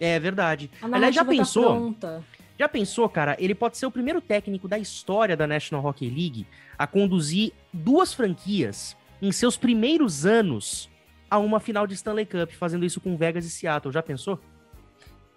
É 0.00 0.18
verdade. 0.18 0.70
Aliás, 0.82 1.14
já 1.14 1.24
tá 1.24 1.30
pensou? 1.30 1.94
Tá 1.94 2.20
já 2.58 2.68
pensou, 2.68 3.08
cara? 3.08 3.36
Ele 3.38 3.54
pode 3.54 3.76
ser 3.76 3.86
o 3.86 3.90
primeiro 3.90 4.20
técnico 4.20 4.68
da 4.68 4.78
história 4.78 5.36
da 5.36 5.46
National 5.46 5.84
Hockey 5.84 6.08
League 6.08 6.46
a 6.78 6.86
conduzir 6.86 7.52
duas 7.72 8.14
franquias 8.14 8.96
em 9.20 9.32
seus 9.32 9.56
primeiros 9.56 10.24
anos 10.24 10.88
a 11.30 11.38
uma 11.38 11.58
final 11.58 11.86
de 11.86 11.94
Stanley 11.94 12.26
Cup, 12.26 12.52
fazendo 12.52 12.84
isso 12.84 13.00
com 13.00 13.16
Vegas 13.16 13.44
e 13.44 13.50
Seattle. 13.50 13.92
Já 13.92 14.02
pensou? 14.02 14.38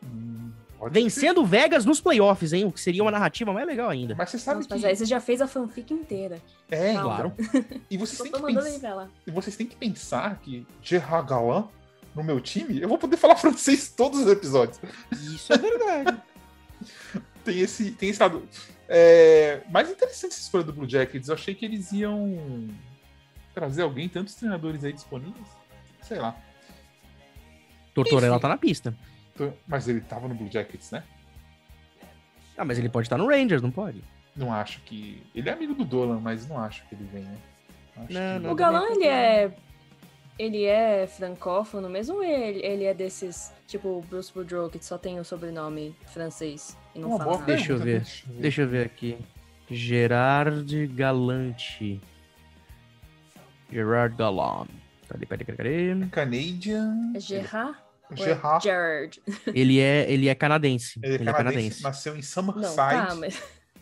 Hum, 0.03 0.51
Vencendo 0.91 1.41
ser. 1.41 1.47
Vegas 1.47 1.85
nos 1.85 1.99
playoffs, 1.99 2.53
hein? 2.53 2.65
O 2.65 2.71
que 2.71 2.79
seria 2.79 3.01
uma 3.01 3.11
narrativa 3.11 3.51
mais 3.51 3.65
legal 3.65 3.89
ainda. 3.89 4.15
Mas 4.15 4.29
você 4.29 4.37
sabe 4.37 4.57
Nossa, 4.57 4.67
que... 4.67 4.73
Mas 4.75 4.85
aí 4.85 4.95
você 4.95 5.05
já 5.05 5.19
fez 5.19 5.41
a 5.41 5.47
fanfic 5.47 5.93
inteira. 5.93 6.39
É, 6.69 6.93
claro. 6.93 7.33
E 7.89 7.97
vocês, 7.97 8.19
têm 8.19 8.31
que, 8.31 8.41
pens... 8.41 8.81
e 9.25 9.31
vocês 9.31 9.55
têm 9.55 9.65
que 9.65 9.75
pensar 9.75 10.39
que 10.39 10.67
Gerard 10.81 11.29
Galland, 11.29 11.67
no 12.13 12.23
meu 12.23 12.39
time, 12.39 12.81
eu 12.81 12.87
vou 12.87 12.97
poder 12.97 13.17
falar 13.17 13.35
francês 13.37 13.89
todos 13.89 14.19
os 14.21 14.27
episódios. 14.27 14.79
Isso 15.11 15.51
é 15.53 15.57
verdade. 15.57 16.21
tem 17.43 17.59
esse, 17.59 17.91
tem 17.91 18.09
esse 18.09 18.21
lado. 18.21 18.47
É, 18.87 19.61
mais 19.69 19.89
interessante 19.89 20.31
essa 20.31 20.41
escolha 20.41 20.63
do 20.63 20.73
Blue 20.73 20.87
Jackets. 20.87 21.29
Eu 21.29 21.35
achei 21.35 21.55
que 21.55 21.65
eles 21.65 21.91
iam 21.91 22.67
trazer 23.53 23.81
alguém, 23.81 24.07
tantos 24.07 24.35
treinadores 24.35 24.83
aí 24.83 24.93
disponíveis. 24.93 25.47
Sei 26.03 26.19
lá. 26.19 26.35
Tortorella 27.93 28.39
tá 28.39 28.47
na 28.47 28.57
pista. 28.57 28.95
Mas 29.67 29.87
ele 29.87 30.01
tava 30.01 30.27
no 30.27 30.35
Blue 30.35 30.49
Jackets, 30.51 30.91
né? 30.91 31.03
Ah, 32.57 32.65
mas 32.65 32.79
ele 32.79 32.89
pode 32.89 33.05
estar 33.05 33.17
no 33.17 33.27
Rangers, 33.27 33.61
não 33.61 33.71
pode? 33.71 34.03
Não 34.35 34.51
acho 34.51 34.81
que. 34.81 35.21
Ele 35.33 35.49
é 35.49 35.53
amigo 35.53 35.73
do 35.73 35.85
Dolan, 35.85 36.19
mas 36.19 36.47
não 36.47 36.59
acho 36.59 36.87
que 36.87 36.95
ele 36.95 37.07
venha. 37.11 37.37
Não, 37.95 38.05
que... 38.07 38.13
não, 38.13 38.51
o 38.51 38.55
Galã, 38.55 38.85
ele 38.91 39.07
é. 39.07 39.51
Ele 40.39 40.65
é 40.65 41.07
francófono 41.07 41.89
mesmo 41.89 42.17
ou 42.17 42.23
ele, 42.23 42.63
ele 42.63 42.83
é 42.83 42.93
desses, 42.93 43.51
tipo 43.65 44.05
Bruce 44.07 44.31
Boudreau, 44.31 44.69
que 44.69 44.83
só 44.85 44.95
tem 44.95 45.19
o 45.19 45.25
sobrenome 45.25 45.95
francês 46.05 46.77
e 46.93 46.99
não 46.99 47.09
Uma 47.09 47.17
fala 47.17 47.31
nada? 47.39 47.45
Deixa 47.45 47.71
eu 47.71 47.79
ver. 47.79 48.03
Deixa 48.27 48.61
eu 48.61 48.67
ver 48.67 48.85
aqui. 48.85 49.17
Gerard 49.67 50.87
Galante. 50.89 51.99
Gerard 53.71 54.15
Gallant. 54.15 54.69
Cadê, 55.09 55.25
cadê, 55.25 55.43
cadê? 55.43 56.07
Canadian. 56.11 57.13
É 57.15 57.19
Gerard? 57.19 57.77
Gerard. 58.13 58.63
Gerard. 58.63 59.21
Ele 59.47 59.79
é, 59.79 60.11
ele 60.11 60.27
é 60.27 60.35
canadense. 60.35 60.99
Ele 61.03 61.13
é, 61.13 61.15
ele 61.15 61.29
é 61.29 61.33
canadense. 61.33 61.83
Nasceu 61.83 62.15
em 62.15 62.21
Summerside. 62.21 62.75
Tá, 62.75 63.15
mas... 63.15 63.41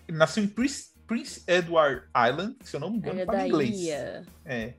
Nasceu 0.09 0.43
em 0.43 0.47
Prince, 0.47 0.89
Prince 1.07 1.43
Edward 1.47 2.03
Island, 2.15 2.55
se 2.63 2.75
eu 2.75 2.79
não 2.79 2.89
me 2.89 2.97
engano, 2.97 3.19
ele 3.19 3.25
fala 3.25 3.41
é 3.41 3.47
inglês. 3.47 3.79
Ilha. 3.79 4.25
É. 4.43 4.73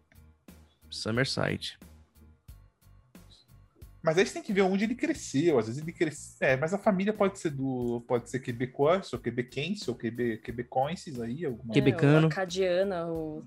Summerside. 0.91 1.79
Mas 4.03 4.19
aí 4.19 4.25
você 4.25 4.35
tem 4.35 4.43
que 4.43 4.53
ver 4.53 4.63
onde 4.63 4.85
ele 4.85 4.95
cresceu. 4.95 5.59
Às 5.59 5.67
vezes 5.67 5.83
ele 5.83 5.93
cresceu. 5.93 6.47
É, 6.47 6.57
mas 6.57 6.73
a 6.73 6.79
família 6.79 7.13
pode 7.13 7.41
ser 7.41 7.51
do. 7.51 8.05
Pode 8.07 8.31
ser 8.31 8.39
quebecois, 8.39 9.13
ou 9.13 9.19
quebequense, 9.19 9.91
ou 9.91 9.97
quebe, 9.97 10.37
quebecoenses 10.39 11.21
aí. 11.21 11.45
Alguma... 11.45 11.75
Quebecano. 11.75 12.19
É, 12.19 12.21
ou 12.21 12.27
acadiana, 12.27 13.07
ou 13.07 13.45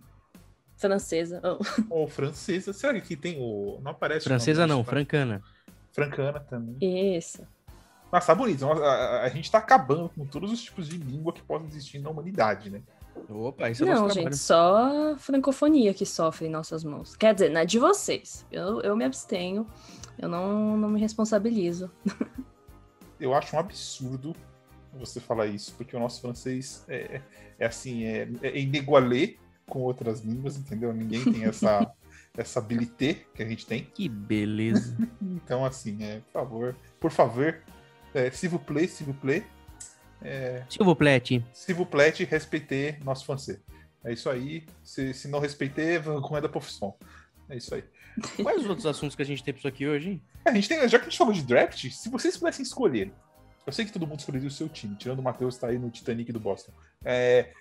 francesa. 0.75 1.41
Ou 1.89 2.09
francesa. 2.09 2.73
Será 2.73 2.91
que 2.93 2.99
aqui 2.99 3.15
tem 3.15 3.37
o. 3.39 3.79
Não 3.81 3.91
aparece 3.91 4.25
Francesa 4.25 4.67
não, 4.67 4.83
francana. 4.83 5.41
Francana 6.05 6.39
também. 6.39 7.17
Isso. 7.17 7.47
Mas 8.11 8.25
tá 8.25 8.33
bonito. 8.33 8.65
A, 8.65 8.73
a, 8.73 9.23
a, 9.23 9.29
gente 9.29 9.51
tá 9.51 9.59
acabando 9.59 10.09
com 10.09 10.25
todos 10.25 10.51
os 10.51 10.61
tipos 10.61 10.87
de 10.87 10.97
língua 10.97 11.31
que 11.31 11.41
podem 11.41 11.67
existir 11.67 11.99
na 11.99 12.09
humanidade, 12.09 12.69
né? 12.69 12.81
Opa, 13.29 13.69
isso 13.69 13.83
é 13.83 13.93
Não, 13.93 14.09
gente, 14.09 14.37
só 14.37 15.15
francofonia 15.17 15.93
que 15.93 16.05
sofre 16.05 16.47
em 16.47 16.49
nossas 16.49 16.83
mãos. 16.83 17.15
Quer 17.15 17.33
dizer, 17.33 17.49
não 17.49 17.61
é 17.61 17.65
de 17.65 17.77
vocês. 17.77 18.45
Eu, 18.51 18.81
eu 18.81 18.95
me 18.95 19.03
abstenho. 19.03 19.67
Eu 20.17 20.27
não, 20.27 20.77
não 20.77 20.89
me 20.89 20.99
responsabilizo. 20.99 21.91
eu 23.19 23.33
acho 23.33 23.55
um 23.55 23.59
absurdo 23.59 24.35
você 24.93 25.19
falar 25.19 25.47
isso, 25.47 25.73
porque 25.75 25.95
o 25.95 25.99
nosso 25.99 26.21
francês 26.21 26.83
é, 26.87 27.21
é 27.59 27.65
assim, 27.65 28.05
é, 28.05 28.27
é 28.41 28.59
inegualê 28.59 29.37
com 29.67 29.79
outras 29.79 30.21
línguas, 30.21 30.57
entendeu? 30.57 30.91
Ninguém 30.91 31.23
tem 31.23 31.45
essa, 31.45 31.91
essa 32.39 32.59
habilité 32.59 33.25
que 33.35 33.43
a 33.43 33.45
gente 33.45 33.65
tem. 33.65 33.85
Que 33.93 34.07
beleza. 34.07 34.97
então, 35.21 35.65
assim, 35.65 36.03
é, 36.03 36.19
por 36.19 36.31
favor, 36.31 36.75
por 36.99 37.11
favor, 37.11 37.55
é, 38.13 38.31
s'il 38.31 38.49
vous 38.49 38.59
plaît, 38.59 38.87
s'il 38.87 39.05
vous 39.05 39.19
plaît. 39.19 39.43
É, 40.21 40.63
s'il 40.69 40.83
vous 40.83 40.95
plaît. 40.95 41.21
S'il 41.53 41.75
vous 41.75 41.85
plaît, 41.85 42.13
respeiter 42.23 43.03
nosso 43.03 43.25
francês. 43.25 43.59
É 44.03 44.13
isso 44.13 44.29
aí. 44.29 44.65
Se, 44.83 45.13
se 45.13 45.27
não 45.27 45.39
respeitar, 45.39 46.01
com 46.21 46.37
é 46.37 46.41
da 46.41 46.49
profissão. 46.49 46.95
É 47.49 47.57
isso 47.57 47.75
aí. 47.75 47.83
Quais 48.41 48.61
os 48.61 48.67
outros 48.67 48.85
assuntos 48.85 49.15
que 49.15 49.21
a 49.21 49.25
gente 49.25 49.43
tem 49.43 49.53
por 49.53 49.59
isso 49.59 49.67
aqui 49.67 49.87
hoje? 49.87 50.21
É, 50.45 50.49
a 50.49 50.53
gente 50.53 50.67
tem, 50.67 50.87
já 50.87 50.97
que 50.97 51.05
a 51.05 51.09
gente 51.09 51.17
falou 51.17 51.33
de 51.33 51.43
draft, 51.43 51.89
se 51.89 52.09
vocês 52.09 52.37
pudessem 52.37 52.63
escolher, 52.63 53.11
eu 53.65 53.73
sei 53.73 53.85
que 53.85 53.91
todo 53.91 54.07
mundo 54.07 54.19
escolheria 54.19 54.47
o 54.47 54.51
seu 54.51 54.67
time, 54.69 54.95
tirando 54.95 55.19
o 55.19 55.23
Matheus 55.23 55.57
tá 55.57 55.67
aí 55.67 55.77
no 55.77 55.89
Titanic 55.89 56.31
do 56.31 56.39
Boston. 56.39 56.71
É, 57.03 57.51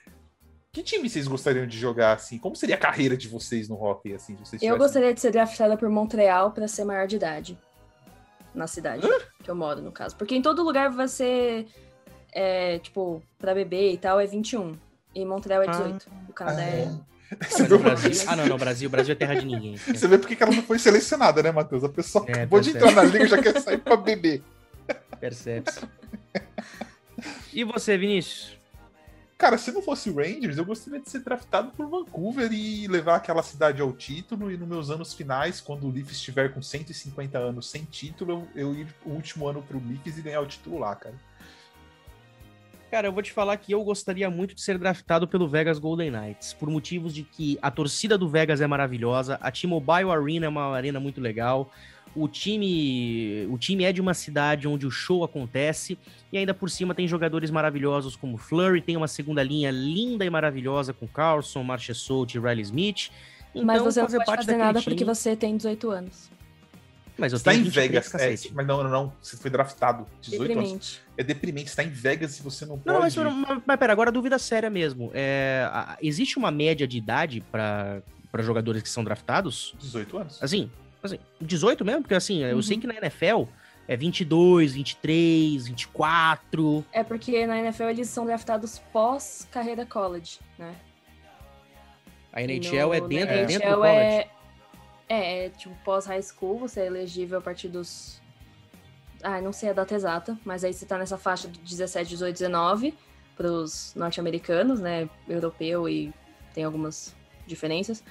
que 0.73 0.83
time 0.83 1.09
vocês 1.09 1.27
gostariam 1.27 1.67
de 1.67 1.79
jogar 1.79 2.13
assim? 2.13 2.39
Como 2.39 2.55
seria 2.55 2.75
a 2.77 2.79
carreira 2.79 3.17
de 3.17 3.29
vocês 3.29 3.69
no 3.69 3.77
hockey 3.83 4.15
assim? 4.15 4.35
eu 4.35 4.45
tivessem... 4.45 4.77
gostaria 4.79 5.15
de 5.15 5.21
ser 5.21 5.33
draftada 5.33 5.77
por 5.77 5.89
Montreal 5.89 6.53
para 6.53 6.69
ser 6.69 6.85
maior 6.85 7.07
de 7.07 7.17
idade 7.17 7.59
na 8.55 8.67
cidade 8.67 9.07
Hã? 9.07 9.11
que 9.43 9.51
eu 9.51 9.55
moro, 9.55 9.81
no 9.81 9.93
caso. 9.93 10.17
Porque 10.17 10.35
em 10.35 10.43
todo 10.43 10.63
lugar 10.63 10.91
vai 10.91 11.07
ser, 11.09 11.67
é, 12.33 12.79
tipo, 12.79 13.23
pra 13.39 13.55
beber 13.55 13.93
e 13.93 13.99
tal, 13.99 14.19
é 14.21 14.27
21. 14.27 14.73
E 15.15 15.25
Montreal 15.25 15.63
é 15.63 15.67
18. 15.69 16.09
O 16.29 16.33
Canadá 16.33 16.63
é. 16.63 16.89
Ah, 17.31 17.37
mas 17.41 17.73
o 17.73 17.79
Brasil... 17.79 18.11
Ah, 18.27 18.37
não, 18.37 18.47
não, 18.47 18.57
Brasil, 18.57 18.89
Brasil 18.89 19.13
é 19.13 19.15
terra 19.17 19.35
de 19.35 19.45
ninguém. 19.47 19.77
Você 19.79 20.09
vê 20.09 20.17
porque 20.19 20.35
que 20.35 20.43
ela 20.43 20.53
não 20.53 20.63
foi 20.63 20.79
selecionada, 20.79 21.43
né, 21.43 21.51
Matheus? 21.53 21.85
A 21.85 21.89
pessoa 21.89 22.25
É, 22.29 22.33
acabou 22.33 22.61
de 22.61 22.73
percebe. 22.73 22.91
entrar 22.91 23.05
na 23.05 23.11
liga 23.11 23.25
e 23.25 23.29
já 23.29 23.43
quer 23.43 23.61
sair 23.61 23.79
pra 23.79 23.97
beber. 23.97 24.43
Percebe-se. 25.21 25.81
E 27.53 27.65
você, 27.65 27.99
Vinícius? 27.99 28.58
Cara, 29.39 29.57
se 29.57 29.71
não 29.71 29.81
fosse 29.81 30.11
o 30.11 30.17
Rangers, 30.17 30.59
eu 30.59 30.65
gostaria 30.65 31.01
de 31.01 31.09
ser 31.09 31.21
draftado 31.21 31.71
por 31.71 31.89
Vancouver 31.89 32.53
e 32.53 32.89
levar 32.89 33.15
aquela 33.15 33.41
cidade 33.41 33.81
ao 33.81 33.93
título. 33.93 34.51
E 34.51 34.57
nos 34.57 34.69
meus 34.69 34.91
anos 34.91 35.15
finais, 35.15 35.61
quando 35.61 35.87
o 35.87 35.91
Leafs 35.93 36.17
estiver 36.17 36.53
com 36.53 36.61
150 36.61 37.39
anos 37.39 37.71
sem 37.71 37.85
título, 37.85 38.49
eu, 38.57 38.73
eu 38.73 38.75
ir 38.75 38.89
o 39.07 39.11
último 39.11 39.47
ano 39.47 39.63
pro 39.63 39.79
Leafs 39.79 40.19
e 40.19 40.23
ganhar 40.23 40.41
o 40.41 40.47
título 40.47 40.81
lá, 40.81 40.97
cara. 40.97 41.15
Cara, 42.91 43.07
eu 43.07 43.13
vou 43.13 43.23
te 43.23 43.33
falar 43.33 43.57
que 43.59 43.71
eu 43.71 43.85
gostaria 43.85 44.29
muito 44.29 44.57
de 44.57 44.61
ser 44.61 44.77
draftado 44.77 45.29
pelo 45.29 45.47
Vegas 45.47 45.79
Golden 45.79 46.11
Knights, 46.11 46.55
por 46.55 46.69
motivos 46.69 47.15
de 47.15 47.23
que 47.23 47.59
a 47.61 47.71
torcida 47.71 48.19
do 48.19 48.29
Vegas 48.29 48.61
é 48.61 48.67
maravilhosa, 48.67 49.39
a 49.43 49.53
T-Mobile 49.53 50.11
Arena 50.11 50.47
é 50.47 50.49
uma 50.49 50.75
arena 50.75 50.99
muito 50.99 51.21
legal, 51.21 51.71
o 52.15 52.27
time, 52.29 53.47
o 53.51 53.59
time 53.59 53.85
é 53.85 53.93
de 53.93 54.01
uma 54.01 54.15
cidade 54.15 54.67
onde 54.67 54.87
o 54.87 54.91
show 54.91 55.25
acontece, 55.25 55.99
e 56.33 56.39
ainda 56.39 56.53
por 56.55 56.69
cima 56.71 56.95
tem 56.95 57.07
jogadores 57.09 57.51
maravilhosos 57.51 58.17
como 58.17 58.37
Flurry, 58.37 58.81
tem 58.81 58.97
uma 58.97 59.09
segunda 59.09 59.43
linha 59.43 59.71
linda 59.71 60.25
e 60.25 60.31
maravilhosa 60.31 60.93
com 60.93 61.07
Carlson, 61.07 61.63
Marchessault 61.63 62.37
e 62.37 62.41
Riley 62.41 62.63
Smith. 62.63 63.11
Então, 63.55 63.65
Mas 63.65 63.83
você 63.83 64.01
não 64.01 64.09
pode 64.09 64.25
parte 64.25 64.45
fazer 64.47 64.57
nada 64.57 64.81
time- 64.81 64.95
porque 64.95 65.05
você 65.05 65.35
tem 65.37 65.57
18 65.57 65.91
anos. 65.91 66.31
Mas 67.17 67.33
eu 67.33 67.39
Você 67.39 67.45
tá 67.47 67.53
em 67.55 67.63
23, 67.65 67.89
Vegas, 68.13 68.15
é, 68.15 68.51
mas 68.55 68.65
não, 68.65 68.83
não, 68.85 68.91
não. 68.91 69.13
Você 69.21 69.37
foi 69.37 69.51
draftado. 69.51 70.07
18 70.23 70.41
anos. 70.53 70.55
Deprimente. 70.65 71.01
É 71.17 71.25
deprimente. 71.25 71.71
Você 71.71 71.77
tá 71.77 71.83
em 71.83 71.89
Vegas 71.91 72.39
e 72.39 72.43
você 72.43 72.65
não 72.65 72.81
Não, 72.85 73.01
mas, 73.01 73.17
pode. 73.17 73.29
mas, 73.35 73.63
mas 73.67 73.77
pera, 73.77 73.93
agora 73.93 74.13
dúvida 74.13 74.39
séria 74.39 74.71
mesmo. 74.71 75.11
É, 75.13 75.69
a- 75.73 75.99
existe 76.01 76.39
uma 76.39 76.53
média 76.53 76.87
de 76.87 76.97
idade 76.97 77.41
para 77.51 78.03
jogadores 78.39 78.83
que 78.83 78.89
são 78.89 79.03
draftados? 79.03 79.75
18 79.81 80.17
anos. 80.17 80.41
Assim, 80.41 80.71
assim, 81.03 81.19
18 81.41 81.85
mesmo? 81.85 82.03
Porque 82.03 82.15
assim, 82.15 82.43
eu 82.43 82.57
Uhum. 82.57 82.63
sei 82.63 82.79
que 82.79 82.87
na 82.87 82.95
NFL 82.95 83.45
é 83.87 83.97
22, 83.97 84.75
23, 84.75 85.67
24. 85.69 86.85
É 86.93 87.03
porque 87.03 87.47
na 87.47 87.59
NFL 87.59 87.85
eles 87.85 88.09
são 88.09 88.27
draftados 88.27 88.79
pós 88.93 89.47
carreira 89.51 89.87
college, 89.87 90.39
né? 90.59 90.75
A 92.33 92.43
NHL 92.43 92.89
no- 92.89 92.95
é 92.95 93.01
dentro, 93.01 93.35
é 93.35 93.47
dentro 93.47 93.69
do 93.69 93.75
NHL 93.75 93.81
college. 93.83 94.05
é, 94.05 94.29
é, 95.09 95.47
é 95.47 95.49
tipo 95.51 95.75
pós 95.85 96.05
high 96.07 96.23
school, 96.23 96.59
você 96.59 96.81
é 96.81 96.87
elegível 96.87 97.39
a 97.39 97.41
partir 97.43 97.69
dos 97.69 98.21
Ah, 99.21 99.41
não 99.41 99.53
sei 99.53 99.71
a 99.71 99.73
data 99.73 99.93
exata, 99.97 100.39
mas 100.45 100.63
aí 100.63 100.73
você 100.73 100.87
tá 100.87 100.97
nessa 100.97 101.19
faixa 101.19 101.49
de 101.49 101.59
17, 101.59 102.09
18, 102.11 102.35
19 102.39 102.95
pros 103.37 103.93
norte-americanos, 103.97 104.79
né, 104.79 105.09
europeu 105.29 105.89
e 105.89 106.13
tem 106.55 106.63
algumas 106.63 107.17
diferenças. 107.45 108.05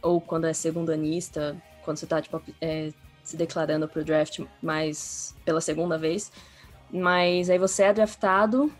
Ou 0.00 0.18
quando 0.22 0.46
é 0.46 0.52
segundanista, 0.54 1.54
quando 1.88 1.96
você 1.96 2.06
tá 2.06 2.20
tipo 2.20 2.42
é, 2.60 2.92
se 3.22 3.36
declarando 3.36 3.88
pro 3.88 4.04
draft 4.04 4.40
mais 4.62 5.34
pela 5.44 5.60
segunda 5.60 5.96
vez. 5.96 6.30
Mas 6.90 7.48
aí 7.48 7.58
você 7.58 7.84
é 7.84 7.92
draftado 7.92 8.70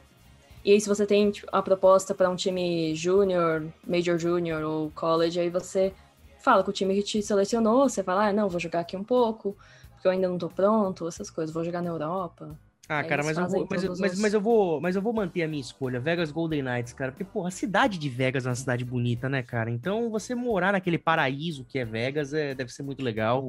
e 0.65 0.73
aí, 0.73 0.81
se 0.81 0.89
você 0.89 1.07
tem 1.07 1.31
tipo, 1.31 1.49
a 1.51 1.63
proposta 1.63 2.15
para 2.15 2.29
um 2.29 2.37
time 2.37 2.95
júnior, 2.95 3.67
major 3.87 4.19
júnior 4.19 4.63
ou 4.63 4.91
college, 4.91 5.41
aí 5.41 5.49
você 5.49 5.95
fala 6.41 6.63
com 6.63 6.71
o 6.71 6.75
time 6.75 6.95
que 6.95 7.03
te 7.03 7.23
selecionou, 7.23 7.89
você 7.89 8.03
fala, 8.03 8.29
ah, 8.29 8.33
não, 8.33 8.49
vou 8.49 8.61
jogar 8.61 8.81
aqui 8.81 8.97
um 8.97 9.05
pouco, 9.05 9.57
porque 9.93 10.07
eu 10.07 10.13
ainda 10.13 10.29
não 10.29 10.37
tô 10.37 10.49
pronto, 10.49 11.09
essas 11.09 11.31
coisas, 11.31 11.55
vou 11.55 11.65
jogar 11.65 11.81
na 11.81 11.89
Europa. 11.89 12.55
Ah, 12.89 13.05
cara, 13.05 13.23
mas 13.23 13.37
eu, 13.37 13.47
vou, 13.49 13.67
mas, 13.71 13.85
eu- 13.85 13.95
mas, 13.99 14.19
mas 14.19 14.35
eu 14.35 14.41
vou, 14.41 14.81
mas 14.81 14.97
eu 14.97 15.03
vou 15.03 15.13
manter 15.13 15.43
a 15.43 15.49
minha 15.49 15.61
escolha, 15.61 16.01
Vegas 16.01 16.31
Golden 16.33 16.63
Knights, 16.63 16.95
cara, 16.95 17.13
porque 17.13 17.25
porra, 17.25 17.49
a 17.49 17.51
cidade 17.51 17.99
de 17.99 18.09
Vegas 18.09 18.47
é 18.47 18.49
uma 18.49 18.55
cidade 18.55 18.83
bonita, 18.85 19.29
né, 19.29 19.43
cara? 19.43 19.71
Então 19.71 20.09
você 20.11 20.35
morar 20.35 20.73
naquele 20.73 20.97
paraíso 20.97 21.67
que 21.67 21.79
é 21.79 21.85
Vegas 21.85 22.33
é, 22.33 22.55
deve 22.55 22.73
ser 22.73 22.83
muito 22.83 23.03
legal. 23.03 23.47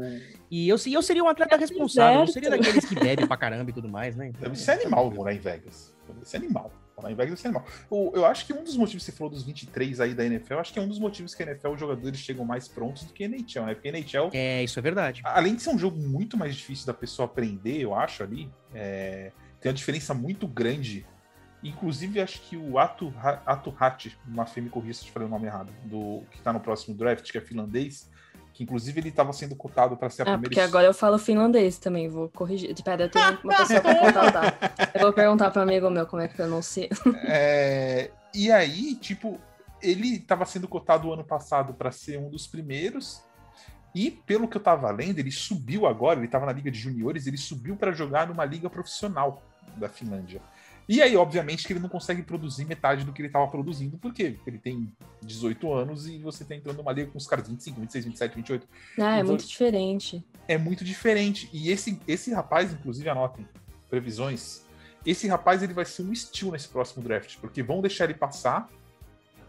E 0.51 0.67
eu, 0.67 0.77
se- 0.77 0.91
eu 0.91 1.01
seria 1.01 1.23
um 1.23 1.29
atleta 1.29 1.55
responsável, 1.55 2.13
eu 2.15 2.25
não 2.25 2.27
seria 2.27 2.49
daqueles 2.49 2.83
que 2.83 2.95
bebem 2.95 3.25
pra 3.27 3.37
caramba 3.37 3.69
e 3.69 3.73
tudo 3.73 3.87
mais, 3.87 4.15
né? 4.15 4.27
Então, 4.27 4.41
Deve 4.41 4.55
ser 4.57 4.71
animal 4.71 5.09
morar 5.09 5.33
em 5.33 5.39
Vegas. 5.39 5.95
Deve 6.07 6.25
ser 6.27 6.37
animal. 6.37 6.71
Vegas 7.07 7.17
deve 7.29 7.41
ser 7.41 7.47
animal. 7.47 7.65
O- 7.89 8.11
eu 8.13 8.25
acho 8.25 8.45
que 8.45 8.53
um 8.53 8.63
dos 8.63 8.75
motivos 8.77 9.03
que 9.05 9.11
você 9.11 9.17
falou 9.17 9.31
dos 9.31 9.43
23 9.43 9.99
aí 10.01 10.13
da 10.13 10.25
NFL, 10.25 10.53
eu 10.53 10.59
acho 10.59 10.73
que 10.73 10.79
é 10.79 10.81
um 10.81 10.87
dos 10.87 10.99
motivos 10.99 11.33
que 11.33 11.41
a 11.43 11.45
NFL 11.47 11.69
os 11.69 11.79
jogadores 11.79 12.19
chegam 12.19 12.45
mais 12.45 12.67
prontos 12.67 13.03
do 13.03 13.13
que 13.13 13.23
a 13.23 13.27
NHL, 13.27 13.65
né? 13.65 13.73
Porque 13.73 13.87
a 13.87 13.91
NHL, 13.91 14.29
É, 14.33 14.63
isso 14.63 14.77
é 14.77 14.81
verdade. 14.81 15.21
além 15.23 15.55
de 15.55 15.61
ser 15.61 15.69
um 15.69 15.77
jogo 15.79 15.97
muito 15.99 16.37
mais 16.37 16.55
difícil 16.55 16.85
da 16.85 16.93
pessoa 16.93 17.25
aprender, 17.25 17.79
eu 17.81 17.95
acho 17.95 18.21
ali, 18.23 18.49
é, 18.73 19.31
tem 19.61 19.69
uma 19.69 19.75
diferença 19.75 20.13
muito 20.13 20.47
grande. 20.47 21.05
Inclusive, 21.61 22.21
acho 22.21 22.39
que 22.43 22.55
o 22.55 22.79
Atu, 22.79 23.13
Atu 23.45 23.75
Hati, 23.77 24.17
uma 24.25 24.45
fêmea 24.45 24.69
corrija 24.71 24.93
se 24.99 25.07
eu 25.07 25.11
falei 25.11 25.27
o 25.27 25.31
nome 25.31 25.45
errado, 25.45 25.73
do, 25.83 26.23
que 26.31 26.39
tá 26.41 26.53
no 26.53 26.59
próximo 26.61 26.95
draft, 26.95 27.29
que 27.29 27.37
é 27.37 27.41
finlandês, 27.41 28.09
que 28.59 28.63
inclusive 28.63 28.99
ele 28.99 29.07
estava 29.07 29.31
sendo 29.31 29.55
cotado 29.55 29.95
para 29.95 30.09
ser 30.09 30.23
a 30.23 30.25
Ah, 30.25 30.25
primeira 30.33 30.49
porque 30.49 30.59
agora 30.59 30.85
eu 30.85 30.93
falo 30.93 31.17
finlandês 31.17 31.77
também, 31.77 32.09
vou 32.09 32.27
corrigir. 32.27 32.75
Pera, 32.83 33.03
eu 33.03 33.09
tenho 33.09 33.39
uma 33.41 33.55
pessoa 33.55 33.79
pra 33.79 33.95
contratar. 33.95 34.73
Eu 34.93 35.01
vou 35.03 35.13
perguntar 35.13 35.49
para 35.49 35.61
um 35.61 35.63
amigo 35.63 35.89
meu 35.89 36.05
como 36.05 36.21
é 36.21 36.27
que 36.27 36.35
pronuncia. 36.35 36.89
É, 37.23 38.11
e 38.33 38.51
aí, 38.51 38.95
tipo, 38.95 39.39
ele 39.81 40.17
estava 40.17 40.45
sendo 40.45 40.67
cotado 40.67 41.07
o 41.07 41.13
ano 41.13 41.23
passado 41.23 41.73
para 41.73 41.89
ser 41.89 42.19
um 42.19 42.29
dos 42.29 42.47
primeiros. 42.47 43.21
E 43.95 44.11
pelo 44.11 44.45
que 44.45 44.57
eu 44.57 44.61
tava 44.61 44.91
lendo, 44.91 45.19
ele 45.19 45.31
subiu 45.31 45.87
agora, 45.87 46.19
ele 46.19 46.25
estava 46.25 46.45
na 46.45 46.51
liga 46.51 46.69
de 46.69 46.77
juniores, 46.77 47.27
ele 47.27 47.37
subiu 47.37 47.77
para 47.77 47.93
jogar 47.93 48.27
numa 48.27 48.43
liga 48.43 48.69
profissional 48.69 49.41
da 49.77 49.87
Finlândia. 49.87 50.41
E 50.91 51.03
aí, 51.03 51.15
obviamente, 51.15 51.67
que 51.67 51.71
ele 51.71 51.79
não 51.79 51.87
consegue 51.87 52.23
produzir 52.23 52.65
metade 52.65 53.05
do 53.05 53.13
que 53.13 53.21
ele 53.21 53.27
estava 53.29 53.45
produzindo, 53.47 53.95
por 53.99 54.11
quê? 54.11 54.31
Porque 54.31 54.49
ele 54.49 54.57
tem 54.57 54.91
18 55.21 55.71
anos 55.71 56.07
e 56.07 56.17
você 56.17 56.43
tá 56.43 56.55
entrando 56.55 56.77
numa 56.77 56.91
liga 56.91 57.11
com 57.11 57.17
os 57.19 57.27
caras 57.27 57.47
25, 57.47 57.79
26, 57.81 58.05
27, 58.05 58.35
28. 58.35 58.67
Ah, 58.97 59.17
é 59.17 59.19
Então- 59.19 59.27
muito 59.27 59.45
diferente. 59.45 60.25
É 60.47 60.57
muito 60.57 60.83
diferente. 60.83 61.47
E 61.53 61.69
esse, 61.69 62.01
esse 62.07 62.33
rapaz, 62.33 62.73
inclusive, 62.73 63.07
anotem, 63.07 63.47
previsões. 63.87 64.63
Esse 65.05 65.27
rapaz 65.27 65.61
ele 65.61 65.73
vai 65.73 65.85
ser 65.85 66.01
um 66.01 66.15
steal 66.15 66.51
nesse 66.51 66.67
próximo 66.67 67.03
draft, 67.03 67.37
porque 67.39 67.61
vão 67.61 67.81
deixar 67.81 68.05
ele 68.05 68.15
passar, 68.15 68.67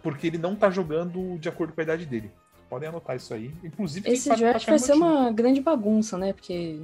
porque 0.02 0.26
ele 0.26 0.36
não 0.36 0.54
tá 0.54 0.70
jogando 0.70 1.38
de 1.38 1.48
acordo 1.48 1.72
com 1.72 1.80
a 1.80 1.84
idade 1.84 2.04
dele. 2.04 2.30
Podem 2.68 2.90
anotar 2.90 3.16
isso 3.16 3.32
aí. 3.32 3.50
Inclusive, 3.64 4.10
Esse 4.10 4.28
draft 4.36 4.66
vai 4.66 4.78
ser 4.78 4.92
uma 4.92 5.32
grande 5.32 5.60
bagunça, 5.62 6.18
né? 6.18 6.34
Porque 6.34 6.80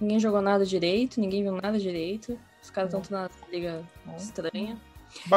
ninguém 0.00 0.20
jogou 0.20 0.40
nada 0.40 0.64
direito, 0.64 1.20
ninguém 1.20 1.42
viu 1.42 1.52
nada 1.60 1.80
direito. 1.80 2.38
Os 2.62 2.70
caras 2.70 2.92
estão 2.92 3.18
na 3.18 3.30
liga 3.50 3.82
estranha. 4.16 4.78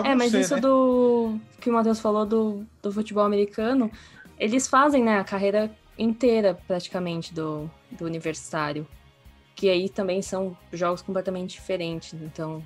É, 0.03 0.13
mas 0.13 0.33
isso 0.33 0.55
né? 0.55 0.61
do 0.61 1.39
que 1.59 1.69
o 1.69 1.73
Matheus 1.73 1.99
falou 1.99 2.25
do, 2.25 2.65
do 2.81 2.91
futebol 2.91 3.23
americano, 3.23 3.91
eles 4.37 4.67
fazem, 4.67 5.03
né, 5.03 5.19
a 5.19 5.23
carreira 5.23 5.71
inteira 5.97 6.59
praticamente 6.67 7.33
do, 7.33 7.69
do 7.91 8.05
universitário. 8.05 8.87
Que 9.55 9.69
aí 9.69 9.89
também 9.89 10.21
são 10.21 10.57
jogos 10.71 11.01
completamente 11.01 11.51
diferentes. 11.51 12.13
Então, 12.13 12.63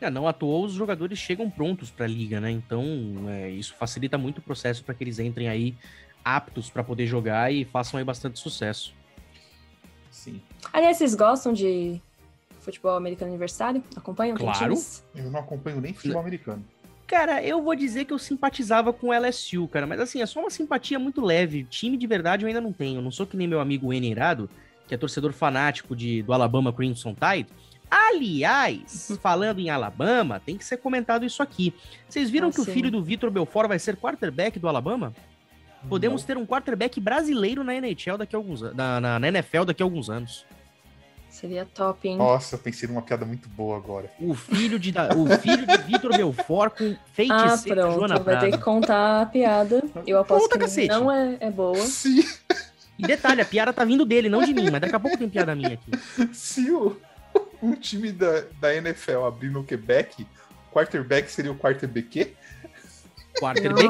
É, 0.00 0.10
não 0.10 0.26
à 0.26 0.32
toa 0.32 0.66
os 0.66 0.72
jogadores 0.72 1.18
chegam 1.18 1.50
prontos 1.50 1.90
pra 1.90 2.06
liga, 2.06 2.40
né? 2.40 2.50
Então 2.50 2.84
é, 3.28 3.50
isso 3.50 3.74
facilita 3.74 4.18
muito 4.18 4.38
o 4.38 4.42
processo 4.42 4.82
para 4.82 4.94
que 4.94 5.04
eles 5.04 5.18
entrem 5.18 5.48
aí 5.48 5.76
aptos 6.24 6.70
para 6.70 6.82
poder 6.82 7.06
jogar 7.06 7.52
e 7.52 7.64
façam 7.64 7.98
aí 7.98 8.04
bastante 8.04 8.38
sucesso. 8.38 8.94
Sim. 10.10 10.40
aliás, 10.72 10.98
vocês 10.98 11.14
gostam 11.14 11.52
de 11.52 12.00
futebol 12.62 12.96
americano 12.96 13.30
aniversário? 13.30 13.82
Acompanham? 13.96 14.36
Tem 14.36 14.46
Claro. 14.46 14.58
times? 14.64 15.04
Eu 15.14 15.30
não 15.30 15.40
acompanho 15.40 15.80
nem 15.80 15.92
futebol 15.92 16.20
americano. 16.20 16.64
Cara, 17.06 17.42
eu 17.42 17.62
vou 17.62 17.74
dizer 17.74 18.06
que 18.06 18.12
eu 18.12 18.18
simpatizava 18.18 18.92
com 18.92 19.08
o 19.08 19.12
LSU, 19.12 19.68
cara, 19.68 19.86
mas 19.86 20.00
assim, 20.00 20.22
é 20.22 20.26
só 20.26 20.40
uma 20.40 20.48
simpatia 20.50 20.98
muito 20.98 21.20
leve. 21.20 21.64
Time 21.64 21.96
de 21.98 22.06
verdade 22.06 22.44
eu 22.44 22.48
ainda 22.48 22.60
não 22.60 22.72
tenho. 22.72 22.98
Eu 22.98 23.02
não 23.02 23.10
sou 23.10 23.26
que 23.26 23.36
nem 23.36 23.46
meu 23.46 23.60
amigo 23.60 23.92
N 23.92 24.08
Irado, 24.10 24.48
que 24.88 24.94
é 24.94 24.96
torcedor 24.96 25.32
fanático 25.32 25.94
de, 25.94 26.22
do 26.22 26.32
Alabama 26.32 26.72
Crimson 26.72 27.14
Tide. 27.14 27.48
Aliás, 27.90 29.12
falando 29.22 29.58
em 29.60 29.68
Alabama, 29.68 30.40
tem 30.40 30.56
que 30.56 30.64
ser 30.64 30.78
comentado 30.78 31.24
isso 31.26 31.42
aqui. 31.42 31.74
Vocês 32.08 32.30
viram 32.30 32.48
Ah, 32.48 32.52
que 32.52 32.60
o 32.60 32.64
sim. 32.64 32.72
filho 32.72 32.90
do 32.90 33.02
Vitor 33.02 33.30
Belfort 33.30 33.68
vai 33.68 33.78
ser 33.78 33.96
quarterback 33.96 34.58
do 34.58 34.68
Alabama? 34.68 35.12
Podemos 35.88 36.22
ter 36.24 36.36
um 36.38 36.46
quarterback 36.46 37.00
brasileiro 37.00 37.64
na 37.64 37.74
NHL 37.74 38.16
daqui 38.16 38.36
a 38.36 38.38
alguns 38.38 38.62
anos. 38.62 38.76
Na, 38.76 39.00
na- 39.00 39.18
na 39.18 39.28
NFL 39.28 39.64
daqui 39.64 39.82
a 39.82 39.86
alguns 39.86 40.08
anos. 40.08 40.46
Seria 41.32 41.64
top, 41.64 42.06
hein? 42.08 42.18
Nossa, 42.18 42.56
eu 42.56 42.58
pensei 42.58 42.86
numa 42.86 43.00
piada 43.00 43.24
muito 43.24 43.48
boa 43.48 43.76
agora. 43.78 44.10
O 44.20 44.34
filho 44.34 44.78
de, 44.78 44.92
da- 44.92 45.08
o 45.16 45.26
filho 45.38 45.66
de 45.66 45.78
Vitor 45.78 46.14
Belfort 46.14 46.76
com 46.76 46.92
Ah, 46.92 46.96
feiticeira 47.14 47.90
Joana 47.90 48.14
pronto. 48.20 48.24
Vai 48.24 48.38
ter 48.38 48.50
que 48.52 48.62
contar 48.62 49.22
a 49.22 49.26
piada. 49.26 49.82
Eu 50.06 50.18
aposto 50.18 50.42
Conta, 50.42 50.58
que 50.58 50.64
cacete. 50.64 50.88
não 50.88 51.10
é, 51.10 51.38
é 51.40 51.50
boa. 51.50 51.74
Se, 51.86 52.28
E 52.98 53.02
detalhe, 53.06 53.40
a 53.40 53.44
piada 53.46 53.72
tá 53.72 53.82
vindo 53.82 54.04
dele, 54.04 54.28
não 54.28 54.42
de 54.44 54.52
mim, 54.52 54.70
mas 54.70 54.80
daqui 54.82 54.94
a 54.94 55.00
pouco 55.00 55.16
tem 55.16 55.26
piada 55.28 55.54
minha 55.54 55.72
aqui. 55.72 55.90
se 56.34 56.70
o, 56.70 57.00
um 57.62 57.72
time 57.74 58.12
da, 58.12 58.44
da 58.60 58.74
NFL 58.76 59.24
abrir 59.26 59.50
no 59.50 59.64
Quebec, 59.64 60.26
quarterback 60.70 61.30
seria 61.30 61.50
o 61.50 61.56
quarterback? 61.56 62.36
Quarterback, 63.40 63.88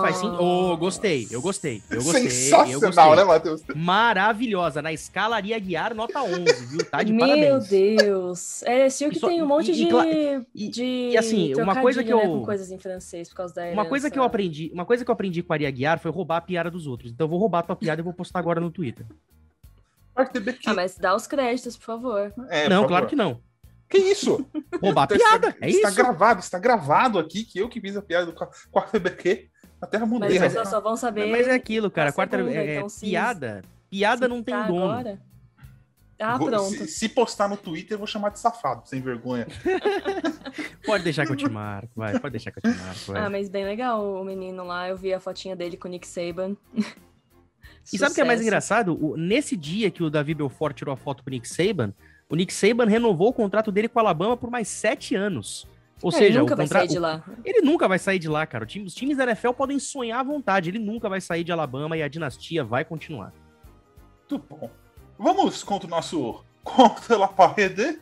faz 0.00 0.16
sim. 0.16 0.28
Oh, 0.38 0.76
gostei, 0.76 1.26
eu 1.30 1.42
gostei, 1.42 1.82
eu 1.90 2.02
gostei. 2.02 2.30
Sensacional, 2.30 2.70
eu 2.70 2.80
gostei. 2.80 3.16
né, 3.16 3.24
Matheus? 3.24 3.62
Maravilhosa. 3.74 4.80
Na 4.80 4.92
escala 4.92 5.36
Aria 5.36 5.58
Guiar, 5.58 5.94
nota 5.94 6.22
11, 6.22 6.44
viu? 6.66 6.84
Tá 6.84 7.02
de 7.02 7.12
Meu 7.12 7.26
parabéns. 7.26 7.68
Deus. 7.68 8.62
É, 8.62 8.86
esse 8.86 9.04
E 9.04 9.10
que 9.10 9.18
só- 9.18 9.26
tem 9.28 9.42
um 9.42 9.46
monte 9.46 9.72
e- 9.72 9.74
de, 9.74 9.88
e 10.54 10.68
de. 10.68 10.84
e 11.12 11.16
assim, 11.18 11.54
uma 11.56 11.80
coisa 11.80 12.02
que 12.02 12.14
né, 12.14 12.22
eu- 12.24 12.28
com 12.38 12.44
coisas 12.44 12.70
em 12.70 12.78
francês 12.78 13.28
por 13.28 13.36
causa 13.36 13.54
da 13.54 13.66
Uma 13.72 13.84
coisa 13.84 14.08
que 14.10 14.16
eu 14.18 14.22
herança. 14.22 14.26
aprendi, 14.28 14.70
uma 14.72 14.84
coisa 14.86 15.04
que 15.04 15.10
eu 15.10 15.12
aprendi 15.12 15.42
com 15.42 15.52
a 15.52 15.56
Aria 15.56 15.70
Guiar 15.70 15.98
foi 15.98 16.10
roubar 16.10 16.36
a 16.38 16.40
piada 16.40 16.70
dos 16.70 16.86
outros. 16.86 17.10
Então 17.12 17.24
eu 17.26 17.28
vou 17.30 17.38
roubar 17.38 17.58
a 17.60 17.62
tua 17.62 17.76
piada 17.76 18.00
e 18.00 18.04
vou 18.04 18.12
postar 18.12 18.38
agora 18.38 18.60
no 18.60 18.70
Twitter. 18.70 19.04
Quarterback. 20.14 20.58
Ah, 20.66 20.74
mas 20.74 20.96
dá 20.96 21.14
os 21.14 21.26
créditos, 21.26 21.76
por 21.76 21.84
favor. 21.84 22.32
É, 22.48 22.68
não, 22.68 22.82
por 22.82 22.88
claro 22.88 23.04
favor. 23.04 23.08
que 23.10 23.16
não. 23.16 23.40
Que 23.88 23.98
isso? 23.98 24.46
Roubar 24.82 25.08
a 25.10 25.14
Está- 25.14 25.28
piada, 25.38 25.56
é 25.60 25.68
está 25.70 25.88
isso. 25.88 25.96
gravado, 25.96 26.40
está 26.40 26.58
gravado 26.58 27.18
aqui 27.18 27.44
que 27.44 27.58
eu 27.58 27.68
que 27.68 27.80
fiz 27.80 27.96
a 27.96 28.02
piada 28.02 28.26
do 28.26 28.32
qua- 28.34 28.50
quarterback 28.70 29.48
na 29.80 29.86
Terra 29.88 30.04
Mas 30.04 30.10
Moderna. 30.10 30.36
as 30.46 30.52
pessoas 30.52 30.68
só 30.68 30.80
vão 30.80 30.96
saber. 30.96 31.26
Mas 31.26 31.48
é 31.48 31.54
aquilo, 31.54 31.90
cara. 31.90 32.12
Quarta, 32.12 32.36
segunda, 32.36 32.54
é, 32.56 32.76
então 32.76 32.88
se- 32.88 33.06
piada, 33.06 33.62
piada 33.90 34.26
se 34.26 34.28
não 34.28 34.42
tem 34.42 34.54
tá 34.54 34.66
dono. 34.66 34.90
agora- 34.90 35.22
Ah, 36.20 36.36
pronto. 36.36 36.64
Se, 36.70 36.88
se 36.88 37.08
postar 37.08 37.48
no 37.48 37.56
Twitter, 37.56 37.94
eu 37.94 37.98
vou 37.98 38.06
chamar 38.06 38.30
de 38.30 38.40
safado, 38.40 38.82
sem 38.88 39.00
vergonha. 39.00 39.46
Pode 40.84 41.04
deixar 41.04 41.24
que 41.24 41.32
eu 41.32 41.36
te 41.36 41.48
marco, 41.48 41.90
vai. 41.94 42.18
Pode 42.18 42.32
deixar 42.32 42.50
que 42.50 42.58
eu 42.58 42.72
te 42.72 42.76
marco, 42.78 43.00
vai. 43.12 43.22
Ah, 43.24 43.30
mas 43.30 43.48
bem 43.48 43.64
legal 43.64 44.04
o 44.20 44.24
menino 44.24 44.64
lá. 44.64 44.88
Eu 44.88 44.96
vi 44.96 45.14
a 45.14 45.20
fotinha 45.20 45.54
dele 45.54 45.76
com 45.76 45.86
o 45.86 45.90
Nick 45.90 46.06
Saban. 46.06 46.56
E 47.92 47.96
sabe 47.98 48.12
o 48.12 48.14
que 48.14 48.20
é 48.20 48.24
mais 48.24 48.40
engraçado? 48.42 48.98
O- 49.02 49.16
nesse 49.16 49.56
dia 49.56 49.90
que 49.90 50.02
o 50.02 50.10
Davi 50.10 50.34
Belfort 50.34 50.76
tirou 50.76 50.92
a 50.92 50.96
foto 50.96 51.22
com 51.22 51.30
o 51.30 51.32
Nick 51.32 51.48
Saban, 51.48 51.94
o 52.28 52.36
Nick 52.36 52.52
Saban 52.52 52.86
renovou 52.86 53.28
o 53.28 53.32
contrato 53.32 53.70
dele 53.72 53.88
com 53.88 53.98
o 53.98 54.02
Alabama 54.02 54.36
por 54.36 54.50
mais 54.50 54.68
sete 54.68 55.14
anos. 55.14 55.66
Ou 56.02 56.10
É, 56.10 56.12
seja, 56.12 56.24
ele 56.26 56.38
nunca 56.38 56.54
o 56.54 56.56
vai 56.56 56.66
sair 56.66 56.88
de 56.88 56.98
lá. 56.98 57.24
Ele 57.44 57.60
nunca 57.62 57.88
vai 57.88 57.98
sair 57.98 58.18
de 58.20 58.28
lá, 58.28 58.46
cara. 58.46 58.64
Os 58.84 58.94
times 58.94 59.16
da 59.16 59.24
NFL 59.24 59.50
podem 59.50 59.78
sonhar 59.80 60.20
à 60.20 60.22
vontade. 60.22 60.70
Ele 60.70 60.78
nunca 60.78 61.08
vai 61.08 61.20
sair 61.20 61.42
de 61.42 61.50
Alabama 61.50 61.96
e 61.96 62.02
a 62.02 62.08
dinastia 62.08 62.62
vai 62.62 62.84
continuar. 62.84 63.32
Muito 64.30 64.44
bom. 64.48 64.70
Vamos 65.18 65.64
contra 65.64 65.86
o 65.88 65.90
nosso 65.90 66.44
contra 66.62 67.16
la 67.16 67.26
parede. 67.26 67.98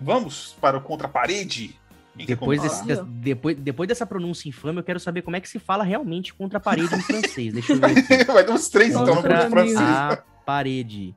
Vamos 0.00 0.54
para 0.60 0.76
o 0.76 0.80
contra 0.80 1.06
a 1.06 1.10
parede. 1.10 1.78
Depois, 2.14 2.60
desse- 2.60 3.02
depois, 3.04 3.56
depois 3.56 3.88
dessa 3.88 4.04
pronúncia 4.04 4.46
infame, 4.48 4.78
eu 4.78 4.84
quero 4.84 5.00
saber 5.00 5.22
como 5.22 5.34
é 5.36 5.40
que 5.40 5.48
se 5.48 5.58
fala 5.58 5.82
realmente 5.82 6.34
contra 6.34 6.58
a 6.58 6.60
parede 6.60 6.94
em 6.94 7.00
francês. 7.00 7.54
Deixa 7.54 7.72
eu 7.72 7.78
ver 7.78 7.96
aqui. 7.98 8.24
Vai 8.24 8.44
dar 8.44 8.52
uns 8.52 8.68
três 8.68 8.90
então 8.90 9.06
no 9.06 9.14
Contra 9.14 9.46
a 9.46 9.50
francês. 9.50 9.78
A 9.78 10.22
parede. 10.44 11.14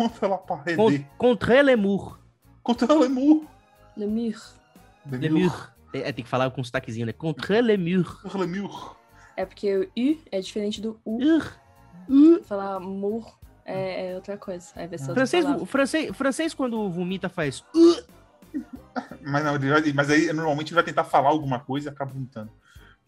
Contra 0.00 0.28
la 0.28 0.38
parede. 0.38 0.76
Con- 0.76 1.04
Contre 1.18 1.62
le 1.62 1.76
mur. 1.76 2.18
Contra 2.62 2.94
le 2.94 3.08
mur. 3.08 3.44
Le 3.96 4.06
Mur. 4.06 4.40
Le 5.10 5.28
mur. 5.28 5.72
É, 5.92 6.10
tem 6.12 6.24
que 6.24 6.30
falar 6.30 6.50
com 6.50 6.60
um 6.60 6.64
sotaquezinho, 6.64 7.04
né? 7.06 7.12
Contre 7.12 7.60
le 7.60 7.76
mur. 7.76 8.20
Contra 8.22 8.38
le 8.40 8.46
mur. 8.46 8.96
É 9.36 9.44
porque 9.44 9.76
o 9.76 9.82
U 9.82 10.18
é 10.32 10.40
diferente 10.40 10.80
do 10.80 10.98
U. 11.04 11.18
Ur. 11.22 11.52
Ur. 12.08 12.42
Falar 12.44 12.80
mur 12.80 13.38
é, 13.64 14.10
é 14.10 14.14
outra 14.14 14.38
coisa. 14.38 14.68
Outra 14.76 15.14
Francês, 15.14 15.44
francês, 15.66 16.16
francês, 16.16 16.54
quando 16.54 16.88
vomita, 16.90 17.28
faz. 17.28 17.62
"Uh". 17.74 18.02
Mas, 19.22 19.44
não, 19.44 19.58
vai- 19.58 19.92
mas 19.92 20.10
aí 20.10 20.32
normalmente 20.32 20.68
ele 20.68 20.74
vai 20.76 20.84
tentar 20.84 21.04
falar 21.04 21.28
alguma 21.28 21.60
coisa 21.60 21.88
e 21.88 21.92
acaba 21.92 22.10
vomitando. 22.12 22.50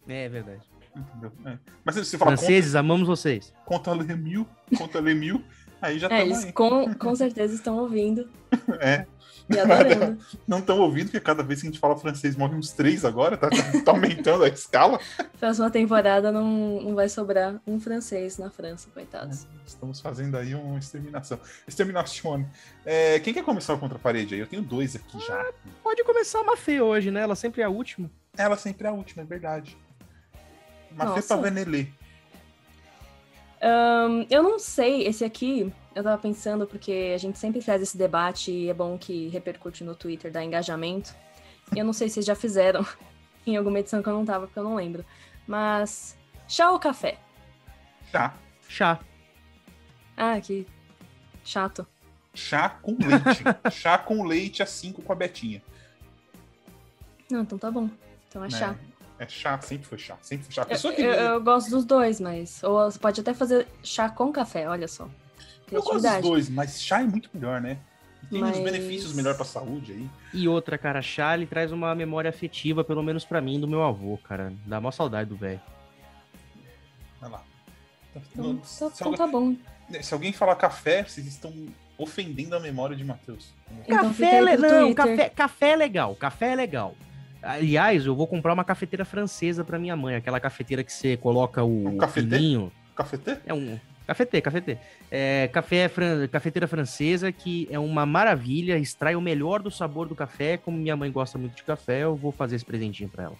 É 0.06 0.28
verdade. 0.28 0.62
Entendeu? 0.94 1.32
É. 1.46 1.58
Mas 1.84 1.94
se 1.94 2.04
você 2.04 2.18
fala 2.18 2.32
contra, 2.32 2.44
Franceses, 2.46 2.74
amamos 2.74 3.08
vocês. 3.08 3.52
contra 3.64 3.94
le 3.94 4.14
mil, 4.14 4.46
contra 4.76 5.00
le 5.00 5.14
mil, 5.14 5.42
aí 5.82 5.98
já 5.98 6.08
É, 6.08 6.22
eles 6.22 6.44
aí. 6.44 6.52
com, 6.52 6.94
com 6.96 7.14
certeza 7.14 7.54
estão 7.54 7.76
ouvindo 7.78 8.28
É. 8.80 9.04
e 9.50 9.58
adorando. 9.58 10.18
Não 10.46 10.60
estão 10.60 10.78
ouvindo, 10.80 11.06
porque 11.06 11.20
cada 11.20 11.42
vez 11.42 11.60
que 11.60 11.66
a 11.66 11.70
gente 11.70 11.80
fala 11.80 11.96
francês 11.96 12.36
morre 12.36 12.54
uns 12.54 12.70
três 12.72 13.04
agora, 13.04 13.36
tá, 13.36 13.48
tá 13.50 13.90
aumentando 13.92 14.44
a 14.44 14.48
escala. 14.48 14.98
Próxima 15.38 15.70
temporada 15.70 16.30
não, 16.32 16.80
não 16.80 16.94
vai 16.94 17.08
sobrar 17.08 17.60
um 17.66 17.78
francês 17.80 18.38
na 18.38 18.48
França, 18.50 18.88
coitados. 18.94 19.46
Estamos 19.66 20.00
fazendo 20.00 20.36
aí 20.36 20.54
uma 20.54 20.78
exterminação. 20.78 21.38
Exterminação. 21.66 22.46
É, 22.86 23.18
quem 23.20 23.34
quer 23.34 23.42
começar 23.44 23.76
contra 23.76 23.96
a 23.96 24.00
parede 24.00 24.34
aí? 24.34 24.40
Eu 24.40 24.46
tenho 24.46 24.62
dois 24.62 24.94
aqui 24.96 25.18
já. 25.20 25.44
Pode 25.82 26.02
começar 26.04 26.40
a 26.40 26.44
Mafê 26.44 26.80
hoje, 26.80 27.10
né? 27.10 27.20
Ela 27.20 27.34
sempre 27.34 27.60
é 27.62 27.64
a 27.64 27.68
última. 27.70 28.10
Ela 28.38 28.56
sempre 28.56 28.86
é 28.86 28.90
a 28.90 28.92
última, 28.92 29.22
é 29.22 29.26
verdade. 29.26 29.76
Mas 30.94 31.08
Nossa. 31.08 31.36
Ahn, 33.62 34.26
eu 34.28 34.42
não 34.42 34.58
sei, 34.58 35.06
esse 35.06 35.24
aqui, 35.24 35.72
eu 35.94 36.02
tava 36.02 36.20
pensando, 36.20 36.66
porque 36.66 37.12
a 37.14 37.18
gente 37.18 37.38
sempre 37.38 37.60
faz 37.60 37.80
esse 37.80 37.96
debate 37.96 38.50
e 38.50 38.68
é 38.68 38.74
bom 38.74 38.98
que 38.98 39.28
repercute 39.28 39.84
no 39.84 39.94
Twitter, 39.94 40.32
dá 40.32 40.42
engajamento. 40.42 41.14
E 41.74 41.78
eu 41.78 41.84
não 41.84 41.92
sei 41.92 42.08
se 42.08 42.14
vocês 42.14 42.26
já 42.26 42.34
fizeram 42.34 42.84
em 43.46 43.56
alguma 43.56 43.78
edição 43.78 44.02
que 44.02 44.08
eu 44.08 44.14
não 44.14 44.24
tava, 44.24 44.46
porque 44.46 44.58
eu 44.58 44.64
não 44.64 44.74
lembro. 44.74 45.04
Mas, 45.46 46.18
chá 46.48 46.72
ou 46.72 46.78
café? 46.78 47.18
Chá. 48.10 48.34
Chá. 48.68 48.98
Ah, 50.16 50.40
que 50.40 50.66
chato. 51.44 51.86
Chá 52.34 52.68
com 52.68 52.96
leite. 52.98 53.44
Chá 53.70 53.98
com 53.98 54.24
leite 54.24 54.62
a 54.62 54.66
5 54.66 55.02
com 55.02 55.12
a 55.12 55.16
Betinha. 55.16 55.62
Não, 57.30 57.42
então 57.42 57.58
tá 57.58 57.70
bom. 57.70 57.88
Então 58.28 58.44
é 58.44 58.50
chá. 58.50 58.76
É 59.22 59.28
chá, 59.28 59.60
sempre 59.60 59.86
foi 59.86 59.98
chá. 59.98 60.16
Sempre 60.20 60.46
foi 60.46 60.54
chá. 60.54 60.62
A 60.62 60.64
Eu, 60.64 60.68
pessoa 60.68 60.92
que. 60.92 61.00
eu- 61.00 61.12
eu 61.12 61.40
gosto 61.40 61.70
dos 61.70 61.84
dois, 61.84 62.20
mas. 62.20 62.60
Ou 62.64 62.90
você 62.90 62.98
pode 62.98 63.20
até 63.20 63.32
fazer 63.32 63.68
chá 63.82 64.08
com 64.08 64.32
café, 64.32 64.68
olha 64.68 64.88
só. 64.88 65.08
Eu 65.70 65.80
gosto 65.80 66.02
dos 66.02 66.20
dois, 66.22 66.48
mas 66.50 66.82
chá 66.82 67.00
é 67.00 67.04
muito 67.04 67.30
melhor, 67.32 67.60
né? 67.60 67.78
E 68.24 68.26
Tem 68.26 68.42
uns 68.42 68.50
Mas- 68.50 68.58
benefícios 68.64 69.12
melhor 69.14 69.36
pra 69.36 69.44
saúde 69.44 69.92
aí. 69.92 70.10
E 70.34 70.48
outra, 70.48 70.76
cara, 70.76 71.00
chá, 71.00 71.34
ele 71.34 71.46
traz 71.46 71.70
uma 71.70 71.94
memória 71.94 72.28
afetiva, 72.28 72.82
pelo 72.82 73.02
menos 73.02 73.24
pra 73.24 73.40
mim, 73.40 73.60
do 73.60 73.68
meu 73.68 73.82
avô, 73.84 74.18
cara. 74.24 74.52
Dá 74.66 74.80
mó 74.80 74.90
saudade 74.90 75.28
do 75.30 75.36
velho. 75.36 75.60
Vai 77.20 77.30
lá. 77.30 77.42
Então, 78.32 78.60
se, 78.64 78.84
então, 78.84 78.92
alguém, 79.06 79.18
tá 79.18 79.26
bom. 79.26 79.56
se 80.02 80.12
alguém 80.14 80.32
falar 80.32 80.56
café, 80.56 81.04
vocês 81.04 81.26
estão 81.28 81.52
ofendendo 81.96 82.56
a 82.56 82.60
memória 82.60 82.96
de 82.96 83.04
Matheus. 83.04 83.52
Então 83.86 84.08
café, 84.08 84.36
é 84.36 84.40
le- 84.40 84.56
não, 84.56 84.92
café, 84.94 85.28
café 85.28 85.70
é 85.70 85.76
legal, 85.76 86.14
café 86.16 86.52
é 86.52 86.56
legal. 86.56 86.94
Aliás, 87.42 88.06
eu 88.06 88.14
vou 88.14 88.26
comprar 88.26 88.52
uma 88.52 88.64
cafeteira 88.64 89.04
francesa 89.04 89.64
pra 89.64 89.78
minha 89.78 89.96
mãe, 89.96 90.14
aquela 90.14 90.38
cafeteira 90.38 90.84
que 90.84 90.92
você 90.92 91.16
coloca 91.16 91.62
o 91.64 91.88
Um 91.88 91.96
cafetê? 91.98 92.36
pininho. 92.36 92.72
Cafetê? 92.94 93.38
É 93.46 93.52
um 93.54 93.78
cafetê, 94.06 94.40
cafetê. 94.40 94.78
É 95.10 95.48
café 95.48 95.88
fran... 95.88 96.28
cafeteira 96.28 96.66
francesa 96.68 97.32
que 97.32 97.66
é 97.70 97.78
uma 97.78 98.04
maravilha, 98.06 98.78
extrai 98.78 99.16
o 99.16 99.20
melhor 99.20 99.62
do 99.62 99.70
sabor 99.70 100.06
do 100.08 100.14
café. 100.14 100.56
Como 100.56 100.76
minha 100.78 100.96
mãe 100.96 101.10
gosta 101.10 101.36
muito 101.38 101.54
de 101.56 101.62
café, 101.64 102.04
eu 102.04 102.14
vou 102.14 102.30
fazer 102.30 102.56
esse 102.56 102.64
presentinho 102.64 103.08
pra 103.08 103.24
ela. 103.24 103.36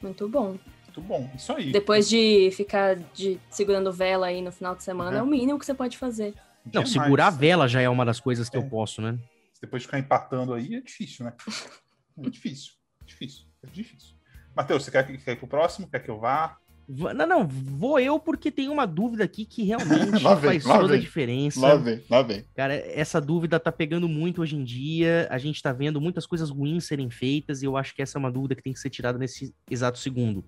Muito 0.00 0.28
bom. 0.28 0.56
Muito 0.86 1.00
bom. 1.00 1.30
Isso 1.34 1.52
aí. 1.52 1.72
Depois 1.72 2.08
de 2.08 2.50
ficar 2.52 2.96
de, 3.14 3.40
segurando 3.48 3.90
vela 3.92 4.26
aí 4.26 4.42
no 4.42 4.52
final 4.52 4.74
de 4.76 4.82
semana, 4.84 5.12
Uhum. 5.12 5.18
é 5.18 5.22
o 5.22 5.26
mínimo 5.26 5.58
que 5.58 5.64
você 5.66 5.72
pode 5.74 5.96
fazer. 5.96 6.34
Não, 6.66 6.82
Demais. 6.82 6.90
segurar 6.90 7.26
a 7.28 7.30
vela 7.30 7.66
já 7.66 7.80
é 7.80 7.88
uma 7.88 8.04
das 8.04 8.20
coisas 8.20 8.48
que 8.48 8.56
É. 8.56 8.60
eu 8.60 8.64
posso, 8.68 9.00
né? 9.00 9.18
Depois 9.60 9.82
de 9.82 9.86
ficar 9.88 9.98
empatando 9.98 10.52
aí, 10.54 10.74
é 10.76 10.80
difícil, 10.80 11.24
né? 11.24 11.32
É 12.18 12.28
difícil. 12.28 12.72
Difícil. 13.12 13.44
É 13.62 13.66
difícil. 13.70 14.14
Matheus, 14.54 14.84
você 14.84 14.90
quer, 14.90 15.06
que- 15.06 15.18
quer 15.18 15.36
que 15.36 15.44
o 15.44 15.48
próximo? 15.48 15.88
Quer 15.88 16.00
que 16.00 16.10
eu 16.10 16.18
vá? 16.18 16.56
Não, 16.88 17.26
não, 17.26 17.46
vou 17.48 17.98
eu 18.00 18.18
porque 18.18 18.50
tem 18.50 18.68
uma 18.68 18.84
dúvida 18.86 19.22
aqui 19.24 19.46
que 19.46 19.62
realmente 20.12 20.22
Lá 20.22 20.34
vem, 20.34 20.50
faz 20.50 20.64
lá 20.64 20.74
toda 20.78 20.88
a 20.88 20.96
vem. 20.96 21.00
diferença. 21.00 21.78
vem, 21.78 22.02
lá 22.10 22.22
vem. 22.22 22.44
Cara, 22.54 22.74
essa 22.74 23.20
dúvida 23.20 23.58
tá 23.60 23.70
pegando 23.70 24.08
muito 24.08 24.42
hoje 24.42 24.56
em 24.56 24.64
dia. 24.64 25.26
A 25.30 25.38
gente 25.38 25.62
tá 25.62 25.72
vendo 25.72 26.00
muitas 26.00 26.26
coisas 26.26 26.50
ruins 26.50 26.84
serem 26.84 27.08
feitas 27.08 27.62
e 27.62 27.66
eu 27.66 27.76
acho 27.76 27.94
que 27.94 28.02
essa 28.02 28.18
é 28.18 28.20
uma 28.20 28.32
dúvida 28.32 28.54
que 28.56 28.62
tem 28.62 28.72
que 28.72 28.80
ser 28.80 28.90
tirada 28.90 29.16
nesse 29.18 29.54
exato 29.70 29.98
segundo. 29.98 30.44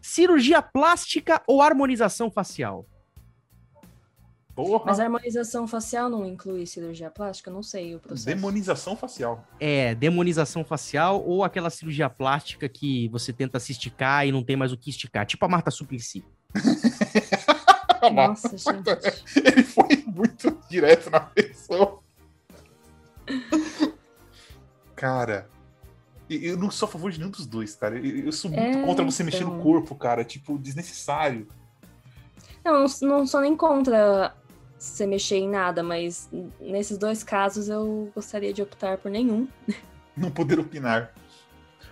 Cirurgia 0.00 0.60
plástica 0.60 1.42
ou 1.48 1.62
harmonização 1.62 2.30
facial? 2.30 2.86
Porra. 4.54 4.84
Mas 4.86 5.00
a 5.00 5.04
harmonização 5.04 5.66
facial 5.66 6.08
não 6.08 6.24
inclui 6.24 6.64
cirurgia 6.64 7.10
plástica? 7.10 7.50
Eu 7.50 7.54
não 7.54 7.62
sei 7.62 7.96
o 7.96 7.98
processo. 8.00 8.26
Demonização 8.26 8.96
facial. 8.96 9.44
É 9.58 9.94
demonização 9.96 10.64
facial 10.64 11.20
ou 11.26 11.42
aquela 11.42 11.70
cirurgia 11.70 12.08
plástica 12.08 12.68
que 12.68 13.08
você 13.08 13.32
tenta 13.32 13.58
se 13.58 13.72
esticar 13.72 14.26
e 14.26 14.30
não 14.32 14.44
tem 14.44 14.54
mais 14.56 14.72
o 14.72 14.76
que 14.76 14.90
esticar, 14.90 15.26
tipo 15.26 15.44
a 15.44 15.48
Marta 15.48 15.70
Suplicy. 15.72 16.24
Nossa, 18.14 18.56
gente. 18.56 18.90
Ele 19.44 19.62
foi 19.64 20.04
muito 20.06 20.56
direto 20.68 21.10
na 21.10 21.20
pessoa. 21.20 22.00
Cara, 24.94 25.48
e- 26.28 26.46
eu 26.46 26.56
não 26.56 26.70
sou 26.70 26.86
a 26.88 26.92
favor 26.92 27.10
de 27.10 27.18
nenhum 27.18 27.30
dos 27.30 27.46
dois, 27.46 27.74
cara. 27.74 27.98
Eu 27.98 28.26
eu 28.26 28.32
sou 28.32 28.50
muito 28.50 28.78
É, 28.78 28.82
contra 28.86 29.04
você 29.04 29.22
mexer 29.24 29.44
no 29.44 29.50
então. 29.52 29.62
corpo, 29.62 29.94
cara. 29.94 30.24
Tipo, 30.24 30.58
desnecessário. 30.58 31.48
Não, 32.64 32.84
não, 32.84 32.86
não 33.18 33.26
sou 33.26 33.40
nem 33.40 33.56
contra 33.56 34.34
você 34.78 35.06
mexer 35.06 35.36
em 35.36 35.48
nada, 35.48 35.82
mas 35.82 36.28
nesses 36.60 36.98
dois 36.98 37.22
casos 37.24 37.68
eu 37.68 38.10
gostaria 38.14 38.52
de 38.52 38.62
optar 38.62 38.98
por 38.98 39.10
nenhum. 39.10 39.48
Não 40.16 40.30
poder 40.30 40.58
opinar. 40.60 41.12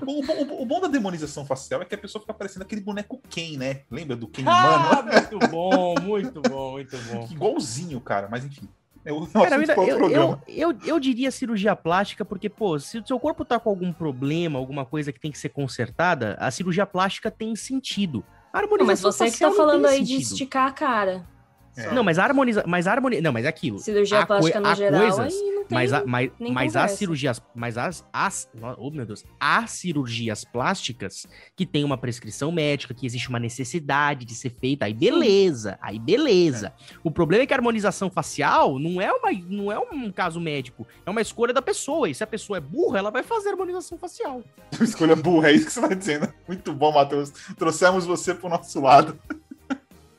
O, 0.01 0.21
o- 0.21 0.63
o 0.63 0.67
bom 0.67 0.81
da 0.81 0.89
demonização 0.89 1.45
facial 1.47 1.83
é 1.83 1.85
que 1.85 1.95
a 1.95 1.99
pessoa 1.99 2.21
fica 2.21 2.35
parecendo 2.35 2.65
aquele 2.65 2.81
boneco 2.81 3.21
Ken, 3.31 3.57
né? 3.57 3.83
Lembra 3.91 4.17
do 4.17 4.27
Ken 4.29 4.43
humano? 4.43 5.05
muito 5.13 5.39
bom, 5.49 6.01
muito 6.01 6.41
bom, 6.43 6.71
muito 6.73 6.99
bom. 6.99 7.29
Igualzinho, 7.31 8.01
cara. 8.01 8.29
Mas 8.31 8.45
enfim. 8.45 8.69
É 9.05 9.13
o 9.13 9.27
Cara, 9.27 9.57
eu, 9.57 10.11
eu, 10.11 10.39
eu, 10.47 10.79
eu, 10.87 11.01
diria 11.01 11.33
cirurgia 11.33 11.75
plástica, 11.75 12.25
porque, 12.25 12.49
pô, 12.49 12.79
se 12.79 12.99
o 12.99 13.07
seu 13.07 13.19
corpo 13.19 13.45
tá 13.45 13.59
com 13.59 13.69
algum 13.69 13.93
problema, 13.93 14.61
alguma 14.61 14.85
coisa 14.85 15.13
que 15.13 15.19
tem 15.19 15.33
que 15.33 15.39
ser 15.39 15.49
consertada, 15.49 16.37
a 16.39 16.53
cirurgia 16.53 16.87
plástica 16.87 17.29
tem 17.29 17.57
sentido. 17.57 18.25
A 18.53 18.59
Não, 18.59 18.65
harmonização 18.65 19.11
mas 19.11 19.17
você 19.17 19.31
que 19.33 19.39
tá 19.41 19.51
falando 19.51 19.87
aí 19.87 20.03
de 20.03 20.07
sentido. 20.15 20.23
esticar 20.33 20.69
a 20.69 20.73
cara. 20.73 21.29
É. 21.77 21.93
Não, 21.93 22.05
mas 22.05 22.19
a 22.19 22.25
harmonização. 22.25 22.71
Mas 22.71 22.87
harmoni... 22.87 23.21
Não, 23.21 23.33
mas 23.33 23.45
é 23.47 23.49
aquilo. 23.49 23.79
Cirurgia 23.79 24.21
Há 24.21 24.27
plástica 24.27 24.61
no 24.61 24.67
há 24.67 24.75
geral, 24.75 25.01
coisas, 25.01 25.35
aí 25.35 25.53
não 25.53 25.65
tem... 25.65 25.79
Mas, 25.79 25.93
a, 25.93 26.05
mas, 26.05 26.31
mas 26.39 26.77
as 26.77 26.91
cirurgias. 26.93 27.41
Mas 27.55 27.79
as, 27.79 28.05
as. 28.13 28.49
Oh, 28.77 28.91
meu 28.91 29.07
Deus. 29.07 29.25
Há 29.41 29.67
cirurgias 29.67 30.45
plásticas 30.45 31.27
que 31.57 31.65
tem 31.65 31.83
uma 31.83 31.97
prescrição 31.97 32.53
médica, 32.53 32.93
que 32.93 33.07
existe 33.07 33.29
uma 33.29 33.39
necessidade 33.39 34.27
de 34.27 34.35
ser 34.35 34.51
feita. 34.51 34.85
Aí 34.85 34.93
beleza. 34.93 35.79
Aí 35.81 35.99
beleza. 35.99 36.75
O 37.03 37.11
problema 37.11 37.45
é 37.45 37.47
que 37.47 37.55
a 37.55 37.57
harmonização 37.57 38.11
facial 38.11 38.79
não 38.79 39.01
é, 39.01 39.11
uma, 39.11 39.33
não 39.49 39.73
é 39.73 39.79
um 39.79 40.13
caso 40.13 40.41
médico. 40.41 40.87
É 41.07 41.11
uma 41.11 41.23
escolha 41.23 41.55
da 41.55 41.63
pessoa. 41.63 42.09
E 42.09 42.15
se 42.15 42.23
a 42.23 42.27
pessoa 42.27 42.59
é 42.59 42.61
burra, 42.61 42.99
ela 42.99 43.11
vai 43.11 43.23
fazer 43.23 43.51
harmonização 43.51 43.97
facial. 43.97 44.43
Escolha 44.81 45.17
burra, 45.17 45.49
é 45.49 45.53
isso 45.53 45.67
que 45.67 45.73
você 45.73 45.81
tá 45.81 45.95
dizendo. 45.95 46.33
Muito 46.47 46.73
bom, 46.73 46.93
Matheus. 46.93 47.31
Trouxemos 47.57 48.05
você 48.05 48.35
pro 48.35 48.49
nosso 48.49 48.81
lado. 48.81 49.19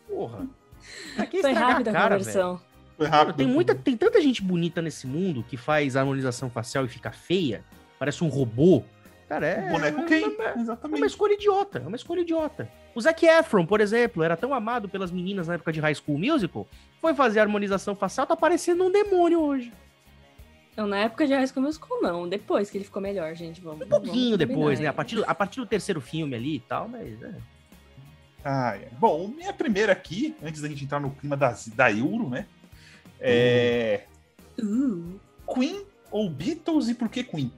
Porra. 0.07 0.47
Pra 1.15 1.25
que 1.25 1.41
Foi 1.41 1.53
rápida 1.53 1.89
a 1.91 1.93
cara, 1.93 2.17
velho? 2.17 2.19
conversão. 2.25 2.61
Foi 2.97 3.07
rápido. 3.07 3.35
Tem, 3.35 3.47
muita, 3.47 3.73
tem 3.75 3.97
tanta 3.97 4.21
gente 4.21 4.41
bonita 4.41 4.81
nesse 4.81 5.07
mundo 5.07 5.43
que 5.47 5.57
faz 5.57 5.95
harmonização 5.95 6.49
facial 6.49 6.85
e 6.85 6.87
fica 6.87 7.11
feia. 7.11 7.63
Parece 7.97 8.23
um 8.23 8.27
robô. 8.27 8.83
Cara, 9.27 9.47
é. 9.47 9.67
O 9.67 9.71
boneco 9.71 10.01
é- 10.01 10.05
quem? 10.05 10.23
é- 10.23 10.27
É 10.27 10.53
uma 10.53 10.61
Exatamente. 10.61 11.05
escolha 11.05 11.33
idiota, 11.33 11.79
é 11.83 11.87
uma 11.87 11.95
escolha 11.95 12.19
idiota. 12.21 12.69
O 12.93 13.01
Zac 13.01 13.25
Efron, 13.25 13.65
por 13.65 13.81
exemplo, 13.81 14.21
era 14.21 14.37
tão 14.37 14.53
amado 14.53 14.87
pelas 14.87 15.11
meninas 15.11 15.47
na 15.47 15.55
época 15.55 15.71
de 15.71 15.79
High 15.79 15.95
School 15.95 16.19
Musical, 16.19 16.67
foi 17.01 17.13
fazer 17.15 17.39
harmonização 17.39 17.95
facial, 17.95 18.27
tá 18.27 18.35
parecendo 18.35 18.83
um 18.83 18.91
demônio 18.91 19.39
hoje. 19.41 19.73
Não, 20.77 20.85
na 20.87 20.97
época 20.97 21.25
de 21.25 21.33
High 21.33 21.47
School 21.47 21.63
Musical, 21.65 22.01
não. 22.01 22.27
Depois 22.27 22.69
que 22.69 22.77
ele 22.77 22.85
ficou 22.85 23.01
melhor, 23.01 23.33
gente. 23.35 23.61
Vamos, 23.61 23.85
Um 23.85 23.89
pouquinho 23.89 24.37
depois, 24.37 24.79
né? 24.79 24.87
A 24.87 24.89
A 24.89 24.93
partir, 24.93 25.15
do- 25.15 25.23
a 25.25 25.33
partir 25.35 25.59
do 25.59 25.65
terceiro 25.65 26.01
filme 26.01 26.35
ali 26.35 26.55
e 26.55 26.59
tal, 26.59 26.87
mas. 26.87 27.21
É. 27.21 27.31
Ah, 28.43 28.75
é. 28.75 28.89
Bom, 28.99 29.27
minha 29.27 29.53
primeira 29.53 29.93
aqui, 29.93 30.35
antes 30.43 30.61
da 30.61 30.67
gente 30.67 30.83
entrar 30.83 30.99
no 30.99 31.11
clima 31.11 31.37
das, 31.37 31.67
da 31.69 31.91
Euro, 31.91 32.29
né? 32.29 32.45
É. 33.19 34.01
Uh, 34.61 35.19
Queen 35.53 35.85
ou 36.11 36.29
Beatles 36.29 36.89
e 36.89 36.93
por 36.93 37.09
que 37.09 37.23
Queen? 37.23 37.51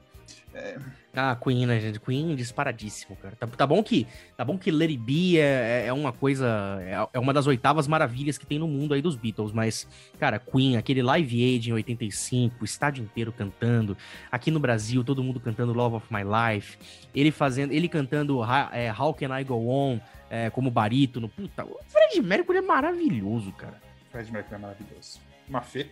Ah, 1.14 1.36
Queen, 1.42 1.66
né, 1.66 1.80
gente? 1.80 2.00
Queen 2.00 2.36
disparadíssimo, 2.36 3.16
cara. 3.16 3.36
Tá, 3.36 3.48
tá 3.48 3.66
bom 3.66 3.82
que 3.82 4.06
tá 4.36 4.44
bom 4.44 4.58
que 4.58 4.70
Let 4.70 4.90
It 4.90 4.98
Be 5.02 5.40
é, 5.40 5.86
é 5.88 5.94
uma 5.94 6.12
coisa. 6.12 6.78
É, 6.82 7.08
é 7.14 7.20
uma 7.20 7.34
das 7.34 7.48
oitavas 7.48 7.88
maravilhas 7.88 8.38
que 8.38 8.46
tem 8.46 8.60
no 8.60 8.68
mundo 8.68 8.94
aí 8.94 9.02
dos 9.02 9.16
Beatles, 9.16 9.52
mas, 9.52 9.88
cara, 10.20 10.40
Queen, 10.40 10.76
aquele 10.78 11.02
Live 11.02 11.44
Aid 11.44 11.70
em 11.70 11.74
85, 11.74 12.58
o 12.62 12.66
estádio 12.66 13.04
inteiro 13.04 13.32
cantando. 13.32 13.98
Aqui 14.30 14.52
no 14.52 14.60
Brasil, 14.60 15.04
todo 15.04 15.24
mundo 15.24 15.40
cantando 15.40 15.74
Love 15.74 15.98
of 15.98 16.08
My 16.14 16.22
Life. 16.24 16.78
Ele 17.14 17.32
fazendo. 17.32 17.72
Ele 17.72 17.88
cantando 17.88 18.42
é, 18.74 18.94
How 18.98 19.14
Can 19.14 19.38
I 19.38 19.44
Go 19.44 19.70
On 19.70 20.00
é, 20.30 20.50
como 20.50 20.72
barítono. 20.72 21.30
Puta, 21.30 21.66
o 21.66 21.80
Fred 21.88 22.22
Mercury 22.22 22.60
é 22.60 22.62
maravilhoso, 22.62 23.52
cara. 23.54 23.82
Fred 24.10 24.32
Mercury 24.32 24.56
é 24.56 24.60
maravilhoso. 24.60 25.20
Mafê. 25.48 25.88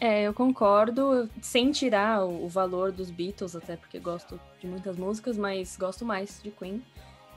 É, 0.00 0.22
eu 0.22 0.32
concordo, 0.32 1.28
sem 1.42 1.70
tirar 1.70 2.24
o, 2.24 2.48
valor 2.48 2.90
dos 2.90 3.10
Beatles, 3.10 3.54
até 3.54 3.76
porque 3.76 3.98
gosto 3.98 4.40
de 4.58 4.66
muitas 4.66 4.96
músicas, 4.96 5.36
mas 5.36 5.76
gosto 5.76 6.04
mais 6.04 6.40
de 6.42 6.50
Queen. 6.50 6.82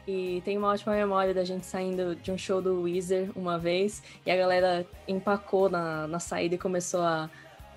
E 0.08 0.42
tenho 0.46 0.60
uma 0.60 0.70
ótima 0.70 0.96
memória 0.96 1.34
da 1.34 1.44
gente 1.44 1.66
saindo 1.66 2.16
de 2.16 2.32
um 2.32 2.38
show 2.38 2.62
do 2.62 2.84
Weezer 2.84 3.30
uma 3.36 3.60
vez, 3.60 4.02
e 4.26 4.32
a 4.32 4.38
galera 4.38 4.88
empacou 5.06 5.70
na, 5.70 6.08
na 6.08 6.20
saída 6.20 6.56
e 6.56 6.58
começou 6.58 7.02
a, 7.02 7.30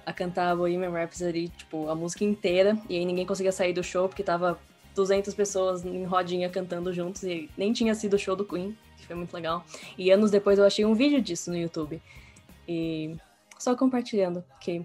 a 0.07 0.13
cantar 0.13 0.55
Bohemian 0.55 0.91
Rhapsody, 0.91 1.49
tipo, 1.49 1.89
a 1.89 1.95
música 1.97 2.23
inteira, 2.23 2.79
e 2.89 2.97
aí 2.97 3.05
ninguém 3.05 3.27
conseguia 3.27 3.51
sair 3.51 3.73
do 3.73 3.83
show 3.83 4.09
porque 4.09 4.23
tava 4.23 4.57
200 5.01 5.33
pessoas 5.35 5.85
em 5.85 6.05
rodinha 6.05 6.51
cantando 6.51 6.93
juntos, 6.93 7.23
e 7.23 7.49
nem 7.57 7.73
tinha 7.73 7.95
sido 7.95 8.15
o 8.15 8.19
show 8.19 8.37
do 8.37 8.45
Queen, 8.45 8.77
que 8.99 9.07
foi 9.07 9.17
muito 9.17 9.33
legal. 9.33 9.65
E 9.97 10.11
anos 10.11 10.31
depois 10.31 10.59
eu 10.59 10.65
achei 10.67 10.85
um 10.85 10.95
vídeo 10.95 11.23
disso 11.23 11.51
no 11.51 11.57
YouTube. 11.57 12.01
E 12.69 13.17
só 13.59 13.75
compartilhando, 13.75 14.45
que 14.61 14.85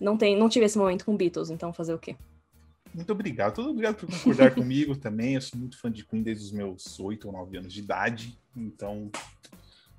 não 0.00 0.16
tem, 0.16 0.36
não 0.36 0.48
tive 0.48 0.66
esse 0.66 0.76
momento 0.76 1.04
com 1.04 1.16
Beatles, 1.16 1.48
então 1.48 1.72
fazer 1.72 1.94
o 1.94 1.98
quê? 1.98 2.16
Muito 2.92 3.12
obrigado. 3.12 3.54
Todo 3.54 3.70
obrigado 3.70 3.94
por 3.96 4.10
concordar 4.10 4.50
comigo 4.54 4.96
também. 4.96 5.34
Eu 5.34 5.40
sou 5.40 5.58
muito 5.58 5.78
fã 5.78 5.90
de 5.90 6.04
Queen 6.04 6.22
desde 6.22 6.44
os 6.46 6.52
meus 6.52 6.98
8 6.98 7.24
ou 7.28 7.32
9 7.32 7.58
anos 7.58 7.72
de 7.72 7.78
idade. 7.78 8.36
Então, 8.56 9.08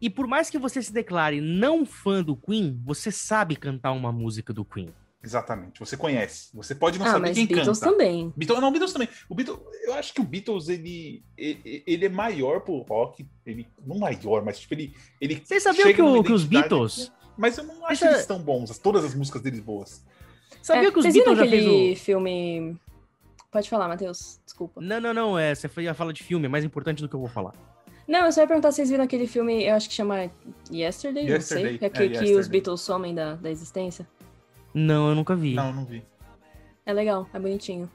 E 0.02 0.10
por 0.10 0.28
mais 0.28 0.50
que 0.50 0.60
você 0.60 0.82
se 0.82 0.92
declare 0.92 1.40
não 1.40 1.86
fã 1.86 2.22
do 2.22 2.36
Queen, 2.36 2.78
você 2.84 3.10
sabe 3.10 3.56
cantar 3.56 3.94
uma 3.94 4.12
música 4.12 4.52
do 4.52 4.66
Queen. 4.66 4.94
Exatamente. 5.24 5.80
Você 5.80 5.96
conhece. 5.98 6.50
Você 6.54 6.74
pode 6.76 6.98
não 7.00 7.06
ah, 7.06 7.12
saber 7.12 7.28
mas 7.28 7.38
quem 7.38 7.46
Beatles 7.48 7.80
canta. 7.80 7.92
também. 7.92 8.34
Beatles, 8.36 8.60
não, 8.62 8.72
Beatles 8.72 8.94
também. 8.94 9.10
O 9.30 9.36
Beatles, 9.36 9.60
eu 9.84 9.94
acho 9.94 10.14
que 10.14 10.22
o 10.22 10.24
Beatles, 10.24 10.70
ele, 10.70 11.24
ele, 11.38 11.84
ele 11.86 12.06
é 12.06 12.10
maior 12.10 12.62
pro 12.62 12.78
rock. 12.80 13.26
Ele, 13.46 13.68
não 13.86 13.98
maior, 14.00 14.44
mas 14.44 14.60
tipo, 14.60 14.74
ele. 14.74 14.96
ele 15.20 15.42
Vocês 15.44 15.64
sabiam 15.64 15.84
chega 15.88 15.96
que, 15.96 16.02
o- 16.02 16.24
que 16.24 16.34
os 16.34 16.44
Beatles. 16.46 17.12
Mas 17.38 17.58
eu 17.58 17.64
não 17.64 17.86
acho 17.86 18.04
Essa- 18.06 18.16
eles 18.16 18.26
tão 18.26 18.40
bons. 18.40 18.70
as- 18.72 18.78
Todas 18.78 19.04
as 19.06 19.16
músicas 19.16 19.42
deles 19.42 19.60
boas. 19.60 20.04
Sabia 20.62 20.90
É, 20.90 20.92
que 20.92 20.98
os 21.00 21.04
vocês 21.04 21.14
viram 21.14 21.34
Beatles 21.34 21.50
já 21.50 21.52
fez 21.58 21.64
aquele 21.66 21.94
o. 21.94 21.96
filme... 21.98 22.78
Pode 23.52 23.70
falar, 23.70 23.88
Matheus, 23.88 24.40
desculpa. 24.46 24.80
Não, 24.80 25.02
não, 25.02 25.14
não. 25.14 25.40
É, 25.40 25.54
você 25.54 25.68
foi 25.68 25.88
a 25.88 25.94
fala 25.94 26.14
de 26.14 26.24
filme, 26.24 26.46
é 26.46 26.50
mais 26.50 26.64
importante 26.64 27.02
do 27.02 27.10
que 27.10 27.16
eu 27.16 27.20
vou 27.20 27.28
falar. 27.28 27.54
Não, 28.08 28.26
eu 28.26 28.32
só 28.32 28.42
ia 28.42 28.48
perguntar 28.48 28.72
se 28.72 28.78
vocês 28.78 28.90
viram 28.90 29.04
aquele 29.04 29.28
filme, 29.28 29.64
eu 29.66 29.76
acho 29.76 29.90
que 29.90 29.96
chama 29.96 30.32
Yesterday, 30.72 31.24
não 31.26 31.32
Yesterday, 31.34 31.78
sei. 31.78 31.80
é, 31.82 31.86
É, 31.86 31.90
que, 31.90 32.10
que 32.26 32.36
os 32.36 32.48
Beatles 32.48 32.80
somem 32.82 33.14
da, 33.14 33.36
da 33.36 33.50
existência. 33.52 34.08
Não, 34.74 35.10
eu 35.10 35.16
nunca 35.16 35.36
vi. 35.36 35.54
Não, 35.54 35.68
eu 35.68 35.74
não 35.74 35.86
vi. 35.86 36.04
É 36.86 36.94
legal, 36.94 37.28
é 37.34 37.40
bonitinho. 37.40 37.90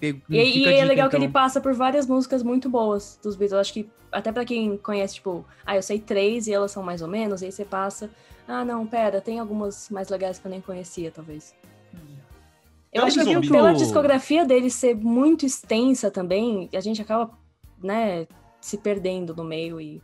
Pego- 0.00 0.20
E, 0.28 0.36
e 0.36 0.40
é 0.66 0.72
dica, 0.72 0.84
legal 0.84 1.08
que 1.08 1.16
então. 1.16 1.24
ele 1.24 1.32
passa 1.32 1.60
por 1.60 1.72
várias 1.74 2.06
músicas 2.06 2.42
muito 2.42 2.68
boas 2.68 3.18
dos 3.22 3.36
Beatles. 3.36 3.52
Eu 3.52 3.58
acho 3.60 3.72
que 3.72 3.88
até 4.10 4.30
pra 4.32 4.44
quem 4.44 4.76
conhece, 4.76 5.14
tipo, 5.14 5.44
ah, 5.64 5.76
eu 5.76 5.82
sei 5.82 5.98
três 5.98 6.46
e 6.46 6.52
elas 6.52 6.70
são 6.70 6.82
mais 6.82 7.02
ou 7.02 7.08
menos, 7.08 7.42
e 7.42 7.46
aí 7.46 7.52
você 7.52 7.64
passa, 7.64 8.08
ah, 8.46 8.64
não, 8.64 8.86
pera, 8.86 9.20
tem 9.20 9.38
algumas 9.40 9.88
mais 9.90 10.08
legais 10.08 10.38
que 10.38 10.46
eu 10.46 10.50
nem 10.50 10.60
conhecia, 10.60 11.10
talvez. 11.10 11.54
Eu 12.92 13.00
Pelo 13.00 13.06
acho 13.06 13.18
que 13.20 13.24
resumido- 13.26 13.52
pela 13.52 13.72
discografia 13.74 14.44
dele 14.44 14.70
ser 14.70 14.94
muito 14.94 15.44
extensa 15.44 16.10
também, 16.12 16.68
a 16.72 16.80
gente 16.80 17.02
acaba, 17.02 17.36
né, 17.82 18.26
se 18.60 18.78
perdendo 18.78 19.34
no 19.34 19.42
meio 19.42 19.80
e 19.80 20.00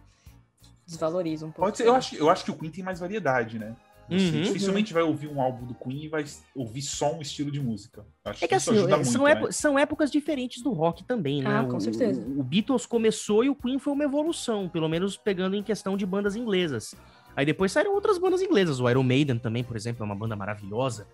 desvaloriza 0.87 1.47
um 1.47 1.51
pouco. 1.53 1.67
Pode 1.67 1.77
ser, 1.79 1.87
eu 1.87 1.95
acho, 1.95 2.17
eu 2.17 2.29
acho 2.29 2.45
que 2.45 2.51
o 2.51 2.55
Queen 2.57 2.71
tem 2.73 2.83
mais 2.83 2.99
variedade, 2.99 3.59
né? 3.61 3.77
Você 4.11 4.37
Uhum. 4.37 4.43
dificilmente 4.43 4.93
vai 4.93 5.03
ouvir 5.05 5.29
um 5.29 5.41
álbum 5.41 5.65
do 5.67 5.75
Queen 5.75 6.05
e 6.05 6.09
vai 6.09 6.25
ouvir 6.55 6.83
só 6.83 7.15
um 7.15 7.21
estilo 7.23 7.51
de 7.51 7.61
música. 7.61 8.05
Acho 8.25 8.45
É 8.45 8.49
que 8.49 8.55
isso 8.57 8.71
assim, 8.71 8.79
ajuda 8.81 8.95
é, 8.95 8.97
muito, 8.97 9.11
são, 9.11 9.23
né? 9.25 9.31
épo- 9.31 9.53
são 9.53 9.79
épocas 9.79 10.11
diferentes 10.11 10.63
do 10.63 10.73
rock 10.73 11.05
também, 11.05 11.43
né? 11.43 11.61
Ah, 11.61 11.65
com 11.65 11.77
O- 11.77 11.81
certeza. 11.81 12.21
O, 12.21 12.43
Beatles 12.43 12.87
começou 12.87 13.45
e 13.45 13.49
o 13.49 13.55
Queen 13.55 13.79
foi 13.79 13.93
uma 13.93 14.03
evolução, 14.05 14.69
pelo 14.69 14.89
menos 14.89 15.17
pegando 15.17 15.55
em 15.55 15.63
questão 15.63 15.97
de 15.97 16.05
bandas 16.05 16.35
inglesas. 16.35 16.95
Aí 17.37 17.47
depois 17.47 17.71
saíram 17.71 17.95
outras 17.95 18.19
bandas 18.19 18.43
inglesas, 18.43 18.81
o 18.81 18.91
Iron 18.91 19.05
Maiden 19.05 19.39
também, 19.39 19.63
por 19.63 19.77
exemplo, 19.77 20.03
é 20.03 20.07
uma 20.07 20.17
banda 20.17 20.35
maravilhosa. 20.35 21.07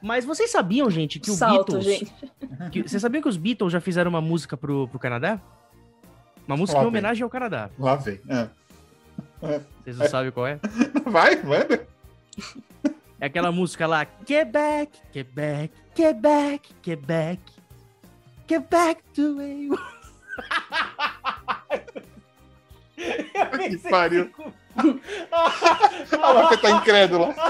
Mas 0.00 0.24
vocês 0.24 0.50
sabiam, 0.50 0.88
gente, 0.90 1.18
que 1.18 1.30
o 1.30 1.34
Salto, 1.34 1.72
Beatles. 1.72 1.84
gente. 1.98 2.12
que- 2.70 2.82
vocês 2.88 3.02
sabiam 3.02 3.20
que 3.20 3.28
os 3.28 3.36
Beatles 3.36 3.72
já 3.72 3.80
fizeram 3.80 4.10
uma 4.10 4.20
música 4.20 4.56
pro, 4.56 4.86
pro 4.88 4.98
Canadá? 5.00 5.40
Uma 6.46 6.56
música 6.56 6.76
Lá 6.78 6.84
em 6.84 6.86
vem. 6.86 6.88
homenagem 6.90 7.24
ao 7.24 7.30
Canadá. 7.30 7.70
Lá 7.78 7.96
vem. 7.96 8.20
É. 8.28 8.48
Vocês 9.82 9.98
não 9.98 10.06
sabem 10.08 10.30
qual 10.30 10.46
é? 10.46 10.58
Vai, 11.10 11.42
manda. 11.42 11.86
É 13.20 13.26
aquela 13.26 13.50
música 13.52 13.86
lá, 13.86 14.04
Quebec, 14.04 15.00
Quebec, 15.12 15.72
Quebec, 15.94 16.74
Quebec, 16.82 17.40
Quebec 18.46 19.02
to 19.14 19.40
you. 19.42 19.78
Que 22.96 23.78
pariu. 23.88 24.30
A 26.22 26.34
Mafê 26.34 26.56
tá 26.56 26.70
incrédula. 26.70 27.34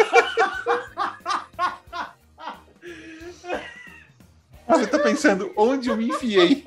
Você 4.67 4.87
tá 4.87 4.99
pensando 4.99 5.53
onde 5.57 5.91
eu 5.91 5.97
me 5.97 6.09
enfiei? 6.09 6.65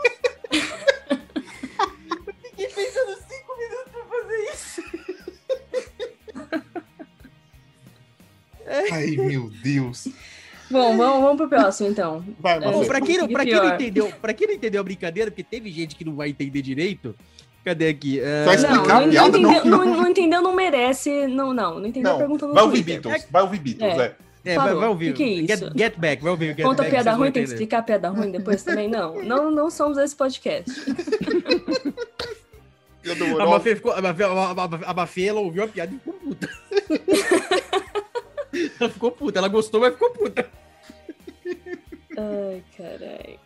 Ai, 8.91 9.07
meu 9.17 9.49
Deus. 9.63 10.07
Bom, 10.69 10.97
vamos, 10.97 11.21
vamos 11.21 11.37
pro 11.37 11.47
próximo, 11.49 11.89
então. 11.89 12.23
Vai, 12.39 12.57
É, 12.57 12.59
Bom, 12.59 12.77
Mafê. 12.79 12.87
pra 12.87 13.01
quem, 13.01 13.17
não, 13.17 13.27
pra, 13.29 13.45
quem 13.45 13.53
não 13.55 13.73
entendeu, 13.73 14.11
pra 14.21 14.33
quem 14.33 14.47
não 14.47 14.53
entendeu 14.53 14.81
a 14.81 14.83
brincadeira, 14.83 15.31
porque 15.31 15.43
teve 15.43 15.71
gente 15.71 15.95
que 15.95 16.03
não 16.03 16.13
vai 16.15 16.29
entender 16.29 16.61
direito, 16.61 17.15
cadê 17.63 17.87
aqui? 17.87 18.19
Vai 18.45 18.57
Não, 18.57 18.63
explicar 18.63 18.99
não, 19.01 19.05
a 19.05 19.09
piada? 19.09 19.27
entendeu, 19.37 19.65
Não, 19.65 19.77
não, 19.85 19.85
não 20.01 20.07
entendeu, 20.09 20.41
não 20.41 20.53
merece. 20.53 21.27
Não, 21.27 21.53
não, 21.53 21.79
não 21.79 21.87
entendeu 21.87 22.09
a 22.11 22.13
Não, 22.13 22.19
pergunta 22.19 22.45
no 22.47 22.53
vai 22.53 22.63
ouvir 22.63 22.83
Twitter. 22.83 23.01
Beatles. 23.01 23.27
Vai 23.31 23.41
ouvir 23.43 23.59
Beatles, 23.59 23.97
É. 23.97 24.01
é. 24.03 24.15
é, 24.51 24.55
vai, 24.55 24.65
falou. 24.67 24.79
vai 24.81 24.89
ouvir. 24.89 25.13
Que 25.13 25.23
que 25.23 25.43
é 25.43 25.47
get, 25.47 25.61
isso? 25.61 25.71
get 25.77 25.97
Back, 25.97 26.21
vai 26.21 26.31
ouvir 26.31 26.45
o 26.51 26.55
Get 26.57 26.63
Conta 26.65 26.83
Back. 26.83 26.91
piada 26.91 27.11
ruim, 27.13 27.31
tem 27.31 27.43
que 27.43 27.49
explicar 27.49 27.81
piada 27.83 28.09
ruim 28.09 28.31
depois 28.31 28.61
também? 28.63 28.89
Não, 28.89 29.21
não, 29.23 29.49
não 29.49 29.69
somos 29.69 29.97
esse 29.97 30.15
podcast. 30.15 30.69
A. 33.39 33.45
Mafê, 33.45 33.73
ficou, 33.75 33.93
a, 33.93 34.01
Mafê, 34.01 34.23
a, 34.23 34.27
a, 34.27 34.91
a 34.91 34.93
Mafê, 34.93 35.25
ela 35.27 35.39
ouviu 35.39 35.63
a 35.63 35.67
piada 35.69 35.93
e 35.93 35.97
ficou 35.97 36.13
puta. 36.13 36.49
ela 38.79 38.89
ficou 38.89 39.11
puta. 39.11 39.39
Ela 39.39 39.47
gostou, 39.47 39.81
mas 39.81 39.93
ficou 39.93 40.11
puta. 40.11 40.49
Ai, 42.17 42.63
caralho. 42.77 43.39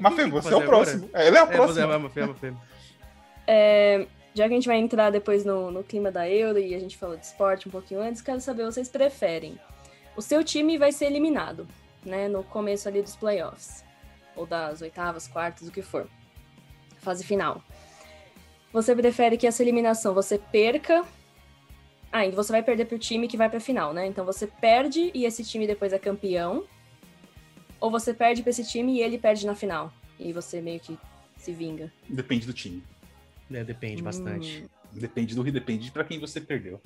Mafê, 0.00 0.26
você 0.26 0.52
é 0.52 0.56
o 0.56 0.62
próximo. 0.62 1.10
É, 1.12 1.26
ele 1.26 1.36
é 1.36 1.42
o 1.42 1.46
próximo. 1.46 1.92
É, 1.92 1.98
Mafê, 1.98 2.26
Mafê. 2.26 2.52
É, 3.46 4.06
já 4.34 4.46
que 4.46 4.52
a 4.52 4.56
gente 4.56 4.68
vai 4.68 4.78
entrar 4.78 5.10
depois 5.10 5.44
no, 5.44 5.70
no 5.70 5.82
clima 5.82 6.10
da 6.10 6.28
Euro 6.28 6.58
e 6.58 6.74
a 6.74 6.78
gente 6.78 6.96
falou 6.96 7.16
de 7.16 7.24
esporte 7.24 7.66
um 7.66 7.70
pouquinho 7.70 8.00
antes, 8.00 8.22
quero 8.22 8.40
saber, 8.40 8.64
vocês 8.64 8.88
preferem? 8.88 9.58
O 10.16 10.22
seu 10.22 10.44
time 10.44 10.78
vai 10.78 10.92
ser 10.92 11.06
eliminado, 11.06 11.66
né, 12.04 12.28
no 12.28 12.44
começo 12.44 12.88
ali 12.88 13.02
dos 13.02 13.16
playoffs, 13.16 13.84
ou 14.36 14.46
das 14.46 14.82
oitavas, 14.82 15.26
quartas, 15.26 15.66
o 15.66 15.72
que 15.72 15.82
for, 15.82 16.06
fase 16.98 17.24
final. 17.24 17.62
Você 18.72 18.94
prefere 18.94 19.36
que 19.36 19.46
essa 19.46 19.62
eliminação 19.62 20.14
você 20.14 20.38
perca 20.38 21.04
ah, 22.12 22.26
e 22.26 22.30
você 22.30 22.52
vai 22.52 22.62
perder 22.62 22.86
pro 22.86 22.98
time 22.98 23.28
que 23.28 23.36
vai 23.36 23.48
pra 23.48 23.60
final, 23.60 23.92
né? 23.92 24.06
Então 24.06 24.24
você 24.24 24.46
perde 24.46 25.10
e 25.14 25.24
esse 25.24 25.44
time 25.44 25.66
depois 25.66 25.92
é 25.92 25.98
campeão. 25.98 26.64
Ou 27.80 27.90
você 27.90 28.12
perde 28.12 28.42
pra 28.42 28.50
esse 28.50 28.66
time 28.68 28.96
e 28.96 29.02
ele 29.02 29.16
perde 29.16 29.46
na 29.46 29.54
final. 29.54 29.92
E 30.18 30.32
você 30.32 30.60
meio 30.60 30.80
que 30.80 30.98
se 31.36 31.52
vinga. 31.52 31.90
Depende 32.08 32.46
do 32.46 32.52
time. 32.52 32.82
É, 33.50 33.64
depende 33.64 34.02
hum. 34.02 34.04
bastante. 34.04 34.64
Depende 34.92 35.34
do 35.34 35.44
depende 35.44 35.90
para 35.90 36.04
quem 36.04 36.18
você 36.18 36.40
perdeu. 36.40 36.80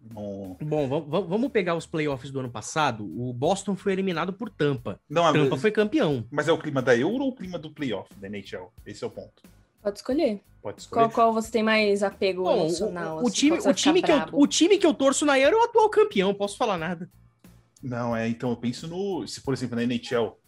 Bom, 0.00 0.56
vamos 0.58 1.50
pegar 1.50 1.74
os 1.74 1.84
playoffs 1.84 2.30
do 2.30 2.40
ano 2.40 2.50
passado. 2.50 3.04
O 3.04 3.32
Boston 3.32 3.76
foi 3.76 3.92
eliminado 3.92 4.32
por 4.32 4.48
Tampa. 4.48 4.98
Não, 5.08 5.30
Tampa 5.32 5.50
mas, 5.50 5.60
foi 5.60 5.70
campeão. 5.70 6.24
Mas 6.30 6.48
é 6.48 6.52
o 6.52 6.58
clima 6.58 6.80
da 6.80 6.96
Euro 6.96 7.24
ou 7.24 7.30
o 7.30 7.34
clima 7.34 7.58
do 7.58 7.70
playoff 7.70 8.08
da 8.14 8.26
NHL? 8.28 8.72
Esse 8.86 9.04
é 9.04 9.06
o 9.06 9.10
ponto. 9.10 9.42
Pode 9.82 9.98
escolher. 9.98 10.40
Pode 10.62 10.80
escolher. 10.80 11.02
Qual, 11.02 11.10
qual 11.10 11.32
você 11.32 11.50
tem 11.50 11.62
mais 11.62 12.02
apego 12.02 12.42
Bom, 12.44 12.64
emocional? 12.64 13.18
O, 13.18 13.24
o, 13.24 13.26
assim, 13.28 13.36
time, 13.36 13.58
o, 13.58 13.74
time 13.74 14.02
que 14.02 14.12
eu, 14.12 14.24
o 14.32 14.46
time 14.46 14.78
que 14.78 14.86
eu 14.86 14.94
torço 14.94 15.24
na 15.24 15.38
Euro 15.38 15.56
é 15.56 15.60
o 15.60 15.64
atual 15.64 15.88
campeão, 15.88 16.34
posso 16.34 16.56
falar 16.56 16.76
nada. 16.76 17.10
Não, 17.82 18.14
é, 18.14 18.28
então 18.28 18.50
eu 18.50 18.56
penso 18.56 18.86
no. 18.86 19.26
Se, 19.26 19.40
por 19.40 19.54
exemplo, 19.54 19.76
na 19.76 19.82
NHL, 19.82 20.38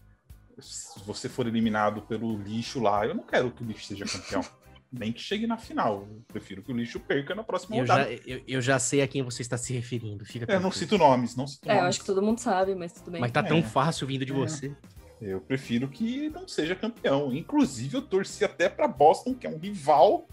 se 0.59 1.01
você 1.05 1.29
for 1.29 1.47
eliminado 1.47 2.03
pelo 2.03 2.37
lixo 2.37 2.79
lá, 2.81 3.07
eu 3.07 3.15
não 3.15 3.25
quero 3.25 3.51
que 3.51 3.63
o 3.63 3.67
lixo 3.67 3.87
seja 3.87 4.05
campeão. 4.05 4.45
Nem 4.93 5.11
que 5.11 5.23
chegue 5.23 5.47
na 5.47 5.57
final. 5.57 6.07
Eu 6.07 6.23
prefiro 6.29 6.63
que 6.63 6.71
o 6.71 6.77
lixo 6.77 7.01
perca 7.01 7.35
na 7.35 7.43
próxima 7.43 7.77
eu 7.77 7.81
rodada. 7.81 8.05
Já, 8.05 8.23
eu, 8.27 8.43
eu, 8.47 8.61
já 8.61 8.79
sei 8.79 9.01
a 9.01 9.09
quem 9.09 9.23
você 9.23 9.41
está 9.41 9.57
se 9.57 9.73
referindo. 9.73 10.23
Fica 10.27 10.45
é, 10.53 10.59
não 10.59 10.71
cito 10.71 10.99
nomes, 10.99 11.35
não 11.35 11.47
cito 11.47 11.65
é, 11.65 11.69
nomes. 11.69 11.83
eu 11.83 11.89
acho 11.89 12.01
que 12.01 12.05
todo 12.05 12.21
mundo 12.21 12.39
sabe, 12.39 12.75
mas 12.75 12.93
tudo 12.93 13.11
bem. 13.11 13.21
Mas 13.23 13.33
tá 13.33 13.41
é. 13.41 13.45
tão 13.45 13.63
fácil 13.63 14.07
vindo 14.07 14.27
de 14.27 14.33
é. 14.33 14.35
você. 14.35 14.77
Eu 15.23 15.41
prefiro 15.41 15.89
que 15.89 16.29
não 16.31 16.49
seja 16.49 16.75
campeão. 16.75 17.33
Inclusive, 17.33 17.97
eu 17.97 18.03
torci 18.03 18.45
até 18.45 18.69
para 18.69 18.89
Boston, 18.89 19.35
que 19.35 19.47
é 19.47 19.51
um 19.51 19.57
rival, 19.57 20.27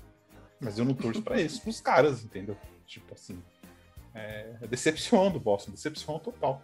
mas 0.59 0.79
eu 0.79 0.85
não 0.85 0.95
torço 0.95 1.21
para 1.21 1.39
esses, 1.39 1.59
pros 1.59 1.79
caras, 1.79 2.23
entendeu? 2.23 2.57
Tipo 2.87 3.13
assim. 3.13 3.41
É, 4.15 4.55
é 4.61 4.67
decepção 4.67 5.31
do 5.31 5.39
Boston, 5.39 5.71
decepção 5.71 6.17
total. 6.17 6.61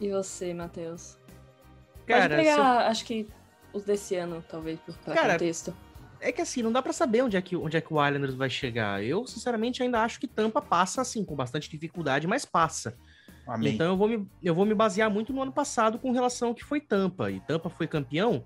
E 0.00 0.10
você, 0.10 0.52
Matheus? 0.52 1.16
Cara, 2.06 2.34
Pode 2.34 2.48
pegar, 2.48 2.56
eu... 2.56 2.90
acho 2.90 3.04
que 3.04 3.28
os 3.72 3.84
desse 3.84 4.16
ano, 4.16 4.44
talvez, 4.48 4.80
para 5.04 5.14
Cara, 5.14 5.32
contexto. 5.34 5.74
É 6.20 6.32
que 6.32 6.42
assim, 6.42 6.62
não 6.62 6.72
dá 6.72 6.82
para 6.82 6.92
saber 6.92 7.22
onde 7.22 7.36
é, 7.36 7.42
que, 7.42 7.54
onde 7.54 7.76
é 7.76 7.80
que 7.80 7.92
o 7.92 8.04
Islanders 8.04 8.34
vai 8.34 8.50
chegar. 8.50 9.04
Eu, 9.04 9.26
sinceramente, 9.26 9.82
ainda 9.82 10.02
acho 10.02 10.18
que 10.18 10.26
Tampa 10.26 10.60
passa, 10.60 11.00
assim, 11.02 11.24
com 11.24 11.36
bastante 11.36 11.70
dificuldade, 11.70 12.26
mas 12.26 12.44
passa. 12.44 12.96
Amém. 13.46 13.74
Então 13.74 13.88
eu 13.88 13.96
vou, 13.96 14.08
me, 14.08 14.26
eu 14.42 14.54
vou 14.54 14.64
me 14.64 14.74
basear 14.74 15.10
muito 15.10 15.32
no 15.32 15.42
ano 15.42 15.52
passado 15.52 15.98
com 15.98 16.12
relação 16.12 16.48
ao 16.48 16.54
que 16.54 16.64
foi 16.64 16.80
Tampa. 16.80 17.30
E 17.30 17.40
Tampa 17.40 17.68
foi 17.68 17.86
campeão. 17.86 18.44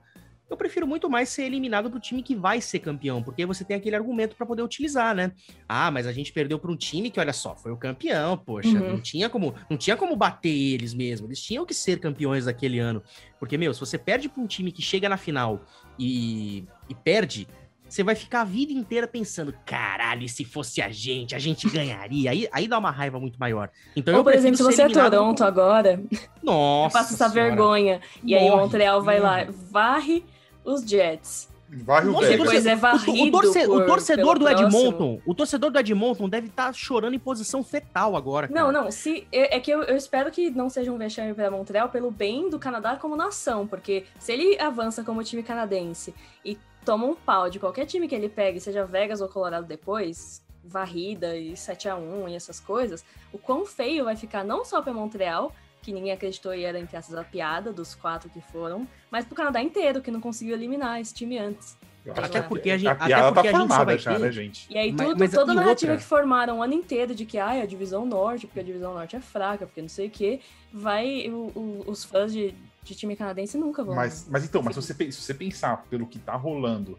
Eu 0.51 0.57
prefiro 0.57 0.87
muito 0.87 1.11
mais 1.11 1.29
ser 1.29 1.43
eliminado 1.43 1.91
do 1.91 2.01
time 2.01 2.23
que 2.23 2.35
vai 2.35 2.61
ser 2.61 2.79
campeão, 2.79 3.23
porque 3.23 3.45
você 3.45 3.65
tem 3.65 3.77
aquele 3.77 3.95
argumento 3.95 4.35
para 4.35 4.47
poder 4.47 4.63
utilizar, 4.63 5.15
né? 5.15 5.33
Ah, 5.69 5.91
mas 5.91 6.07
a 6.07 6.13
gente 6.13 6.33
perdeu 6.33 6.59
para 6.59 6.71
um 6.71 6.77
time 6.77 7.11
que, 7.11 7.21
olha 7.21 7.35
só, 7.35 7.55
foi 7.55 7.71
o 7.71 7.77
campeão, 7.77 8.37
poxa, 8.39 8.71
uhum. 8.71 8.93
não 8.93 9.01
tinha 9.01 9.29
como, 9.29 9.55
não 9.69 9.77
tinha 9.77 9.95
como 9.95 10.17
bater 10.17 10.49
eles 10.49 10.95
mesmo. 10.95 11.27
Eles 11.27 11.43
tinham 11.43 11.67
que 11.67 11.75
ser 11.75 12.01
campeões 12.01 12.47
daquele 12.47 12.79
ano. 12.79 13.03
Porque 13.39 13.59
meu, 13.59 13.75
se 13.75 13.81
você 13.81 13.99
perde 13.99 14.29
para 14.29 14.43
um 14.43 14.47
time 14.47 14.73
que 14.73 14.81
chega 14.81 15.07
na 15.07 15.19
final 15.19 15.63
e, 15.99 16.65
e 16.89 16.95
perde, 16.95 17.47
você 17.89 18.03
vai 18.03 18.15
ficar 18.15 18.43
a 18.43 18.45
vida 18.45 18.73
inteira 18.73 19.07
pensando, 19.07 19.55
caralho, 19.65 20.23
e 20.23 20.29
se 20.29 20.45
fosse 20.45 20.83
a 20.83 20.91
gente, 20.91 21.35
a 21.35 21.39
gente 21.39 21.69
ganharia. 21.71 22.31
Aí, 22.31 22.49
aí 22.53 22.69
dá 22.69 22.79
uma 22.79 22.91
raiva 22.91 23.19
muito 23.19 23.39
maior. 23.39 23.71
Então, 23.97 24.17
Ou, 24.17 24.25
por 24.25 24.35
exemplo, 24.35 24.57
se 24.57 24.63
você 24.63 24.83
é 24.83 24.89
Toronto 24.89 25.43
agora, 25.43 26.03
nossa, 26.43 26.99
passa 26.99 27.15
essa 27.15 27.29
senhora. 27.29 27.51
vergonha. 27.51 28.01
E 28.23 28.35
Morre. 28.35 28.45
aí 28.45 28.51
o 28.51 28.57
Montreal 28.57 29.03
vai 29.03 29.19
lá, 29.19 29.47
varre 29.71 30.25
os 30.65 30.83
Jets. 30.83 31.49
Varre 31.71 32.09
o 32.09 32.19
Depois 32.19 32.65
é 32.65 32.75
varrido 32.75 33.37
o, 33.37 33.43
torce, 33.43 33.67
por, 33.67 33.83
o 33.83 33.87
torcedor 33.87 34.39
do 34.39 34.49
Edmonton, 34.49 35.21
o 35.27 35.35
torcedor 35.35 35.71
do 35.71 35.79
Edmonton 35.79 36.27
deve 36.27 36.47
estar 36.47 36.69
tá 36.69 36.73
chorando 36.73 37.13
em 37.13 37.19
posição 37.19 37.63
fetal 37.63 38.17
agora. 38.17 38.49
Cara. 38.49 38.59
Não, 38.59 38.73
não, 38.73 38.91
se 38.91 39.27
é 39.31 39.61
que 39.61 39.71
eu, 39.71 39.83
eu, 39.83 39.95
espero 39.95 40.31
que 40.31 40.49
não 40.49 40.71
seja 40.71 40.91
um 40.91 40.97
vexame 40.97 41.35
para 41.35 41.51
Montreal 41.51 41.91
pelo 41.91 42.11
bem 42.11 42.49
do 42.49 42.59
Canadá 42.59 42.97
como 42.97 43.15
nação, 43.17 43.67
porque 43.67 44.05
se 44.19 44.33
ele 44.33 44.59
avança 44.59 45.05
como 45.05 45.23
time 45.23 45.43
canadense 45.43 46.15
e 46.43 46.57
toma 46.89 47.05
um 47.05 47.15
pau 47.15 47.51
de 47.51 47.59
qualquer 47.59 47.85
time 47.85 48.09
que 48.09 48.15
ele 48.15 48.31
pegue, 48.31 48.59
seja 48.59 48.83
Vegas 48.83 49.21
ou 49.21 49.29
Colorado 49.29 49.67
depois, 49.67 50.43
varrida 50.65 51.37
e 51.37 51.55
7 51.55 51.87
a 51.87 51.97
1 51.97 52.31
e 52.31 52.35
essas 52.35 52.59
coisas, 52.59 53.05
o 53.31 53.37
quão 53.37 53.67
feio 53.67 54.07
vai 54.07 54.17
ficar 54.17 54.43
não 54.43 54.65
só 54.65 54.81
para 54.81 54.95
Montreal, 54.95 55.53
que 55.83 55.93
ninguém 55.93 56.13
acreditou 56.13 56.55
e 56.55 56.65
era 56.65 56.81
entre 56.81 56.97
essas 56.97 57.15
a 57.15 57.23
piada 57.23 57.75
dos 57.75 57.95
quatro 57.95 58.31
que 58.31 58.41
foram, 58.41 58.89
mas 59.11 59.27
pro 59.27 59.35
Canadá 59.35 59.61
inteiro, 59.61 60.01
que 60.01 60.11
não 60.11 60.19
conseguiu 60.19 60.55
eliminar 60.55 60.99
esse 60.99 61.13
time 61.13 61.37
antes. 61.37 61.77
Até 62.17 62.41
porque 62.41 62.71
a 62.71 62.79
gente, 62.79 62.89
a 62.89 62.93
até 62.93 63.33
porque 63.33 63.51
tá 63.51 63.59
a 63.59 63.61
gente 63.61 63.75
só 63.75 63.85
vai 63.85 63.99
já, 63.99 64.15
ter... 64.15 64.21
né, 64.21 64.33
gente? 64.33 64.67
E 64.71 64.79
aí 64.79 64.91
tudo, 64.91 65.09
mas, 65.11 65.19
mas 65.19 65.31
toda 65.31 65.53
a 65.53 65.55
narrativa 65.55 65.93
outra? 65.93 66.03
que 66.03 66.09
formaram 66.09 66.61
o 66.61 66.63
ano 66.63 66.73
inteiro 66.73 67.15
de 67.15 67.27
que 67.27 67.37
ah, 67.37 67.55
é 67.55 67.61
a 67.61 67.67
divisão 67.67 68.07
norte, 68.07 68.47
porque 68.47 68.61
a 68.61 68.63
divisão 68.63 68.95
norte 68.95 69.15
é 69.15 69.21
fraca, 69.21 69.67
porque 69.67 69.83
não 69.83 69.91
sei 69.91 70.07
o 70.07 70.11
quê, 70.11 70.41
vai 70.73 71.29
o, 71.29 71.53
o, 71.55 71.85
os 71.87 72.03
fãs 72.03 72.33
de, 72.33 72.55
de 72.89 72.97
time 72.97 73.17
canadense 73.17 73.57
nunca 73.57 73.85
vão. 73.85 73.95
Mas, 73.95 74.27
mas 74.29 74.45
então, 74.45 74.63
mas 74.63 74.75
se 74.75 74.83
você, 74.83 75.13
se 75.13 75.21
você 75.21 75.35
pensar 75.35 75.85
pelo 75.89 76.07
que 76.07 76.19
tá 76.19 76.35
rolando 76.35 76.99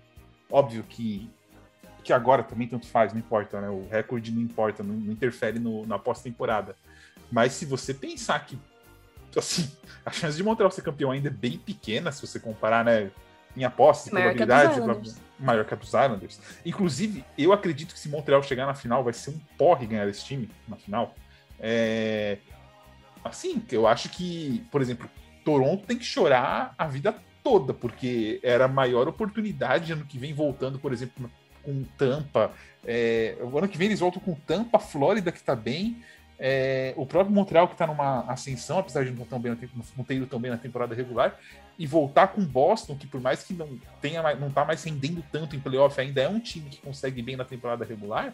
Óbvio 0.51 0.83
que, 0.83 1.29
que 2.03 2.11
agora 2.11 2.41
também 2.41 2.67
tanto 2.67 2.87
faz, 2.87 3.13
não 3.13 3.19
importa, 3.19 3.61
né? 3.61 3.69
O 3.69 3.87
recorde 3.87 4.31
não 4.31 4.41
importa, 4.41 4.81
não, 4.81 4.95
não 4.95 5.13
interfere 5.13 5.59
no, 5.59 5.85
na 5.85 5.99
pós-temporada. 5.99 6.75
Mas 7.31 7.53
se 7.53 7.65
você 7.65 7.93
pensar 7.93 8.43
que 8.45 8.57
assim, 9.37 9.71
a 10.03 10.11
chance 10.11 10.35
de 10.35 10.43
Montreal 10.43 10.71
ser 10.71 10.81
campeão 10.81 11.11
ainda 11.11 11.27
é 11.27 11.31
bem 11.31 11.59
pequena, 11.59 12.11
se 12.11 12.25
você 12.25 12.39
comparar, 12.39 12.83
né? 12.83 13.11
Em 13.57 13.63
aposta, 13.63 14.11
probabilidade, 14.11 14.79
maior 15.39 15.65
que 15.65 15.73
a 15.73 15.77
dos 15.77 15.87
Islanders. 15.87 16.39
Inclusive, 16.63 17.25
eu 17.35 17.51
acredito 17.51 17.93
que 17.93 17.99
se 17.99 18.07
Montreal 18.07 18.43
chegar 18.43 18.65
na 18.67 18.75
final, 18.75 19.03
vai 19.03 19.11
ser 19.11 19.31
um 19.31 19.39
porre 19.57 19.87
ganhar 19.87 20.07
esse 20.07 20.23
time 20.23 20.49
na 20.67 20.75
final. 20.75 21.15
É... 21.59 22.37
Assim, 23.23 23.61
eu 23.71 23.87
acho 23.87 24.09
que, 24.09 24.65
por 24.71 24.81
exemplo, 24.81 25.09
Toronto 25.43 25.85
tem 25.85 25.97
que 25.97 26.05
chorar 26.05 26.73
a 26.77 26.87
vida 26.87 27.15
toda, 27.43 27.73
porque 27.73 28.39
era 28.43 28.65
a 28.65 28.67
maior 28.67 29.07
oportunidade 29.07 29.93
ano 29.93 30.05
que 30.05 30.17
vem 30.17 30.33
voltando, 30.33 30.79
por 30.79 30.93
exemplo, 30.93 31.29
com 31.63 31.83
Tampa. 31.97 32.51
É, 32.85 33.37
ano 33.41 33.67
que 33.67 33.77
vem 33.77 33.87
eles 33.87 33.99
voltam 33.99 34.21
com 34.21 34.33
Tampa, 34.33 34.79
Flórida, 34.79 35.31
que 35.31 35.39
está 35.39 35.55
bem. 35.55 36.03
É, 36.41 36.93
o 36.95 37.05
próprio 37.05 37.35
Montreal, 37.35 37.67
que 37.67 37.73
está 37.73 37.85
numa 37.85 38.21
ascensão, 38.31 38.79
apesar 38.79 39.03
de 39.03 39.11
não, 39.11 39.25
tão 39.25 39.39
bem, 39.39 39.57
não 39.97 40.05
ter 40.05 40.15
ido 40.15 40.25
tão 40.25 40.39
bem 40.39 40.49
na 40.49 40.57
temporada 40.57 40.95
regular, 40.95 41.37
e 41.77 41.85
voltar 41.85 42.29
com 42.29 42.43
Boston, 42.43 42.95
que 42.95 43.07
por 43.07 43.19
mais 43.19 43.43
que 43.43 43.53
não 43.53 43.77
tenha 44.01 44.21
não 44.35 44.47
está 44.47 44.63
mais 44.63 44.83
rendendo 44.83 45.23
tanto 45.31 45.55
em 45.55 45.59
playoff, 45.59 45.99
ainda 45.99 46.21
é 46.21 46.29
um 46.29 46.39
time 46.39 46.69
que 46.69 46.77
consegue 46.77 47.21
bem 47.21 47.35
na 47.35 47.43
temporada 47.43 47.83
regular. 47.83 48.33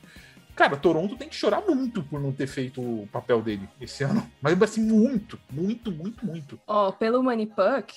Cara, 0.56 0.78
Toronto 0.78 1.18
tem 1.18 1.28
que 1.28 1.36
chorar 1.36 1.62
muito 1.62 2.02
por 2.02 2.20
não 2.20 2.32
ter 2.32 2.48
feito 2.48 2.82
o 2.82 3.08
papel 3.12 3.42
dele 3.42 3.68
esse 3.80 4.04
ano. 4.06 4.26
Mas 4.42 4.60
assim, 4.62 4.82
muito, 4.82 5.38
muito, 5.52 5.92
muito, 5.92 6.26
muito. 6.26 6.60
Ó, 6.66 6.88
oh, 6.88 6.94
pelo 6.94 7.22
Money 7.22 7.48
Puck, 7.48 7.94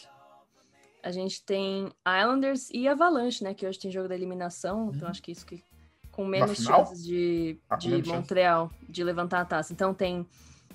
a 1.01 1.13
gente 1.13 1.41
tem 1.45 1.89
Islanders 2.07 2.69
e 2.71 2.89
Avalanche, 2.89 3.45
né? 3.45 3.55
Que 3.55 3.65
hoje 3.65 3.79
tem 3.79 3.93
jogo 3.93 4.09
da 4.09 4.15
eliminação, 4.17 4.87
uhum. 4.87 4.93
então 4.93 5.09
acho 5.09 5.23
que 5.23 5.31
isso 5.31 5.47
que 5.47 5.63
com 6.11 6.27
menos 6.27 6.59
chances 6.59 7.05
de, 7.05 7.61
ah, 7.71 7.77
de 7.77 8.03
Montreal 8.03 8.71
chance. 8.71 8.93
de 8.93 9.05
levantar 9.05 9.41
a 9.41 9.45
taça. 9.45 9.73
Então 9.73 9.95
tem 9.95 10.27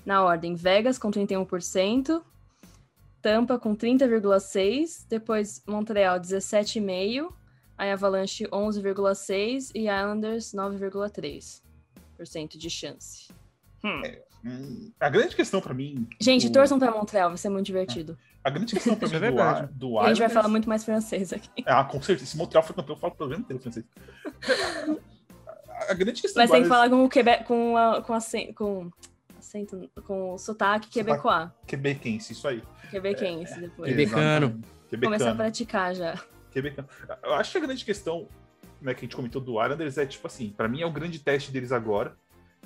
na 0.06 0.24
ordem 0.24 0.54
Vegas 0.54 0.98
com 0.98 1.10
31%, 1.10 2.22
Tampa 3.20 3.58
com 3.58 3.76
30,6%, 3.76 5.06
depois 5.06 5.62
Montreal 5.66 6.18
17,5%, 6.18 7.30
aí 7.76 7.92
Avalanche 7.92 8.44
11,6% 8.46 9.72
e 9.74 9.80
Islanders 9.80 10.54
9,3% 10.54 11.64
de 12.58 12.70
chance. 12.70 13.28
Hum. 13.84 14.00
É, 14.04 14.22
hum, 14.44 14.92
a 14.98 15.08
grande 15.08 15.36
questão 15.36 15.60
para 15.60 15.74
mim. 15.74 16.08
Gente, 16.20 16.48
do... 16.48 16.52
torçam 16.52 16.78
para 16.78 16.90
Montreal, 16.90 17.28
vai 17.28 17.38
ser 17.38 17.50
muito 17.50 17.66
divertido. 17.66 18.18
É. 18.30 18.34
A 18.44 18.50
grande 18.50 18.74
questão 18.74 18.94
pra 18.94 19.08
mim 19.08 19.16
é 19.16 19.20
do, 19.20 19.26
do 19.26 19.86
Islanders... 19.88 20.04
A 20.04 20.08
gente 20.08 20.18
vai 20.18 20.28
falar 20.28 20.48
muito 20.48 20.68
mais 20.68 20.84
francês 20.84 21.32
aqui. 21.32 21.48
Ah, 21.66 21.84
com 21.84 22.00
certeza. 22.00 22.30
Se 22.30 22.36
Montreal 22.36 22.62
for 22.62 22.74
campeão, 22.74 22.94
eu 22.94 23.00
falo 23.00 23.12
o 23.12 23.16
programa 23.16 23.42
inteiro 23.42 23.62
francês. 23.62 23.84
a 25.88 25.94
grande 25.94 26.20
questão 26.20 26.42
Mas 26.42 26.50
tem 26.50 26.62
que 26.62 26.68
falar 26.68 26.88
com 26.88 27.04
o 27.04 27.08
Quebec, 27.08 27.44
com, 27.44 27.76
a, 27.76 28.02
com, 28.02 28.12
acento, 28.12 28.54
com 28.54 28.90
acento, 29.38 29.90
com 30.06 30.36
sotaque 30.38 30.88
quebecois. 30.88 31.50
Quebequense, 31.66 32.32
isso 32.32 32.46
aí. 32.46 32.62
Quebequense, 32.90 33.54
é, 33.54 33.60
depois. 33.60 33.90
Quebecano. 33.90 34.60
Quebecano. 34.88 35.16
Começar 35.16 35.30
a 35.30 35.34
praticar 35.34 35.94
já. 35.94 36.22
Quebecano. 36.50 36.88
Eu 37.22 37.34
acho 37.34 37.52
que 37.52 37.58
a 37.58 37.60
grande 37.60 37.84
questão 37.84 38.28
né, 38.84 38.92
que 38.92 39.00
a 39.00 39.04
gente 39.06 39.16
comentou 39.16 39.40
do 39.40 39.60
Islanders 39.62 39.96
é, 39.96 40.04
tipo 40.04 40.26
assim, 40.26 40.50
para 40.50 40.68
mim 40.68 40.82
é 40.82 40.86
o 40.86 40.92
grande 40.92 41.18
teste 41.18 41.50
deles 41.50 41.72
agora. 41.72 42.16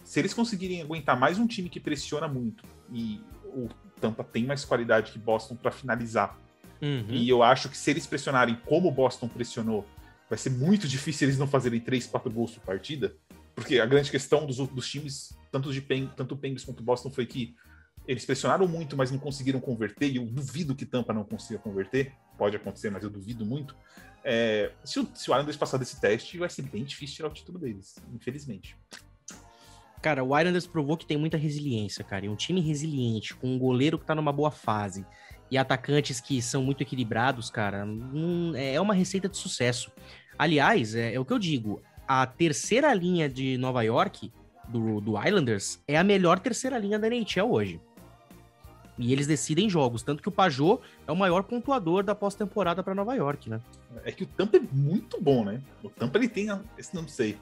Se 0.03 0.19
eles 0.19 0.35
conseguirem 0.35 0.83
aguentar 0.83 1.19
mais 1.19 1.39
um 1.39 1.47
time 1.47 1.69
que 1.69 1.79
pressiona 1.79 2.27
muito 2.27 2.65
e 2.93 3.21
o 3.45 3.69
Tampa 4.01 4.25
tem 4.25 4.45
mais 4.45 4.65
qualidade 4.65 5.13
que 5.13 5.19
Boston 5.19 5.55
para 5.55 5.71
finalizar. 5.71 6.37
Uhum. 6.83 7.07
E 7.09 7.29
eu 7.29 7.43
acho 7.43 7.69
que 7.69 7.77
se 7.77 7.91
eles 7.91 8.07
pressionarem 8.07 8.57
como 8.67 8.91
Boston 8.91 9.29
pressionou, 9.29 9.87
vai 10.29 10.39
ser 10.39 10.51
muito 10.51 10.89
difícil 10.89 11.27
eles 11.27 11.39
não 11.39 11.47
fazerem 11.47 11.81
3, 11.81 12.07
4 12.07 12.31
gols 12.31 12.53
por 12.53 12.61
partida. 12.61 13.15
Porque 13.55 13.81
a 13.81 13.87
grande 13.87 14.11
questão 14.11 14.47
dos, 14.47 14.57
dos 14.57 14.89
times, 14.89 15.37
tanto, 15.51 15.73
de 15.73 15.81
Pen, 15.81 16.09
tanto 16.17 16.35
o 16.35 16.39
Penguins 16.39 16.65
quanto 16.65 16.81
o 16.81 16.85
Boston, 16.85 17.11
foi 17.11 17.27
que 17.27 17.57
eles 18.09 18.25
pressionaram 18.25 18.67
muito, 18.67 18.97
mas 18.97 19.11
não 19.11 19.19
conseguiram 19.19 19.61
converter, 19.61 20.11
e 20.11 20.17
eu 20.17 20.25
duvido 20.25 20.75
que 20.75 20.87
Tampa 20.87 21.13
não 21.13 21.23
consiga 21.23 21.59
converter. 21.59 22.13
Pode 22.39 22.57
acontecer, 22.57 22.91
mas 22.91 23.05
eu 23.05 23.11
duvido 23.11 23.45
muito. 23.45 23.77
É, 24.25 24.73
se, 24.83 24.99
o, 24.99 25.07
se 25.15 25.31
o 25.31 25.35
Islanders 25.35 25.59
passar 25.59 25.77
desse 25.77 26.01
teste, 26.01 26.39
vai 26.39 26.49
ser 26.49 26.63
bem 26.63 26.85
difícil 26.85 27.17
tirar 27.17 27.29
o 27.29 27.33
título 27.33 27.59
deles, 27.59 27.97
infelizmente. 28.15 28.75
Cara, 30.01 30.25
o 30.25 30.39
Islanders 30.39 30.67
provou 30.67 30.97
que 30.97 31.05
tem 31.05 31.19
muita 31.19 31.37
resiliência, 31.37 32.03
cara. 32.03 32.25
E 32.25 32.29
um 32.31 32.37
time 32.37 32.63
resiliente, 32.63 33.35
com 33.35 33.47
um 33.47 33.59
goleiro 33.59 33.99
que 33.99 34.07
tá 34.07 34.15
numa 34.15 34.33
boa 34.33 34.51
fase 34.51 35.05
e 35.51 35.59
atacantes 35.59 36.19
que 36.19 36.41
são 36.41 36.63
muito 36.63 36.83
equilibrados, 36.83 37.51
cara, 37.51 37.85
hum, 37.85 38.53
é 38.55 38.81
uma 38.81 38.95
receita 38.95 39.29
de 39.29 39.37
sucesso. 39.37 39.93
Aliás, 40.39 40.95
é, 40.95 41.15
é, 41.15 41.21
o 41.21 41.25
que 41.27 41.33
eu 41.33 41.39
digo, 41.39 41.83
a 42.07 42.27
terceira 42.27 42.95
linha 42.95 43.29
de 43.29 43.59
Nova 43.59 43.83
York, 43.83 44.33
do, 44.67 45.01
do 45.01 45.23
Islanders, 45.23 45.83
é 45.87 45.99
a 45.99 46.05
melhor 46.05 46.39
terceira 46.39 46.79
linha 46.79 46.99
da 46.99 47.07
NHL 47.09 47.51
hoje. 47.51 47.81
E 48.99 49.13
eles 49.13 49.27
decidem 49.27 49.71
jogos, 49.71 50.03
tanto 50.03 50.23
que 50.23 50.29
o 50.29 50.33
Pajot 50.33 50.81
é 51.07 51.13
o 51.13 51.17
maior 51.17 51.45
pontuador 51.45 52.03
da 52.03 52.15
pós-temporada 52.15 52.83
para 52.83 52.95
Nova 52.95 53.15
York, 53.15 53.49
né? 53.49 53.61
É 54.05 54.11
que 54.11 54.25
o 54.25 54.27
Tampa 54.27 54.57
é 54.57 54.61
muito 54.73 55.21
bom, 55.21 55.45
né? 55.45 55.63
O 55.83 55.89
Tampa 55.89 56.19
ele 56.19 56.29
tem, 56.29 56.49
esse 56.77 56.95
não 56.95 57.07
sei, 57.07 57.39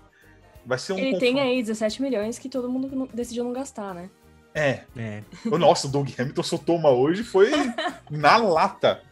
vai 0.66 0.78
ser 0.78 0.92
um 0.92 0.98
Ele 0.98 1.18
tem 1.18 1.40
aí 1.40 1.62
17 1.62 2.02
milhões 2.02 2.38
que 2.38 2.48
todo 2.48 2.68
mundo 2.68 3.08
decidiu 3.14 3.42
não 3.42 3.54
gastar, 3.54 3.94
né? 3.94 4.10
É. 4.54 4.82
é. 4.96 5.22
Nossa, 5.58 5.86
o 5.86 5.90
Doug 5.90 6.08
Hamilton 6.18 6.42
soltou 6.42 6.76
uma 6.76 6.90
hoje, 6.90 7.24
foi 7.24 7.50
na 8.10 8.36
lata. 8.36 9.02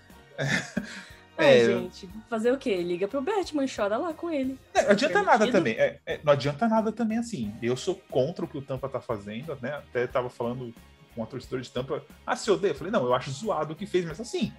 É, 1.36 1.58
é, 1.58 1.64
gente, 1.64 2.08
fazer 2.28 2.52
o 2.52 2.58
quê? 2.58 2.76
Liga 2.76 3.08
pro 3.08 3.20
Batman, 3.20 3.66
chora 3.66 3.96
lá 3.96 4.12
com 4.12 4.30
ele. 4.30 4.58
Não, 4.74 4.82
não 4.82 4.90
adianta 4.90 5.14
Permitido. 5.14 5.38
nada 5.38 5.52
também. 5.52 5.74
É, 5.74 5.98
é, 6.06 6.20
não 6.22 6.32
adianta 6.32 6.68
nada 6.68 6.92
também 6.92 7.18
assim. 7.18 7.52
Eu 7.62 7.76
sou 7.76 8.00
contra 8.10 8.44
o 8.44 8.48
que 8.48 8.58
o 8.58 8.62
Tampa 8.62 8.88
tá 8.88 9.00
fazendo, 9.00 9.56
né? 9.60 9.72
Até 9.72 10.06
tava 10.06 10.30
falando 10.30 10.72
com 11.14 11.22
a 11.22 11.26
torcedora 11.26 11.62
de 11.62 11.70
Tampa. 11.70 12.02
Ah, 12.26 12.36
se 12.36 12.50
odeia? 12.50 12.72
Eu 12.72 12.74
falei, 12.74 12.92
não, 12.92 13.04
eu 13.04 13.14
acho 13.14 13.30
zoado 13.30 13.72
o 13.72 13.76
que 13.76 13.86
fez, 13.86 14.04
mas 14.04 14.20
assim. 14.20 14.52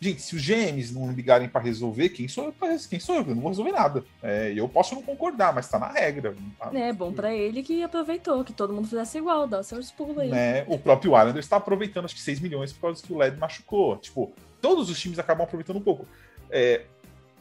Gente, 0.00 0.22
se 0.22 0.36
os 0.36 0.46
GMs 0.46 0.94
não 0.94 1.10
ligarem 1.10 1.48
para 1.48 1.60
resolver, 1.60 2.10
quem 2.10 2.28
sou 2.28 2.44
eu? 2.44 2.78
Quem 2.88 3.00
sou 3.00 3.16
eu? 3.16 3.22
Eu 3.22 3.34
não 3.34 3.42
vou 3.42 3.50
resolver 3.50 3.72
nada. 3.72 4.04
É, 4.22 4.52
eu 4.54 4.68
posso 4.68 4.94
não 4.94 5.02
concordar, 5.02 5.52
mas 5.52 5.68
tá 5.68 5.76
na 5.76 5.88
regra. 5.88 6.36
Tá? 6.56 6.70
É 6.72 6.92
bom 6.92 7.12
para 7.12 7.34
ele 7.34 7.64
que 7.64 7.82
aproveitou, 7.82 8.44
que 8.44 8.52
todo 8.52 8.72
mundo 8.72 8.86
fizesse 8.86 9.18
igual, 9.18 9.48
dá 9.48 9.60
seus 9.60 9.90
pulos 9.90 10.18
aí. 10.18 10.28
Né? 10.30 10.64
O 10.68 10.78
próprio 10.78 11.10
Islanders 11.10 11.44
está 11.44 11.56
aproveitando 11.56 12.04
acho 12.04 12.14
que 12.14 12.20
6 12.20 12.38
milhões 12.38 12.72
por 12.72 12.82
causa 12.82 13.02
que 13.02 13.12
o 13.12 13.18
LED 13.18 13.36
machucou. 13.38 13.96
Tipo, 13.96 14.32
todos 14.60 14.88
os 14.88 15.00
times 15.00 15.18
acabam 15.18 15.42
aproveitando 15.42 15.78
um 15.78 15.82
pouco. 15.82 16.06
É, 16.48 16.84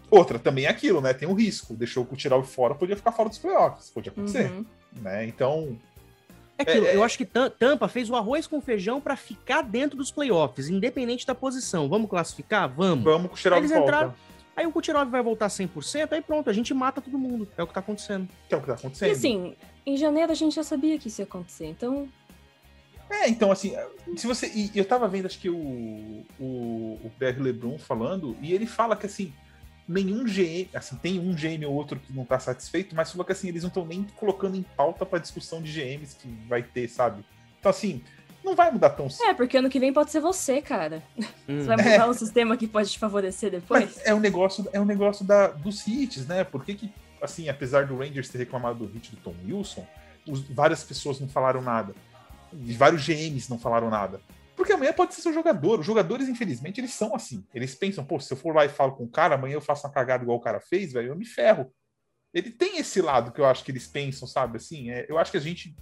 outra, 0.10 0.40
também 0.40 0.66
é 0.66 0.70
aquilo, 0.70 1.00
né? 1.00 1.14
Tem 1.14 1.28
um 1.28 1.36
risco. 1.36 1.76
Deixou 1.76 2.04
o 2.04 2.08
Kucherov 2.08 2.44
fora, 2.48 2.74
podia 2.74 2.96
ficar 2.96 3.12
fora 3.12 3.30
dos 3.30 3.38
playoffs. 3.38 3.92
Podia 3.92 4.12
acontecer. 4.12 4.52
Uhum. 4.52 4.66
Né? 5.00 5.28
Então, 5.28 5.78
é 6.58 6.64
aquilo, 6.64 6.88
é, 6.88 6.96
eu 6.96 7.04
acho 7.04 7.18
que 7.18 7.26
Tampa 7.26 7.88
fez 7.88 8.10
o 8.10 8.16
arroz 8.16 8.48
com 8.48 8.60
feijão 8.60 9.00
para 9.00 9.16
ficar 9.16 9.62
dentro 9.62 9.98
dos 9.98 10.12
playoffs, 10.12 10.70
independente 10.70 11.26
da 11.26 11.36
posição. 11.36 11.88
Vamos 11.88 12.10
classificar? 12.10 12.68
Vamos. 12.68 13.04
Vamos 13.04 13.30
com 13.30 13.50
o. 13.50 13.66
Entraram, 13.66 14.14
aí 14.56 14.66
o 14.66 14.72
Kucherov 14.72 15.10
vai 15.10 15.22
voltar 15.22 15.48
100%, 15.48 16.14
aí 16.14 16.22
pronto, 16.22 16.50
a 16.50 16.54
gente 16.54 16.74
mata 16.74 17.00
todo 17.00 17.18
mundo. 17.18 17.48
É 17.56 17.62
o 17.62 17.68
que 17.68 17.74
tá 17.74 17.80
acontecendo. 17.80 18.28
É 18.50 18.56
o 18.56 18.60
que 18.60 18.68
tá 18.68 18.74
acontecendo. 18.74 19.10
E 19.10 19.12
assim, 19.12 19.56
em 19.86 19.96
janeiro 19.96 20.32
a 20.32 20.36
gente 20.36 20.56
já 20.56 20.64
sabia 20.64 20.98
que 20.98 21.10
isso 21.10 21.22
ia 21.22 21.26
acontecer, 21.26 21.68
então... 21.68 22.10
É, 23.10 23.30
então 23.30 23.52
assim, 23.52 23.74
se 24.18 24.26
você... 24.26 24.52
E 24.54 24.72
eu 24.76 24.84
tava 24.84 25.08
vendo, 25.08 25.28
acho 25.28 25.40
que 25.40 25.50
o, 25.50 26.26
o, 26.40 27.00
o 27.04 27.12
BR 27.18 27.40
LeBron 27.40 27.78
falando, 27.78 28.36
e 28.42 28.52
ele 28.52 28.66
fala 28.66 28.96
que 28.96 29.06
assim, 29.06 29.32
nenhum 29.88 30.26
GM, 30.26 30.68
assim, 30.74 30.96
tem 30.98 31.20
um 31.20 31.34
GM 31.34 31.66
ou 31.66 31.74
outro 31.74 32.00
que 32.00 32.12
não 32.12 32.26
tá 32.26 32.40
satisfeito, 32.40 32.96
mas 32.96 33.12
falou 33.12 33.26
que 33.26 33.32
assim, 33.32 33.48
eles 33.48 33.64
não 33.64 33.70
estão 33.70 33.86
nem 33.86 34.04
colocando 34.16 34.58
em 34.58 34.64
pauta 34.64 35.06
pra 35.06 35.20
discussão 35.20 35.62
de 35.62 35.72
GMs 35.72 36.16
que 36.16 36.28
vai 36.48 36.62
ter, 36.62 36.88
sabe? 36.90 37.24
Então, 37.60 37.70
assim, 37.70 38.04
não 38.44 38.56
vai 38.56 38.72
mudar 38.72 38.92
tão 38.92 39.10
cedo. 39.10 39.28
É, 39.30 39.34
porque 39.34 39.58
ano 39.58 39.70
que 39.70 39.80
vem 39.80 39.94
pode 39.94 40.12
ser 40.12 40.20
você, 40.20 40.62
cara. 40.62 41.02
Hum. 41.48 41.60
Você 41.60 41.68
vai 41.68 41.78
mudar 41.78 42.06
é. 42.06 42.10
um 42.10 42.14
sistema 42.14 42.58
que 42.58 42.68
pode 42.68 42.90
te 42.90 43.00
favorecer 43.00 43.52
depois. 43.52 43.96
Mas 43.96 44.06
é 44.06 44.14
um 44.14 44.20
negócio, 44.20 44.68
é 44.72 44.80
um 44.80 44.86
negócio 44.86 45.26
da, 45.26 45.48
dos 45.48 45.86
hits, 45.88 46.28
né? 46.28 46.44
Por 46.44 46.64
que, 46.64 46.76
que, 46.76 46.94
assim, 47.22 47.50
apesar 47.50 47.86
do 47.86 47.98
Rangers 47.98 48.30
ter 48.30 48.38
reclamado 48.38 48.86
do 48.86 48.94
hit 48.94 49.12
do 49.12 49.18
Tom 49.18 49.36
Wilson, 49.46 49.86
os, 50.28 50.42
várias 50.42 50.84
pessoas 50.84 51.20
não 51.20 51.28
falaram 51.28 51.62
nada. 51.62 51.94
E 52.54 52.74
vários 52.74 53.06
GMs 53.06 53.50
não 53.50 53.60
falaram 53.60 53.90
nada. 53.90 54.22
Porque 54.58 54.74
amanhã 54.74 54.92
pode 54.92 55.14
ser 55.14 55.22
seu 55.22 55.32
jogador. 55.32 55.80
Os 55.80 55.86
jogadores, 55.86 56.28
infelizmente, 56.28 56.82
eles 56.82 56.92
são 56.92 57.14
assim. 57.14 57.46
Eles 57.54 57.76
pensam, 57.76 58.04
pô, 58.04 58.20
se 58.20 58.34
eu 58.34 58.38
for 58.38 58.56
lá 58.56 58.66
e 58.66 58.70
falo 58.70 58.96
com 58.96 59.04
o 59.04 59.10
cara, 59.10 59.36
amanhã 59.36 59.54
eu 59.54 59.62
faço 59.62 59.86
uma 59.86 59.94
cagada 59.94 60.24
igual 60.24 60.40
o 60.40 60.42
cara 60.42 60.60
fez, 60.60 60.94
velho, 60.94 61.10
eu 61.10 61.16
me 61.16 61.26
ferro. 61.26 61.72
Ele 62.34 62.50
tem 62.50 62.80
esse 62.80 63.00
lado 63.00 63.32
que 63.32 63.40
eu 63.40 63.46
acho 63.46 63.64
que 63.64 63.72
eles 63.72 63.86
pensam, 63.86 64.28
sabe? 64.28 64.58
Assim, 64.58 64.90
é, 64.90 65.06
eu 65.08 65.20
acho 65.20 65.30
que 65.30 65.38
a 65.38 65.42
gente 65.42 65.76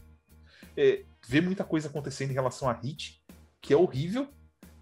é, 0.75 1.03
vê 1.25 1.39
muita 1.39 1.63
coisa 1.63 1.87
acontecendo 1.87 2.31
em 2.31 2.33
relação 2.33 2.69
a 2.69 2.73
hit, 2.73 3.23
que 3.61 3.73
é 3.73 3.77
horrível, 3.77 4.27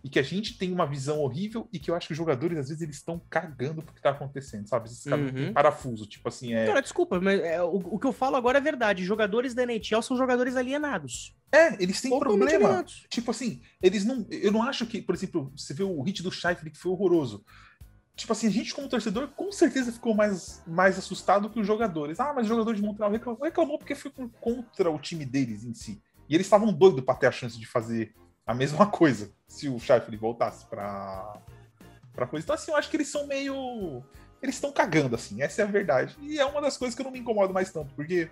e 0.04 0.10
que 0.10 0.20
a 0.20 0.24
gente 0.24 0.58
tem 0.58 0.72
uma 0.72 0.86
visão 0.86 1.22
horrível 1.22 1.68
e 1.72 1.80
que 1.80 1.90
eu 1.90 1.96
acho 1.96 2.08
que 2.08 2.12
os 2.12 2.18
jogadores, 2.18 2.58
às 2.58 2.68
vezes, 2.68 2.82
eles 2.82 2.98
estão 2.98 3.22
cagando 3.30 3.82
pro 3.82 3.96
que 3.96 4.02
tá 4.02 4.10
acontecendo, 4.10 4.68
sabe? 4.68 4.90
Esses 4.90 5.06
caras 5.06 5.32
uhum. 5.32 5.54
parafuso, 5.54 6.06
tipo 6.06 6.28
assim, 6.28 6.54
é... 6.54 6.66
Cara, 6.66 6.82
desculpa, 6.82 7.22
mas 7.22 7.40
é, 7.40 7.64
o, 7.64 7.78
o, 7.78 7.98
que 7.98 8.06
eu 8.06 8.12
falo 8.12 8.36
agora 8.36 8.58
é 8.58 8.62
verdade. 8.62 9.06
Jogadores 9.06 9.54
da 9.54 9.64
NHL 9.64 10.02
são 10.02 10.18
jogadores 10.18 10.58
alienados. 10.58 11.34
É, 11.54 11.82
eles 11.82 12.02
têm 12.02 12.20
problema. 12.20 12.52
Alienados. 12.52 13.06
Tipo 13.10 13.32
assim, 13.32 13.62
eles 13.82 14.04
não... 14.04 14.28
Eu 14.30 14.52
não 14.52 14.62
acho 14.62 14.86
que, 14.86 15.02
por 15.02 15.16
exemplo, 15.16 15.54
você 15.56 15.74
vê 15.74 15.84
o 15.84 16.02
hit 16.02 16.22
do 16.22 16.32
Scheifele 16.32 16.72
que 16.72 16.78
foi 16.78 16.92
horroroso. 16.92 17.46
Tipo 18.14 18.34
assim, 18.34 18.48
a 18.48 18.52
gente 18.52 18.76
como 18.76 18.90
torcedor 18.90 19.30
com 19.30 19.54
certeza 19.54 19.92
ficou 19.92 20.14
mais, 20.14 20.62
mais 20.68 20.98
assustado 21.00 21.50
que 21.50 21.60
os 21.62 21.66
jogadores. 21.66 22.20
Ah, 22.20 22.34
mas 22.36 22.46
o 22.46 22.50
jogador 22.50 22.76
de 22.76 22.82
Montreal 22.82 23.10
reclamou, 23.10 23.42
reclamou 23.42 23.78
porque 23.78 23.96
foi 23.96 24.12
contra 24.42 24.92
o 24.92 25.00
time 25.00 25.26
deles 25.26 25.64
em 25.64 25.74
si. 25.74 26.02
E 26.28 26.36
eles 26.36 26.46
estavam 26.46 26.74
doidos 26.74 27.06
para 27.06 27.16
ter 27.16 27.28
a 27.28 27.32
chance 27.32 27.58
de 27.58 27.66
fazer 27.66 28.14
a 28.46 28.54
mesma 28.54 28.86
coisa 28.88 29.32
se 29.48 29.70
o 29.70 29.80
Sheffield 29.80 30.18
voltasse 30.18 30.66
pra, 30.66 31.38
pra 32.14 32.28
coisa. 32.28 32.44
Então, 32.44 32.56
assim, 32.56 32.72
eu 32.72 32.78
acho 32.78 32.90
que 32.90 32.98
eles 32.98 33.08
são 33.08 33.26
meio. 33.28 34.04
Eles 34.42 34.56
estão 34.56 34.72
cagando, 34.72 35.16
assim, 35.16 35.42
essa 35.42 35.62
é 35.62 35.66
a 35.66 35.68
verdade. 35.68 36.18
E 36.22 36.40
é 36.40 36.46
uma 36.46 36.62
das 36.62 36.78
coisas 36.78 36.96
que 36.96 37.02
eu 37.02 37.06
não 37.06 37.12
me 37.12 37.20
incomodo 37.20 37.54
mais 37.54 37.72
tanto, 37.72 37.94
porque. 37.96 38.30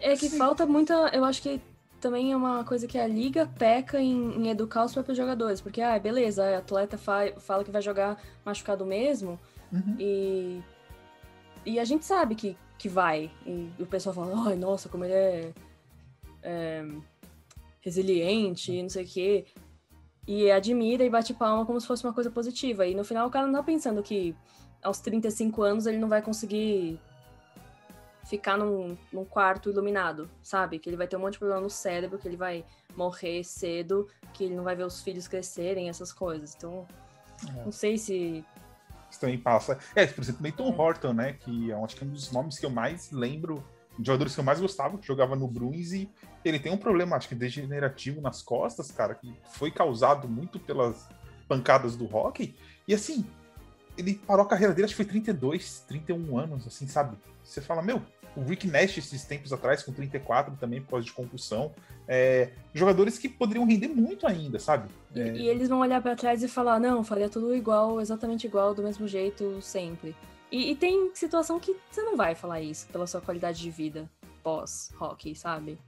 É 0.00 0.16
que 0.16 0.30
falta 0.30 0.64
muita. 0.64 0.94
Eu 1.12 1.24
acho 1.24 1.42
que 1.42 1.60
também 2.00 2.32
é 2.32 2.36
uma 2.36 2.64
coisa 2.64 2.86
que 2.86 2.98
a 2.98 3.06
liga 3.06 3.46
peca 3.58 4.00
em, 4.00 4.36
em 4.36 4.48
educar 4.48 4.84
os 4.84 4.92
próprios 4.92 5.16
jogadores. 5.16 5.60
Porque, 5.60 5.82
ah, 5.82 5.98
beleza, 5.98 6.44
a 6.44 6.58
atleta 6.58 6.96
fa 6.96 7.32
fala 7.38 7.64
que 7.64 7.70
vai 7.70 7.82
jogar 7.82 8.20
machucado 8.44 8.86
mesmo. 8.86 9.38
Uhum. 9.70 9.96
E. 9.98 10.62
E 11.64 11.78
a 11.78 11.84
gente 11.84 12.04
sabe 12.04 12.34
que, 12.34 12.56
que 12.78 12.88
vai. 12.88 13.30
E 13.46 13.70
o 13.78 13.86
pessoal 13.86 14.14
fala, 14.14 14.48
ai, 14.48 14.56
nossa, 14.56 14.88
como 14.88 15.04
ele 15.04 15.12
é, 15.12 15.52
é 16.42 16.84
resiliente, 17.82 18.82
não 18.82 18.88
sei 18.88 19.04
o 19.04 19.08
quê. 19.08 19.46
E 20.26 20.50
admira 20.50 21.04
e 21.04 21.10
bate 21.10 21.34
palma 21.34 21.66
como 21.66 21.80
se 21.80 21.86
fosse 21.86 22.04
uma 22.04 22.14
coisa 22.14 22.30
positiva. 22.30 22.86
E 22.86 22.94
no 22.94 23.04
final 23.04 23.26
o 23.26 23.30
cara 23.30 23.46
não 23.46 23.54
tá 23.54 23.62
pensando 23.62 24.02
que 24.02 24.34
aos 24.82 25.00
35 25.00 25.62
anos 25.62 25.86
ele 25.86 25.98
não 25.98 26.08
vai 26.08 26.22
conseguir 26.22 26.98
ficar 28.24 28.56
num, 28.56 28.96
num 29.12 29.24
quarto 29.24 29.70
iluminado, 29.70 30.30
sabe? 30.42 30.78
Que 30.78 30.88
ele 30.88 30.96
vai 30.96 31.06
ter 31.06 31.16
um 31.16 31.20
monte 31.20 31.34
de 31.34 31.38
problema 31.40 31.60
no 31.60 31.70
cérebro, 31.70 32.18
que 32.18 32.28
ele 32.28 32.36
vai 32.36 32.64
morrer 32.96 33.42
cedo, 33.44 34.08
que 34.32 34.44
ele 34.44 34.54
não 34.54 34.64
vai 34.64 34.76
ver 34.76 34.84
os 34.84 35.02
filhos 35.02 35.26
crescerem, 35.26 35.88
essas 35.88 36.12
coisas. 36.12 36.54
Então, 36.54 36.86
é. 37.48 37.64
não 37.64 37.72
sei 37.72 37.98
se. 37.98 38.44
Isso 39.10 39.20
também 39.20 39.38
passa. 39.38 39.78
É, 39.94 40.06
por 40.06 40.22
exemplo, 40.22 40.42
Nathan 40.42 40.64
é. 40.64 40.80
Horton, 40.80 41.12
né? 41.12 41.32
Que 41.34 41.70
é 41.72 41.74
acho 41.74 41.96
que 41.96 42.04
é 42.04 42.06
um 42.06 42.10
dos 42.10 42.30
nomes 42.30 42.58
que 42.58 42.64
eu 42.64 42.70
mais 42.70 43.10
lembro 43.10 43.62
de 43.98 44.06
jogadores 44.06 44.34
que 44.34 44.40
eu 44.40 44.44
mais 44.44 44.60
gostava, 44.60 44.98
que 44.98 45.06
jogava 45.06 45.36
no 45.36 45.46
Bruins, 45.46 45.92
e 45.92 46.10
ele 46.44 46.58
tem 46.58 46.72
um 46.72 46.76
problema, 46.76 47.16
acho 47.16 47.28
que 47.28 47.34
degenerativo 47.34 48.20
nas 48.20 48.42
costas, 48.42 48.90
cara, 48.90 49.14
que 49.14 49.32
foi 49.50 49.70
causado 49.70 50.28
muito 50.28 50.58
pelas 50.58 51.08
pancadas 51.46 51.96
do 51.96 52.04
hockey. 52.14 52.54
E 52.88 52.94
assim, 52.94 53.24
ele 53.96 54.14
parou 54.14 54.44
a 54.44 54.48
carreira 54.48 54.72
dele, 54.72 54.86
acho 54.86 54.94
que 54.94 55.02
foi 55.02 55.10
32, 55.10 55.84
31 55.86 56.38
anos, 56.38 56.66
assim, 56.66 56.86
sabe? 56.86 57.16
Você 57.44 57.60
fala, 57.60 57.82
meu, 57.82 58.02
o 58.36 58.42
Rick 58.42 58.66
Nash 58.66 58.96
esses 58.98 59.24
tempos 59.24 59.52
atrás, 59.52 59.82
com 59.82 59.92
34 59.92 60.56
também, 60.56 60.80
por 60.80 60.92
causa 60.92 61.04
de 61.04 61.12
concussão. 61.12 61.72
É, 62.08 62.50
jogadores 62.72 63.18
que 63.18 63.28
poderiam 63.28 63.66
render 63.66 63.88
muito 63.88 64.26
ainda, 64.26 64.58
sabe? 64.58 64.88
É... 65.14 65.28
E, 65.28 65.42
e, 65.42 65.48
eles 65.48 65.68
vão 65.68 65.80
olhar 65.80 66.00
para 66.00 66.16
trás 66.16 66.42
e 66.42 66.48
falar, 66.48 66.80
não, 66.80 67.04
faria 67.04 67.28
tudo 67.28 67.54
igual, 67.54 68.00
exatamente 68.00 68.46
igual, 68.46 68.74
do 68.74 68.82
mesmo 68.82 69.06
jeito, 69.06 69.60
sempre. 69.60 70.16
E, 70.52 70.72
e, 70.72 70.76
tem 70.76 71.10
situação 71.14 71.58
que 71.58 71.74
você 71.90 72.02
não 72.02 72.14
vai 72.14 72.34
falar 72.34 72.60
isso 72.60 72.86
pela 72.88 73.06
sua 73.06 73.22
qualidade 73.22 73.58
de 73.58 73.70
vida 73.70 74.08
pós-hockey, 74.42 75.34
sabe? 75.34 75.78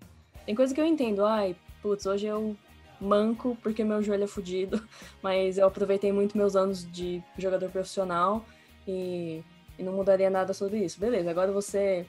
Tem 0.47 0.55
coisa 0.55 0.75
que 0.75 0.81
eu 0.81 0.87
entendo, 0.87 1.23
ai, 1.23 1.55
putz, 1.83 2.07
hoje 2.07 2.27
eu 2.27 2.57
manco 2.99 3.59
porque 3.63 3.85
meu 3.85 4.03
joelho 4.03 4.25
é 4.25 4.27
fudido, 4.27 4.83
mas 5.23 5.59
eu 5.59 5.67
aproveitei 5.67 6.13
muito 6.13 6.39
meus 6.39 6.57
anos 6.57 6.91
de 6.91 7.23
jogador 7.37 7.69
profissional 7.71 8.43
e, 8.89 9.43
e 9.79 9.83
não 9.83 9.93
mudaria 9.93 10.31
nada 10.31 10.55
sobre 10.55 10.79
isso. 10.83 10.99
Beleza, 10.99 11.31
agora 11.31 11.53
você 11.53 12.07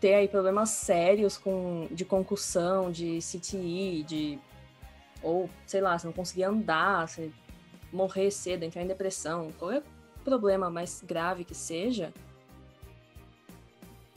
ter 0.00 0.14
aí 0.14 0.26
problemas 0.26 0.70
sérios 0.70 1.38
com, 1.38 1.86
de 1.92 2.04
concussão, 2.04 2.90
de 2.90 3.20
CTI, 3.20 4.02
de 4.02 4.38
ou 5.22 5.48
sei 5.64 5.80
lá, 5.80 5.96
você 5.96 6.08
não 6.08 6.12
conseguir 6.12 6.42
andar, 6.42 7.06
você 7.06 7.30
morrer 7.92 8.32
cedo, 8.32 8.64
entrar 8.64 8.82
em 8.82 8.86
depressão, 8.88 9.52
qualquer 9.58 9.84
problema 10.28 10.70
mais 10.70 11.02
grave 11.06 11.44
que 11.44 11.54
seja, 11.54 12.12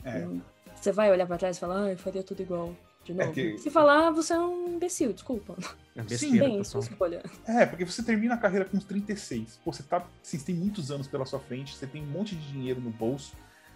É. 0.04 0.26
hum, 0.26 0.40
você 0.74 0.92
vai 0.92 1.10
olhar 1.10 1.26
pra 1.26 1.38
trás 1.38 1.56
e 1.56 1.60
falar, 1.60 1.84
ah, 1.84 1.90
eu 1.90 1.96
faria 1.98 2.22
tudo 2.22 2.42
igual. 2.42 2.74
De 3.04 3.12
novo. 3.12 3.32
que- 3.32 3.58
Se 3.58 3.68
falar, 3.68 4.10
você 4.12 4.32
é 4.32 4.38
um 4.38 4.74
imbecil, 4.76 5.12
desculpa. 5.12 5.56
É 5.96 6.16
Sim, 6.16 6.38
Bem, 6.38 6.60
escolha. 6.60 7.20
É, 7.46 7.66
porque 7.66 7.84
você 7.84 8.00
termina 8.02 8.34
a 8.34 8.38
carreira 8.38 8.64
com 8.64 8.76
uns 8.76 8.84
36. 8.84 9.58
Pô, 9.64 9.72
você 9.72 9.82
tá. 9.82 10.06
Você 10.22 10.38
tem 10.38 10.54
muitos 10.54 10.90
anos 10.92 11.08
pela 11.08 11.26
sua 11.26 11.40
frente, 11.40 11.74
você 11.74 11.86
tem 11.86 12.00
um 12.02 12.06
monte 12.06 12.36
de 12.36 12.46
dinheiro 12.52 12.80
no 12.80 12.90
bolso, 12.90 13.34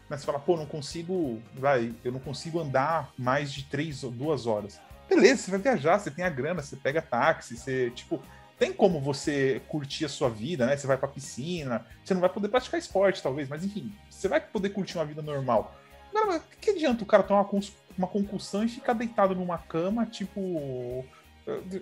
mas 0.08 0.20
você 0.20 0.26
fala, 0.26 0.38
pô, 0.38 0.56
não 0.56 0.64
consigo. 0.66 1.42
Vai, 1.54 1.92
eu 2.04 2.12
não 2.12 2.20
consigo 2.20 2.60
andar 2.60 3.12
mais 3.18 3.52
de 3.52 3.64
três 3.64 4.04
ou 4.04 4.12
duas 4.12 4.46
horas. 4.46 4.80
Beleza, 5.08 5.42
você 5.42 5.50
vai 5.50 5.60
viajar, 5.60 5.98
você 5.98 6.10
tem 6.10 6.24
a 6.24 6.30
grana, 6.30 6.62
você 6.62 6.76
pega 6.76 7.02
táxi, 7.02 7.56
você, 7.56 7.90
tipo, 7.90 8.22
tem 8.58 8.72
como 8.72 9.00
você 9.00 9.60
curtir 9.68 10.04
a 10.04 10.08
sua 10.08 10.30
vida, 10.30 10.66
né? 10.66 10.76
Você 10.76 10.86
vai 10.86 10.96
pra 10.96 11.08
piscina, 11.08 11.84
você 12.04 12.14
não 12.14 12.20
vai 12.20 12.30
poder 12.30 12.48
praticar 12.48 12.80
esporte, 12.80 13.22
talvez, 13.22 13.48
mas 13.48 13.64
enfim, 13.64 13.92
você 14.08 14.28
vai 14.28 14.40
poder 14.40 14.70
curtir 14.70 14.96
uma 14.96 15.04
vida 15.04 15.22
normal. 15.22 15.76
Agora, 16.14 16.42
que 16.60 16.70
adianta 16.70 17.02
o 17.02 17.06
cara 17.06 17.22
tomar 17.22 17.42
uma, 17.42 17.62
uma 17.98 18.06
concussão 18.08 18.64
e 18.64 18.68
ficar 18.68 18.94
deitado 18.94 19.34
numa 19.34 19.58
cama, 19.58 20.06
tipo. 20.06 21.04
eh, 21.46 21.80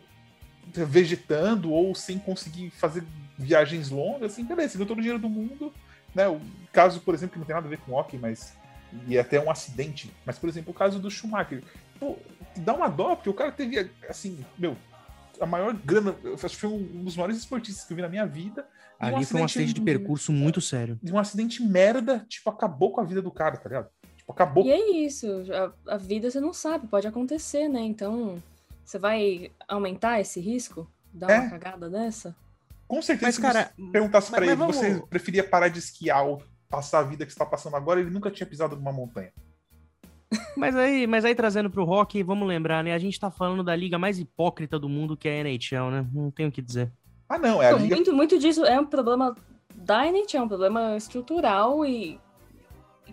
vegetando 0.73 1.71
ou 1.71 1.95
sem 1.95 2.19
conseguir 2.19 2.71
fazer 2.71 3.05
viagens 3.39 3.91
longas, 3.91 4.33
assim, 4.33 4.45
beleza, 4.45 4.73
você 4.73 4.79
deu 4.79 4.87
todo 4.87 4.99
o 4.99 5.01
dinheiro 5.01 5.21
do 5.21 5.29
mundo, 5.29 5.73
né? 6.15 6.27
O 6.29 6.41
caso, 6.73 7.01
por 7.01 7.15
exemplo, 7.15 7.35
que 7.35 7.39
não 7.39 7.47
tem 7.47 7.55
nada 7.55 7.67
a 7.67 7.71
ver 7.71 7.79
com 7.79 7.93
hockey, 7.93 8.19
mas 8.19 8.57
e 9.07 9.17
é 9.17 9.21
até 9.21 9.41
um 9.41 9.51
acidente, 9.51 10.11
mas 10.25 10.39
por 10.39 10.49
exemplo, 10.49 10.71
o 10.71 10.75
caso 10.75 10.99
do 10.99 11.11
Schumacher, 11.11 11.63
pô, 11.99 12.17
dá 12.57 12.73
uma 12.73 12.89
dó, 12.89 13.17
porque 13.17 13.31
o 13.31 13.35
cara 13.35 13.51
teve 13.51 13.91
assim, 14.09 14.45
meu, 14.57 14.77
a 15.41 15.47
maior 15.47 15.75
grana, 15.75 16.15
eu 16.23 16.35
acho 16.35 16.49
que 16.49 16.57
foi 16.57 16.71
um 16.71 17.05
dos 17.05 17.17
maiores 17.17 17.37
esportistas 17.37 17.85
que 17.85 17.93
eu 17.93 17.97
vi 17.97 18.03
na 18.03 18.09
minha 18.09 18.27
vida. 18.27 18.67
Ali 18.99 19.25
foi 19.25 19.41
um 19.41 19.45
acidente 19.45 19.73
de 19.75 19.81
percurso 19.81 20.33
muito 20.33 20.61
sério. 20.61 20.99
um 21.11 21.19
acidente 21.19 21.63
merda, 21.63 22.25
tipo, 22.29 22.49
acabou 22.49 22.93
com 22.93 23.01
a 23.01 23.05
vida 23.05 23.21
do 23.21 23.31
cara, 23.31 23.57
tá 23.57 23.69
ligado? 23.69 23.89
Tipo, 24.17 24.33
acabou. 24.33 24.65
E 24.65 24.71
é 24.71 24.91
isso, 25.05 25.27
a, 25.87 25.95
a 25.95 25.97
vida 25.97 26.31
você 26.31 26.41
não 26.41 26.53
sabe, 26.53 26.87
pode 26.87 27.07
acontecer, 27.07 27.69
né? 27.69 27.81
Então, 27.81 28.41
você 28.85 28.99
vai 28.99 29.51
aumentar 29.69 30.21
esse 30.21 30.41
risco? 30.41 30.89
Dar 31.13 31.31
É. 31.31 31.41
uma 31.41 31.51
cagada 31.51 31.91
dessa? 31.91 32.35
Com 32.89 33.03
certeza, 33.03 33.27
Mas, 33.27 33.35
se 33.35 33.41
cara, 33.41 33.73
você 33.77 33.91
perguntasse 33.91 34.31
mas- 34.31 34.37
pra 34.39 34.47
ele, 34.47 34.57
mas 34.57 34.77
você 34.77 34.91
vamos- 34.93 35.09
preferia 35.09 35.43
parar 35.45 35.69
de 35.69 35.79
esquiar 35.81 36.25
ou 36.25 36.43
passar 36.71 37.01
a 37.01 37.03
vida 37.03 37.25
que 37.27 37.33
você 37.33 37.39
tá 37.39 37.47
passando 37.47 37.77
agora, 37.77 38.01
ele 38.01 38.11
nunca 38.11 38.31
tinha 38.31 38.47
pisado 38.47 38.77
numa 38.77 38.93
montanha. 38.93 39.33
Mas 40.57 40.77
aí, 40.77 41.07
mas 41.07 41.25
aí 41.25 41.35
trazendo 41.35 41.69
pro 41.71 41.85
rock, 41.85 42.23
vamos 42.23 42.47
lembrar, 42.49 42.83
né? 42.85 42.93
A 42.95 42.99
gente 42.99 43.19
tá 43.19 43.31
falando 43.31 43.63
da 43.63 43.75
liga 43.75 43.99
mais 43.99 44.19
hipócrita 44.19 44.79
do 44.79 44.89
mundo, 44.89 45.17
que 45.17 45.29
é 45.29 45.41
a 45.41 45.45
NHL, 45.45 45.91
né? 45.91 46.07
Não 46.13 46.31
tenho 46.31 46.49
o 46.49 46.53
que 46.53 46.63
dizer. 46.63 46.91
Ah, 47.29 47.39
não, 47.39 47.63
é 47.63 47.71
a 47.71 47.73
liga. 47.77 47.95
muito, 47.95 48.13
muito 48.13 48.39
disso 48.39 48.65
é 48.65 48.79
um 48.79 48.87
problema 48.87 49.35
da 49.75 50.07
NHL, 50.07 50.37
é 50.39 50.43
um 50.43 50.49
problema 50.49 50.97
estrutural 50.97 51.85
e 51.85 52.19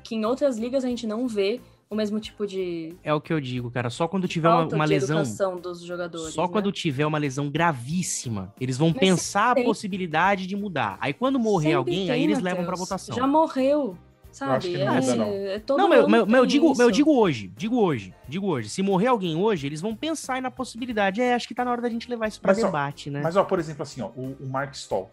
que 0.04 0.16
em 0.16 0.26
outras 0.26 0.58
ligas 0.58 0.84
a 0.84 0.88
gente 0.88 1.06
não 1.06 1.28
vê 1.28 1.60
o 1.90 1.96
mesmo 1.96 2.20
tipo 2.22 2.48
de 2.48 2.96
É 3.04 3.14
o 3.14 3.20
que 3.20 3.34
eu 3.34 3.42
digo, 3.42 3.70
cara. 3.70 3.90
Só 3.90 4.08
quando 4.08 4.28
tiver 4.28 4.48
uma, 4.48 4.66
uma 4.66 4.86
lesão. 4.86 5.24
dos 5.62 5.82
jogadores. 5.82 6.34
Só 6.34 6.44
né? 6.44 6.50
quando 6.50 6.72
tiver 6.72 7.06
uma 7.06 7.18
lesão 7.18 7.50
gravíssima, 7.50 8.54
eles 8.60 8.78
vão 8.78 8.90
Mas 8.90 8.98
pensar 9.00 9.52
a 9.52 9.56
tem. 9.56 9.66
possibilidade 9.66 10.48
de 10.48 10.56
mudar. 10.56 10.98
Aí 11.02 11.14
quando 11.14 11.38
morrer 11.38 11.64
Sempre 11.66 11.76
alguém, 11.78 12.06
tem, 12.08 12.12
aí 12.12 12.24
eles 12.24 12.40
levam 12.40 12.64
pra 12.64 12.72
Matheus. 12.72 12.90
votação. 12.90 13.16
Já 13.16 13.28
morreu, 13.28 13.98
sabe? 14.32 14.70
que 14.70 14.82
é, 14.82 14.86
não 14.86 14.96
muda, 14.96 15.16
não. 15.16 15.26
é 15.28 15.60
todo 15.60 15.78
Não, 15.78 15.90
meu, 15.90 16.06
ano 16.06 16.26
meu, 16.26 16.46
digo, 16.46 16.76
meu, 16.76 16.88
isso. 16.88 16.92
digo 16.92 17.12
hoje, 17.18 17.52
digo 17.56 17.80
hoje, 17.80 18.14
digo 18.28 18.48
hoje. 18.48 18.70
Se 18.70 18.82
morrer 18.82 19.08
alguém 19.08 19.36
hoje, 19.36 19.68
eles 19.68 19.82
vão 19.82 19.96
pensar 19.96 20.36
aí 20.36 20.42
na 20.42 20.52
possibilidade. 20.52 21.22
É, 21.22 21.34
acho 21.34 21.48
que 21.48 21.56
tá 21.56 21.66
na 21.66 21.72
hora 21.72 21.82
da 21.82 21.90
gente 21.90 22.10
levar 22.10 22.28
isso 22.28 22.40
pra 22.40 22.54
Mas, 22.54 22.64
ó, 22.64 22.66
debate, 22.66 23.10
né? 23.10 23.22
Mas, 23.22 23.36
ó, 23.36 23.44
por 23.44 23.60
exemplo, 23.60 23.84
assim, 23.84 24.02
ó, 24.02 24.08
o, 24.08 24.38
o 24.40 24.48
Mark 24.48 24.74
Stoll, 24.74 25.12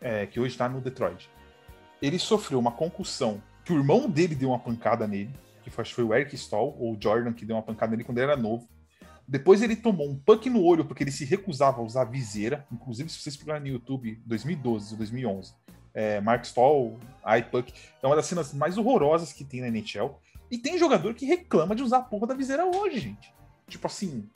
é, 0.00 0.26
que 0.26 0.40
hoje 0.40 0.56
tá 0.56 0.68
no 0.68 0.80
Detroit, 0.80 1.30
ele 2.00 2.18
sofreu 2.18 2.58
uma 2.58 2.72
concussão 2.72 3.40
que 3.64 3.72
o 3.72 3.76
irmão 3.76 4.08
dele 4.08 4.34
deu 4.34 4.48
uma 4.48 4.58
pancada 4.58 5.06
nele, 5.06 5.30
que 5.62 5.70
foi, 5.70 5.82
acho 5.82 5.90
que 5.90 5.96
foi 5.96 6.04
o 6.04 6.14
Eric 6.14 6.34
Stoll, 6.34 6.76
ou 6.78 6.94
o 6.94 6.98
Jordan, 7.00 7.32
que 7.32 7.44
deu 7.44 7.56
uma 7.56 7.62
pancada 7.62 7.92
nele 7.92 8.04
quando 8.04 8.18
ele 8.18 8.30
era 8.30 8.36
novo. 8.36 8.68
Depois 9.26 9.62
ele 9.62 9.76
tomou 9.76 10.10
um 10.10 10.18
puck 10.18 10.50
no 10.50 10.62
olho 10.62 10.84
porque 10.84 11.04
ele 11.04 11.12
se 11.12 11.24
recusava 11.24 11.80
a 11.80 11.84
usar 11.84 12.04
viseira. 12.04 12.66
Inclusive, 12.72 13.08
se 13.08 13.20
vocês 13.20 13.36
procurarem 13.36 13.70
no 13.70 13.78
YouTube, 13.78 14.20
2012 14.26 14.92
ou 14.92 14.98
2011, 14.98 15.54
é, 15.94 16.20
Mark 16.20 16.44
Stoll, 16.44 16.98
iPuck, 17.38 17.72
é 18.02 18.06
uma 18.06 18.16
das 18.16 18.26
cenas 18.26 18.52
mais 18.54 18.76
horrorosas 18.78 19.32
que 19.32 19.44
tem 19.44 19.60
na 19.60 19.68
NHL. 19.68 20.18
E 20.50 20.58
tem 20.58 20.78
jogador 20.78 21.14
que 21.14 21.24
reclama 21.24 21.74
de 21.74 21.82
usar 21.82 21.98
a 21.98 22.02
porra 22.02 22.26
da 22.26 22.34
viseira 22.34 22.64
hoje, 22.66 22.98
gente. 23.00 23.32
Tipo 23.68 23.86
assim, 23.86 24.28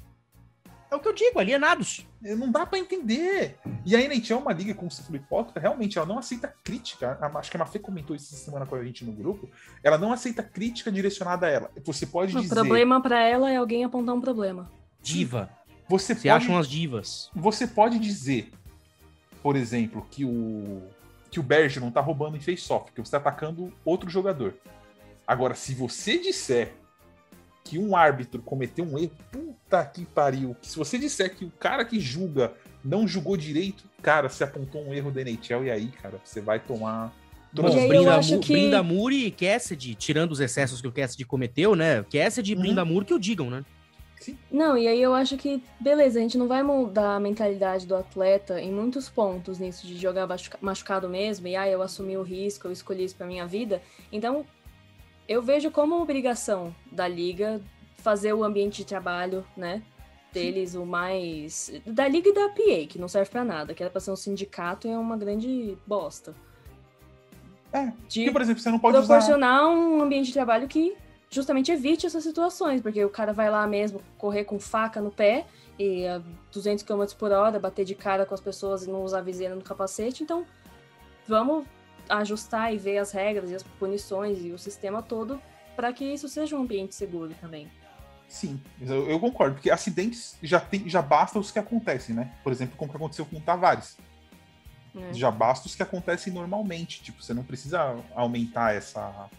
É 0.90 0.94
o 0.94 1.00
que 1.00 1.08
eu 1.08 1.12
digo, 1.12 1.38
alienados. 1.40 2.06
é, 2.24 2.34
não 2.36 2.50
dá 2.50 2.64
pra 2.64 2.78
entender. 2.78 3.58
E 3.84 3.96
a 3.96 4.00
NHL 4.00 4.34
é 4.38 4.40
uma 4.40 4.52
liga, 4.52 4.72
como 4.72 4.88
você 4.90 5.02
falou, 5.02 5.16
hipócrita, 5.20 5.58
realmente, 5.58 5.98
ela 5.98 6.06
não 6.06 6.16
aceita 6.18 6.54
crítica. 6.62 7.18
A- 7.20 7.38
Acho 7.38 7.50
que 7.50 7.56
a 7.56 7.60
Mafê 7.60 7.78
comentou 7.80 8.14
isso 8.14 8.32
essa 8.32 8.44
semana 8.44 8.64
com 8.64 8.76
a 8.76 8.84
gente 8.84 9.04
no 9.04 9.10
grupo. 9.12 9.50
Ela 9.82 9.98
não 9.98 10.12
aceita 10.12 10.44
crítica 10.44 10.90
direcionada 10.92 11.46
a 11.46 11.50
ela. 11.50 11.70
Você 11.84 12.06
pode 12.06 12.36
O 12.36 12.40
dizer. 12.40 12.54
problema 12.54 13.00
pra 13.02 13.20
ela 13.20 13.50
é 13.50 13.56
alguém 13.56 13.82
apontar 13.84 14.14
um 14.14 14.20
problema. 14.20 14.70
Diva. 15.02 15.50
Você 15.88 16.14
Você 16.14 16.14
pode, 16.14 16.28
acham 16.28 16.56
as 16.56 16.68
divas. 16.68 17.30
você 17.34 17.66
pode 17.66 17.98
dizer, 17.98 18.50
por 19.42 19.56
exemplo, 19.56 20.06
que 20.10 20.24
o 20.24 20.82
que 21.30 21.40
o 21.40 21.42
Bergeron 21.42 21.90
tá 21.90 22.00
roubando 22.00 22.36
em 22.36 22.40
face-off, 22.40 22.92
que 22.92 23.00
você 23.00 23.10
tá 23.12 23.16
atacando 23.18 23.72
outro 23.84 24.08
jogador. 24.08 24.54
Agora, 25.26 25.54
se 25.54 25.74
você 25.74 26.18
disser 26.18 26.72
que 27.64 27.78
um 27.78 27.96
árbitro 27.96 28.40
cometeu 28.42 28.84
um 28.84 28.96
erro, 28.98 29.10
puta 29.32 29.84
que 29.84 30.04
pariu. 30.04 30.54
Que 30.60 30.68
se 30.68 30.76
você 30.78 30.98
disser 30.98 31.34
que 31.34 31.44
o 31.44 31.50
cara 31.50 31.84
que 31.84 31.98
julga 31.98 32.52
não 32.84 33.08
julgou 33.08 33.36
direito, 33.36 33.84
cara, 34.00 34.28
você 34.28 34.44
apontou 34.44 34.84
um 34.86 34.94
erro 34.94 35.10
da 35.10 35.20
NHL 35.22 35.64
e 35.64 35.70
aí, 35.70 35.88
cara, 35.88 36.20
você 36.22 36.40
vai 36.40 36.60
tomar 36.60 37.12
Bom, 37.52 37.68
E 37.68 37.88
Brinda, 37.88 38.16
acho 38.16 38.34
Mu- 38.34 38.40
que- 38.40 38.52
Brinda 38.52 38.82
Muri 38.82 39.26
e 39.26 39.30
Cassidy, 39.30 39.94
tirando 39.94 40.30
os 40.32 40.40
excessos 40.40 40.80
que 40.82 40.86
o 40.88 40.92
Cassidy 40.92 41.24
cometeu, 41.24 41.74
né? 41.74 42.04
Cassidy 42.04 42.52
e 42.52 42.54
Uhum. 42.54 42.60
Brinda 42.60 42.84
que 43.04 43.14
o 43.14 43.18
digam, 43.18 43.48
né? 43.48 43.64
Não, 44.50 44.76
e 44.76 44.88
aí 44.88 45.00
eu 45.00 45.14
acho 45.14 45.36
que, 45.36 45.62
beleza, 45.78 46.18
a 46.18 46.22
gente 46.22 46.38
não 46.38 46.48
vai 46.48 46.62
mudar 46.62 47.16
a 47.16 47.20
mentalidade 47.20 47.86
do 47.86 47.94
atleta 47.94 48.60
em 48.60 48.72
muitos 48.72 49.08
pontos 49.08 49.58
nisso, 49.58 49.86
de 49.86 49.96
jogar 49.96 50.26
machuca- 50.26 50.58
machucado 50.60 51.08
mesmo, 51.08 51.46
e 51.46 51.54
ah, 51.54 51.68
eu 51.68 51.82
assumi 51.82 52.16
o 52.16 52.22
risco, 52.22 52.66
eu 52.66 52.72
escolhi 52.72 53.04
isso 53.04 53.14
pra 53.14 53.26
minha 53.26 53.46
vida. 53.46 53.82
Então, 54.10 54.44
eu 55.28 55.42
vejo 55.42 55.70
como 55.70 56.00
obrigação 56.00 56.74
da 56.90 57.06
liga 57.06 57.60
fazer 57.98 58.32
o 58.32 58.42
ambiente 58.42 58.78
de 58.78 58.86
trabalho, 58.86 59.44
né, 59.56 59.82
deles 60.32 60.74
o 60.74 60.84
mais... 60.84 61.72
Da 61.86 62.06
liga 62.08 62.28
e 62.28 62.34
da 62.34 62.48
PA, 62.48 62.86
que 62.88 62.98
não 62.98 63.08
serve 63.08 63.30
pra 63.30 63.44
nada, 63.44 63.74
que 63.74 63.82
era 63.82 63.90
pra 63.90 64.00
ser 64.00 64.10
um 64.10 64.16
sindicato 64.16 64.86
e 64.86 64.90
é 64.90 64.98
uma 64.98 65.16
grande 65.16 65.76
bosta. 65.86 66.34
É, 67.72 67.86
De 68.08 68.20
porque, 68.20 68.30
por 68.30 68.40
exemplo, 68.42 68.62
você 68.62 68.70
não 68.70 68.78
pode 68.78 68.96
usar. 68.96 69.06
proporcionar 69.06 69.66
um 69.68 70.00
ambiente 70.02 70.26
de 70.26 70.32
trabalho 70.32 70.68
que 70.68 70.96
justamente 71.30 71.72
evite 71.72 72.06
essas 72.06 72.22
situações, 72.22 72.80
porque 72.80 73.04
o 73.04 73.10
cara 73.10 73.32
vai 73.32 73.50
lá 73.50 73.66
mesmo 73.66 74.00
correr 74.16 74.44
com 74.44 74.58
faca 74.58 75.00
no 75.00 75.10
pé 75.10 75.46
e 75.78 76.06
a 76.06 76.22
200 76.52 76.84
km 76.84 77.04
por 77.18 77.32
hora, 77.32 77.58
bater 77.58 77.84
de 77.84 77.94
cara 77.94 78.24
com 78.24 78.34
as 78.34 78.40
pessoas 78.40 78.84
e 78.84 78.90
não 78.90 79.02
usar 79.02 79.20
viseira 79.20 79.54
no 79.54 79.62
capacete, 79.62 80.22
então 80.22 80.46
vamos 81.26 81.66
ajustar 82.08 82.72
e 82.72 82.78
ver 82.78 82.98
as 82.98 83.12
regras 83.12 83.50
e 83.50 83.54
as 83.54 83.62
punições 83.62 84.44
e 84.44 84.52
o 84.52 84.58
sistema 84.58 85.02
todo 85.02 85.40
para 85.74 85.92
que 85.92 86.04
isso 86.04 86.28
seja 86.28 86.56
um 86.56 86.62
ambiente 86.62 86.94
seguro 86.94 87.34
também. 87.40 87.68
Sim, 88.28 88.60
eu, 88.80 89.08
eu 89.08 89.20
concordo, 89.20 89.54
porque 89.54 89.70
acidentes 89.70 90.36
já, 90.42 90.58
tem, 90.58 90.88
já 90.88 91.00
basta 91.00 91.38
os 91.38 91.50
que 91.50 91.58
acontecem, 91.58 92.14
né? 92.14 92.32
Por 92.42 92.50
exemplo, 92.50 92.76
como 92.76 92.90
que 92.90 92.96
aconteceu 92.96 93.24
com 93.24 93.36
o 93.36 93.40
Tavares. 93.40 93.96
né? 94.94 95.12
Já 95.12 95.30
basta 95.30 95.66
os 95.66 95.76
que 95.76 95.82
acontecem 95.82 96.32
normalmente. 96.32 97.02
Tipo, 97.02 97.22
você 97.22 97.32
não 97.32 97.44
precisa 97.44 97.96
aumentar 98.14 98.74
essa, 98.74 99.30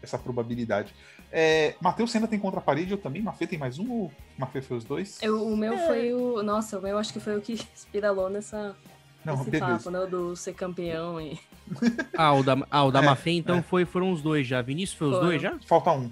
essa 0.00 0.16
probabilidade. 0.16 0.94
É, 1.38 1.74
Matheus 1.82 2.14
ainda 2.16 2.26
tem 2.26 2.38
contra 2.38 2.60
a 2.60 2.62
parede, 2.62 2.92
eu 2.92 2.96
também. 2.98 3.20
Mafê 3.20 3.46
tem 3.46 3.58
mais 3.58 3.78
um 3.78 3.90
ou 3.92 4.12
Mafê 4.38 4.62
foi 4.62 4.78
os 4.78 4.84
dois? 4.84 5.20
Eu- 5.22 5.46
o 5.46 5.54
meu 5.54 5.74
É. 5.74 5.86
foi 5.86 6.14
o. 6.14 6.42
Nossa, 6.42 6.78
o 6.78 6.82
meu 6.82 6.96
acho 6.96 7.12
que 7.12 7.20
foi 7.20 7.36
o 7.36 7.42
que 7.42 7.52
espiralou 7.74 8.30
nessa, 8.30 8.74
não, 9.22 9.36
nesse 9.36 9.50
beleza. 9.50 9.66
papo, 9.76 9.90
né? 9.90 10.06
Do 10.06 10.34
ser 10.34 10.54
campeão 10.54 11.20
e. 11.20 11.38
Ah, 12.16 12.32
o 12.32 12.42
da, 12.42 12.56
ah, 12.70 12.84
o 12.84 12.90
da 12.90 13.02
É, 13.02 13.04
Mafê, 13.04 13.32
então, 13.32 13.58
é. 13.58 13.62
foi, 13.62 13.84
foram 13.84 14.10
os 14.12 14.22
dois 14.22 14.46
já. 14.46 14.62
Vinícius 14.62 14.96
foi 14.98 15.08
os 15.08 15.14
Foram. 15.14 15.26
dois 15.26 15.42
já? 15.42 15.58
Falta 15.66 15.90
um. 15.92 16.10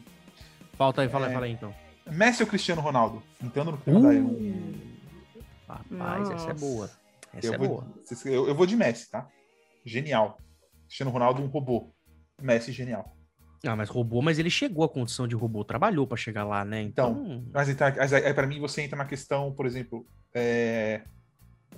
Falta 0.77 1.01
aí, 1.01 1.09
fala 1.09 1.25
aí, 1.27 1.31
É. 1.31 1.35
fala 1.35 1.47
aí 1.47 1.53
então. 1.53 1.75
Messi 2.07 2.43
ou 2.43 2.49
Cristiano 2.49 2.83
Ronaldo? 2.83 3.23
Entrando 3.43 3.71
no 3.71 3.79
Canadá. 3.79 4.09
Uh, 4.11 4.75
Rapaz, 5.67 6.31
essa 6.31 6.45
é 6.45 6.53
Nossa. 6.53 6.55
boa. 6.67 6.91
Essa 7.33 7.47
eu, 7.47 7.55
é 7.55 7.59
vou, 7.59 7.69
boa. 7.69 7.87
eu, 8.27 8.49
eu 8.49 8.55
vou 8.55 8.67
de 8.67 8.77
Messi, 8.77 9.11
tá? 9.11 9.27
Genial. 9.87 10.39
Cristiano 10.87 11.11
Ronaldo, 11.11 11.43
um 11.43 11.47
robô. 11.47 11.95
Messi, 12.43 12.73
genial. 12.73 13.17
Ah, 13.67 13.77
mas 13.77 13.89
roubou, 13.89 14.23
mas 14.23 14.39
ele 14.39 14.51
chegou 14.51 14.85
à 14.85 14.89
condição 14.89 15.27
de 15.27 15.35
robô, 15.35 15.65
trabalhou 15.65 16.07
pra 16.07 16.17
chegar 16.17 16.45
lá, 16.45 16.65
né? 16.65 16.83
Então, 16.83 17.45
Mas, 17.53 17.69
então, 17.69 17.93
mas 17.97 18.13
aí, 18.13 18.35
para 18.35 18.47
mim 18.47 18.61
você 18.61 18.83
entra 18.83 18.97
na 18.97 19.05
questão, 19.05 19.53
por 19.53 19.67
exemplo, 19.67 20.07
é, 20.35 21.03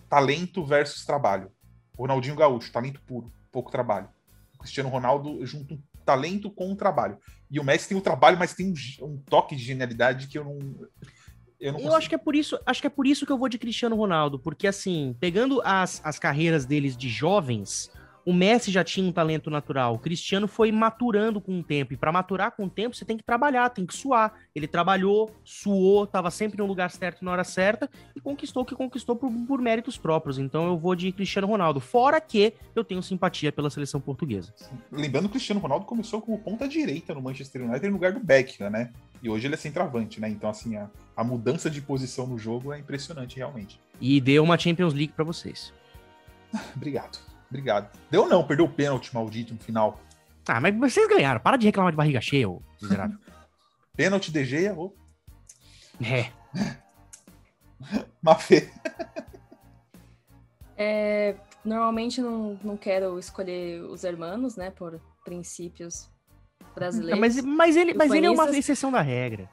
talento 0.09 0.65
versus 0.65 1.05
trabalho. 1.05 1.51
O 1.97 2.03
Ronaldinho 2.03 2.37
Gaúcho, 2.37 2.73
talento 2.73 3.01
puro, 3.03 3.33
pouco 3.51 3.71
trabalho. 3.71 4.09
O 4.55 4.59
Cristiano 4.59 4.89
Ronaldo 4.89 5.45
junta 5.47 5.75
um 5.75 5.83
talento 6.05 6.51
com 6.51 6.73
o 6.73 6.77
trabalho. 6.77 7.19
E 7.51 7.61
o 7.61 7.65
Messi 7.65 7.89
tem 7.89 7.97
o 7.97 8.01
trabalho, 8.01 8.39
mas 8.39 8.55
tem 8.55 8.73
um, 9.03 9.17
toque 9.19 9.55
de 9.57 9.63
genialidade 9.63 10.29
que 10.29 10.39
eu 10.39 10.45
não. 10.45 10.59
Eu, 11.59 11.79
eu 11.79 11.95
acho 11.95 12.09
que 12.09 12.15
é 12.15 12.19
por 12.19 12.35
isso, 12.35 12.59
acho 12.67 12.81
que 12.81 12.87
é 12.87 12.91
por 12.91 13.07
isso 13.07 13.25
que 13.25 13.33
eu 13.33 13.39
vou 13.39 13.49
de 13.49 13.59
Cristiano 13.59 13.97
Ronaldo, 13.97 14.39
porque 14.39 14.67
assim, 14.67 15.17
pegando 15.19 15.63
as, 15.65 16.03
as 16.05 16.19
carreiras 16.19 16.67
deles 16.67 16.95
de 16.97 17.09
jovens, 17.09 17.91
o 18.27 18.33
Messi 18.33 18.73
já 18.73 18.83
tinha 18.83 19.09
um 19.09 19.13
talento 19.13 19.49
natural. 19.49 19.95
O 19.95 19.99
Cristiano 20.01 20.49
foi 20.49 20.73
maturando 20.73 21.41
com 21.41 21.61
o 21.61 21.63
tempo. 21.63 21.95
E 21.95 21.97
para 21.97 22.11
maturar 22.11 22.51
com 22.51 22.65
o 22.65 22.69
tempo, 22.69 22.97
você 22.97 23.05
tem 23.05 23.17
que 23.17 23.23
trabalhar, 23.23 23.71
tem 23.71 23.87
que 23.87 23.95
suar. 23.95 24.35
Ele 24.53 24.67
trabalhou, 24.67 25.31
suou, 25.45 26.03
estava 26.03 26.29
sempre 26.29 26.59
no 26.59 26.67
lugar 26.67 26.91
certo 26.91 27.25
na 27.25 27.31
hora 27.31 27.45
certa 27.45 27.89
e 28.17 28.21
conquistou 28.21 28.65
o 28.65 28.67
que 28.67 28.75
conquistou 28.75 29.15
por, 29.15 29.31
por, 29.47 29.63
méritos 29.63 29.97
próprios. 29.97 30.41
Então 30.41 30.67
eu 30.67 30.77
vou 30.77 30.97
de 30.97 31.13
Cristiano 31.13 31.47
Ronaldo. 31.47 31.79
Fora 31.79 32.21
que 32.21 32.53
eu 32.75 32.83
tenho 32.83 33.01
simpatia 33.01 33.53
pela 33.53 33.71
seleção 33.71 34.01
portuguesa. 34.01 34.53
Lembrando 34.91 35.27
que 35.27 35.29
o 35.29 35.31
Cristiano 35.31 35.61
Ronaldo 35.61 35.87
começou 35.87 36.21
como 36.21 36.37
ponta 36.41 36.67
direita 36.67 37.15
no 37.15 37.23
Manchester 37.23 37.63
United 37.63 37.87
no 37.87 37.93
lugar 37.93 38.11
do 38.11 38.19
Beckham, 38.19 38.71
né? 38.71 38.91
E 39.23 39.31
hoje 39.31 39.47
ele 39.47 39.55
é 39.55 39.57
centroavante, 39.59 40.21
né? 40.21 40.29
Então, 40.29 40.51
assim, 40.51 40.75
a, 40.75 40.91
a 41.17 41.23
mudança 41.23 41.71
de 41.71 41.81
posição 41.81 42.27
no 42.27 42.37
jogo 42.37 42.73
é 42.73 42.79
impressionante, 42.81 43.37
realmente. 43.37 43.81
E 44.01 44.21
deu 44.21 44.43
uma 44.43 44.59
Champions 44.59 44.93
League 44.93 45.13
para 45.13 45.25
vocês. 45.25 45.73
Obrigado. 46.75 47.36
Obrigado. 47.49 47.91
Deu 48.11 48.29
não, 48.29 48.47
perdeu 48.47 48.67
o 48.67 48.73
pênalti 48.73 49.15
maldito 49.15 49.55
no 49.55 49.61
final. 49.61 50.01
Ah, 50.47 50.61
mas 50.61 50.77
vocês 50.77 51.09
ganharam. 51.09 51.41
Para 51.41 51.57
de 51.57 51.67
reclamar 51.67 51.93
de 51.93 51.97
barriga 51.97 52.21
cheia, 52.21 52.49
ô 52.49 52.63
miserável. 52.81 53.19
pênalti 53.97 54.31
de 54.31 54.45
Geia, 54.45 54.75
ô. 54.75 54.95
É. 56.03 56.31
Mafê. 58.23 58.71
É, 60.79 61.35
normalmente 61.65 62.21
não, 62.21 62.59
não 62.63 62.77
quero 62.77 63.19
escolher 63.19 63.81
os 63.81 64.05
hermanos, 64.05 64.57
né, 64.57 64.71
por 64.71 65.01
princípios 65.25 66.07
brasileiros. 66.75 67.19
mas, 67.19 67.41
mas, 67.41 67.77
ele, 67.77 67.95
mas 67.95 68.13
ele 68.13 68.27
é 68.27 68.31
uma 68.31 68.51
exceção 68.51 68.93
da 68.93 69.01
regra. 69.01 69.49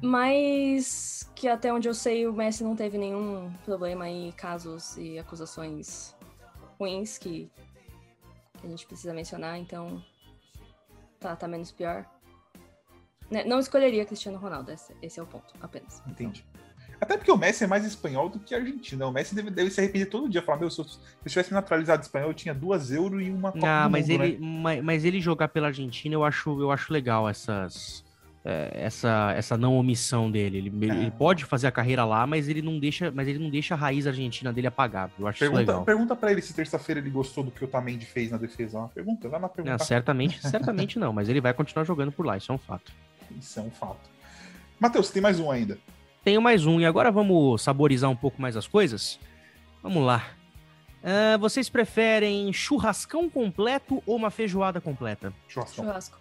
Mas 0.00 1.28
que 1.34 1.48
até 1.48 1.72
onde 1.72 1.88
eu 1.88 1.94
sei, 1.94 2.26
o 2.26 2.32
Messi 2.32 2.62
não 2.62 2.76
teve 2.76 2.96
nenhum 2.96 3.52
problema 3.64 4.08
em 4.08 4.30
casos 4.32 4.96
e 4.96 5.18
acusações 5.18 6.14
ruins 6.80 7.18
que, 7.18 7.50
que 8.58 8.66
a 8.66 8.70
gente 8.70 8.86
precisa 8.86 9.12
mencionar, 9.12 9.58
então 9.58 10.02
tá, 11.20 11.36
tá 11.36 11.46
menos 11.46 11.70
pior. 11.70 12.06
Né, 13.30 13.44
não 13.44 13.60
escolheria 13.60 14.06
Cristiano 14.06 14.38
Ronaldo, 14.38 14.72
esse, 14.72 14.92
esse 15.02 15.20
é 15.20 15.22
o 15.22 15.26
ponto, 15.26 15.54
apenas. 15.60 16.02
Entendi. 16.06 16.44
Até 17.00 17.16
porque 17.16 17.30
o 17.32 17.36
Messi 17.36 17.64
é 17.64 17.66
mais 17.66 17.84
espanhol 17.84 18.28
do 18.28 18.38
que 18.38 18.54
argentino. 18.54 19.08
O 19.08 19.12
Messi 19.12 19.34
deve, 19.34 19.50
deve 19.50 19.70
se 19.70 19.80
arrepender 19.80 20.06
todo 20.06 20.28
dia. 20.28 20.42
Falar, 20.42 20.58
meu, 20.58 20.70
se 20.70 20.80
eu, 20.80 20.84
se 20.84 20.98
eu 21.24 21.30
tivesse 21.30 21.52
naturalizado 21.52 22.02
espanhol, 22.02 22.28
eu 22.28 22.34
tinha 22.34 22.52
duas 22.52 22.90
euros 22.90 23.22
e 23.22 23.30
uma 23.30 23.52
Copa 23.52 23.66
ah, 23.66 23.88
mas 23.88 24.08
mundo, 24.08 24.22
ele, 24.22 24.32
né? 24.32 24.38
mas, 24.40 24.84
mas, 24.84 25.04
ele 25.04 25.18
jogar 25.18 25.48
pela 25.48 25.68
Argentina, 25.68 26.14
eu 26.14 26.22
acho, 26.22 26.60
eu 26.60 26.70
acho 26.70 26.92
legal 26.92 27.26
essas, 27.26 28.04
essa, 28.44 29.34
essa 29.36 29.56
não 29.56 29.76
omissão 29.76 30.30
dele. 30.30 30.58
Ele, 30.58 30.90
é. 30.90 30.94
ele, 30.94 31.10
pode 31.10 31.44
fazer 31.44 31.66
a 31.66 31.72
carreira 31.72 32.04
lá, 32.04 32.26
mas 32.26 32.48
ele 32.48 32.62
não 32.62 32.78
deixa, 32.78 33.10
mas 33.10 33.28
ele 33.28 33.38
não 33.38 33.50
deixa 33.50 33.74
a 33.74 33.76
raiz 33.76 34.06
argentina 34.06 34.52
dele 34.52 34.66
apagar. 34.66 35.10
Eu 35.18 35.26
acho 35.26 35.38
pergunta, 35.38 35.60
legal. 35.60 35.84
Pergunta 35.84 36.16
para 36.16 36.32
ele 36.32 36.40
se 36.40 36.54
terça-feira 36.54 37.00
ele 37.00 37.10
gostou 37.10 37.44
do 37.44 37.50
que 37.50 37.64
o 37.64 37.68
Tamendi 37.68 38.06
fez 38.06 38.30
na 38.30 38.38
defesa. 38.38 38.88
pergunta, 38.94 39.28
vai 39.28 39.40
lá 39.40 39.48
perguntar. 39.48 39.78
Não, 39.78 39.84
certamente, 39.84 40.40
certamente 40.46 40.98
não, 40.98 41.12
mas 41.12 41.28
ele 41.28 41.40
vai 41.40 41.52
continuar 41.52 41.84
jogando 41.84 42.12
por 42.12 42.24
lá, 42.24 42.36
isso 42.36 42.50
é 42.50 42.54
um 42.54 42.58
fato. 42.58 42.92
Isso 43.38 43.60
é 43.60 43.62
um 43.62 43.70
fato. 43.70 44.10
Matheus, 44.78 45.10
tem 45.10 45.22
mais 45.22 45.38
um 45.38 45.50
ainda. 45.50 45.78
Tenho 46.24 46.40
mais 46.40 46.66
um, 46.66 46.80
e 46.80 46.86
agora 46.86 47.10
vamos 47.10 47.62
saborizar 47.62 48.10
um 48.10 48.16
pouco 48.16 48.40
mais 48.40 48.56
as 48.56 48.66
coisas? 48.66 49.18
Vamos 49.82 50.04
lá. 50.04 50.24
Uh, 51.02 51.38
vocês 51.38 51.70
preferem 51.70 52.52
churrascão 52.52 53.28
completo 53.30 54.02
ou 54.06 54.16
uma 54.16 54.30
feijoada 54.30 54.80
completa? 54.80 55.32
Churrascão. 55.48 55.84
Churrasco. 55.84 56.18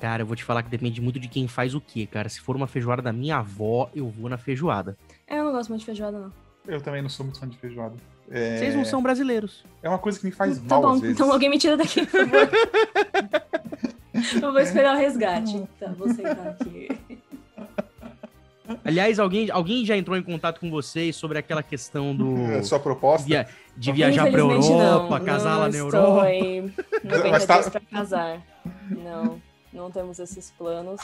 Cara, 0.00 0.22
eu 0.22 0.26
vou 0.26 0.34
te 0.34 0.42
falar 0.42 0.62
que 0.62 0.70
depende 0.70 1.00
muito 1.00 1.20
de 1.20 1.28
quem 1.28 1.46
faz 1.46 1.74
o 1.74 1.80
quê, 1.80 2.06
cara. 2.06 2.28
Se 2.28 2.40
for 2.40 2.56
uma 2.56 2.66
feijoada 2.66 3.02
da 3.02 3.12
minha 3.12 3.36
avó, 3.36 3.90
eu 3.94 4.08
vou 4.08 4.30
na 4.30 4.38
feijoada. 4.38 4.96
É, 5.26 5.38
eu 5.38 5.44
não 5.44 5.52
gosto 5.52 5.68
muito 5.68 5.80
de 5.80 5.86
feijoada, 5.86 6.18
não. 6.18 6.32
Eu 6.66 6.80
também 6.80 7.02
não 7.02 7.08
sou 7.10 7.24
muito 7.24 7.38
fã 7.38 7.46
de 7.46 7.58
feijoada. 7.58 7.94
É... 8.30 8.58
Vocês 8.58 8.74
não 8.74 8.84
são 8.84 9.02
brasileiros. 9.02 9.64
É 9.82 9.88
uma 9.88 9.98
coisa 9.98 10.18
que 10.18 10.24
me 10.24 10.32
faz 10.32 10.58
tá 10.58 10.64
mal 10.68 10.82
bom, 10.82 10.88
às 10.92 11.00
vezes. 11.00 11.16
Então 11.16 11.30
alguém 11.30 11.50
me 11.50 11.58
tira 11.58 11.76
daqui, 11.76 12.06
por 12.06 12.26
favor. 12.26 12.50
eu 14.42 14.52
vou 14.52 14.60
esperar 14.60 14.96
o 14.96 14.98
resgate. 14.98 15.62
Tá, 15.78 15.92
vou 15.92 16.08
sentar 16.08 16.48
aqui. 16.48 16.88
Aliás, 18.84 19.18
alguém, 19.18 19.50
alguém 19.50 19.84
já 19.84 19.96
entrou 19.96 20.16
em 20.16 20.22
contato 20.22 20.60
com 20.60 20.70
vocês 20.70 21.16
sobre 21.16 21.38
aquela 21.38 21.62
questão 21.62 22.14
do. 22.14 22.36
É, 22.50 22.62
sua 22.62 22.78
proposta? 22.78 23.26
Via, 23.26 23.48
de 23.76 23.92
viajar 23.92 24.30
pra 24.30 24.40
Europa, 24.40 25.18
não, 25.18 25.24
casar 25.24 25.54
não 25.54 25.60
lá 25.60 25.68
na 25.68 25.76
Europa. 25.76 26.32
Em 26.32 26.72
90 27.04 27.46
tá... 27.46 27.70
pra 27.70 27.80
casar. 27.80 28.42
Não. 28.90 29.49
Não 29.72 29.90
temos 29.90 30.18
esses 30.18 30.50
planos. 30.50 31.00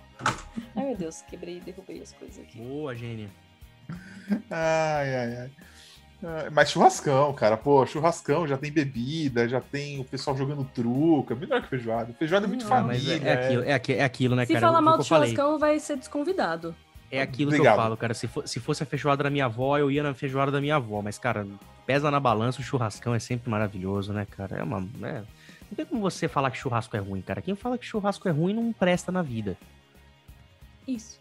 ai, 0.74 0.86
meu 0.86 0.96
Deus, 0.96 1.22
quebrei 1.22 1.58
e 1.58 1.60
derrubei 1.60 2.00
as 2.00 2.12
coisas 2.12 2.38
aqui. 2.38 2.58
Boa, 2.58 2.94
gênia. 2.94 3.28
Ai, 4.50 5.16
ai, 5.16 5.36
ai. 5.36 5.50
Mas 6.52 6.70
churrascão, 6.70 7.32
cara. 7.32 7.56
Pô, 7.56 7.84
churrascão, 7.86 8.46
já 8.46 8.58
tem 8.58 8.70
bebida, 8.70 9.48
já 9.48 9.60
tem 9.60 9.98
o 9.98 10.04
pessoal 10.04 10.36
jogando 10.36 10.64
truco. 10.64 11.32
É 11.32 11.36
melhor 11.36 11.62
que 11.62 11.68
feijoada. 11.68 12.12
Feijoada 12.12 12.46
é 12.46 12.48
muito 12.48 12.62
não, 12.62 12.68
família. 12.68 13.14
É, 13.14 13.28
é, 13.28 13.32
aquilo, 13.32 13.64
é, 13.64 13.72
aquilo, 13.72 13.98
é 13.98 14.04
aquilo, 14.04 14.36
né, 14.36 14.44
Se 14.44 14.52
cara? 14.52 14.60
Se 14.60 14.66
falar 14.66 14.82
mal 14.82 14.98
do 14.98 15.04
churrascão, 15.04 15.58
vai 15.58 15.78
ser 15.80 15.96
desconvidado. 15.96 16.74
É 17.10 17.22
aquilo 17.22 17.50
Obrigado. 17.50 17.74
que 17.74 17.80
eu 17.80 17.82
falo, 17.82 17.96
cara. 17.96 18.14
Se, 18.14 18.28
for, 18.28 18.46
se 18.46 18.60
fosse 18.60 18.82
a 18.82 18.86
feijoada 18.86 19.24
da 19.24 19.30
minha 19.30 19.46
avó, 19.46 19.78
eu 19.78 19.90
ia 19.90 20.02
na 20.02 20.14
feijoada 20.14 20.52
da 20.52 20.60
minha 20.60 20.76
avó. 20.76 21.00
Mas, 21.02 21.18
cara, 21.18 21.46
pesa 21.86 22.10
na 22.10 22.20
balança, 22.20 22.60
o 22.60 22.62
churrascão 22.62 23.14
é 23.14 23.18
sempre 23.18 23.50
maravilhoso, 23.50 24.12
né, 24.12 24.26
cara? 24.30 24.58
É 24.58 24.62
uma. 24.62 24.86
É... 25.02 25.22
Não 25.70 25.76
tem 25.76 25.86
como 25.86 26.00
você 26.00 26.26
falar 26.26 26.50
que 26.50 26.56
churrasco 26.56 26.96
é 26.96 27.00
ruim, 27.00 27.22
cara. 27.22 27.40
Quem 27.40 27.54
fala 27.54 27.78
que 27.78 27.86
churrasco 27.86 28.28
é 28.28 28.32
ruim 28.32 28.52
não 28.52 28.72
presta 28.72 29.12
na 29.12 29.22
vida. 29.22 29.56
Isso. 30.86 31.20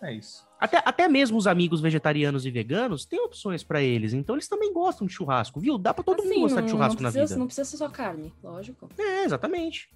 É 0.00 0.12
isso. 0.12 0.48
Até, 0.58 0.82
até 0.84 1.08
mesmo 1.08 1.36
os 1.36 1.46
amigos 1.46 1.80
vegetarianos 1.80 2.46
e 2.46 2.50
veganos 2.50 3.04
têm 3.04 3.20
opções 3.20 3.62
para 3.62 3.82
eles, 3.82 4.12
então 4.12 4.34
eles 4.34 4.46
também 4.46 4.72
gostam 4.72 5.06
de 5.06 5.12
churrasco, 5.12 5.58
viu? 5.58 5.76
Dá 5.78 5.92
para 5.92 6.04
todo 6.04 6.20
assim, 6.20 6.28
mundo 6.28 6.40
gostar 6.42 6.60
de 6.60 6.70
churrasco 6.70 7.02
na 7.02 7.10
vida. 7.10 7.36
Não 7.36 7.46
precisa 7.46 7.64
ser 7.64 7.76
só 7.78 7.88
carne, 7.88 8.32
lógico. 8.42 8.88
É, 8.98 9.24
exatamente. 9.24 9.90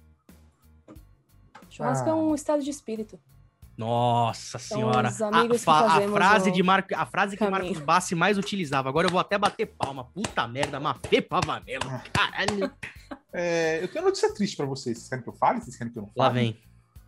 Churrasco 1.69 2.07
ah. 2.07 2.11
é 2.11 2.13
um 2.15 2.35
estado 2.35 2.63
de 2.63 2.69
espírito. 2.69 3.19
Nossa 3.77 4.57
senhora. 4.57 5.09
A, 5.09 5.11
fa, 5.57 5.97
a, 5.97 6.09
frase 6.09 6.51
de 6.51 6.63
Mar... 6.63 6.85
a 6.93 7.05
frase 7.05 7.35
que 7.35 7.43
caminho. 7.43 7.63
Marcos 7.63 7.79
Bassi 7.79 8.15
mais 8.15 8.37
utilizava. 8.37 8.87
Agora 8.87 9.07
eu 9.07 9.11
vou 9.11 9.19
até 9.19 9.37
bater 9.37 9.65
palma. 9.65 10.05
Puta 10.05 10.47
merda, 10.47 10.79
Mafê 10.79 11.21
Pavanello. 11.21 11.89
Ah. 11.89 12.03
Caralho. 12.11 12.71
É, 13.37 13.83
eu 13.83 13.89
tenho 13.89 14.05
notícia 14.05 14.33
triste 14.33 14.55
pra 14.55 14.65
vocês. 14.65 14.97
Vocês 14.97 15.09
querem 15.09 15.21
que 15.21 15.29
eu 15.29 15.33
fale? 15.33 15.59
Vocês 15.59 15.75
querem 15.75 15.91
que 15.91 15.99
eu 15.99 16.03
não 16.03 16.09
fale? 16.09 16.27
Lá 16.27 16.29
vem. 16.29 16.57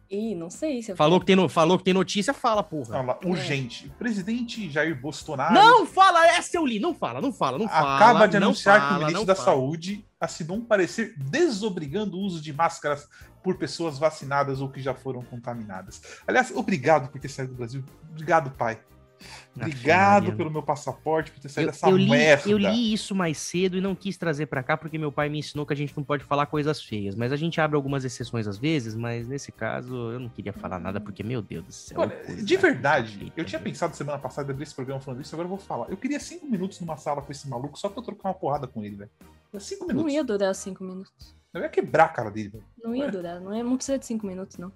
Ih, 0.10 0.35
não 0.35 0.49
sei 0.49 0.81
se 0.81 0.94
falou 0.94 1.22
que, 1.22 1.26
tem 1.26 1.38
no, 1.38 1.48
falou 1.48 1.77
que 1.77 1.85
tem 1.85 1.94
notícia, 1.94 2.34
fala, 2.34 2.61
porra. 2.61 2.85
Fala, 2.85 3.19
é. 3.22 3.27
urgente. 3.27 3.88
O 3.88 3.98
presidente 3.98 4.69
Jair 4.69 4.99
Bolsonaro. 4.99 5.53
Não 5.53 5.85
fala, 5.85 6.27
essa 6.27 6.57
eu 6.57 6.65
li. 6.65 6.80
Não 6.80 6.94
fala, 6.94 7.22
não 7.22 7.31
fala, 7.31 7.57
não 7.57 7.68
fala. 7.68 7.95
Acaba 7.95 8.27
de 8.27 8.38
anunciar 8.38 8.80
fala, 8.80 8.89
que 8.89 8.95
o 8.95 9.06
ministro 9.06 9.26
da 9.26 9.35
fala. 9.35 9.45
Saúde 9.45 10.06
assinou 10.19 10.57
um 10.57 10.65
parecer 10.65 11.15
desobrigando 11.18 12.18
o 12.18 12.22
uso 12.22 12.41
de 12.41 12.52
máscaras 12.52 13.07
por 13.44 13.57
pessoas 13.57 13.98
vacinadas 13.98 14.61
ou 14.61 14.69
que 14.69 14.81
já 14.81 14.94
foram 14.94 15.22
contaminadas. 15.22 16.02
Aliás, 16.27 16.52
obrigado 16.56 17.10
por 17.10 17.19
ter 17.22 17.30
saído 17.30 17.53
do 17.53 17.57
Brasil. 17.57 17.84
Obrigado, 18.11 18.52
pai. 18.52 18.80
Obrigado 19.56 20.34
pelo 20.34 20.52
meu 20.52 20.61
passaporte, 20.61 21.31
por 21.31 21.39
ter 21.39 21.49
saído 21.49 21.69
eu, 21.69 21.72
dessa 21.72 21.89
eu 21.89 21.98
li, 21.98 22.10
merda. 22.10 22.49
Eu 22.49 22.57
li 22.57 22.94
isso 22.94 23.15
mais 23.15 23.38
cedo 23.38 23.77
e 23.77 23.81
não 23.81 23.95
quis 23.95 24.18
trazer 24.18 24.45
para 24.45 24.61
cá 24.61 24.77
porque 24.77 24.98
meu 24.98 25.11
pai 25.11 25.30
me 25.30 25.39
ensinou 25.39 25.65
que 25.65 25.73
a 25.73 25.76
gente 25.76 25.95
não 25.95 26.03
pode 26.03 26.23
falar 26.23 26.45
coisas 26.45 26.81
feias. 26.81 27.15
Mas 27.15 27.31
a 27.31 27.35
gente 27.35 27.60
abre 27.60 27.76
algumas 27.76 28.06
exceções 28.06 28.48
às 28.48 28.57
vezes, 28.57 28.95
mas 28.95 29.27
nesse 29.27 29.52
caso 29.52 30.11
eu 30.11 30.19
não 30.19 30.30
queria 30.30 30.53
falar 30.53 30.80
nada 30.80 30.99
porque, 30.99 31.23
meu 31.23 31.41
Deus 31.41 31.65
do 31.65 31.72
céu. 31.72 31.99
Olha, 31.99 32.15
de 32.35 32.57
verdade, 32.57 33.34
eu 33.35 33.44
tinha 33.44 33.60
pensado 33.60 33.95
semana 33.95 34.19
passada 34.19 34.52
abrir 34.52 34.64
esse 34.64 34.76
programa 34.76 35.02
falando 35.02 35.22
isso, 35.22 35.34
agora 35.34 35.45
eu 35.45 35.49
vou 35.49 35.57
falar. 35.57 35.89
Eu 35.89 35.98
queria 35.98 36.19
cinco 36.19 36.45
minutos 36.45 36.80
numa 36.80 36.98
sala 36.98 37.22
com 37.22 37.31
esse 37.31 37.49
maluco 37.49 37.77
só 37.80 37.89
pra 37.89 37.99
eu 37.99 38.03
trocar 38.03 38.30
uma 38.30 38.35
porrada 38.35 38.68
com 38.68 38.84
ele, 38.84 38.95
velho. 38.95 39.11
Cinco 39.60 39.88
minutos. 39.88 40.03
Não 40.03 40.10
ia 40.10 40.23
durar 40.23 40.53
cinco 40.53 40.84
minutos. 40.84 41.35
Eu 41.53 41.61
ia 41.61 41.69
quebrar 41.69 42.06
a 42.06 42.10
cara 42.10 42.30
dele, 42.30 42.49
velho. 42.49 42.64
Não 42.84 42.95
ia 42.95 43.10
durar, 43.10 43.39
não, 43.39 43.53
é, 43.53 43.64
não 43.64 43.76
precisa 43.76 43.98
de 43.98 44.06
cinco 44.06 44.27
minutos, 44.27 44.57
não. 44.57 44.72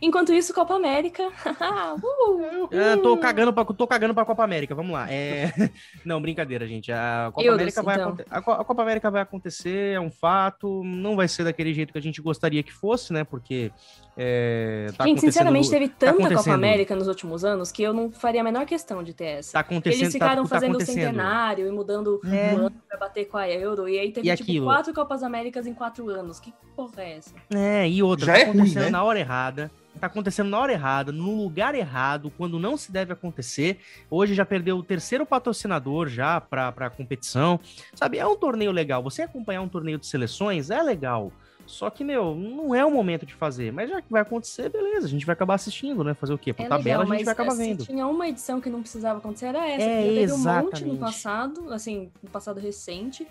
Enquanto 0.00 0.32
isso, 0.32 0.52
Copa 0.52 0.74
América. 0.74 1.28
uh, 1.32 2.68
é, 2.70 2.96
tô, 2.96 3.16
cagando 3.16 3.52
pra, 3.52 3.64
tô 3.64 3.86
cagando 3.86 4.14
pra 4.14 4.24
Copa 4.24 4.44
América, 4.44 4.74
vamos 4.74 4.92
lá. 4.92 5.10
É... 5.10 5.52
Não, 6.04 6.20
brincadeira, 6.20 6.66
gente. 6.66 6.92
A 6.92 7.30
Copa, 7.32 7.50
América 7.50 7.82
vai 7.82 7.96
então. 7.96 8.16
a 8.30 8.64
Copa 8.64 8.82
América 8.82 9.10
vai 9.10 9.22
acontecer, 9.22 9.94
é 9.94 10.00
um 10.00 10.10
fato. 10.10 10.82
Não 10.84 11.16
vai 11.16 11.28
ser 11.28 11.44
daquele 11.44 11.72
jeito 11.72 11.92
que 11.92 11.98
a 11.98 12.02
gente 12.02 12.20
gostaria 12.20 12.62
que 12.62 12.72
fosse, 12.72 13.12
né? 13.12 13.24
Porque. 13.24 13.72
É, 14.18 14.86
tá 14.96 15.04
gente, 15.04 15.20
sinceramente, 15.20 15.68
teve 15.68 15.88
tá 15.88 16.12
tanta 16.12 16.28
tá 16.28 16.34
Copa 16.36 16.52
América 16.52 16.96
nos 16.96 17.06
últimos 17.06 17.44
anos 17.44 17.70
que 17.70 17.82
eu 17.82 17.92
não 17.92 18.10
faria 18.10 18.40
a 18.40 18.44
menor 18.44 18.64
questão 18.64 19.02
de 19.02 19.12
ter 19.12 19.24
essa. 19.24 19.52
Tá 19.52 19.60
acontecendo, 19.60 20.02
Eles 20.02 20.12
ficaram 20.12 20.42
tá, 20.44 20.48
fazendo 20.48 20.78
o 20.78 20.80
centenário 20.80 21.66
e 21.66 21.70
mudando 21.70 22.20
é. 22.24 22.54
o 22.54 22.58
ano 22.66 22.72
pra 22.88 22.98
bater 22.98 23.26
com 23.26 23.36
a 23.36 23.48
Euro. 23.48 23.88
E 23.88 23.98
aí 23.98 24.12
teve, 24.12 24.30
e 24.30 24.36
tipo, 24.36 24.64
quatro 24.64 24.94
Copas 24.94 25.22
Américas 25.22 25.66
em 25.66 25.74
quatro 25.74 26.08
anos. 26.08 26.40
Que 26.40 26.52
porra 26.74 27.02
é 27.02 27.16
essa? 27.16 27.34
É, 27.54 27.88
e 27.88 28.02
outra, 28.02 28.26
Já 28.26 28.32
tá 28.32 28.38
é 28.38 28.42
acontecendo 28.42 28.74
ruim, 28.74 28.84
né? 28.84 28.90
na 28.90 29.04
hora 29.04 29.18
errada 29.18 29.70
tá 29.96 30.06
acontecendo 30.06 30.48
na 30.50 30.58
hora 30.58 30.72
errada, 30.72 31.12
no 31.12 31.34
lugar 31.34 31.74
errado, 31.74 32.32
quando 32.36 32.58
não 32.58 32.76
se 32.76 32.90
deve 32.92 33.12
acontecer. 33.12 33.78
Hoje 34.10 34.34
já 34.34 34.44
perdeu 34.44 34.76
o 34.76 34.82
terceiro 34.82 35.24
patrocinador 35.26 36.08
já 36.08 36.40
para 36.40 36.68
a 36.68 36.90
competição. 36.90 37.58
Sabe, 37.94 38.18
é 38.18 38.26
um 38.26 38.36
torneio 38.36 38.72
legal. 38.72 39.02
Você 39.02 39.22
acompanhar 39.22 39.62
um 39.62 39.68
torneio 39.68 39.98
de 39.98 40.06
seleções 40.06 40.70
é 40.70 40.82
legal. 40.82 41.32
Só 41.66 41.90
que, 41.90 42.04
meu, 42.04 42.34
não 42.36 42.72
é 42.74 42.84
o 42.84 42.90
momento 42.90 43.26
de 43.26 43.34
fazer. 43.34 43.72
Mas 43.72 43.90
já 43.90 44.00
que 44.00 44.10
vai 44.10 44.22
acontecer, 44.22 44.68
beleza. 44.68 45.06
A 45.06 45.10
gente 45.10 45.26
vai 45.26 45.32
acabar 45.32 45.54
assistindo, 45.54 46.04
né? 46.04 46.14
Fazer 46.14 46.32
o 46.32 46.38
quê? 46.38 46.52
Por 46.52 46.64
É 46.64 46.68
tabela 46.68 47.02
legal, 47.02 47.12
a 47.12 47.16
gente 47.16 47.24
vai 47.24 47.32
acabar 47.32 47.52
assim, 47.52 47.64
vendo. 47.64 47.84
tinha 47.84 48.06
uma 48.06 48.28
edição 48.28 48.60
que 48.60 48.70
não 48.70 48.80
precisava 48.80 49.18
acontecer, 49.18 49.46
era 49.46 49.68
essa. 49.68 49.84
É, 49.84 50.02
teve 50.02 50.32
um 50.32 50.38
monte 50.38 50.46
exatamente. 50.46 50.84
no 50.84 50.98
passado, 50.98 51.72
assim, 51.72 52.10
no 52.22 52.30
passado 52.30 52.60
recente. 52.60 53.26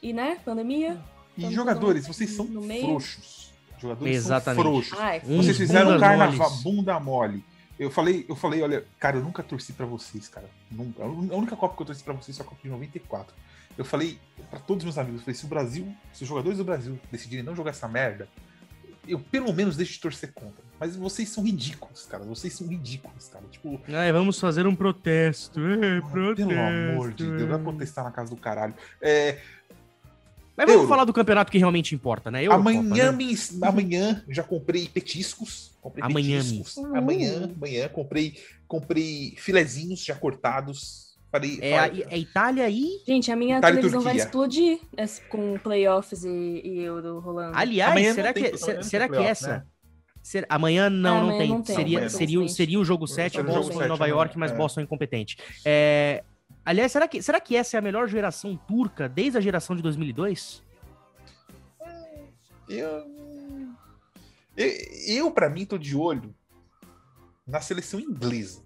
E, 0.00 0.12
né, 0.12 0.38
pandemia. 0.44 0.98
E 1.36 1.42
Vamos 1.42 1.56
jogadores, 1.56 2.06
vocês 2.06 2.30
são 2.30 2.46
no 2.46 2.62
meio. 2.62 2.84
frouxos. 2.84 3.39
Jogadores 3.80 4.16
Exatamente. 4.16 4.62
são 4.62 4.70
frouxos. 4.72 4.98
Ai, 4.98 5.20
Vocês 5.20 5.56
fizeram 5.56 5.96
um 5.96 6.00
carnaval, 6.00 6.36
moles. 6.50 6.62
bunda 6.62 7.00
mole. 7.00 7.44
Eu 7.78 7.90
falei, 7.90 8.26
eu 8.28 8.36
falei, 8.36 8.62
olha, 8.62 8.84
cara, 8.98 9.16
eu 9.16 9.22
nunca 9.22 9.42
torci 9.42 9.72
pra 9.72 9.86
vocês, 9.86 10.28
cara. 10.28 10.46
Nunca. 10.70 11.02
A 11.02 11.06
única 11.06 11.56
Copa 11.56 11.74
que 11.76 11.82
eu 11.82 11.86
torci 11.86 12.02
pra 12.04 12.12
vocês 12.12 12.36
foi 12.36 12.44
a 12.44 12.48
Copa 12.48 12.60
de 12.62 12.68
94. 12.68 13.34
Eu 13.78 13.84
falei 13.84 14.18
pra 14.50 14.58
todos 14.58 14.82
os 14.82 14.84
meus 14.84 14.98
amigos, 14.98 15.20
eu 15.20 15.24
falei, 15.24 15.34
se 15.34 15.44
o 15.46 15.48
Brasil, 15.48 15.94
se 16.12 16.22
os 16.22 16.28
jogadores 16.28 16.58
do 16.58 16.64
Brasil 16.64 16.98
decidirem 17.10 17.42
não 17.44 17.56
jogar 17.56 17.70
essa 17.70 17.88
merda, 17.88 18.28
eu 19.08 19.18
pelo 19.18 19.52
menos 19.54 19.76
deixo 19.76 19.94
de 19.94 20.00
torcer 20.00 20.30
contra. 20.34 20.62
Mas 20.78 20.96
vocês 20.96 21.28
são 21.30 21.42
ridículos, 21.44 22.04
cara. 22.06 22.22
Vocês 22.24 22.52
são 22.54 22.66
ridículos, 22.66 23.28
cara. 23.28 23.44
Tipo, 23.50 23.80
Ai, 23.88 24.12
vamos 24.12 24.38
fazer 24.38 24.66
um 24.66 24.74
protesto. 24.74 25.58
É, 25.60 26.00
protesto. 26.00 26.48
pelo 26.48 26.60
amor 26.60 27.12
de 27.12 27.26
Deus, 27.26 27.48
vai 27.48 27.58
protestar 27.58 28.04
na 28.04 28.10
casa 28.10 28.30
do 28.30 28.36
caralho. 28.40 28.74
É, 29.00 29.38
Mas 30.56 30.66
vamos 30.66 30.74
Euro. 30.82 30.88
falar 30.88 31.04
do 31.04 31.12
campeonato 31.12 31.50
que 31.50 31.58
realmente 31.58 31.94
importa, 31.94 32.30
né? 32.30 32.44
Eurocopa, 32.44 32.70
amanhã, 32.70 33.10
né? 33.10 33.12
me- 33.12 33.34
amanhã 33.62 34.24
já 34.28 34.42
comprei 34.42 34.86
petiscos. 34.88 35.70
Comprei 35.80 36.04
Amanhã, 36.04 36.38
petiscos. 36.42 36.76
me. 36.76 36.98
Amanhã, 36.98 37.50
amanhã 37.56 37.88
comprei, 37.88 38.34
comprei 38.68 39.34
filezinhos 39.38 40.04
já 40.04 40.14
cortados. 40.14 41.08
Falei, 41.32 41.58
É, 41.62 41.78
a, 41.78 41.82
falei- 41.88 42.04
é 42.10 42.18
Itália 42.18 42.68
e. 42.68 42.88
Gente, 43.06 43.30
a 43.32 43.36
minha 43.36 43.58
Itália 43.58 43.76
televisão 43.76 44.00
vai 44.02 44.16
explodir 44.16 44.80
esse- 44.98 45.20
com 45.22 45.56
playoffs 45.58 46.24
e, 46.24 46.28
e 46.64 46.80
Euro 46.80 47.20
rolando. 47.20 47.56
Aliás, 47.56 47.92
Amanhã 47.92 48.12
será 48.14 48.34
que, 48.34 48.56
será 48.82 49.04
que 49.04 49.10
playoff, 49.14 49.30
essa. 49.30 49.48
né? 49.48 49.62
ser- 50.22 50.44
amanhã 50.50 50.90
não, 50.90 51.10
Ah, 51.10 51.14
não 51.14 51.22
amanhã 51.28 51.38
tem. 51.38 51.48
não 51.48 51.62
tem, 51.62 51.76
seria, 51.76 51.98
amanhã, 51.98 52.08
seria, 52.10 52.26
o- 52.38 52.42
infelizmente. 52.42 52.52
seria 52.56 52.80
o 52.80 52.84
jogo 52.84 53.06
7, 53.06 53.36
Seria 53.36 53.44
o 53.44 53.46
jogo 53.46 53.58
Boston 53.60 53.72
e 53.72 53.76
7 53.78 53.88
Nova 53.88 54.04
amanhã, 54.04 54.14
York, 54.18 54.38
mas 54.38 54.50
é. 54.52 54.54
Boston 54.54 54.80
incompetente. 54.82 55.38
É, 55.64 56.22
aliás, 56.64 56.92
será 56.92 57.06
que, 57.08 57.22
será 57.22 57.40
que 57.40 57.56
essa 57.56 57.76
é 57.76 57.78
a 57.78 57.82
melhor 57.82 58.08
geração 58.08 58.56
turca 58.56 59.08
desde 59.08 59.38
a 59.38 59.40
geração 59.40 59.74
de 59.76 59.82
2002? 59.82 60.62
Eu, 62.68 63.04
eu, 64.56 64.70
eu 65.08 65.30
para 65.30 65.50
mim, 65.50 65.64
tô 65.64 65.76
de 65.76 65.96
olho 65.96 66.34
na 67.46 67.60
seleção 67.60 67.98
inglesa. 67.98 68.62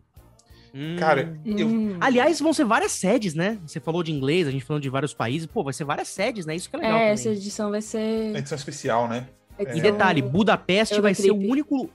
Cara, 0.99 1.39
eu, 1.47 1.69
Hum. 1.69 1.97
Aliás, 2.01 2.41
vão 2.41 2.53
ser 2.53 2.65
várias 2.65 2.91
sedes, 2.91 3.33
né? 3.33 3.61
Você 3.65 3.79
falou 3.79 4.03
de 4.03 4.11
inglês, 4.11 4.49
a 4.49 4.51
gente 4.51 4.65
falando 4.65 4.83
de 4.83 4.91
vários 4.91 5.15
países. 5.15 5.47
Pô, 5.47 5.63
vai 5.63 5.73
ser 5.73 5.85
várias 5.85 6.09
sedes, 6.09 6.45
né? 6.47 6.57
Isso 6.57 6.69
que 6.69 6.75
é 6.75 6.81
legal 6.81 6.95
é, 6.97 6.99
também. 6.99 7.13
essa 7.13 7.29
edição 7.31 7.71
vai 7.71 7.81
ser. 7.81 8.35
edição 8.37 8.57
especial, 8.57 9.09
né? 9.09 9.29
E 9.57 9.63
edição- 9.63 9.81
detalhe, 9.83 10.21
Budapeste 10.21 11.01
vai 11.01 11.15
ser 11.15 11.31
o 11.31 11.37
único. 11.37 11.89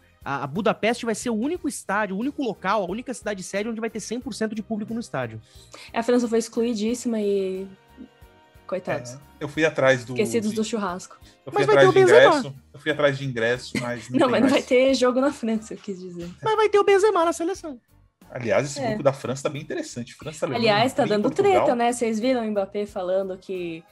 A 0.44 0.48
Budapeste 0.48 1.06
vai 1.06 1.16
ser 1.16 1.30
o 1.30 1.36
único 1.36 1.68
estádio, 1.68 2.16
o 2.16 2.20
único 2.20 2.44
local, 2.44 2.84
a 2.84 2.86
única 2.90 3.14
cidade 3.14 3.42
sede 3.42 3.68
onde 3.70 3.80
vai 3.82 3.90
ter 3.90 4.00
100% 4.00 4.54
de 4.54 4.62
público 4.62 4.94
no 4.94 5.00
estádio. 5.00 5.42
A 5.94 6.04
França 6.04 6.28
foi 6.28 6.38
excluidíssima 6.40 7.20
e. 7.20 7.68
Coitados. 8.68 9.14
É, 9.14 9.18
eu 9.40 9.48
fui 9.48 9.66
atrás 9.66 10.06
do. 10.06 10.14
Esquecidos 10.14 10.52
de- 10.52 10.56
do 10.58 10.64
churrasco. 10.64 11.18
Eu 11.46 11.52
fui 11.52 11.64
Mas 11.64 11.66
vai 11.66 11.76
atrás 11.78 11.88
ter 11.88 12.00
de 12.00 12.04
o 12.04 12.06
Benzema. 12.16 12.38
ingresso. 12.38 12.56
Eu 12.74 12.80
fui 12.80 12.92
atrás 12.92 13.18
de 13.18 13.26
ingresso, 13.26 13.74
mas. 13.82 14.10
Não, 14.10 14.20
tem 14.20 14.30
mas 14.30 14.42
não 14.44 14.50
vai 14.50 14.62
ter 14.62 14.94
jogo 14.94 15.20
na 15.20 15.34
França, 15.34 15.74
eu 15.74 15.78
quis 15.78 16.00
dizer. 16.00 16.30
Mas 16.44 16.56
vai 16.56 16.70
ter 16.70 16.78
o 16.78 16.84
Benzema 16.84 17.26
na 17.26 17.34
seleção. 17.34 17.80
Aliás, 18.30 18.68
esse 18.68 18.80
É. 18.80 18.90
grupo 18.90 19.02
da 19.02 19.12
França 19.12 19.42
tá 19.44 19.50
bem 19.50 19.60
interessante. 19.64 20.14
França 20.14 20.46
Aliás, 20.46 20.94
tá 20.94 21.02
bem 21.02 21.10
dando 21.14 21.24
Portugal. 21.24 21.52
treta, 21.64 21.76
né? 21.76 21.92
Vocês 21.92 22.20
viram 22.20 22.46
o 22.48 22.52
Mbappé 22.52 22.86
falando 22.86 23.36
que. 23.38 23.84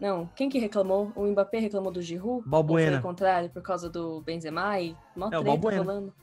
Não, 0.00 0.26
quem 0.34 0.48
que 0.48 0.58
reclamou? 0.58 1.12
O 1.14 1.24
Mbappé 1.26 1.58
reclamou 1.58 1.92
do 1.92 2.02
Giroud? 2.02 2.42
Balbuena. 2.48 2.88
Ou 2.88 2.92
foi 2.94 2.98
o 3.00 3.02
contrário, 3.02 3.50
por 3.50 3.62
causa 3.62 3.88
do 3.88 4.20
Benzema 4.22 4.80
e 4.80 4.96
mó 5.16 5.28
É, 5.28 5.42
Balbuena. 5.42 5.78
rolando. 5.78 6.14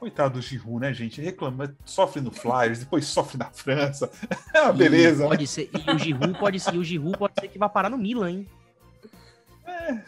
Coitado 0.00 0.34
do 0.34 0.42
Giroud, 0.42 0.80
né, 0.80 0.92
gente? 0.92 1.20
Reclama, 1.20 1.74
sofre 1.84 2.20
no 2.20 2.30
Flyers, 2.30 2.80
depois 2.80 3.04
sofre 3.06 3.38
na 3.38 3.50
França. 3.50 4.10
É 4.54 4.62
uma 4.62 4.72
beleza, 4.72 5.22
né? 5.24 5.28
pode 5.28 5.46
ser, 5.46 5.70
e 5.72 5.90
o 5.90 5.98
Giroud 5.98 6.38
pode 6.38 6.60
ser, 6.60 6.74
e 6.74 6.78
o 6.78 6.84
Giroud 6.84 7.18
pode 7.18 7.34
ser 7.40 7.48
que 7.48 7.58
vá 7.58 7.68
parar 7.68 7.90
no 7.90 7.98
Milan, 7.98 8.30
hein? 8.30 8.48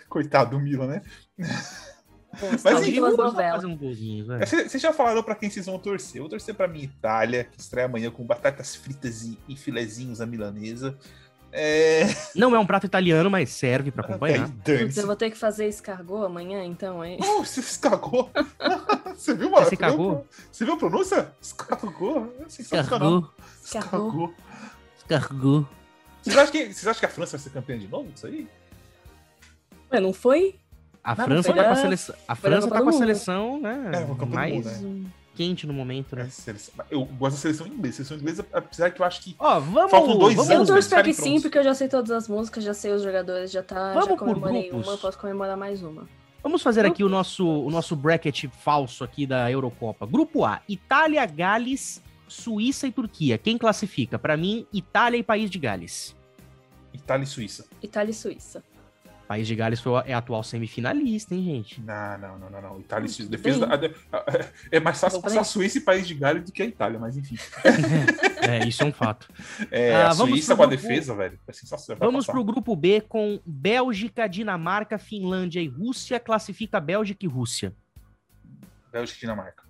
Coitado 0.09 0.51
do 0.57 0.61
Milan, 0.61 0.87
né? 0.87 1.03
Pô, 2.39 2.47
Mas 2.51 2.61
salve 2.61 2.91
enfim, 2.91 3.01
fazer 3.01 3.67
um 3.67 3.77
golzinho, 3.77 4.27
velho. 4.27 4.43
É, 4.43 4.47
Vocês 4.47 4.71
vocês 4.71 4.83
já 4.83 4.93
falaram 4.93 5.23
pra 5.23 5.35
quem 5.35 5.49
vocês 5.49 5.65
vão 5.67 5.79
torcer. 5.79 6.17
Eu 6.19 6.25
vou 6.25 6.31
torcer 6.31 6.55
pra 6.55 6.69
minha 6.69 6.85
Itália, 6.85 7.45
que 7.45 7.59
estreia 7.59 7.87
amanhã 7.87 8.11
com 8.11 8.25
batatas 8.25 8.77
fritas 8.77 9.23
e, 9.23 9.39
e 9.49 9.57
filezinhos 9.57 10.21
à 10.21 10.27
milanesa. 10.27 10.97
É. 11.53 12.03
Não 12.35 12.55
é 12.55 12.59
um 12.59 12.67
prato 12.67 12.85
italiano, 12.87 13.31
mas 13.31 13.51
serve 13.51 13.91
pra 13.91 14.05
Aí, 14.05 14.11
acompanhar. 14.11 14.51
Putz, 14.51 14.97
eu 14.97 15.07
vou 15.07 15.17
ter 15.17 15.31
que 15.31 15.37
fazer 15.39 15.67
escargot 15.69 16.25
amanhã, 16.27 16.63
então, 16.65 17.03
hein? 17.05 17.19
Oh, 17.23 17.43
você 17.45 17.63
se 17.63 17.79
cagou? 17.79 18.31
você 19.17 19.35
viu, 19.35 19.51
mano? 19.51 19.65
Você 19.65 19.77
cagou? 19.77 20.27
Você 20.53 20.65
viu 20.65 20.75
a 20.75 20.77
pronúncia? 20.77 21.33
Escargou? 21.41 22.33
É. 22.41 22.47
Escargot, 22.47 23.31
Escargou. 23.65 24.35
escargot. 24.99 25.67
Vocês 26.23 26.37
acham, 26.37 26.53
que, 26.53 26.65
vocês 26.67 26.87
acham 26.87 27.01
que 27.01 27.07
a 27.07 27.09
França 27.11 27.37
vai 27.37 27.45
ser 27.45 27.51
campeã 27.51 27.79
de 27.79 27.89
novo 27.89 28.11
disso 28.11 28.27
aí? 28.27 28.49
Ué, 29.93 30.01
não 30.01 30.13
foi? 30.13 30.57
A 31.03 31.15
Não, 31.15 31.25
França 31.25 31.53
foi 31.53 31.55
tá 31.55 31.65
com 31.65 31.71
a 31.71 31.77
seleção, 31.77 32.15
a 32.27 32.35
foi 32.35 32.51
França 32.51 32.69
tá 32.69 32.75
com 32.75 32.83
a 32.83 32.85
Mundo. 32.93 32.99
seleção, 32.99 33.61
né, 33.61 33.93
É, 33.95 34.27
mais 34.27 34.55
Mundo, 34.55 34.69
né? 35.05 35.11
Quente 35.37 35.67
no 35.67 35.73
momento, 35.73 36.15
É, 36.17 36.25
né? 36.25 36.29
seleção- 36.31 36.75
Eu 36.91 37.05
gosto 37.05 37.37
da 37.37 37.41
seleção 37.43 37.67
inglesa. 37.67 37.97
Seleção 37.97 38.17
inglesa, 38.17 38.47
apesar 38.53 38.91
que 38.91 39.01
eu 39.03 39.07
acho 39.07 39.21
que. 39.23 39.37
Ó, 39.39 39.61
vamos, 39.61 39.91
Faltam 39.91 40.19
dois 40.19 40.35
vamos, 40.35 40.51
Eu 40.51 40.57
anos, 40.57 40.69
torço 40.69 40.89
pra 40.89 41.03
que 41.03 41.13
sim, 41.13 41.41
porque 41.41 41.59
eu 41.59 41.65
já 41.65 41.75
sei 41.75 41.89
todas 41.89 42.11
as 42.11 42.27
músicas, 42.29 42.65
já 42.65 42.73
sei 42.75 42.93
os 42.93 43.03
jogadores, 43.03 43.51
já 43.51 43.63
tá. 43.63 43.93
Vamos 43.93 44.05
já 44.09 44.11
por 44.11 44.19
comemorei 44.19 44.69
grupos. 44.69 44.87
uma, 44.87 44.95
eu 44.95 44.99
posso 44.99 45.19
comemorar 45.19 45.57
mais 45.57 45.83
uma. 45.83 46.09
Vamos 46.43 46.63
fazer 46.63 46.87
aqui 46.87 47.03
o 47.03 47.09
nosso, 47.09 47.47
o 47.47 47.71
nosso 47.71 47.97
bracket 47.97 48.45
falso 48.63 49.03
aqui 49.03 49.27
da 49.27 49.51
Eurocopa. 49.51 50.07
Grupo 50.07 50.45
A, 50.45 50.61
Itália, 50.69 51.27
Gales, 51.27 52.01
Suíça 52.29 52.87
e 52.87 52.93
Turquia. 52.93 53.37
Quem 53.37 53.59
classifica? 53.59 54.19
Pra 54.19 54.37
mim, 54.37 54.65
Itália 54.73 55.19
e 55.19 55.23
País 55.25 55.51
de 55.51 55.59
Gales. 55.59 56.15
Itália 56.95 57.25
e 57.25 57.27
Suíça. 57.27 57.67
Itália 57.83 58.11
e 58.11 58.15
Suíça. 58.15 58.63
País 59.27 59.47
de 59.47 59.55
Gales 59.57 59.81
foi, 59.81 59.93
o- 59.93 60.01
é 60.01 60.15
atual 60.15 60.43
semifinalista, 60.45 61.35
hein, 61.35 61.43
gente? 61.45 61.81
Não, 61.81 62.19
não, 62.19 62.39
não, 62.39 62.51
não, 62.51 62.63
não. 62.63 62.81
Itália 62.81 63.09
e 63.19 63.23
Defesa 63.25 63.67
da- 63.67 63.77
a- 64.13 64.17
a- 64.19 64.51
é 64.71 64.79
mais 64.79 65.01
fácil 65.01 65.21
passar 65.21 65.41
a 65.41 65.45
Suíça 65.45 65.79
e 65.79 65.81
País 65.81 66.07
de 66.07 66.15
Gales 66.15 66.45
do 66.45 66.53
que 66.53 66.63
a 66.63 66.67
Itália, 66.67 66.99
mas 66.99 67.17
enfim. 67.17 67.37
É, 68.49 68.65
isso 68.69 68.83
é 68.85 68.87
um 68.87 68.93
fato. 68.93 69.29
É, 69.73 69.95
Ah, 69.95 70.11
a 70.11 70.13
vamos 70.13 70.35
Suíça 70.35 70.55
pro 70.55 70.57
com 70.59 70.63
a 70.63 70.67
grupo- 70.69 70.83
defesa, 70.89 71.15
velho. 71.17 71.39
É 71.49 71.53
sensacional. 71.53 71.99
Vamos 71.99 72.25
passar. 72.27 72.33
pro 72.37 72.45
grupo 72.45 72.77
B 72.77 73.01
com 73.01 73.41
Bélgica, 73.45 74.29
Dinamarca, 74.29 74.99
Finlândia 74.99 75.61
e 75.61 75.67
Rússia. 75.67 76.21
Classifica 76.21 76.79
Bélgica 76.79 77.25
e 77.27 77.29
Rússia. 77.29 77.75
Bélgica 78.93 79.19
e 79.19 79.21
Dinamarca. 79.23 79.65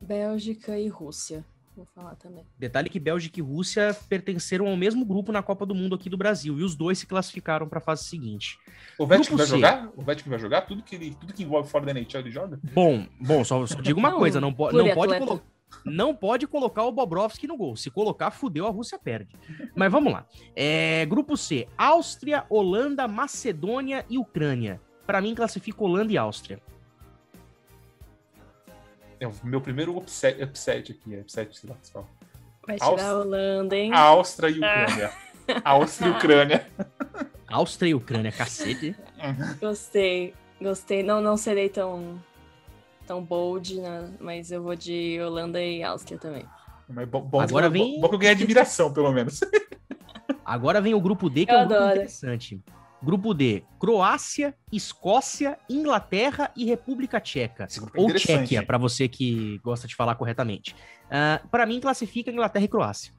Bélgica 0.00 0.78
e 0.78 0.88
Rússia. 0.88 1.44
Vou 1.76 1.86
falar 1.94 2.14
também. 2.16 2.44
Detalhe 2.58 2.88
que 2.88 3.00
Bélgica 3.00 3.40
e 3.40 3.42
Rússia 3.42 3.96
pertenceram 4.08 4.68
ao 4.68 4.76
mesmo 4.76 5.04
grupo 5.04 5.32
na 5.32 5.42
Copa 5.42 5.66
do 5.66 5.74
Mundo 5.74 5.94
aqui 5.96 6.08
do 6.08 6.16
Brasil. 6.16 6.58
E 6.58 6.62
os 6.62 6.76
dois 6.76 6.98
se 6.98 7.06
classificaram 7.06 7.68
para 7.68 7.78
a 7.78 7.82
fase 7.82 8.04
seguinte. 8.04 8.58
O 8.98 9.06
Grupo 9.06 9.36
vai 9.36 9.46
C. 9.46 9.52
jogar? 9.56 9.90
O 9.96 10.02
Vetch 10.02 10.22
vai 10.26 10.38
jogar? 10.38 10.60
Tudo 10.62 10.82
que, 10.82 10.94
ele, 10.94 11.14
tudo 11.18 11.32
que 11.32 11.42
envolve 11.42 11.68
fora 11.68 11.84
da 11.86 11.92
NHL 11.92 12.20
ele 12.20 12.30
joga? 12.30 12.60
Bom, 12.72 13.06
bom, 13.20 13.42
só, 13.44 13.66
só 13.66 13.80
digo 13.80 13.98
uma 13.98 14.10
Não, 14.10 14.18
coisa, 14.18 14.40
não, 14.40 14.52
po 14.52 14.70
não 14.70 14.88
pode 14.94 15.14
atleta. 15.14 15.26
colo- 15.26 15.42
não 15.84 16.14
pode 16.14 16.46
colocar 16.46 16.84
o 16.84 16.92
Bobrovski 16.92 17.48
no 17.48 17.56
gol. 17.56 17.74
Se 17.76 17.90
colocar, 17.90 18.30
fudeu, 18.30 18.66
a 18.66 18.70
Rússia 18.70 18.96
perde. 18.98 19.34
Mas 19.74 19.90
vamos 19.90 20.12
lá. 20.12 20.24
É, 20.54 21.04
grupo 21.06 21.36
C, 21.36 21.66
Áustria, 21.76 22.44
Holanda, 22.48 23.08
Macedônia 23.08 24.06
e 24.08 24.16
Ucrânia. 24.16 24.80
Para 25.04 25.20
mim, 25.20 25.34
classifica 25.34 25.82
Holanda 25.82 26.12
e 26.12 26.16
Áustria. 26.16 26.60
É 29.20 29.26
o 29.26 29.32
meu 29.42 29.60
primeiro 29.60 29.96
upset, 29.96 30.42
upset 30.42 30.92
aqui. 30.92 31.14
É 31.14 31.20
upset, 31.20 31.58
sei 31.58 31.70
lá 31.70 31.76
o 31.76 31.78
que 31.78 31.86
se 31.86 31.92
fala. 31.92 32.06
Vai 32.66 32.76
tirar 32.76 32.86
Áustria. 32.88 33.10
a 33.10 33.18
Holanda, 33.20 33.76
hein? 33.76 33.92
Áustria 33.94 34.48
e 34.50 34.58
Ucrânia. 34.58 35.12
Áustria 35.64 36.08
e 36.08 36.10
Ucrânia. 36.12 36.66
Áustria 37.48 37.88
e 37.90 37.94
Ucrânia, 37.94 38.32
cacete. 38.32 38.96
Gostei, 39.60 40.34
gostei. 40.60 41.02
Não, 41.02 41.20
não 41.20 41.36
serei 41.36 41.68
tão, 41.68 42.18
tão 43.06 43.22
bold, 43.22 43.80
né? 43.80 44.10
mas 44.20 44.50
eu 44.50 44.62
vou 44.62 44.74
de 44.74 45.20
Holanda 45.20 45.62
e 45.62 45.82
Áustria 45.82 46.18
também. 46.18 46.46
Mas 46.88 47.08
bom, 47.08 47.20
bom, 47.22 47.40
Agora 47.40 47.68
bom- 47.68 47.72
vem- 47.72 48.00
bom 48.00 48.08
que 48.08 48.14
eu 48.14 48.18
ganhei 48.18 48.34
admiração, 48.34 48.92
pelo 48.92 49.12
menos. 49.12 49.40
Agora 50.44 50.80
vem 50.80 50.94
o 50.94 51.00
grupo 51.00 51.30
D, 51.30 51.46
que 51.46 51.52
Eu 51.52 51.56
é 51.58 51.62
um 51.64 51.66
grupo 51.68 51.80
adoro. 51.82 51.96
interessante. 51.96 52.60
Grupo 53.04 53.34
D, 53.34 53.62
Croácia, 53.78 54.54
Escócia, 54.72 55.58
Inglaterra 55.68 56.50
e 56.56 56.64
República 56.64 57.20
Tcheca. 57.20 57.64
Esse 57.64 57.78
grupo 57.78 57.98
é 57.98 58.00
Ou 58.00 58.12
Tchequia, 58.14 58.64
para 58.64 58.78
você 58.78 59.06
que 59.06 59.58
gosta 59.58 59.86
de 59.86 59.94
falar 59.94 60.14
corretamente. 60.14 60.74
Uh, 61.06 61.46
para 61.48 61.66
mim, 61.66 61.80
classifica 61.80 62.30
Inglaterra 62.30 62.64
e 62.64 62.68
Croácia. 62.68 63.12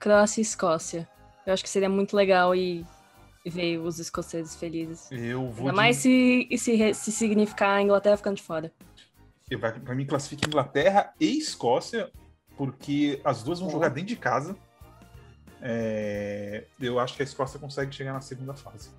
Croácia 0.00 0.40
e 0.40 0.42
Escócia. 0.42 1.08
Eu 1.46 1.52
acho 1.52 1.62
que 1.62 1.68
seria 1.68 1.88
muito 1.90 2.16
legal 2.16 2.54
e, 2.54 2.84
e 3.44 3.50
ver 3.50 3.78
os 3.78 3.98
escoceses 3.98 4.56
felizes. 4.56 5.10
Eu 5.12 5.50
vou. 5.50 5.66
Ainda 5.68 5.72
de- 5.72 5.76
mais 5.76 5.96
se, 5.98 6.48
se, 6.56 6.94
se 6.94 7.12
significar 7.12 7.76
a 7.76 7.82
Inglaterra 7.82 8.16
ficando 8.16 8.36
de 8.36 8.42
fora. 8.42 8.72
Pra 9.84 9.94
mim, 9.94 10.06
classifica 10.06 10.48
Inglaterra 10.48 11.12
e 11.20 11.36
Escócia, 11.38 12.10
porque 12.56 13.20
as 13.22 13.42
duas 13.42 13.60
vão 13.60 13.68
jogar 13.68 13.90
dentro 13.90 14.08
de 14.08 14.16
casa. 14.16 14.56
É, 15.66 16.64
eu 16.78 16.98
acho 16.98 17.16
que 17.16 17.22
a 17.22 17.24
Escócia 17.24 17.58
consegue 17.58 17.90
chegar 17.94 18.12
na 18.12 18.20
segunda 18.20 18.52
fase. 18.52 18.90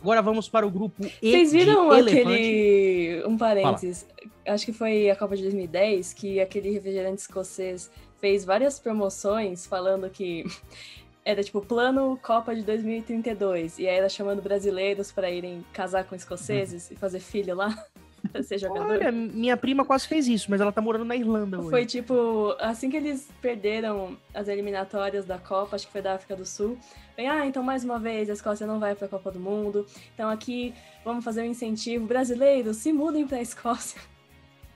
Agora 0.00 0.20
vamos 0.20 0.48
para 0.48 0.66
o 0.66 0.70
grupo 0.70 1.06
E. 1.22 1.30
Vocês 1.30 1.52
viram 1.52 1.88
de 1.88 2.00
aquele. 2.00 2.32
elefante. 2.32 3.28
Um 3.28 3.38
parênteses. 3.38 4.06
Acho 4.44 4.66
que 4.66 4.72
foi 4.72 5.08
a 5.08 5.14
Copa 5.14 5.36
de 5.36 5.44
2010 5.44 6.12
que 6.14 6.40
aquele 6.40 6.70
refrigerante 6.72 7.22
escocês 7.22 7.90
fez 8.20 8.44
várias 8.44 8.80
promoções 8.80 9.66
falando 9.66 10.10
que 10.10 10.44
era 11.24 11.42
tipo 11.44 11.60
plano 11.60 12.18
Copa 12.20 12.52
de 12.52 12.62
2032. 12.62 13.78
E 13.78 13.88
aí 13.88 13.96
era 13.96 14.08
chamando 14.08 14.42
brasileiros 14.42 15.12
para 15.12 15.30
irem 15.30 15.64
casar 15.72 16.04
com 16.04 16.16
escoceses 16.16 16.90
e 16.90 16.96
fazer 16.96 17.20
filho 17.20 17.54
lá. 17.54 17.86
Pra 18.30 18.42
ser 18.44 18.58
jogador. 18.58 18.90
Olha, 18.90 19.12
minha 19.12 19.56
prima 19.56 19.84
quase 19.84 20.06
fez 20.06 20.28
isso, 20.28 20.50
mas 20.50 20.60
ela 20.60 20.72
tá 20.72 20.80
morando 20.80 21.04
na 21.04 21.16
Irlanda 21.16 21.58
hoje. 21.58 21.70
Foi 21.70 21.86
tipo, 21.86 22.54
assim 22.58 22.90
que 22.90 22.96
eles 22.96 23.28
perderam 23.40 24.16
as 24.34 24.48
eliminatórias 24.48 25.24
da 25.24 25.38
Copa, 25.38 25.76
acho 25.76 25.86
que 25.86 25.92
foi 25.92 26.02
da 26.02 26.14
África 26.14 26.36
do 26.36 26.44
Sul. 26.44 26.78
Bem, 27.16 27.28
ah, 27.28 27.46
então 27.46 27.62
mais 27.62 27.84
uma 27.84 27.98
vez 27.98 28.28
a 28.28 28.32
Escócia 28.32 28.66
não 28.66 28.78
vai 28.78 28.94
pra 28.94 29.08
Copa 29.08 29.30
do 29.30 29.40
Mundo. 29.40 29.86
Então 30.14 30.28
aqui 30.28 30.74
vamos 31.04 31.24
fazer 31.24 31.42
um 31.42 31.46
incentivo. 31.46 32.06
Brasileiros, 32.06 32.76
se 32.76 32.92
mudem 32.92 33.26
pra 33.26 33.40
Escócia. 33.40 34.00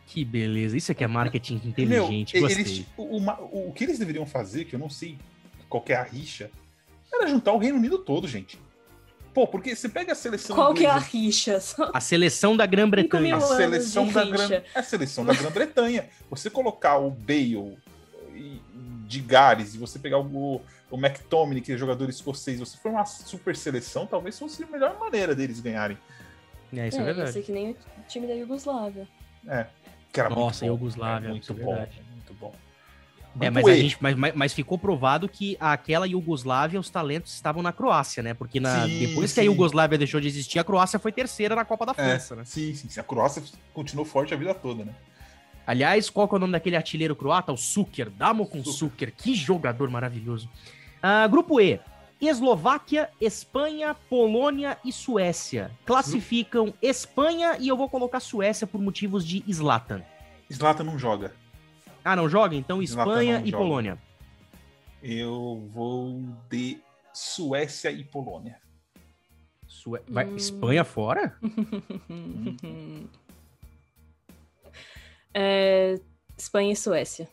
Que 0.06 0.24
beleza. 0.24 0.76
Isso 0.76 0.90
aqui 0.90 1.04
é 1.04 1.06
marketing 1.06 1.60
inteligente. 1.64 2.32
Meu, 2.34 2.42
Gostei. 2.42 2.64
eles, 2.64 2.86
o, 2.96 3.02
o, 3.04 3.68
o 3.68 3.72
que 3.72 3.84
eles 3.84 3.96
deveriam 3.96 4.26
fazer, 4.26 4.64
que 4.64 4.74
eu 4.74 4.80
não 4.80 4.90
sei 4.90 5.16
qual 5.68 5.80
que 5.80 5.92
é 5.92 5.96
a 5.96 6.02
rixa, 6.02 6.50
era 7.12 7.28
juntar 7.28 7.52
o 7.52 7.58
Reino 7.58 7.78
Unido 7.78 7.96
todo, 7.96 8.26
gente. 8.26 8.58
Pô, 9.32 9.46
porque 9.46 9.76
você 9.76 9.88
pega 9.88 10.12
a 10.12 10.14
seleção 10.14 10.56
Qual 10.56 10.74
que 10.74 10.84
é 10.84 10.90
a 10.90 10.96
inglesa, 10.96 11.08
rixa? 11.12 11.62
A 11.92 12.00
seleção 12.00 12.56
da 12.56 12.66
Grã-Bretanha. 12.66 13.36
a 13.36 13.40
seleção 13.40 14.08
da. 14.08 14.24
Gran... 14.24 14.48
é 14.52 14.64
a 14.74 14.82
seleção 14.82 15.24
da 15.24 15.32
Grã-Bretanha. 15.34 16.08
Você 16.28 16.50
colocar 16.50 16.98
o 16.98 17.10
Bale 17.10 17.78
de 19.06 19.20
Gales 19.20 19.74
e 19.74 19.78
você 19.78 19.98
pegar 19.98 20.18
o, 20.18 20.60
o 20.90 20.96
McTominay, 20.96 21.60
que 21.60 21.72
é 21.72 21.76
jogador 21.76 22.08
escocês, 22.08 22.58
você 22.58 22.76
for 22.76 22.90
uma 22.90 23.04
super 23.04 23.56
seleção, 23.56 24.06
talvez 24.06 24.38
fosse 24.38 24.62
a 24.62 24.66
melhor 24.66 24.98
maneira 24.98 25.34
deles 25.34 25.60
ganharem. 25.60 25.98
É, 26.72 26.88
isso 26.88 26.98
é, 26.98 27.00
É, 27.00 27.04
verdade. 27.04 27.32
ser 27.32 27.42
que 27.42 27.50
nem 27.52 27.70
o 27.72 27.76
time 28.08 28.26
da 28.26 28.34
Iugoslávia. 28.34 29.08
É. 29.48 29.66
Que 30.12 30.20
era 30.20 30.28
Nossa, 30.28 30.64
muito 30.64 30.78
bom. 30.78 30.84
Iugoslávia, 30.86 31.26
É, 31.26 31.30
muito 31.30 31.42
isso 31.42 31.52
é 31.52 31.54
bom. 31.56 31.66
verdade. 31.74 31.99
É, 33.38 33.48
mas, 33.50 33.66
a 33.66 33.76
gente, 33.76 33.96
mas, 34.00 34.16
mas, 34.16 34.34
mas 34.34 34.52
ficou 34.52 34.76
provado 34.76 35.28
que 35.28 35.56
aquela 35.60 36.06
Iugoslávia, 36.06 36.80
os 36.80 36.90
talentos 36.90 37.32
estavam 37.32 37.62
na 37.62 37.72
Croácia, 37.72 38.22
né? 38.22 38.34
Porque 38.34 38.58
na, 38.58 38.86
Sim, 38.86 38.98
depois 38.98 39.32
que 39.32 39.40
a 39.40 39.42
sim. 39.44 39.48
Iugoslávia 39.48 39.96
deixou 39.96 40.20
de 40.20 40.26
existir, 40.26 40.58
a 40.58 40.64
Croácia 40.64 40.98
foi 40.98 41.12
terceira 41.12 41.54
na 41.54 41.64
Copa 41.64 41.86
da 41.86 41.92
É, 41.92 41.94
França, 41.94 42.34
né? 42.34 42.42
sim, 42.44 42.74
sim, 42.74 42.88
sim. 42.88 42.98
A 42.98 43.04
Croácia 43.04 43.42
continuou 43.72 44.04
forte 44.04 44.34
a 44.34 44.36
vida 44.36 44.52
toda, 44.54 44.84
né? 44.84 44.92
Aliás, 45.66 46.10
qual 46.10 46.26
que 46.26 46.34
é 46.34 46.36
o 46.36 46.40
nome 46.40 46.52
daquele 46.52 46.74
artilheiro 46.74 47.14
croata? 47.14 47.52
O 47.52 47.56
Suker, 47.56 48.10
Damo 48.10 48.46
com. 48.46 48.64
Suker. 48.64 49.12
Que 49.16 49.34
jogador 49.34 49.88
maravilhoso. 49.90 50.48
Ah, 51.00 51.26
grupo 51.28 51.60
E. 51.60 51.78
Eslováquia, 52.20 53.08
Espanha, 53.20 53.94
Polônia 53.94 54.76
e 54.84 54.92
Suécia. 54.92 55.70
Classificam 55.86 56.74
Espanha 56.82 57.56
e 57.58 57.68
eu 57.68 57.76
vou 57.76 57.88
colocar 57.88 58.20
Suécia 58.20 58.66
por 58.66 58.80
motivos 58.80 59.24
de 59.24 59.42
Zlatan. 59.50 60.02
Zlatan 60.52 60.84
não 60.84 60.98
joga. 60.98 61.32
Ah, 62.04 62.16
não 62.16 62.28
joga? 62.28 62.54
Então 62.54 62.82
Espanha 62.82 63.40
e 63.44 63.50
joga. 63.50 63.62
Polônia. 63.62 63.98
Eu 65.02 65.68
vou 65.72 66.20
de 66.48 66.78
Suécia 67.12 67.90
e 67.90 68.04
Polônia. 68.04 68.60
Sué... 69.66 70.02
Vai... 70.08 70.26
Hum. 70.26 70.36
Espanha 70.36 70.84
fora? 70.84 71.36
É, 75.32 76.00
Espanha 76.36 76.72
e 76.72 76.76
Suécia. 76.76 77.28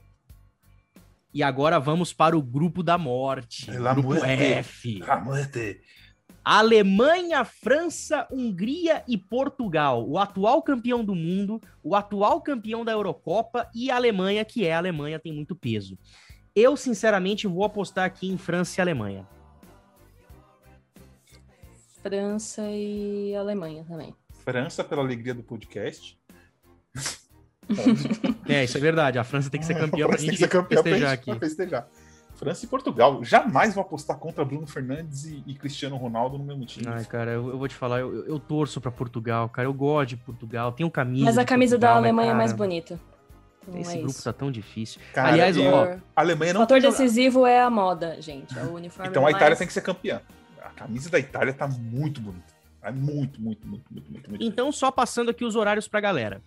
E 1.34 1.42
agora 1.44 1.80
vamos 1.80 2.14
para 2.14 2.38
o 2.38 2.42
grupo 2.42 2.84
da 2.84 2.98
morte. 2.98 3.66
Pela 3.66 3.94
grupo 3.94 4.10
muerte. 4.10 4.44
F. 4.44 5.04
Amante. 5.08 5.82
Alemanha, 6.56 7.44
França, 7.44 8.26
Hungria 8.32 9.04
e 9.08 9.18
Portugal. 9.18 10.08
O 10.08 10.18
atual 10.18 10.62
campeão 10.62 11.04
do 11.04 11.14
mundo, 11.14 11.62
o 11.84 11.94
atual 11.96 12.42
campeão 12.42 12.86
da 12.86 12.94
Eurocopa 12.94 13.70
e 13.76 13.92
a 13.92 13.96
Alemanha, 13.98 14.46
que 14.46 14.66
é 14.66 14.74
a 14.74 14.78
Alemanha, 14.78 15.20
tem 15.20 15.34
muito 15.34 15.56
peso. 15.56 15.98
Eu, 16.56 16.78
sinceramente, 16.78 17.48
vou 17.48 17.64
apostar 17.66 18.06
aqui 18.06 18.30
em 18.30 18.38
França 18.38 18.80
e 18.80 18.82
Alemanha. 18.82 19.28
França 22.02 22.62
e 22.70 23.36
Alemanha 23.36 23.84
também. 23.84 24.16
França 24.46 24.84
pela 24.84 25.02
alegria 25.02 25.34
do 25.34 25.44
podcast. 25.44 26.18
É, 28.48 28.64
isso 28.64 28.78
é 28.78 28.80
verdade. 28.80 29.20
A 29.20 29.26
França 29.26 29.50
tem 29.50 29.60
que 29.60 29.66
ser 29.66 29.74
campeã 29.78 30.08
pra 30.08 30.16
tem 30.16 30.28
gente 30.28 30.36
que 30.36 30.44
ser 30.44 30.48
campeão 30.48 30.82
pra 30.82 30.90
festejar 30.90 31.10
gente- 31.10 31.20
aqui. 31.20 31.32
pra 31.38 31.40
festejar. 31.50 31.90
França 32.38 32.66
e 32.66 32.68
Portugal. 32.68 33.24
Jamais 33.24 33.74
vou 33.74 33.82
apostar 33.82 34.18
contra 34.18 34.46
Bruno 34.46 34.68
Fernandes 34.68 35.26
e, 35.26 35.44
e 35.46 35.56
Cristiano 35.56 35.98
Ronaldo 35.98 36.38
no 36.38 36.44
mesmo 36.46 36.66
time. 36.66 36.86
Ai, 36.88 37.04
cara, 37.04 37.32
eu, 37.32 37.50
eu 37.50 37.58
vou 37.58 37.68
te 37.68 37.76
falar, 37.76 38.00
eu, 38.00 38.26
eu 38.26 38.40
torço 38.40 38.80
pra 38.80 38.92
Portugal, 38.92 39.50
cara. 39.50 39.68
Eu 39.68 39.74
gosto 39.74 40.10
de 40.10 40.18
Portugal, 40.18 40.72
tenho 40.72 40.90
camisa. 40.92 41.26
Mas 41.26 41.38
a 41.38 41.44
camisa 41.44 41.78
da 41.78 41.88
Portugal, 41.88 42.02
mas, 42.02 42.06
Alemanha 42.10 42.32
é 42.32 42.36
mais 42.36 42.52
cara, 42.52 42.58
bonita. 42.64 43.00
Não 43.68 43.80
Esse 43.80 43.96
é 43.96 43.98
grupo 43.98 44.12
isso. 44.12 44.24
tá 44.24 44.32
tão 44.32 44.50
difícil. 44.52 45.02
Cara, 45.14 45.30
Aliás, 45.30 45.58
eu- 45.58 45.74
ó, 45.74 45.84
a 46.16 46.22
Alemanha 46.22 46.52
O 46.52 46.54
não 46.54 46.62
fator 46.62 46.76
tem 46.80 46.90
joga- 46.90 47.04
decisivo 47.04 47.46
é 47.46 47.60
a 47.62 47.70
moda, 47.70 48.22
gente. 48.22 48.58
É 48.58 48.64
o 48.64 48.76
uniforme 48.76 49.10
Então 49.10 49.26
a 49.26 49.30
Itália 49.32 49.48
mais- 49.50 49.58
tem 49.60 49.68
que 49.68 49.74
ser 49.74 49.82
campeã. 49.82 50.22
A 50.62 50.70
camisa 50.70 51.10
da 51.10 51.20
Itália 51.20 51.54
tá 51.54 51.68
muito 51.68 52.22
bonita. 52.22 52.56
É 52.84 52.92
muito, 52.92 53.42
muito, 53.42 53.68
muito, 53.68 53.92
muito, 53.92 54.10
muito, 54.12 54.30
muito. 54.30 54.46
Então, 54.46 54.72
só 54.72 54.90
passando 54.92 55.32
aqui 55.32 55.44
os 55.44 55.56
horários 55.58 55.88
pra 55.88 56.00
galera. 56.00 56.42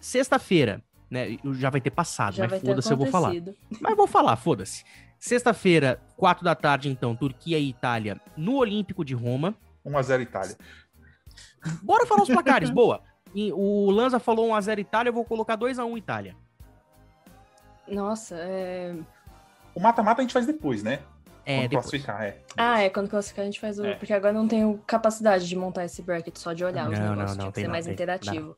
Sexta-feira, 0.00 0.82
né? 1.10 1.38
Já 1.54 1.68
vai 1.70 1.80
ter 1.80 1.90
passado, 1.90 2.34
Já 2.34 2.46
vai 2.46 2.58
mas 2.58 2.66
foda-se, 2.68 2.90
eu 2.90 2.96
vou 2.96 3.06
falar. 3.06 3.32
Mas 3.80 3.96
vou 3.96 4.06
falar, 4.06 4.36
foda-se. 4.36 4.84
Sexta-feira, 5.24 5.98
quatro 6.18 6.44
da 6.44 6.54
tarde, 6.54 6.90
então, 6.90 7.16
Turquia 7.16 7.58
e 7.58 7.70
Itália 7.70 8.20
no 8.36 8.56
Olímpico 8.56 9.02
de 9.02 9.14
Roma. 9.14 9.54
1x0 9.86 10.20
Itália. 10.20 10.54
Bora 11.82 12.04
falar 12.04 12.24
os 12.24 12.28
placares, 12.28 12.68
boa. 12.68 13.00
E 13.34 13.50
o 13.50 13.90
Lanza 13.90 14.18
falou 14.18 14.50
1x0 14.50 14.80
Itália, 14.80 15.08
eu 15.08 15.14
vou 15.14 15.24
colocar 15.24 15.56
2x1 15.56 15.96
Itália. 15.96 16.36
Nossa, 17.88 18.36
é... 18.38 18.94
O 19.74 19.80
mata-mata 19.80 20.20
a 20.20 20.24
gente 20.24 20.34
faz 20.34 20.44
depois, 20.44 20.82
né? 20.82 21.00
É, 21.46 21.60
Quando 21.60 21.70
depois. 21.70 21.86
classificar, 21.86 22.22
é. 22.22 22.38
Ah, 22.54 22.82
é, 22.82 22.90
quando 22.90 23.08
classificar 23.08 23.44
a 23.44 23.46
gente 23.46 23.60
faz 23.60 23.78
o... 23.78 23.86
É. 23.86 23.94
Porque 23.94 24.12
agora 24.12 24.34
não 24.34 24.46
tenho 24.46 24.78
capacidade 24.86 25.48
de 25.48 25.56
montar 25.56 25.86
esse 25.86 26.02
bracket 26.02 26.36
só 26.36 26.52
de 26.52 26.66
olhar 26.66 26.90
os 26.90 26.98
Não, 26.98 27.06
não, 27.06 27.14
negócios. 27.14 27.38
não, 27.38 27.44
Tinha 27.44 27.52
que 27.52 27.60
ser 27.60 27.66
não, 27.66 27.70
mais 27.72 27.86
tem. 27.86 27.94
interativo. 27.94 28.54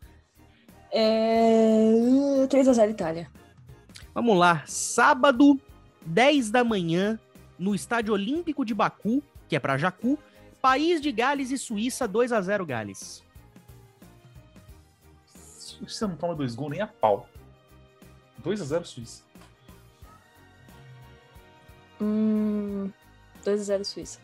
É... 0.91 2.45
3x0 2.49 2.91
Itália. 2.91 3.31
Vamos 4.13 4.37
lá, 4.37 4.65
sábado, 4.67 5.61
10 6.07 6.51
da 6.51 6.65
manhã, 6.65 7.19
no 7.59 7.75
Estádio 7.75 8.15
Olímpico 8.15 8.65
de 8.65 8.75
Baku, 8.75 9.23
que 9.49 9.57
é 9.57 9.61
pra 9.61 9.77
Jacu, 9.77 10.19
País 10.61 11.01
de 11.01 11.13
Gales 11.13 11.51
e 11.51 11.59
Suíça, 11.59 12.09
2x0 12.09 12.65
Gales. 12.65 13.25
Suíça 15.27 16.07
não 16.07 16.17
toma 16.17 16.35
dois 16.35 16.55
gols 16.55 16.71
nem 16.71 16.81
a 16.81 16.87
pau. 16.87 17.29
2x0 18.43 18.85
Suíça. 18.85 19.23
Hum... 22.01 22.91
2x0 23.45 23.85
Suíça. 23.85 24.21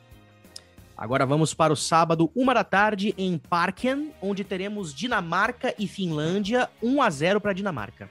Agora 0.97 1.27
vamos 1.27 1.53
para 1.55 1.73
o 1.73 1.77
sábado, 1.77 2.31
uma 2.35 2.55
da 2.55 2.63
tarde, 2.63 3.15
em 3.17 3.37
Parken, 3.39 4.13
onde 4.21 4.45
teremos 4.45 4.95
Dinamarca 4.95 5.75
e 5.79 5.89
Finlândia, 5.89 6.71
1 6.83 7.03
a 7.03 7.11
0 7.11 7.41
para 7.41 7.53
Dinamarca. 7.53 8.09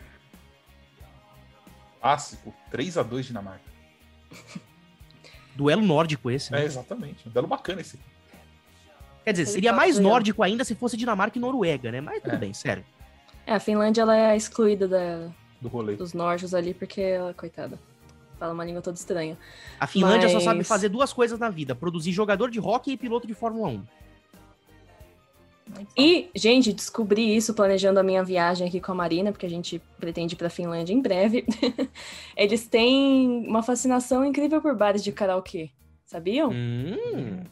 Clássico. 2.02 2.53
3x2 2.72 3.22
Dinamarca. 3.23 3.64
Duelo 5.56 5.82
nórdico 5.82 6.32
esse, 6.32 6.52
né? 6.52 6.61
É, 6.61 6.65
exatamente. 6.65 7.28
Um 7.28 7.32
belo 7.32 7.48
bacana 7.48 7.82
esse. 7.82 7.99
Quer 9.23 9.34
dizer, 9.34 9.44
Ele 9.44 9.52
seria 9.52 9.69
tá 9.72 9.76
mais 9.78 9.95
ganhando. 9.98 10.10
nórdico 10.11 10.41
ainda 10.44 10.64
se 10.64 10.73
fosse 10.73 10.98
Dinamarca 10.98 11.38
e 11.38 11.41
Noruega, 11.41 11.91
né? 11.91 12.02
Mas 12.02 12.23
tudo 12.23 12.36
É. 12.36 12.38
bem, 12.38 12.53
sério. 12.53 12.84
É, 13.45 13.53
a 13.53 13.60
Finlândia 13.60 14.02
ela 14.02 14.15
é 14.18 14.36
excluída 14.36 14.88
da- 14.88 15.30
do 15.60 15.68
rolê. 15.68 15.95
dos 15.95 16.14
nórdicos 16.14 16.53
ali 16.56 16.73
porque 16.73 17.02
ela, 17.02 17.34
coitada, 17.34 17.78
fala 18.40 18.53
uma 18.53 18.64
língua 18.65 18.82
toda 18.82 18.98
estranha. 18.98 19.38
A 19.80 19.86
Finlândia 19.86 20.28
só 20.30 20.36
Mas- 20.36 20.44
sabe 20.44 20.64
fazer 20.64 20.90
duas 20.90 21.11
coisas 21.14 21.38
na 21.38 21.49
vida: 21.49 21.76
produzir 21.76 22.11
jogador 22.14 22.49
de 22.49 22.60
hockey 22.60 22.94
e 22.94 22.98
piloto 22.98 23.28
de 23.28 23.34
Fórmula 23.34 23.68
1. 23.68 23.84
E, 25.98 26.30
gente, 26.35 26.73
descobri 26.73 27.35
isso 27.35 27.53
planejando 27.53 27.99
a 27.99 28.03
minha 28.03 28.23
viagem 28.23 28.68
aqui 28.68 28.80
com 28.80 28.91
a 28.91 28.95
Marina, 28.95 29.31
porque 29.31 29.45
a 29.45 29.49
gente 29.49 29.81
pretende 29.99 30.35
ir 30.35 30.38
pra 30.38 30.49
Finlândia 30.49 30.93
em 30.93 31.02
breve. 31.02 31.45
Eles 32.35 32.68
têm 32.68 33.45
uma 33.48 33.64
fascinação 33.64 34.26
incrível 34.26 34.61
por 34.61 34.76
bares 34.76 35.03
de 35.03 35.11
karaokê. 35.11 35.72
Sabiam? 36.06 36.52
Hum. 36.52 37.43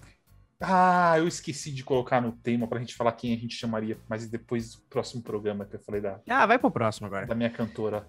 Ah, 0.62 1.16
eu 1.18 1.26
esqueci 1.28 1.72
de 1.72 1.84
colocar 1.86 2.20
no 2.22 2.34
tema 2.34 2.68
pra 2.68 2.80
gente 2.80 2.94
falar 2.94 3.14
quem 3.14 3.34
a 3.34 3.38
gente 3.38 3.56
chamaria, 3.56 3.98
mas 4.10 4.28
depois 4.28 4.76
do 4.76 4.82
próximo 4.90 5.24
programa 5.24 5.66
que 5.66 5.78
eu 5.78 5.80
falei 5.80 6.02
da, 6.02 6.20
Ah, 6.28 6.46
vai 6.46 6.60
pro 6.60 6.70
próximo 6.70 7.08
agora. 7.08 7.26
da 7.26 7.34
minha 7.34 7.50
cantora. 7.50 8.06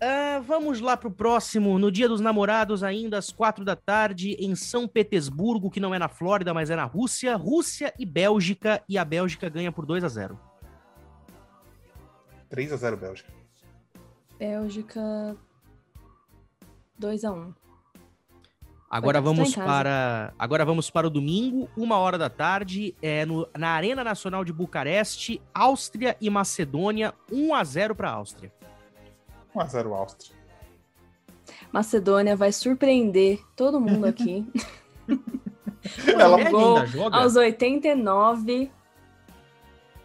Ah, 0.00 0.40
vamos 0.44 0.80
lá 0.80 0.96
pro 0.96 1.10
próximo. 1.10 1.78
No 1.78 1.90
Dia 1.90 2.08
dos 2.08 2.20
Namorados, 2.20 2.82
ainda 2.82 3.18
às 3.18 3.30
quatro 3.30 3.64
da 3.64 3.76
tarde, 3.76 4.32
em 4.38 4.54
São 4.54 4.86
Petersburgo, 4.88 5.70
que 5.70 5.80
não 5.80 5.94
é 5.94 5.98
na 5.98 6.08
Flórida, 6.08 6.52
mas 6.52 6.68
é 6.70 6.76
na 6.76 6.84
Rússia. 6.84 7.36
Rússia 7.36 7.92
e 7.98 8.04
Bélgica, 8.04 8.82
e 8.88 8.98
a 8.98 9.04
Bélgica 9.04 9.48
ganha 9.48 9.70
por 9.72 9.86
2 9.86 10.02
a 10.04 10.08
0 10.08 10.38
3x0 12.50 12.96
Bélgica. 12.96 13.32
Bélgica 14.38 15.36
2x1. 17.00 17.54
Agora 18.90 19.20
Coitado, 19.20 19.24
vamos 19.24 19.52
tá 19.54 19.60
em 19.60 19.64
casa. 19.64 19.66
para 19.66 20.34
agora 20.38 20.64
vamos 20.64 20.88
para 20.90 21.06
o 21.08 21.10
domingo, 21.10 21.68
uma 21.76 21.96
hora 21.98 22.16
da 22.16 22.30
tarde, 22.30 22.94
é 23.02 23.26
no- 23.26 23.48
na 23.58 23.70
Arena 23.70 24.04
Nacional 24.04 24.44
de 24.44 24.52
Bucareste, 24.52 25.42
Áustria 25.52 26.16
e 26.20 26.30
Macedônia, 26.30 27.12
1 27.32 27.54
a 27.54 27.64
0 27.64 27.94
para 27.96 28.10
a 28.10 28.12
Áustria. 28.12 28.52
1x0 29.54 29.92
Áustria. 29.92 30.36
Macedônia 31.72 32.36
vai 32.36 32.52
surpreender 32.52 33.40
todo 33.56 33.80
mundo 33.80 34.06
aqui. 34.06 34.46
Ela 36.08 36.36
Média 36.36 36.50
gol 36.50 36.76
ainda 36.76 36.86
joga? 36.86 37.16
aos 37.16 37.36
89, 37.36 38.70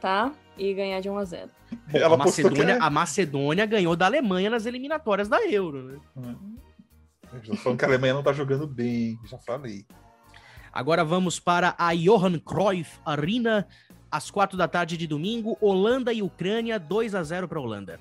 tá? 0.02 0.32
E 0.58 0.74
ganhar 0.74 1.00
de 1.00 1.10
1 1.10 1.18
a 1.18 1.24
0. 1.24 1.50
Ela 1.94 2.16
a, 2.16 2.18
postou 2.18 2.52
que 2.52 2.58
Macedônia, 2.58 2.74
é- 2.74 2.80
a 2.82 2.90
Macedônia 2.90 3.66
ganhou 3.66 3.96
da 3.96 4.06
Alemanha 4.06 4.50
nas 4.50 4.66
eliminatórias 4.66 5.30
da 5.30 5.42
Euro, 5.46 5.84
né? 5.84 6.00
Eu 7.32 7.44
já 7.44 7.56
falando 7.56 7.80
que 7.80 7.86
a 7.86 7.88
Alemanha 7.88 8.14
não 8.16 8.24
tá 8.24 8.34
jogando 8.34 8.68
bem, 8.68 9.18
já 9.26 9.38
falei. 9.38 9.86
Agora 10.74 11.06
vamos 11.06 11.40
para 11.40 11.76
a 11.78 11.94
Johan 11.96 12.40
Cruyff 12.40 13.00
Arena, 13.06 13.68
às 14.12 14.30
quatro 14.30 14.58
da 14.58 14.68
tarde 14.68 14.98
de 14.98 15.08
domingo, 15.08 15.58
Holanda 15.62 16.12
e 16.12 16.22
Ucrânia, 16.22 16.80
2 16.80 17.16
a 17.16 17.24
0 17.24 17.48
para 17.48 17.60
Holanda. 17.62 18.00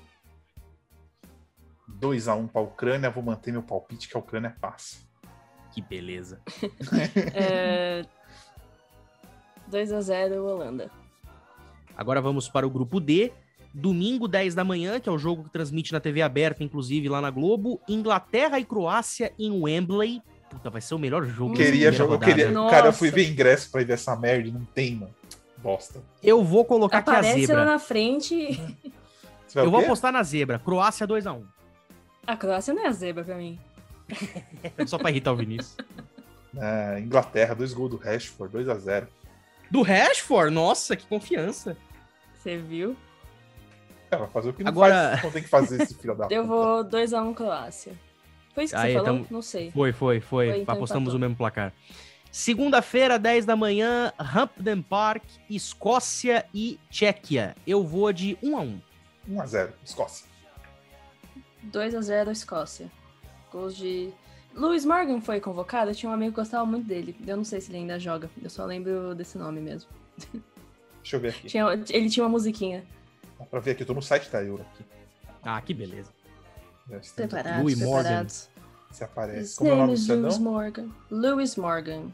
2x1 1.99 2.49
pra 2.49 2.61
Ucrânia, 2.61 3.09
vou 3.09 3.23
manter 3.23 3.51
meu 3.51 3.63
palpite 3.63 4.07
que 4.07 4.15
a 4.15 4.19
Ucrânia 4.19 4.55
passa. 4.59 4.97
Que 5.71 5.81
beleza. 5.81 6.39
É... 7.33 8.05
2 9.67 9.91
a 9.93 10.01
0 10.01 10.43
Holanda. 10.45 10.89
Agora 11.95 12.21
vamos 12.21 12.49
para 12.49 12.65
o 12.65 12.69
grupo 12.69 12.99
D. 12.99 13.31
Domingo, 13.71 14.27
10 14.27 14.55
da 14.55 14.63
manhã, 14.63 14.99
que 14.99 15.07
é 15.07 15.11
o 15.11 15.17
jogo 15.17 15.43
que 15.43 15.51
transmite 15.51 15.93
na 15.93 15.99
TV 15.99 16.23
aberta, 16.23 16.63
inclusive 16.63 17.07
lá 17.07 17.21
na 17.21 17.29
Globo. 17.29 17.79
Inglaterra 17.87 18.59
e 18.59 18.65
Croácia 18.65 19.31
em 19.37 19.51
Wembley. 19.51 20.21
Puta, 20.49 20.71
vai 20.71 20.81
ser 20.81 20.95
o 20.95 20.99
melhor 20.99 21.23
jogo. 21.23 21.53
Queria 21.53 21.91
jogar, 21.91 22.15
eu 22.15 22.19
queria. 22.19 22.51
Nossa. 22.51 22.75
Cara, 22.75 22.87
eu 22.87 22.93
fui 22.93 23.11
ver 23.11 23.29
ingresso 23.29 23.69
pra 23.69 23.81
ir 23.81 23.85
ver 23.85 23.93
essa 23.93 24.15
merda 24.15 24.47
e 24.47 24.51
não 24.51 24.65
tem, 24.65 24.95
mano. 24.95 25.13
Bosta. 25.57 26.01
Eu 26.23 26.43
vou 26.43 26.65
colocar 26.65 26.99
aqui 26.99 27.09
a 27.11 27.13
Aparece 27.13 27.41
lá 27.41 27.45
zebra. 27.45 27.65
na 27.65 27.77
frente. 27.79 28.59
Eu 29.53 29.69
vou 29.69 29.81
apostar 29.81 30.11
na 30.11 30.23
zebra. 30.23 30.57
Croácia 30.57 31.07
2x1. 31.07 31.43
A 32.29 32.37
Croácia 32.37 32.73
não 32.75 32.83
é 32.85 32.87
a 32.87 32.91
zebra 32.91 33.23
pra 33.23 33.35
mim. 33.35 33.59
Só 34.85 34.97
pra 34.99 35.09
irritar 35.09 35.31
o 35.33 35.35
Vinícius. 35.35 35.75
Ah, 36.57 36.99
Inglaterra, 36.99 37.55
dois 37.55 37.73
gols 37.73 37.89
do 37.91 37.97
Rashford, 37.97 38.55
2x0. 38.55 39.07
Do 39.71 39.81
Rashford? 39.81 40.53
Nossa, 40.53 40.95
que 40.95 41.07
confiança. 41.07 41.75
Você 42.37 42.57
viu? 42.57 42.95
Cara, 44.11 44.23
vai 44.23 44.31
fazer 44.31 44.49
o 44.49 44.53
que 44.53 44.63
não 44.63 44.69
Agora- 44.71 45.09
faz, 45.11 45.23
não 45.23 45.31
tem 45.31 45.41
que 45.43 45.49
fazer 45.49 45.81
esse 45.81 45.95
filho 45.95 46.15
da 46.15 46.25
Eu 46.29 46.43
puta. 46.43 46.47
vou 46.47 46.83
2x1 46.83 47.33
Croácia. 47.33 47.93
Foi 48.53 48.63
isso 48.63 48.73
que 48.75 48.79
Aí, 48.79 48.93
você 48.93 48.99
falou? 48.99 49.15
então- 49.19 49.27
Não 49.31 49.41
sei. 49.41 49.71
Foi, 49.71 49.91
foi, 49.91 50.19
foi. 50.19 50.49
Foi, 50.51 50.61
então 50.61 50.75
Apostamos 50.75 51.03
empatou. 51.09 51.17
o 51.17 51.19
mesmo 51.19 51.35
placar. 51.35 51.73
Segunda-feira, 52.31 53.17
10 53.17 53.43
da 53.45 53.55
manhã, 53.55 54.13
Hampden 54.19 54.83
Park, 54.83 55.23
Escócia 55.49 56.45
e 56.53 56.79
Tchequia. 56.91 57.55
Eu 57.65 57.83
vou 57.83 58.13
de 58.13 58.37
1x1. 58.43 58.79
1x0, 59.27 59.69
Escócia. 59.83 60.28
2x0 61.67 62.31
Escócia. 62.31 62.91
Gols 63.51 63.75
de. 63.75 64.11
Lewis 64.53 64.83
Morgan 64.85 65.21
foi 65.21 65.39
convocado? 65.39 65.91
Eu 65.91 65.95
tinha 65.95 66.09
um 66.09 66.13
amigo 66.13 66.31
que 66.31 66.35
gostava 66.41 66.65
muito 66.65 66.87
dele. 66.87 67.15
Eu 67.25 67.37
não 67.37 67.43
sei 67.43 67.61
se 67.61 67.69
ele 67.71 67.77
ainda 67.79 67.99
joga. 67.99 68.29
Eu 68.41 68.49
só 68.49 68.65
lembro 68.65 69.13
desse 69.15 69.37
nome 69.37 69.61
mesmo. 69.61 69.89
Deixa 71.01 71.15
eu 71.15 71.19
ver 71.19 71.29
aqui. 71.29 71.47
Tinha- 71.47 71.65
ele 71.89 72.09
tinha 72.09 72.23
uma 72.23 72.29
musiquinha. 72.29 72.83
Dá 73.37 73.45
pra 73.45 73.59
ver 73.59 73.71
aqui, 73.71 73.83
eu 73.83 73.87
tô 73.87 73.93
no 73.93 74.01
site 74.01 74.29
da 74.29 74.43
Euro 74.43 74.65
aqui. 74.73 74.83
Ah, 75.43 75.61
que 75.61 75.73
beleza. 75.73 76.11
Aqui. 76.91 77.09
Preparados, 77.15 77.61
Louis 77.61 77.79
Morgan. 77.79 78.01
preparados. 78.03 78.49
Se 78.91 79.03
aparece. 79.03 79.41
His 79.41 79.55
Como 79.55 79.69
é 79.69 79.73
o 79.73 79.77
nome 79.77 79.87
do 79.93 79.93
is 79.93 80.07
Lewis? 80.07 80.37
Morgan. 80.39 80.89
Lewis 81.11 81.55
Morgan. 81.55 82.11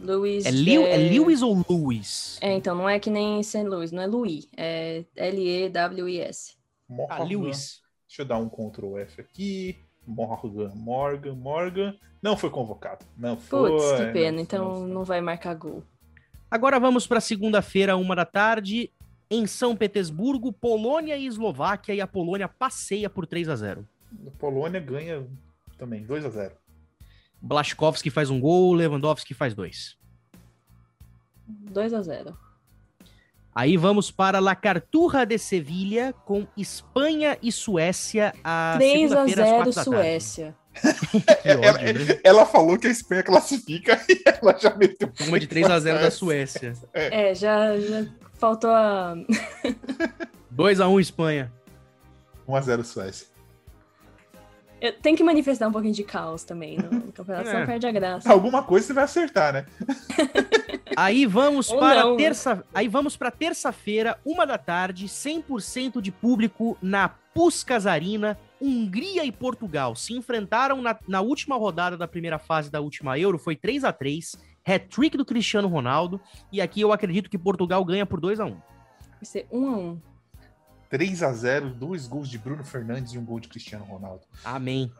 Lewis. 0.00 0.46
É, 0.46 0.50
Liu, 0.50 0.84
é 0.86 0.96
Lewis 0.96 1.42
ou 1.42 1.62
Lewis? 1.68 2.38
É, 2.40 2.52
então, 2.56 2.74
não 2.74 2.88
é 2.88 2.98
que 2.98 3.10
nem 3.10 3.40
St. 3.42 3.62
Louis, 3.64 3.92
não 3.92 4.02
é 4.02 4.06
Louis. 4.06 4.48
É 4.56 5.04
L-E-W-I-S. 5.14 6.56
Ah, 6.56 6.92
Morgan. 6.92 7.24
Lewis. 7.24 7.80
Deixa 8.14 8.22
eu 8.22 8.26
dar 8.26 8.38
um 8.38 8.48
Ctrl 8.48 8.96
F 8.98 9.20
aqui. 9.20 9.76
Morgan, 10.06 10.70
Morgan, 10.72 11.34
Morgan. 11.34 11.96
Não 12.22 12.36
foi 12.36 12.48
convocado. 12.48 13.04
Não 13.18 13.36
foi. 13.36 13.72
Putz, 13.72 13.90
que 13.90 14.02
não 14.04 14.12
pena. 14.12 14.36
foi, 14.36 14.42
Então 14.42 14.74
foi. 14.76 14.88
não 14.88 15.02
vai 15.04 15.20
marcar 15.20 15.54
gol. 15.54 15.82
Agora 16.48 16.78
vamos 16.78 17.08
para 17.08 17.20
segunda-feira, 17.20 17.96
uma 17.96 18.14
da 18.14 18.24
tarde, 18.24 18.88
em 19.28 19.48
São 19.48 19.74
Petersburgo, 19.74 20.52
Polônia 20.52 21.16
e 21.16 21.26
Eslováquia, 21.26 21.92
e 21.92 22.00
a 22.00 22.06
Polônia 22.06 22.46
passeia 22.46 23.10
por 23.10 23.26
3 23.26 23.48
a 23.48 23.56
0 23.56 23.88
A 24.28 24.30
Polônia 24.38 24.78
ganha 24.78 25.26
também, 25.76 26.06
2x0. 26.06 26.52
Blaszkowski 27.42 28.10
faz 28.10 28.30
um 28.30 28.38
gol, 28.38 28.74
Lewandowski 28.74 29.34
faz 29.34 29.54
dois. 29.54 29.98
2x0. 31.72 32.32
Aí 33.54 33.76
vamos 33.76 34.10
para 34.10 34.40
La 34.40 34.56
Carturra 34.56 35.24
de 35.24 35.38
Sevilha 35.38 36.12
com 36.24 36.44
Espanha 36.56 37.38
e 37.40 37.52
Suécia 37.52 38.34
a 38.42 38.76
3x0 38.80 39.72
Suécia. 39.72 39.84
Suécia. 39.84 40.56
Que 41.42 41.50
ódio, 41.50 42.04
né? 42.04 42.20
Ela 42.24 42.44
falou 42.44 42.76
que 42.76 42.88
a 42.88 42.90
Espanha 42.90 43.22
classifica 43.22 44.00
e 44.10 44.20
ela 44.26 44.58
já 44.58 44.74
meteu. 44.74 45.08
Uma 45.28 45.38
de 45.38 45.46
3 45.46 45.70
a 45.70 45.78
0 45.78 46.00
da 46.00 46.10
Suécia. 46.10 46.72
É, 46.92 47.32
já, 47.32 47.78
já 47.78 48.06
faltou 48.34 48.70
a. 48.70 49.14
2 50.50 50.80
a 50.80 50.88
1 50.88 51.00
Espanha. 51.00 51.52
1x0 52.48 52.82
Suécia. 52.82 53.33
Eu- 54.84 54.92
Tem 54.92 55.16
que 55.16 55.22
manifestar 55.24 55.66
um 55.68 55.72
pouquinho 55.72 55.94
de 55.94 56.04
caos 56.04 56.44
também 56.44 56.76
no, 56.76 56.90
no 56.90 57.12
campeonato, 57.12 57.48
É. 57.48 57.52
senão 57.52 57.66
perde 57.66 57.86
a 57.86 57.92
graça. 57.92 58.30
Alguma 58.30 58.62
coisa 58.62 58.86
você 58.86 58.92
vai 58.92 59.04
acertar, 59.04 59.52
né? 59.52 59.66
Aí 60.96 61.26
vamos 61.26 61.70
Ou 61.70 61.78
para 61.78 62.02
não, 62.02 62.10
né? 62.12 62.16
terça, 62.18 62.64
aí 62.72 62.86
vamos 62.86 63.16
para 63.16 63.28
terça-feira, 63.30 64.16
uma 64.24 64.46
da 64.46 64.56
tarde, 64.56 65.06
100% 65.08 66.00
de 66.00 66.12
público 66.12 66.78
na 66.80 67.08
Puskás 67.08 67.84
Arena, 67.84 68.38
Hungria 68.60 69.24
e 69.24 69.32
Portugal 69.32 69.96
se 69.96 70.12
enfrentaram 70.14 70.80
na, 70.80 70.96
na 71.08 71.20
última 71.20 71.56
rodada 71.56 71.96
da 71.96 72.06
primeira 72.06 72.38
fase 72.38 72.70
da 72.70 72.80
última 72.80 73.18
Euro, 73.18 73.38
foi 73.38 73.56
3 73.56 73.82
a 73.82 73.92
3 73.92 74.36
hat-trick 74.64 75.16
do 75.16 75.24
Cristiano 75.24 75.66
Ronaldo, 75.66 76.20
e 76.52 76.60
aqui 76.60 76.80
eu 76.80 76.92
acredito 76.92 77.28
que 77.28 77.36
Portugal 77.38 77.84
ganha 77.84 78.06
por 78.06 78.20
2 78.20 78.38
a 78.38 78.44
1 78.44 78.50
Vai 78.50 78.60
ser 79.24 79.48
1x1. 80.94 80.98
3x0, 80.98 81.72
dois 81.74 82.06
gols 82.06 82.28
de 82.28 82.38
Bruno 82.38 82.64
Fernandes 82.64 83.12
e 83.12 83.18
um 83.18 83.24
gol 83.24 83.40
de 83.40 83.48
Cristiano 83.48 83.84
Ronaldo. 83.84 84.22
Amém. 84.44 84.92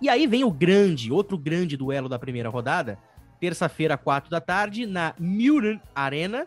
E 0.00 0.08
aí 0.08 0.26
vem 0.26 0.44
o 0.44 0.50
grande, 0.50 1.10
outro 1.10 1.38
grande 1.38 1.76
duelo 1.76 2.08
da 2.08 2.18
primeira 2.18 2.48
rodada, 2.48 2.98
terça-feira, 3.40 3.96
4 3.96 4.30
da 4.30 4.40
tarde, 4.40 4.86
na 4.86 5.14
Müren 5.18 5.80
Arena. 5.94 6.46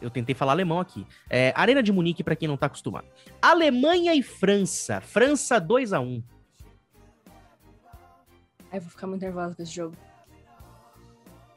Eu 0.00 0.08
tentei 0.08 0.34
falar 0.34 0.52
alemão 0.52 0.80
aqui. 0.80 1.06
É, 1.28 1.52
Arena 1.54 1.82
de 1.82 1.92
Munique, 1.92 2.24
para 2.24 2.34
quem 2.34 2.48
não 2.48 2.56
tá 2.56 2.66
acostumado. 2.66 3.06
Alemanha 3.42 4.14
e 4.14 4.22
França. 4.22 5.00
França 5.00 5.60
2 5.60 5.92
a 5.92 6.00
1 6.00 6.22
Ai, 8.72 8.80
vou 8.80 8.88
ficar 8.88 9.06
muito 9.06 9.20
nervosa 9.20 9.54
com 9.54 9.62
esse 9.62 9.72
jogo. 9.72 9.96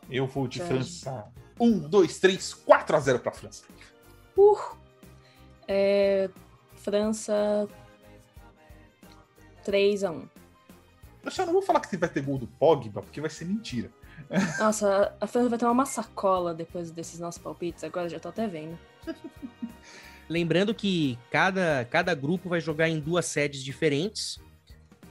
Eu 0.10 0.28
vou 0.28 0.48
de. 0.48 0.60
França. 0.60 1.32
1, 1.60 1.88
2, 1.88 2.20
3, 2.20 2.64
4x0 2.68 3.20
pra 3.20 3.32
França. 3.32 3.64
Uh! 4.36 4.83
É, 5.68 6.30
França 6.76 7.68
3x1. 9.66 10.28
Eu 11.24 11.32
só 11.32 11.46
não 11.46 11.54
vou 11.54 11.62
falar 11.62 11.80
que 11.80 11.96
vai 11.96 12.10
ter 12.10 12.22
gol 12.22 12.38
do 12.38 12.48
Pogba, 12.48 13.02
porque 13.02 13.22
vai 13.22 13.30
ser 13.30 13.46
mentira. 13.46 13.90
Nossa, 14.60 15.16
a 15.20 15.28
França 15.28 15.50
vai 15.50 15.58
ter 15.58 15.66
uma 15.66 15.86
sacola 15.86 16.54
depois 16.54 16.92
desses 16.92 17.20
nossos 17.20 17.42
palpites. 17.42 17.84
Agora 17.84 18.10
já 18.10 18.20
tô 18.20 18.30
até 18.30 18.48
vendo. 18.48 18.78
Lembrando 20.30 20.74
que 20.74 21.18
cada, 21.30 21.86
cada 21.90 22.14
grupo 22.14 22.50
vai 22.50 22.60
jogar 22.60 22.90
em 22.90 23.00
duas 23.00 23.26
sedes 23.26 23.64
diferentes. 23.64 24.40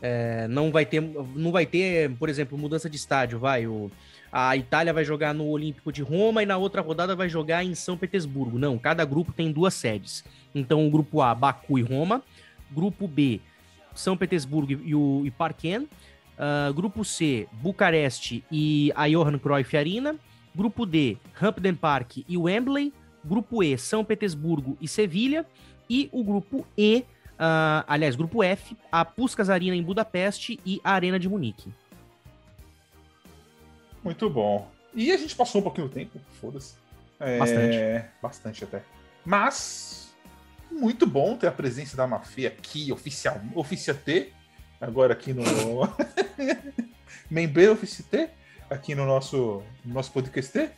É, 0.00 0.48
não 0.48 0.72
vai 0.72 0.84
ter, 0.84 1.00
não 1.00 1.52
vai 1.52 1.64
ter, 1.64 2.10
por 2.16 2.28
exemplo, 2.28 2.58
mudança 2.58 2.90
de 2.90 2.96
estádio, 2.96 3.38
vai. 3.38 3.66
O, 3.66 3.90
a 4.32 4.56
Itália 4.56 4.94
vai 4.94 5.04
jogar 5.04 5.34
no 5.34 5.46
Olímpico 5.46 5.92
de 5.92 6.00
Roma 6.02 6.42
e 6.42 6.46
na 6.46 6.56
outra 6.56 6.80
rodada 6.80 7.14
vai 7.14 7.28
jogar 7.28 7.62
em 7.62 7.74
São 7.74 7.98
Petersburgo. 7.98 8.58
Não, 8.58 8.78
cada 8.78 9.04
grupo 9.04 9.30
tem 9.30 9.52
duas 9.52 9.74
sedes. 9.74 10.24
Então 10.54 10.86
o 10.86 10.90
grupo 10.90 11.20
A, 11.20 11.34
Baku 11.34 11.78
e 11.78 11.82
Roma. 11.82 12.22
Grupo 12.70 13.06
B, 13.06 13.40
São 13.94 14.16
Petersburgo 14.16 14.72
e, 14.72 14.94
o, 14.94 15.22
e 15.26 15.30
Parken. 15.30 15.86
Ah, 16.38 16.72
grupo 16.74 17.04
C, 17.04 17.46
Bucareste 17.52 18.42
e 18.50 18.90
a 18.96 19.06
Johan 19.06 19.38
Cruyff 19.38 19.76
Arena. 19.76 20.16
Grupo 20.54 20.86
D, 20.86 21.18
Hampden 21.40 21.74
Park 21.74 22.18
e 22.26 22.36
Wembley. 22.38 22.90
Grupo 23.22 23.62
E, 23.62 23.76
São 23.76 24.02
Petersburgo 24.02 24.78
e 24.80 24.88
Sevilha. 24.88 25.46
E 25.90 26.08
o 26.10 26.24
grupo 26.24 26.66
E, 26.76 27.04
ah, 27.38 27.84
aliás, 27.86 28.16
grupo 28.16 28.42
F, 28.42 28.74
a 28.90 29.04
Puskás 29.04 29.50
Arena 29.50 29.76
em 29.76 29.82
Budapeste 29.82 30.58
e 30.64 30.80
a 30.82 30.92
Arena 30.92 31.18
de 31.18 31.28
Munique. 31.28 31.70
Muito 34.02 34.28
bom. 34.28 34.68
E 34.94 35.10
a 35.12 35.16
gente 35.16 35.34
passou 35.34 35.60
um 35.60 35.64
pouquinho 35.64 35.88
do 35.88 35.94
tempo, 35.94 36.20
foda-se. 36.40 36.74
É, 37.18 37.38
Bastante. 37.38 38.08
Bastante 38.20 38.64
até. 38.64 38.82
Mas, 39.24 40.12
muito 40.70 41.06
bom 41.06 41.36
ter 41.36 41.46
a 41.46 41.52
presença 41.52 41.96
da 41.96 42.06
Mafê 42.06 42.46
aqui, 42.46 42.92
oficial, 42.92 43.40
Oficia 43.54 43.94
T, 43.94 44.32
agora 44.80 45.12
aqui 45.12 45.32
no, 45.32 45.42
membreiro 47.30 47.76
FCT 47.76 48.28
aqui 48.68 48.94
no 48.94 49.06
nosso, 49.06 49.62
no 49.84 49.94
nosso 49.94 50.10
podcast. 50.12 50.70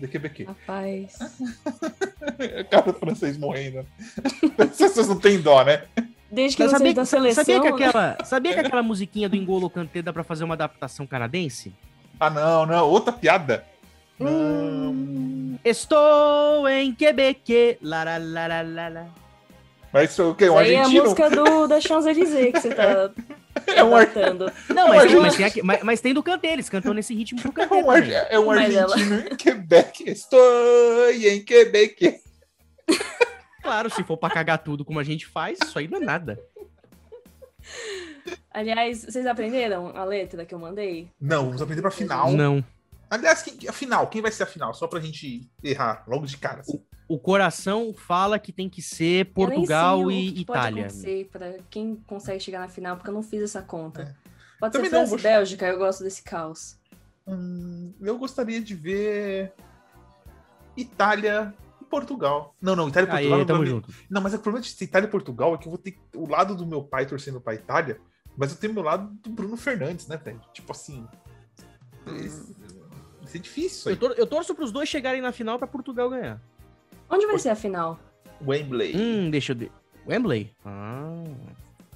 DQBQ. 0.00 0.44
Rapaz. 0.44 1.18
Cara 2.70 2.92
francês 2.94 3.36
morrendo. 3.36 3.86
Vocês 4.56 5.06
não 5.06 5.20
têm 5.20 5.40
dó, 5.42 5.62
né? 5.62 5.84
Desde 6.30 6.56
que 6.56 6.62
você 6.62 6.70
sabia, 6.70 6.94
da 6.94 7.04
seleção. 7.04 7.44
sabia, 7.44 7.60
que 7.60 7.68
né? 7.68 7.86
aquela, 7.86 8.24
sabia 8.24 8.54
que 8.54 8.60
aquela 8.60 8.82
musiquinha 8.82 9.28
do 9.28 9.36
Engolo 9.36 9.68
Kanté 9.68 10.00
dá 10.00 10.12
pra 10.12 10.22
fazer 10.22 10.44
uma 10.44 10.54
adaptação 10.54 11.06
canadense? 11.06 11.74
Ah, 12.20 12.30
não, 12.30 12.66
não. 12.66 12.86
Outra 12.88 13.12
piada. 13.12 13.64
Hum, 14.20 15.56
Estou 15.64 16.68
em 16.68 16.94
Quebec. 16.94 17.78
Lara, 17.82 18.18
lara, 18.18 18.60
lara. 18.62 19.08
Mas 19.92 20.10
isso 20.12 20.22
é 20.22 20.24
o 20.26 20.34
quê? 20.34 20.48
Um 20.50 20.58
aí 20.58 20.74
é 20.74 20.76
a 20.76 20.80
argentino? 20.80 21.02
música 21.04 21.30
do, 21.30 21.66
da 21.66 21.80
Champs-Élysées 21.80 22.52
que 22.52 22.60
você 22.60 22.74
tá 22.74 23.10
É 23.74 23.82
um, 23.82 23.94
ar... 23.96 24.02
adaptando. 24.02 24.52
Não, 24.68 24.88
mas, 24.88 25.12
mas- 25.12 25.22
mas 25.22 25.36
tem, 25.36 25.46
aqui- 25.46 25.62
mas- 25.62 25.82
mas 25.82 26.00
tem 26.00 26.14
do 26.14 26.22
Kanté, 26.22 26.52
eles 26.52 26.68
cantam 26.68 26.94
nesse 26.94 27.12
ritmo 27.14 27.40
do 27.42 27.48
é 27.48 27.52
Kanté 27.52 27.74
um, 27.82 27.92
é 27.92 28.38
um 28.38 28.46
Mas 28.46 28.74
ela- 28.74 28.92
argentino 28.94 29.20
em 29.32 29.36
Quebec. 29.36 30.08
Estou 30.10 31.10
em 31.10 31.42
Quebec. 31.44 32.20
Claro, 33.62 33.90
se 33.90 34.04
for 34.04 34.16
pra 34.16 34.30
cagar 34.30 34.58
tudo 34.58 34.84
como 34.84 35.00
a 35.00 35.04
gente 35.04 35.26
faz, 35.26 35.58
isso 35.64 35.78
aí 35.78 35.88
não 35.88 35.98
é 35.98 36.04
nada. 36.04 36.38
Aliás, 38.52 39.04
vocês 39.04 39.26
aprenderam 39.26 39.96
a 39.96 40.04
letra 40.04 40.44
que 40.44 40.54
eu 40.54 40.58
mandei? 40.58 41.10
Não, 41.20 41.46
vamos 41.46 41.62
aprender 41.62 41.82
pra 41.82 41.90
final. 41.90 42.32
Não. 42.32 42.64
Aliás, 43.08 43.42
quem, 43.42 43.68
a 43.68 43.72
final, 43.72 44.06
quem 44.08 44.22
vai 44.22 44.30
ser 44.30 44.44
a 44.44 44.46
final? 44.46 44.72
Só 44.74 44.86
pra 44.86 45.00
gente 45.00 45.50
errar 45.62 46.04
logo 46.06 46.26
de 46.26 46.36
cara. 46.36 46.60
assim. 46.60 46.80
O 47.08 47.18
coração 47.18 47.92
fala 47.92 48.38
que 48.38 48.52
tem 48.52 48.68
que 48.68 48.80
ser 48.80 49.26
Eu 49.36 49.48
nem 49.48 49.56
Portugal 49.56 49.96
sei 49.98 50.04
o 50.06 50.10
e 50.12 50.32
que 50.32 50.44
Pode 50.44 50.58
Itália. 50.60 50.84
acontecer 50.86 51.28
pra 51.32 51.54
quem 51.68 51.96
consegue 52.06 52.38
chegar 52.38 52.60
na 52.60 52.68
final, 52.68 52.96
porque 52.96 53.10
eu 53.10 53.14
não 53.14 53.22
fiz 53.22 53.42
essa 53.42 53.60
conta. 53.62 54.16
Pode 54.60 54.76
É. 54.76 54.78
Também 54.78 54.90
ser 54.90 54.96
não, 54.96 55.02
França 55.06 55.14
e 55.14 55.22
vou- 55.22 55.30
Bélgica, 55.32 55.66
eu 55.66 55.78
gosto 55.78 56.04
desse 56.04 56.22
caos. 56.22 56.78
Hum, 57.26 57.92
eu 58.00 58.16
gostaria 58.16 58.60
de 58.60 58.74
ver 58.76 59.52
Itália 60.76 61.52
e 61.80 61.84
Portugal. 61.84 62.54
Não, 62.60 62.76
não, 62.76 62.88
Itália 62.88 63.06
e 63.08 63.10
Portugal. 63.10 63.32
Aí, 63.34 63.38
não, 63.40 63.46
tamo 63.46 63.58
vai- 63.60 63.68
junto. 63.68 63.92
não, 64.08 64.20
mas 64.20 64.34
o 64.34 64.38
problema 64.38 64.62
de 64.64 64.70
ser 64.70 64.84
Itália 64.84 65.06
e 65.06 65.10
Portugal 65.10 65.54
é 65.54 65.58
que 65.58 65.66
eu 65.66 65.70
vou 65.70 65.78
ter 65.78 65.98
o 66.14 66.28
lado 66.28 66.54
do 66.54 66.66
meu 66.66 66.82
pai 66.82 67.06
torcendo 67.06 67.40
pra 67.40 67.54
Itália, 67.54 68.00
mas 68.36 68.50
eu 68.52 68.58
tenho 68.58 68.74
meu 68.74 68.82
lado 68.82 69.12
do 69.22 69.30
Bruno 69.30 69.56
Fernandes, 69.56 70.06
né, 70.06 70.16
velho? 70.16 70.40
Tipo 70.52 70.72
assim. 70.72 71.06
Vai 72.04 72.28
ser 73.26 73.38
difícil 73.38 73.66
isso 73.66 73.88
aí. 73.88 73.94
Eu, 73.94 73.98
tor 73.98 74.14
eu 74.16 74.26
torço 74.26 74.54
pros 74.54 74.72
dois 74.72 74.88
chegarem 74.88 75.20
na 75.20 75.32
final 75.32 75.58
pra 75.58 75.66
Portugal 75.66 76.10
ganhar. 76.10 76.40
Onde 77.08 77.26
vai 77.26 77.38
ser 77.38 77.50
a 77.50 77.56
final? 77.56 77.98
Wembley. 78.44 78.96
Hum, 78.96 79.30
deixa 79.30 79.52
eu 79.52 79.56
ver. 79.56 79.72
Wembley? 80.06 80.52
Ah. 80.64 81.24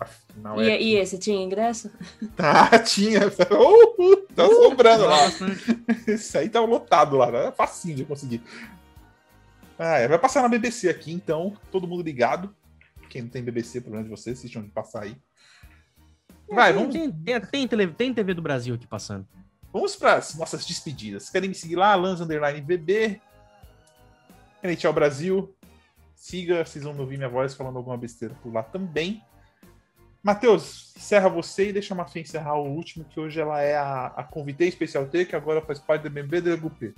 A 0.00 0.04
final 0.04 0.60
E, 0.60 0.68
é... 0.68 0.82
e 0.82 0.96
esse, 0.96 1.18
tinha 1.18 1.42
ingresso? 1.42 1.90
Tá, 2.36 2.78
tinha. 2.80 3.28
Uh, 3.28 4.16
tá 4.34 4.46
sobrando 4.46 5.04
lá. 5.04 5.18
Bastante. 5.18 5.84
Esse 6.06 6.36
aí 6.38 6.48
tá 6.48 6.60
lotado 6.60 7.16
lá, 7.16 7.30
né? 7.30 7.52
facinho 7.52 7.96
de 7.96 8.04
conseguir. 8.04 8.42
Ah, 9.78 9.98
é, 9.98 10.08
vai 10.08 10.18
passar 10.18 10.42
na 10.42 10.48
BBC 10.48 10.88
aqui, 10.88 11.12
então, 11.12 11.56
todo 11.70 11.86
mundo 11.86 12.02
ligado. 12.02 12.54
Quem 13.08 13.22
não 13.22 13.28
tem 13.28 13.42
BBC, 13.42 13.80
problema 13.80 14.04
de 14.04 14.10
vocês, 14.10 14.38
assistam 14.38 14.62
de 14.62 14.70
passar 14.70 15.02
aí. 15.02 15.16
Vai, 16.54 16.72
tem, 16.72 16.78
vamos, 16.80 16.94
tem, 16.94 17.12
tem, 17.12 17.40
tem, 17.40 17.68
tele- 17.68 17.86
tem 17.88 18.14
TV 18.14 18.34
do 18.34 18.42
Brasil 18.42 18.74
aqui 18.74 18.86
passando. 18.86 19.26
vamos 19.72 19.96
para 19.96 20.14
as 20.14 20.34
nossas 20.36 20.64
despedidas. 20.64 21.28
Querem 21.30 21.48
me 21.48 21.54
seguir 21.54 21.76
lá, 21.76 21.94
Lans 21.94 22.20
Underline 22.20 22.60
BB, 22.60 23.20
NHL 24.62 24.92
Brasil. 24.92 25.54
Siga, 26.14 26.64
vocês 26.64 26.84
vão 26.84 26.96
ouvir 26.98 27.16
minha 27.18 27.28
voz 27.28 27.54
falando 27.54 27.76
alguma 27.76 27.96
besteira 27.98 28.34
por 28.42 28.52
lá 28.52 28.62
também. 28.62 29.22
Matheus, 30.22 30.94
encerra 30.96 31.28
você 31.28 31.68
e 31.68 31.72
deixa 31.74 31.92
a 31.92 31.96
Mafia 31.96 32.22
encerrar 32.22 32.54
o 32.54 32.64
último, 32.66 33.04
que 33.04 33.20
hoje 33.20 33.38
ela 33.38 33.60
é 33.60 33.76
a, 33.76 34.06
a 34.06 34.24
especial 34.60 35.06
T, 35.06 35.26
que 35.26 35.36
agora 35.36 35.60
faz 35.60 35.78
parte 35.78 36.02
da 36.04 36.08
BB 36.08 36.40
do 36.40 36.56
GUP. 36.56 36.94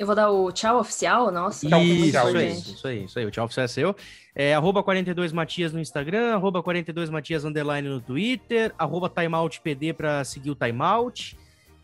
Eu 0.00 0.06
vou 0.06 0.14
dar 0.14 0.30
o 0.30 0.50
tchau 0.50 0.80
oficial? 0.80 1.30
Nossa, 1.30 1.66
oficial, 1.66 2.28
isso 2.30 2.38
aí, 2.38 2.52
isso 2.52 2.88
aí, 2.88 3.04
isso 3.04 3.18
aí. 3.18 3.26
O 3.26 3.30
tchau 3.30 3.44
oficial 3.44 3.64
é 3.66 3.68
seu. 3.68 3.94
É 4.34 4.54
arroba 4.54 4.82
42 4.82 5.30
Matias 5.30 5.74
no 5.74 5.78
Instagram, 5.78 6.32
arroba 6.32 6.62
42 6.62 7.10
Matias 7.10 7.44
underline 7.44 7.86
no 7.86 8.00
Twitter, 8.00 8.72
arroba 8.78 9.10
timeoutpd 9.10 9.92
pra 9.92 10.24
seguir 10.24 10.52
o 10.52 10.54
timeout. 10.54 11.36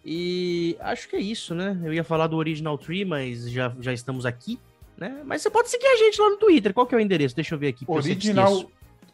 E 0.02 0.78
acho 0.80 1.10
que 1.10 1.16
é 1.16 1.20
isso, 1.20 1.54
né? 1.54 1.78
Eu 1.84 1.92
ia 1.92 2.02
falar 2.02 2.26
do 2.28 2.38
Original 2.38 2.78
Tree, 2.78 3.04
mas 3.04 3.50
já, 3.50 3.70
já 3.80 3.92
estamos 3.92 4.24
aqui, 4.24 4.58
né? 4.96 5.20
Mas 5.26 5.42
você 5.42 5.50
pode 5.50 5.68
seguir 5.68 5.86
a 5.86 5.96
gente 5.96 6.18
lá 6.18 6.30
no 6.30 6.38
Twitter. 6.38 6.72
Qual 6.72 6.86
que 6.86 6.94
é 6.94 6.98
o 6.98 7.00
endereço? 7.02 7.36
Deixa 7.36 7.54
eu 7.54 7.58
ver 7.58 7.68
aqui. 7.68 7.84
Original. 7.86 8.64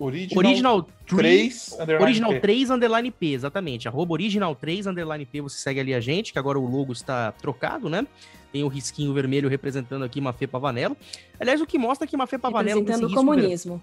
Original, 0.04 0.44
Original 0.44 0.82
3 1.06 1.18
3, 1.66 1.72
underline 1.80 2.02
Original 2.04 2.30
P. 2.32 2.40
3 2.40 2.70
underline 2.70 3.10
P, 3.10 3.26
exatamente. 3.32 3.88
Arroba 3.88 4.12
Original 4.12 4.54
3 4.54 4.86
underline 4.86 5.24
P, 5.26 5.40
você 5.40 5.58
segue 5.58 5.80
ali 5.80 5.94
a 5.94 6.00
gente, 6.00 6.32
que 6.32 6.38
agora 6.38 6.58
o 6.58 6.66
logo 6.66 6.92
está 6.92 7.32
trocado, 7.32 7.88
né? 7.88 8.06
Tem 8.52 8.62
o 8.64 8.68
risquinho 8.68 9.12
vermelho 9.14 9.48
representando 9.48 10.04
aqui 10.04 10.20
Mafê 10.20 10.46
Pavanello. 10.46 10.96
Aliás, 11.40 11.60
o 11.60 11.66
que 11.66 11.78
mostra 11.78 12.06
que 12.06 12.16
Mafê 12.16 12.38
Pavanello 12.38 12.80
Representando 12.80 13.04
o 13.04 13.14
risco 13.14 13.24
ver- 13.24 13.40
comunismo. 13.40 13.82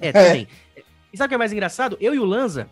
É, 0.00 0.12
também. 0.12 0.48
E 1.12 1.16
sabe 1.16 1.26
o 1.26 1.28
que 1.28 1.34
é 1.36 1.38
mais 1.38 1.52
engraçado? 1.52 1.96
Eu 2.00 2.12
e 2.12 2.18
o 2.18 2.24
Lanza, 2.24 2.68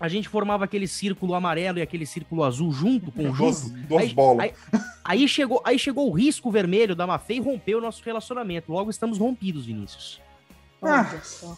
a 0.00 0.08
gente 0.08 0.28
formava 0.28 0.64
aquele 0.64 0.88
círculo 0.88 1.32
amarelo 1.32 1.78
e 1.78 1.82
aquele 1.82 2.04
círculo 2.04 2.42
azul 2.42 2.72
junto, 2.72 3.12
Duas, 3.12 3.28
conjunto. 3.60 3.86
duas 3.86 4.02
Aí- 4.02 4.12
bolas. 4.14 4.44
aí- 4.44 4.80
Aí 5.04 5.28
chegou, 5.28 5.62
aí 5.64 5.78
chegou 5.78 6.08
o 6.10 6.12
risco 6.12 6.50
vermelho 6.50 6.96
da 6.96 7.06
Mafê 7.06 7.34
e 7.34 7.40
rompeu 7.40 7.78
o 7.78 7.80
nosso 7.80 8.02
relacionamento. 8.04 8.72
Logo 8.72 8.90
estamos 8.90 9.16
rompidos, 9.16 9.64
Vinícius. 9.66 10.20
Ah. 10.82 11.04
Só. 11.22 11.56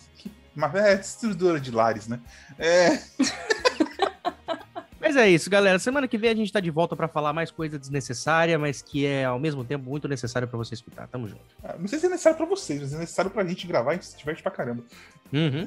Mas 0.54 0.74
é 0.74 0.96
destruidora 0.96 1.60
de 1.60 1.70
lares, 1.70 2.08
né? 2.08 2.20
É, 2.58 2.98
Mas 5.00 5.16
é 5.16 5.28
isso, 5.28 5.50
galera. 5.50 5.78
Semana 5.78 6.06
que 6.06 6.16
vem 6.18 6.30
a 6.30 6.34
gente 6.36 6.52
tá 6.52 6.60
de 6.60 6.70
volta 6.70 6.94
pra 6.94 7.08
falar 7.08 7.32
mais 7.32 7.50
coisa 7.50 7.76
desnecessária, 7.78 8.56
mas 8.58 8.80
que 8.80 9.06
é 9.06 9.24
ao 9.24 9.40
mesmo 9.40 9.64
tempo 9.64 9.88
muito 9.88 10.06
necessário 10.06 10.46
pra 10.46 10.56
você 10.58 10.74
escutar. 10.74 11.08
Tamo 11.08 11.26
junto. 11.26 11.42
não 11.78 11.88
sei 11.88 11.98
se 11.98 12.06
é 12.06 12.08
necessário 12.08 12.36
pra 12.36 12.46
vocês, 12.46 12.80
mas 12.80 12.92
é 12.94 12.98
necessário 12.98 13.30
pra 13.30 13.44
gente 13.44 13.66
gravar 13.66 13.94
e 13.94 14.02
se 14.02 14.16
diverte 14.16 14.40
pra 14.40 14.52
caramba. 14.52 14.84
Uhum. 15.32 15.66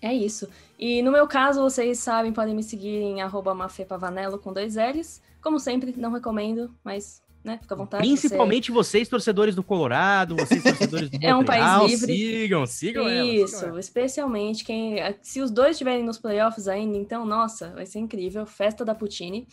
É 0.00 0.14
isso. 0.14 0.48
E 0.78 1.02
no 1.02 1.12
meu 1.12 1.26
caso, 1.28 1.60
vocês 1.60 1.98
sabem, 1.98 2.32
podem 2.32 2.54
me 2.54 2.62
seguir 2.62 3.02
em 3.02 3.20
arroba 3.20 3.54
mafepavanello 3.54 4.38
com 4.38 4.50
dois 4.50 4.76
L's. 4.76 5.20
Como 5.42 5.58
sempre, 5.58 5.92
não 5.96 6.12
recomendo, 6.12 6.74
mas, 6.82 7.22
né, 7.42 7.58
fica 7.60 7.74
à 7.74 7.78
vontade. 7.78 8.02
Principalmente 8.02 8.70
vocês, 8.70 9.08
torcedores 9.08 9.54
do 9.54 9.62
Colorado, 9.62 10.36
vocês, 10.36 10.62
torcedores 10.62 11.10
do 11.10 11.18
É 11.24 11.34
um 11.34 11.44
país 11.44 11.62
Montreal, 11.62 11.86
livre. 11.86 12.16
Sigam, 12.16 12.66
você... 12.66 12.72
sigam 12.72 13.08
ela, 13.08 13.26
Isso, 13.26 13.58
sigam 13.58 13.78
especialmente 13.78 14.64
quem... 14.64 14.96
Se 15.22 15.40
os 15.40 15.50
dois 15.50 15.72
estiverem 15.72 16.04
nos 16.04 16.18
playoffs 16.18 16.68
ainda, 16.68 16.96
então, 16.96 17.24
nossa, 17.24 17.70
vai 17.70 17.86
ser 17.86 17.98
incrível. 17.98 18.44
Festa 18.44 18.84
da 18.84 18.94
Putini. 18.94 19.48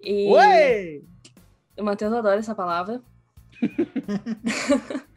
E... 0.00 0.28
Oi! 0.28 1.04
O 1.78 1.82
Matheus 1.82 2.12
adora 2.12 2.38
essa 2.38 2.54
palavra. 2.54 3.02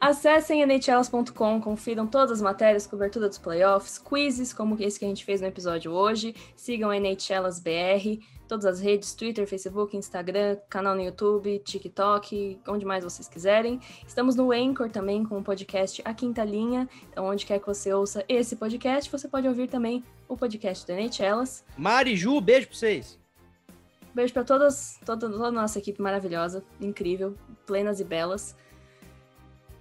Acessem 0.00 0.62
nhls.com, 0.62 1.60
confiram 1.60 2.06
todas 2.06 2.32
as 2.32 2.42
matérias, 2.42 2.86
cobertura 2.86 3.28
dos 3.28 3.38
playoffs, 3.38 3.98
quizzes 3.98 4.52
como 4.52 4.76
esse 4.80 4.98
que 4.98 5.04
a 5.04 5.08
gente 5.08 5.24
fez 5.24 5.40
no 5.40 5.46
episódio 5.46 5.92
hoje. 5.92 6.34
Sigam 6.56 6.90
a 6.90 6.96
NHLas 6.96 7.60
BR, 7.60 8.22
todas 8.48 8.64
as 8.64 8.80
redes, 8.80 9.14
Twitter, 9.14 9.46
Facebook, 9.46 9.96
Instagram, 9.96 10.56
canal 10.68 10.94
no 10.94 11.02
YouTube, 11.02 11.58
TikTok, 11.60 12.58
onde 12.66 12.84
mais 12.84 13.04
vocês 13.04 13.28
quiserem. 13.28 13.78
Estamos 14.06 14.34
no 14.34 14.50
Anchor 14.50 14.90
também 14.90 15.24
com 15.24 15.38
o 15.38 15.42
podcast 15.42 16.00
A 16.04 16.14
Quinta 16.14 16.44
Linha. 16.44 16.88
Então, 17.10 17.26
onde 17.26 17.44
quer 17.44 17.60
que 17.60 17.66
você 17.66 17.92
ouça 17.92 18.24
esse 18.28 18.56
podcast, 18.56 19.10
você 19.10 19.28
pode 19.28 19.46
ouvir 19.46 19.68
também 19.68 20.02
o 20.26 20.36
podcast 20.36 20.86
do 20.86 20.92
NHLas. 20.92 21.64
Mari, 21.76 22.16
Ju, 22.16 22.40
beijo 22.40 22.68
pra 22.68 22.76
vocês. 22.76 23.18
Beijo 24.14 24.32
para 24.32 24.42
todas, 24.42 24.98
toda, 25.04 25.28
toda 25.30 25.46
a 25.46 25.52
nossa 25.52 25.78
equipe 25.78 26.00
maravilhosa, 26.00 26.64
incrível, 26.80 27.36
plenas 27.66 28.00
e 28.00 28.04
belas. 28.04 28.56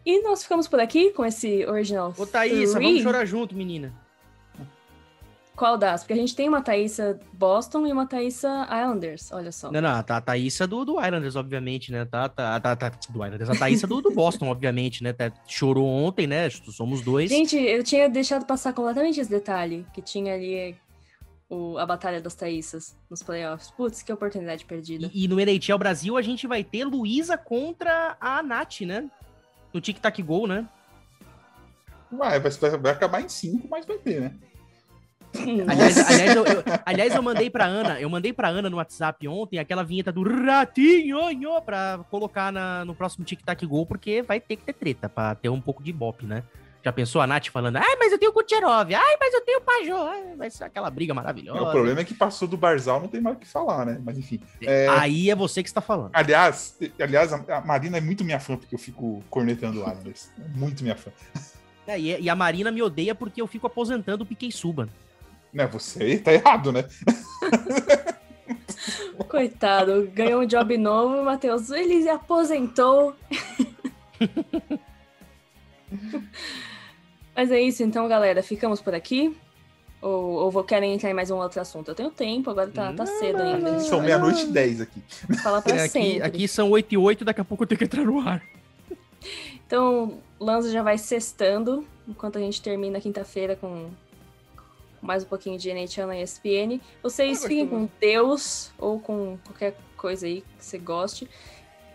E 0.08 0.22
nós 0.22 0.42
ficamos 0.42 0.70
por 0.70 0.80
aqui 0.80 1.10
com 1.12 1.26
esse 1.26 1.66
original. 1.66 2.14
Ô, 2.18 2.26
Thaísa, 2.26 2.80
vamos 2.80 3.02
chorar 3.02 3.26
junto, 3.26 3.54
menina. 3.54 3.94
Qual 5.54 5.78
das? 5.78 6.04
Porque 6.04 6.14
a 6.14 6.16
gente 6.16 6.34
tem 6.34 6.48
uma 6.48 6.62
Thaísa 6.62 7.20
Boston 7.34 7.86
e 7.86 7.92
uma 7.92 8.08
Thaísa 8.08 8.70
Islanders, 8.72 9.30
olha 9.34 9.52
só. 9.52 9.70
Não, 9.70 9.82
não, 9.82 10.02
tá 10.02 10.16
a 10.16 10.22
Thaísa 10.22 10.66
do, 10.66 10.86
do 10.86 10.94
Islanders, 10.94 11.36
obviamente, 11.36 11.92
né? 11.92 12.06
Tá, 12.06 12.30
tá, 12.30 12.58
tá, 12.58 12.74
tá 12.74 12.90
do 13.10 13.26
Islanders. 13.26 13.50
A 13.50 13.56
Thaísa 13.56 13.86
do, 13.86 14.02
do 14.02 14.12
Boston, 14.12 14.48
obviamente, 14.48 15.04
né? 15.04 15.12
Tá- 15.12 15.30
chorou 15.46 15.86
ontem, 15.86 16.26
né? 16.26 16.50
Somos 16.50 17.02
dois. 17.02 17.30
Gente, 17.30 17.58
eu 17.58 17.84
tinha 17.84 18.08
deixado 18.08 18.46
passar 18.46 18.72
completamente 18.72 19.20
esse 19.20 19.30
detalhe, 19.30 19.86
que 19.94 20.02
tinha 20.02 20.36
ali 20.36 20.74
o, 21.50 21.78
a 21.78 21.86
batalha 21.86 22.22
das 22.22 22.34
Thaísas 22.34 22.96
nos 23.10 23.22
playoffs. 23.22 23.72
Putz, 23.72 24.02
que 24.02 24.14
oportunidade 24.14 24.64
perdida. 24.64 25.12
E, 25.14 25.26
e 25.26 25.28
no 25.28 25.38
NHL 25.38 25.78
Brasil 25.78 26.16
a 26.16 26.22
gente 26.22 26.48
vai 26.48 26.64
ter 26.64 26.86
Luísa 26.86 27.38
contra 27.38 28.16
a 28.22 28.42
Nath, 28.42 28.82
né? 28.82 29.10
No 29.74 29.82
Tic 29.82 30.00
Tac 30.00 30.22
Gol, 30.22 30.48
né? 30.48 30.68
Vai, 32.12 32.40
vai, 32.40 32.52
vai 32.78 32.92
acabar 32.92 33.22
em 33.22 33.30
5, 33.30 33.68
mas 33.70 33.86
vai 33.86 33.98
ter, 33.98 34.22
né? 34.22 34.34
Aliás, 35.68 35.98
aliás, 36.10 36.36
eu, 36.36 36.46
eu- 36.46 36.64
aliás, 36.86 37.14
eu 37.14 37.22
mandei 37.22 37.50
pra 37.50 37.66
Ana, 37.66 38.00
eu 38.00 38.10
mandei 38.10 38.32
pra 38.32 38.48
Ana 38.48 38.70
no 38.70 38.78
WhatsApp 38.78 39.28
ontem 39.28 39.60
aquela 39.60 39.84
vinheta 39.84 40.12
do 40.12 40.24
ratinho 40.24 41.30
nho, 41.34 41.62
pra 41.62 42.00
colocar 42.10 42.52
na- 42.52 42.86
no 42.86 42.96
próximo 42.96 43.26
Tic 43.26 43.42
Tac 43.44 43.62
Gol, 43.66 43.86
porque 43.86 44.22
vai 44.22 44.40
ter 44.40 44.56
que 44.56 44.64
ter 44.64 44.74
treta 44.74 45.10
pra 45.10 45.36
ter 45.36 45.50
um 45.50 45.60
pouco 45.62 45.84
de 45.84 45.92
bop, 45.92 46.26
né? 46.26 46.44
Já 46.88 46.94
pensou 46.94 47.20
a 47.20 47.28
Nath 47.28 47.48
falando, 47.48 47.76
ai, 47.76 47.98
mas 48.00 48.14
eu 48.14 48.18
tenho 48.18 48.32
o 48.32 48.34
Kucherov, 48.34 48.96
ai, 48.96 49.18
mas 49.20 49.34
eu 49.34 49.42
tenho 49.42 49.60
o 49.60 49.62
Pajot, 49.62 50.08
ai, 50.08 50.36
vai 50.38 50.50
ser 50.50 50.64
aquela 50.64 50.90
briga 50.90 51.14
maravilhosa. 51.14 51.62
O 51.62 51.70
problema 51.70 52.00
é 52.00 52.06
que 52.06 52.14
passou 52.14 52.48
do 52.48 52.56
Barzal, 52.56 53.02
não 53.02 53.10
tem 53.10 53.20
mais 53.20 53.36
o 53.36 53.40
que 53.42 53.46
falar, 53.46 53.86
né? 53.86 54.02
Mas 54.02 54.18
enfim. 54.18 54.40
É... 54.62 54.88
Aí 54.88 55.30
é 55.30 55.36
você 55.36 55.62
que 55.62 55.68
está 55.68 55.82
falando. 55.82 56.12
Aliás, 56.14 56.80
aliás, 56.98 57.34
a 57.34 57.60
Marina 57.60 57.98
é 57.98 58.00
muito 58.00 58.24
minha 58.24 58.40
fã, 58.40 58.56
porque 58.56 58.74
eu 58.74 58.80
fico 58.80 59.22
cornetando 59.30 59.82
lá, 59.82 59.98
mas 60.02 60.32
muito 60.56 60.82
minha 60.82 60.96
fã. 60.96 61.12
É, 61.86 62.00
e 62.00 62.30
a 62.30 62.36
Marina 62.38 62.72
me 62.72 62.82
odeia 62.82 63.14
porque 63.14 63.42
eu 63.42 63.48
fico 63.48 63.68
aposentando 63.68 64.24
o 64.24 64.26
Piquet 64.26 64.54
Suban. 64.54 64.88
Né, 65.52 65.68
você 65.68 66.20
tá 66.20 66.32
errado, 66.32 66.72
né? 66.72 66.86
Coitado, 69.28 70.10
ganhou 70.14 70.42
um 70.42 70.46
job 70.46 70.78
novo, 70.78 71.22
Matheus. 71.22 71.70
Ele 71.70 72.04
se 72.04 72.08
aposentou. 72.08 73.14
Mas 77.38 77.52
é 77.52 77.62
isso, 77.62 77.84
então, 77.84 78.08
galera. 78.08 78.42
Ficamos 78.42 78.82
por 78.82 78.96
aqui. 78.96 79.38
Ou, 80.02 80.52
ou 80.56 80.64
querem 80.64 80.96
entrar 80.96 81.12
em 81.12 81.14
mais 81.14 81.30
um 81.30 81.38
outro 81.38 81.62
assunto? 81.62 81.90
Eu 81.90 81.96
tenho 81.96 82.10
tempo, 82.10 82.50
agora 82.50 82.70
tá, 82.72 82.92
tá 82.92 83.06
cedo 83.06 83.44
ainda. 83.44 83.80
São 83.80 84.02
meia-noite 84.02 84.42
e 84.44 84.48
dez 84.48 84.82
aqui. 84.82 85.00
Fala 85.44 85.62
pra 85.62 85.76
é, 85.76 85.88
sempre. 85.88 86.22
Aqui, 86.22 86.38
aqui 86.38 86.48
são 86.48 86.72
oito 86.72 86.92
e 86.92 86.98
oito, 86.98 87.24
daqui 87.24 87.40
a 87.40 87.46
pouco 87.46 87.64
eu 87.64 87.68
tenho 87.68 87.78
que 87.78 87.86
entrar 87.86 88.04
no 88.04 88.20
ar. 88.20 88.42
Então, 89.68 90.20
Lanza 90.40 90.72
já 90.72 90.82
vai 90.82 90.98
sextando, 90.98 91.86
enquanto 92.08 92.38
a 92.38 92.42
gente 92.42 92.60
termina 92.60 93.00
quinta-feira 93.00 93.56
com 93.56 93.90
mais 95.00 95.24
um 95.24 95.28
pouquinho 95.28 95.60
de 95.60 95.70
NHL 95.70 96.08
na 96.08 96.20
ESPN. 96.20 96.80
Vocês 97.04 97.44
fiquem 97.44 97.68
com 97.68 97.88
Deus 98.00 98.72
ou 98.80 99.00
com 99.00 99.38
qualquer 99.46 99.76
coisa 99.96 100.26
aí 100.26 100.44
que 100.58 100.66
você 100.66 100.80
goste. 100.80 101.30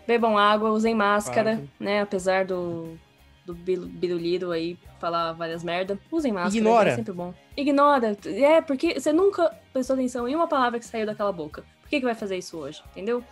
Bebam 0.07 0.37
água, 0.37 0.71
usem 0.71 0.95
máscara, 0.95 1.55
claro. 1.55 1.69
né? 1.79 2.01
Apesar 2.01 2.45
do, 2.45 2.97
do 3.45 3.53
biruliro 3.53 4.51
aí 4.51 4.77
falar 4.99 5.33
várias 5.33 5.63
merda. 5.63 5.99
Usem 6.11 6.31
máscara, 6.31 6.57
Ignora. 6.57 6.89
é 6.91 6.95
sempre 6.95 7.13
bom. 7.13 7.33
Ignora. 7.57 8.17
É, 8.25 8.61
porque 8.61 8.99
você 8.99 9.11
nunca 9.11 9.53
prestou 9.71 9.95
atenção 9.95 10.27
em 10.27 10.35
uma 10.35 10.47
palavra 10.47 10.79
que 10.79 10.85
saiu 10.85 11.05
daquela 11.05 11.31
boca. 11.31 11.63
Por 11.81 11.89
que, 11.89 11.99
que 11.99 12.05
vai 12.05 12.15
fazer 12.15 12.37
isso 12.37 12.57
hoje? 12.57 12.81
Entendeu? 12.91 13.23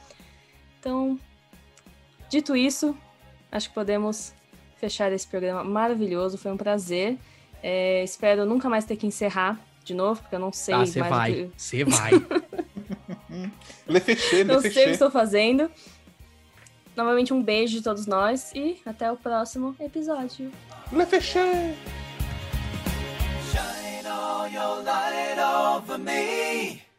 Então, 0.79 1.17
dito 2.29 2.55
isso, 2.55 2.95
acho 3.51 3.69
que 3.69 3.75
podemos 3.75 4.33
fechar 4.77 5.11
esse 5.11 5.27
programa 5.27 5.63
maravilhoso. 5.63 6.37
Foi 6.37 6.51
um 6.51 6.57
prazer. 6.57 7.17
É, 7.63 8.03
espero 8.03 8.45
nunca 8.45 8.67
mais 8.67 8.83
ter 8.85 8.97
que 8.97 9.07
encerrar 9.07 9.59
de 9.83 9.93
novo, 9.93 10.21
porque 10.21 10.35
eu 10.35 10.39
não 10.39 10.51
sei 10.51 10.73
ah, 10.73 10.77
mais. 10.77 10.89
Você 10.89 10.99
vai, 11.01 11.51
você 11.55 11.77
que... 11.77 11.83
vai. 11.85 12.11
le 13.87 13.99
fechê, 13.99 14.43
Não 14.43 14.59
sei 14.59 14.69
o 14.69 14.73
que 14.73 14.79
estou 14.81 15.11
fazendo. 15.11 15.71
Novamente 16.95 17.33
um 17.33 17.41
beijo 17.41 17.77
de 17.77 17.83
todos 17.83 18.05
nós 18.05 18.51
e 18.53 18.81
até 18.85 19.11
o 19.11 19.17
próximo 19.17 19.75
episódio. 19.79 20.51
Le 20.91 21.05
fechê! 21.05 21.73
Shine 23.51 24.07
all 24.07 24.47
your 24.47 24.83
light 24.83 25.39
over 25.39 25.97
me. 25.97 26.90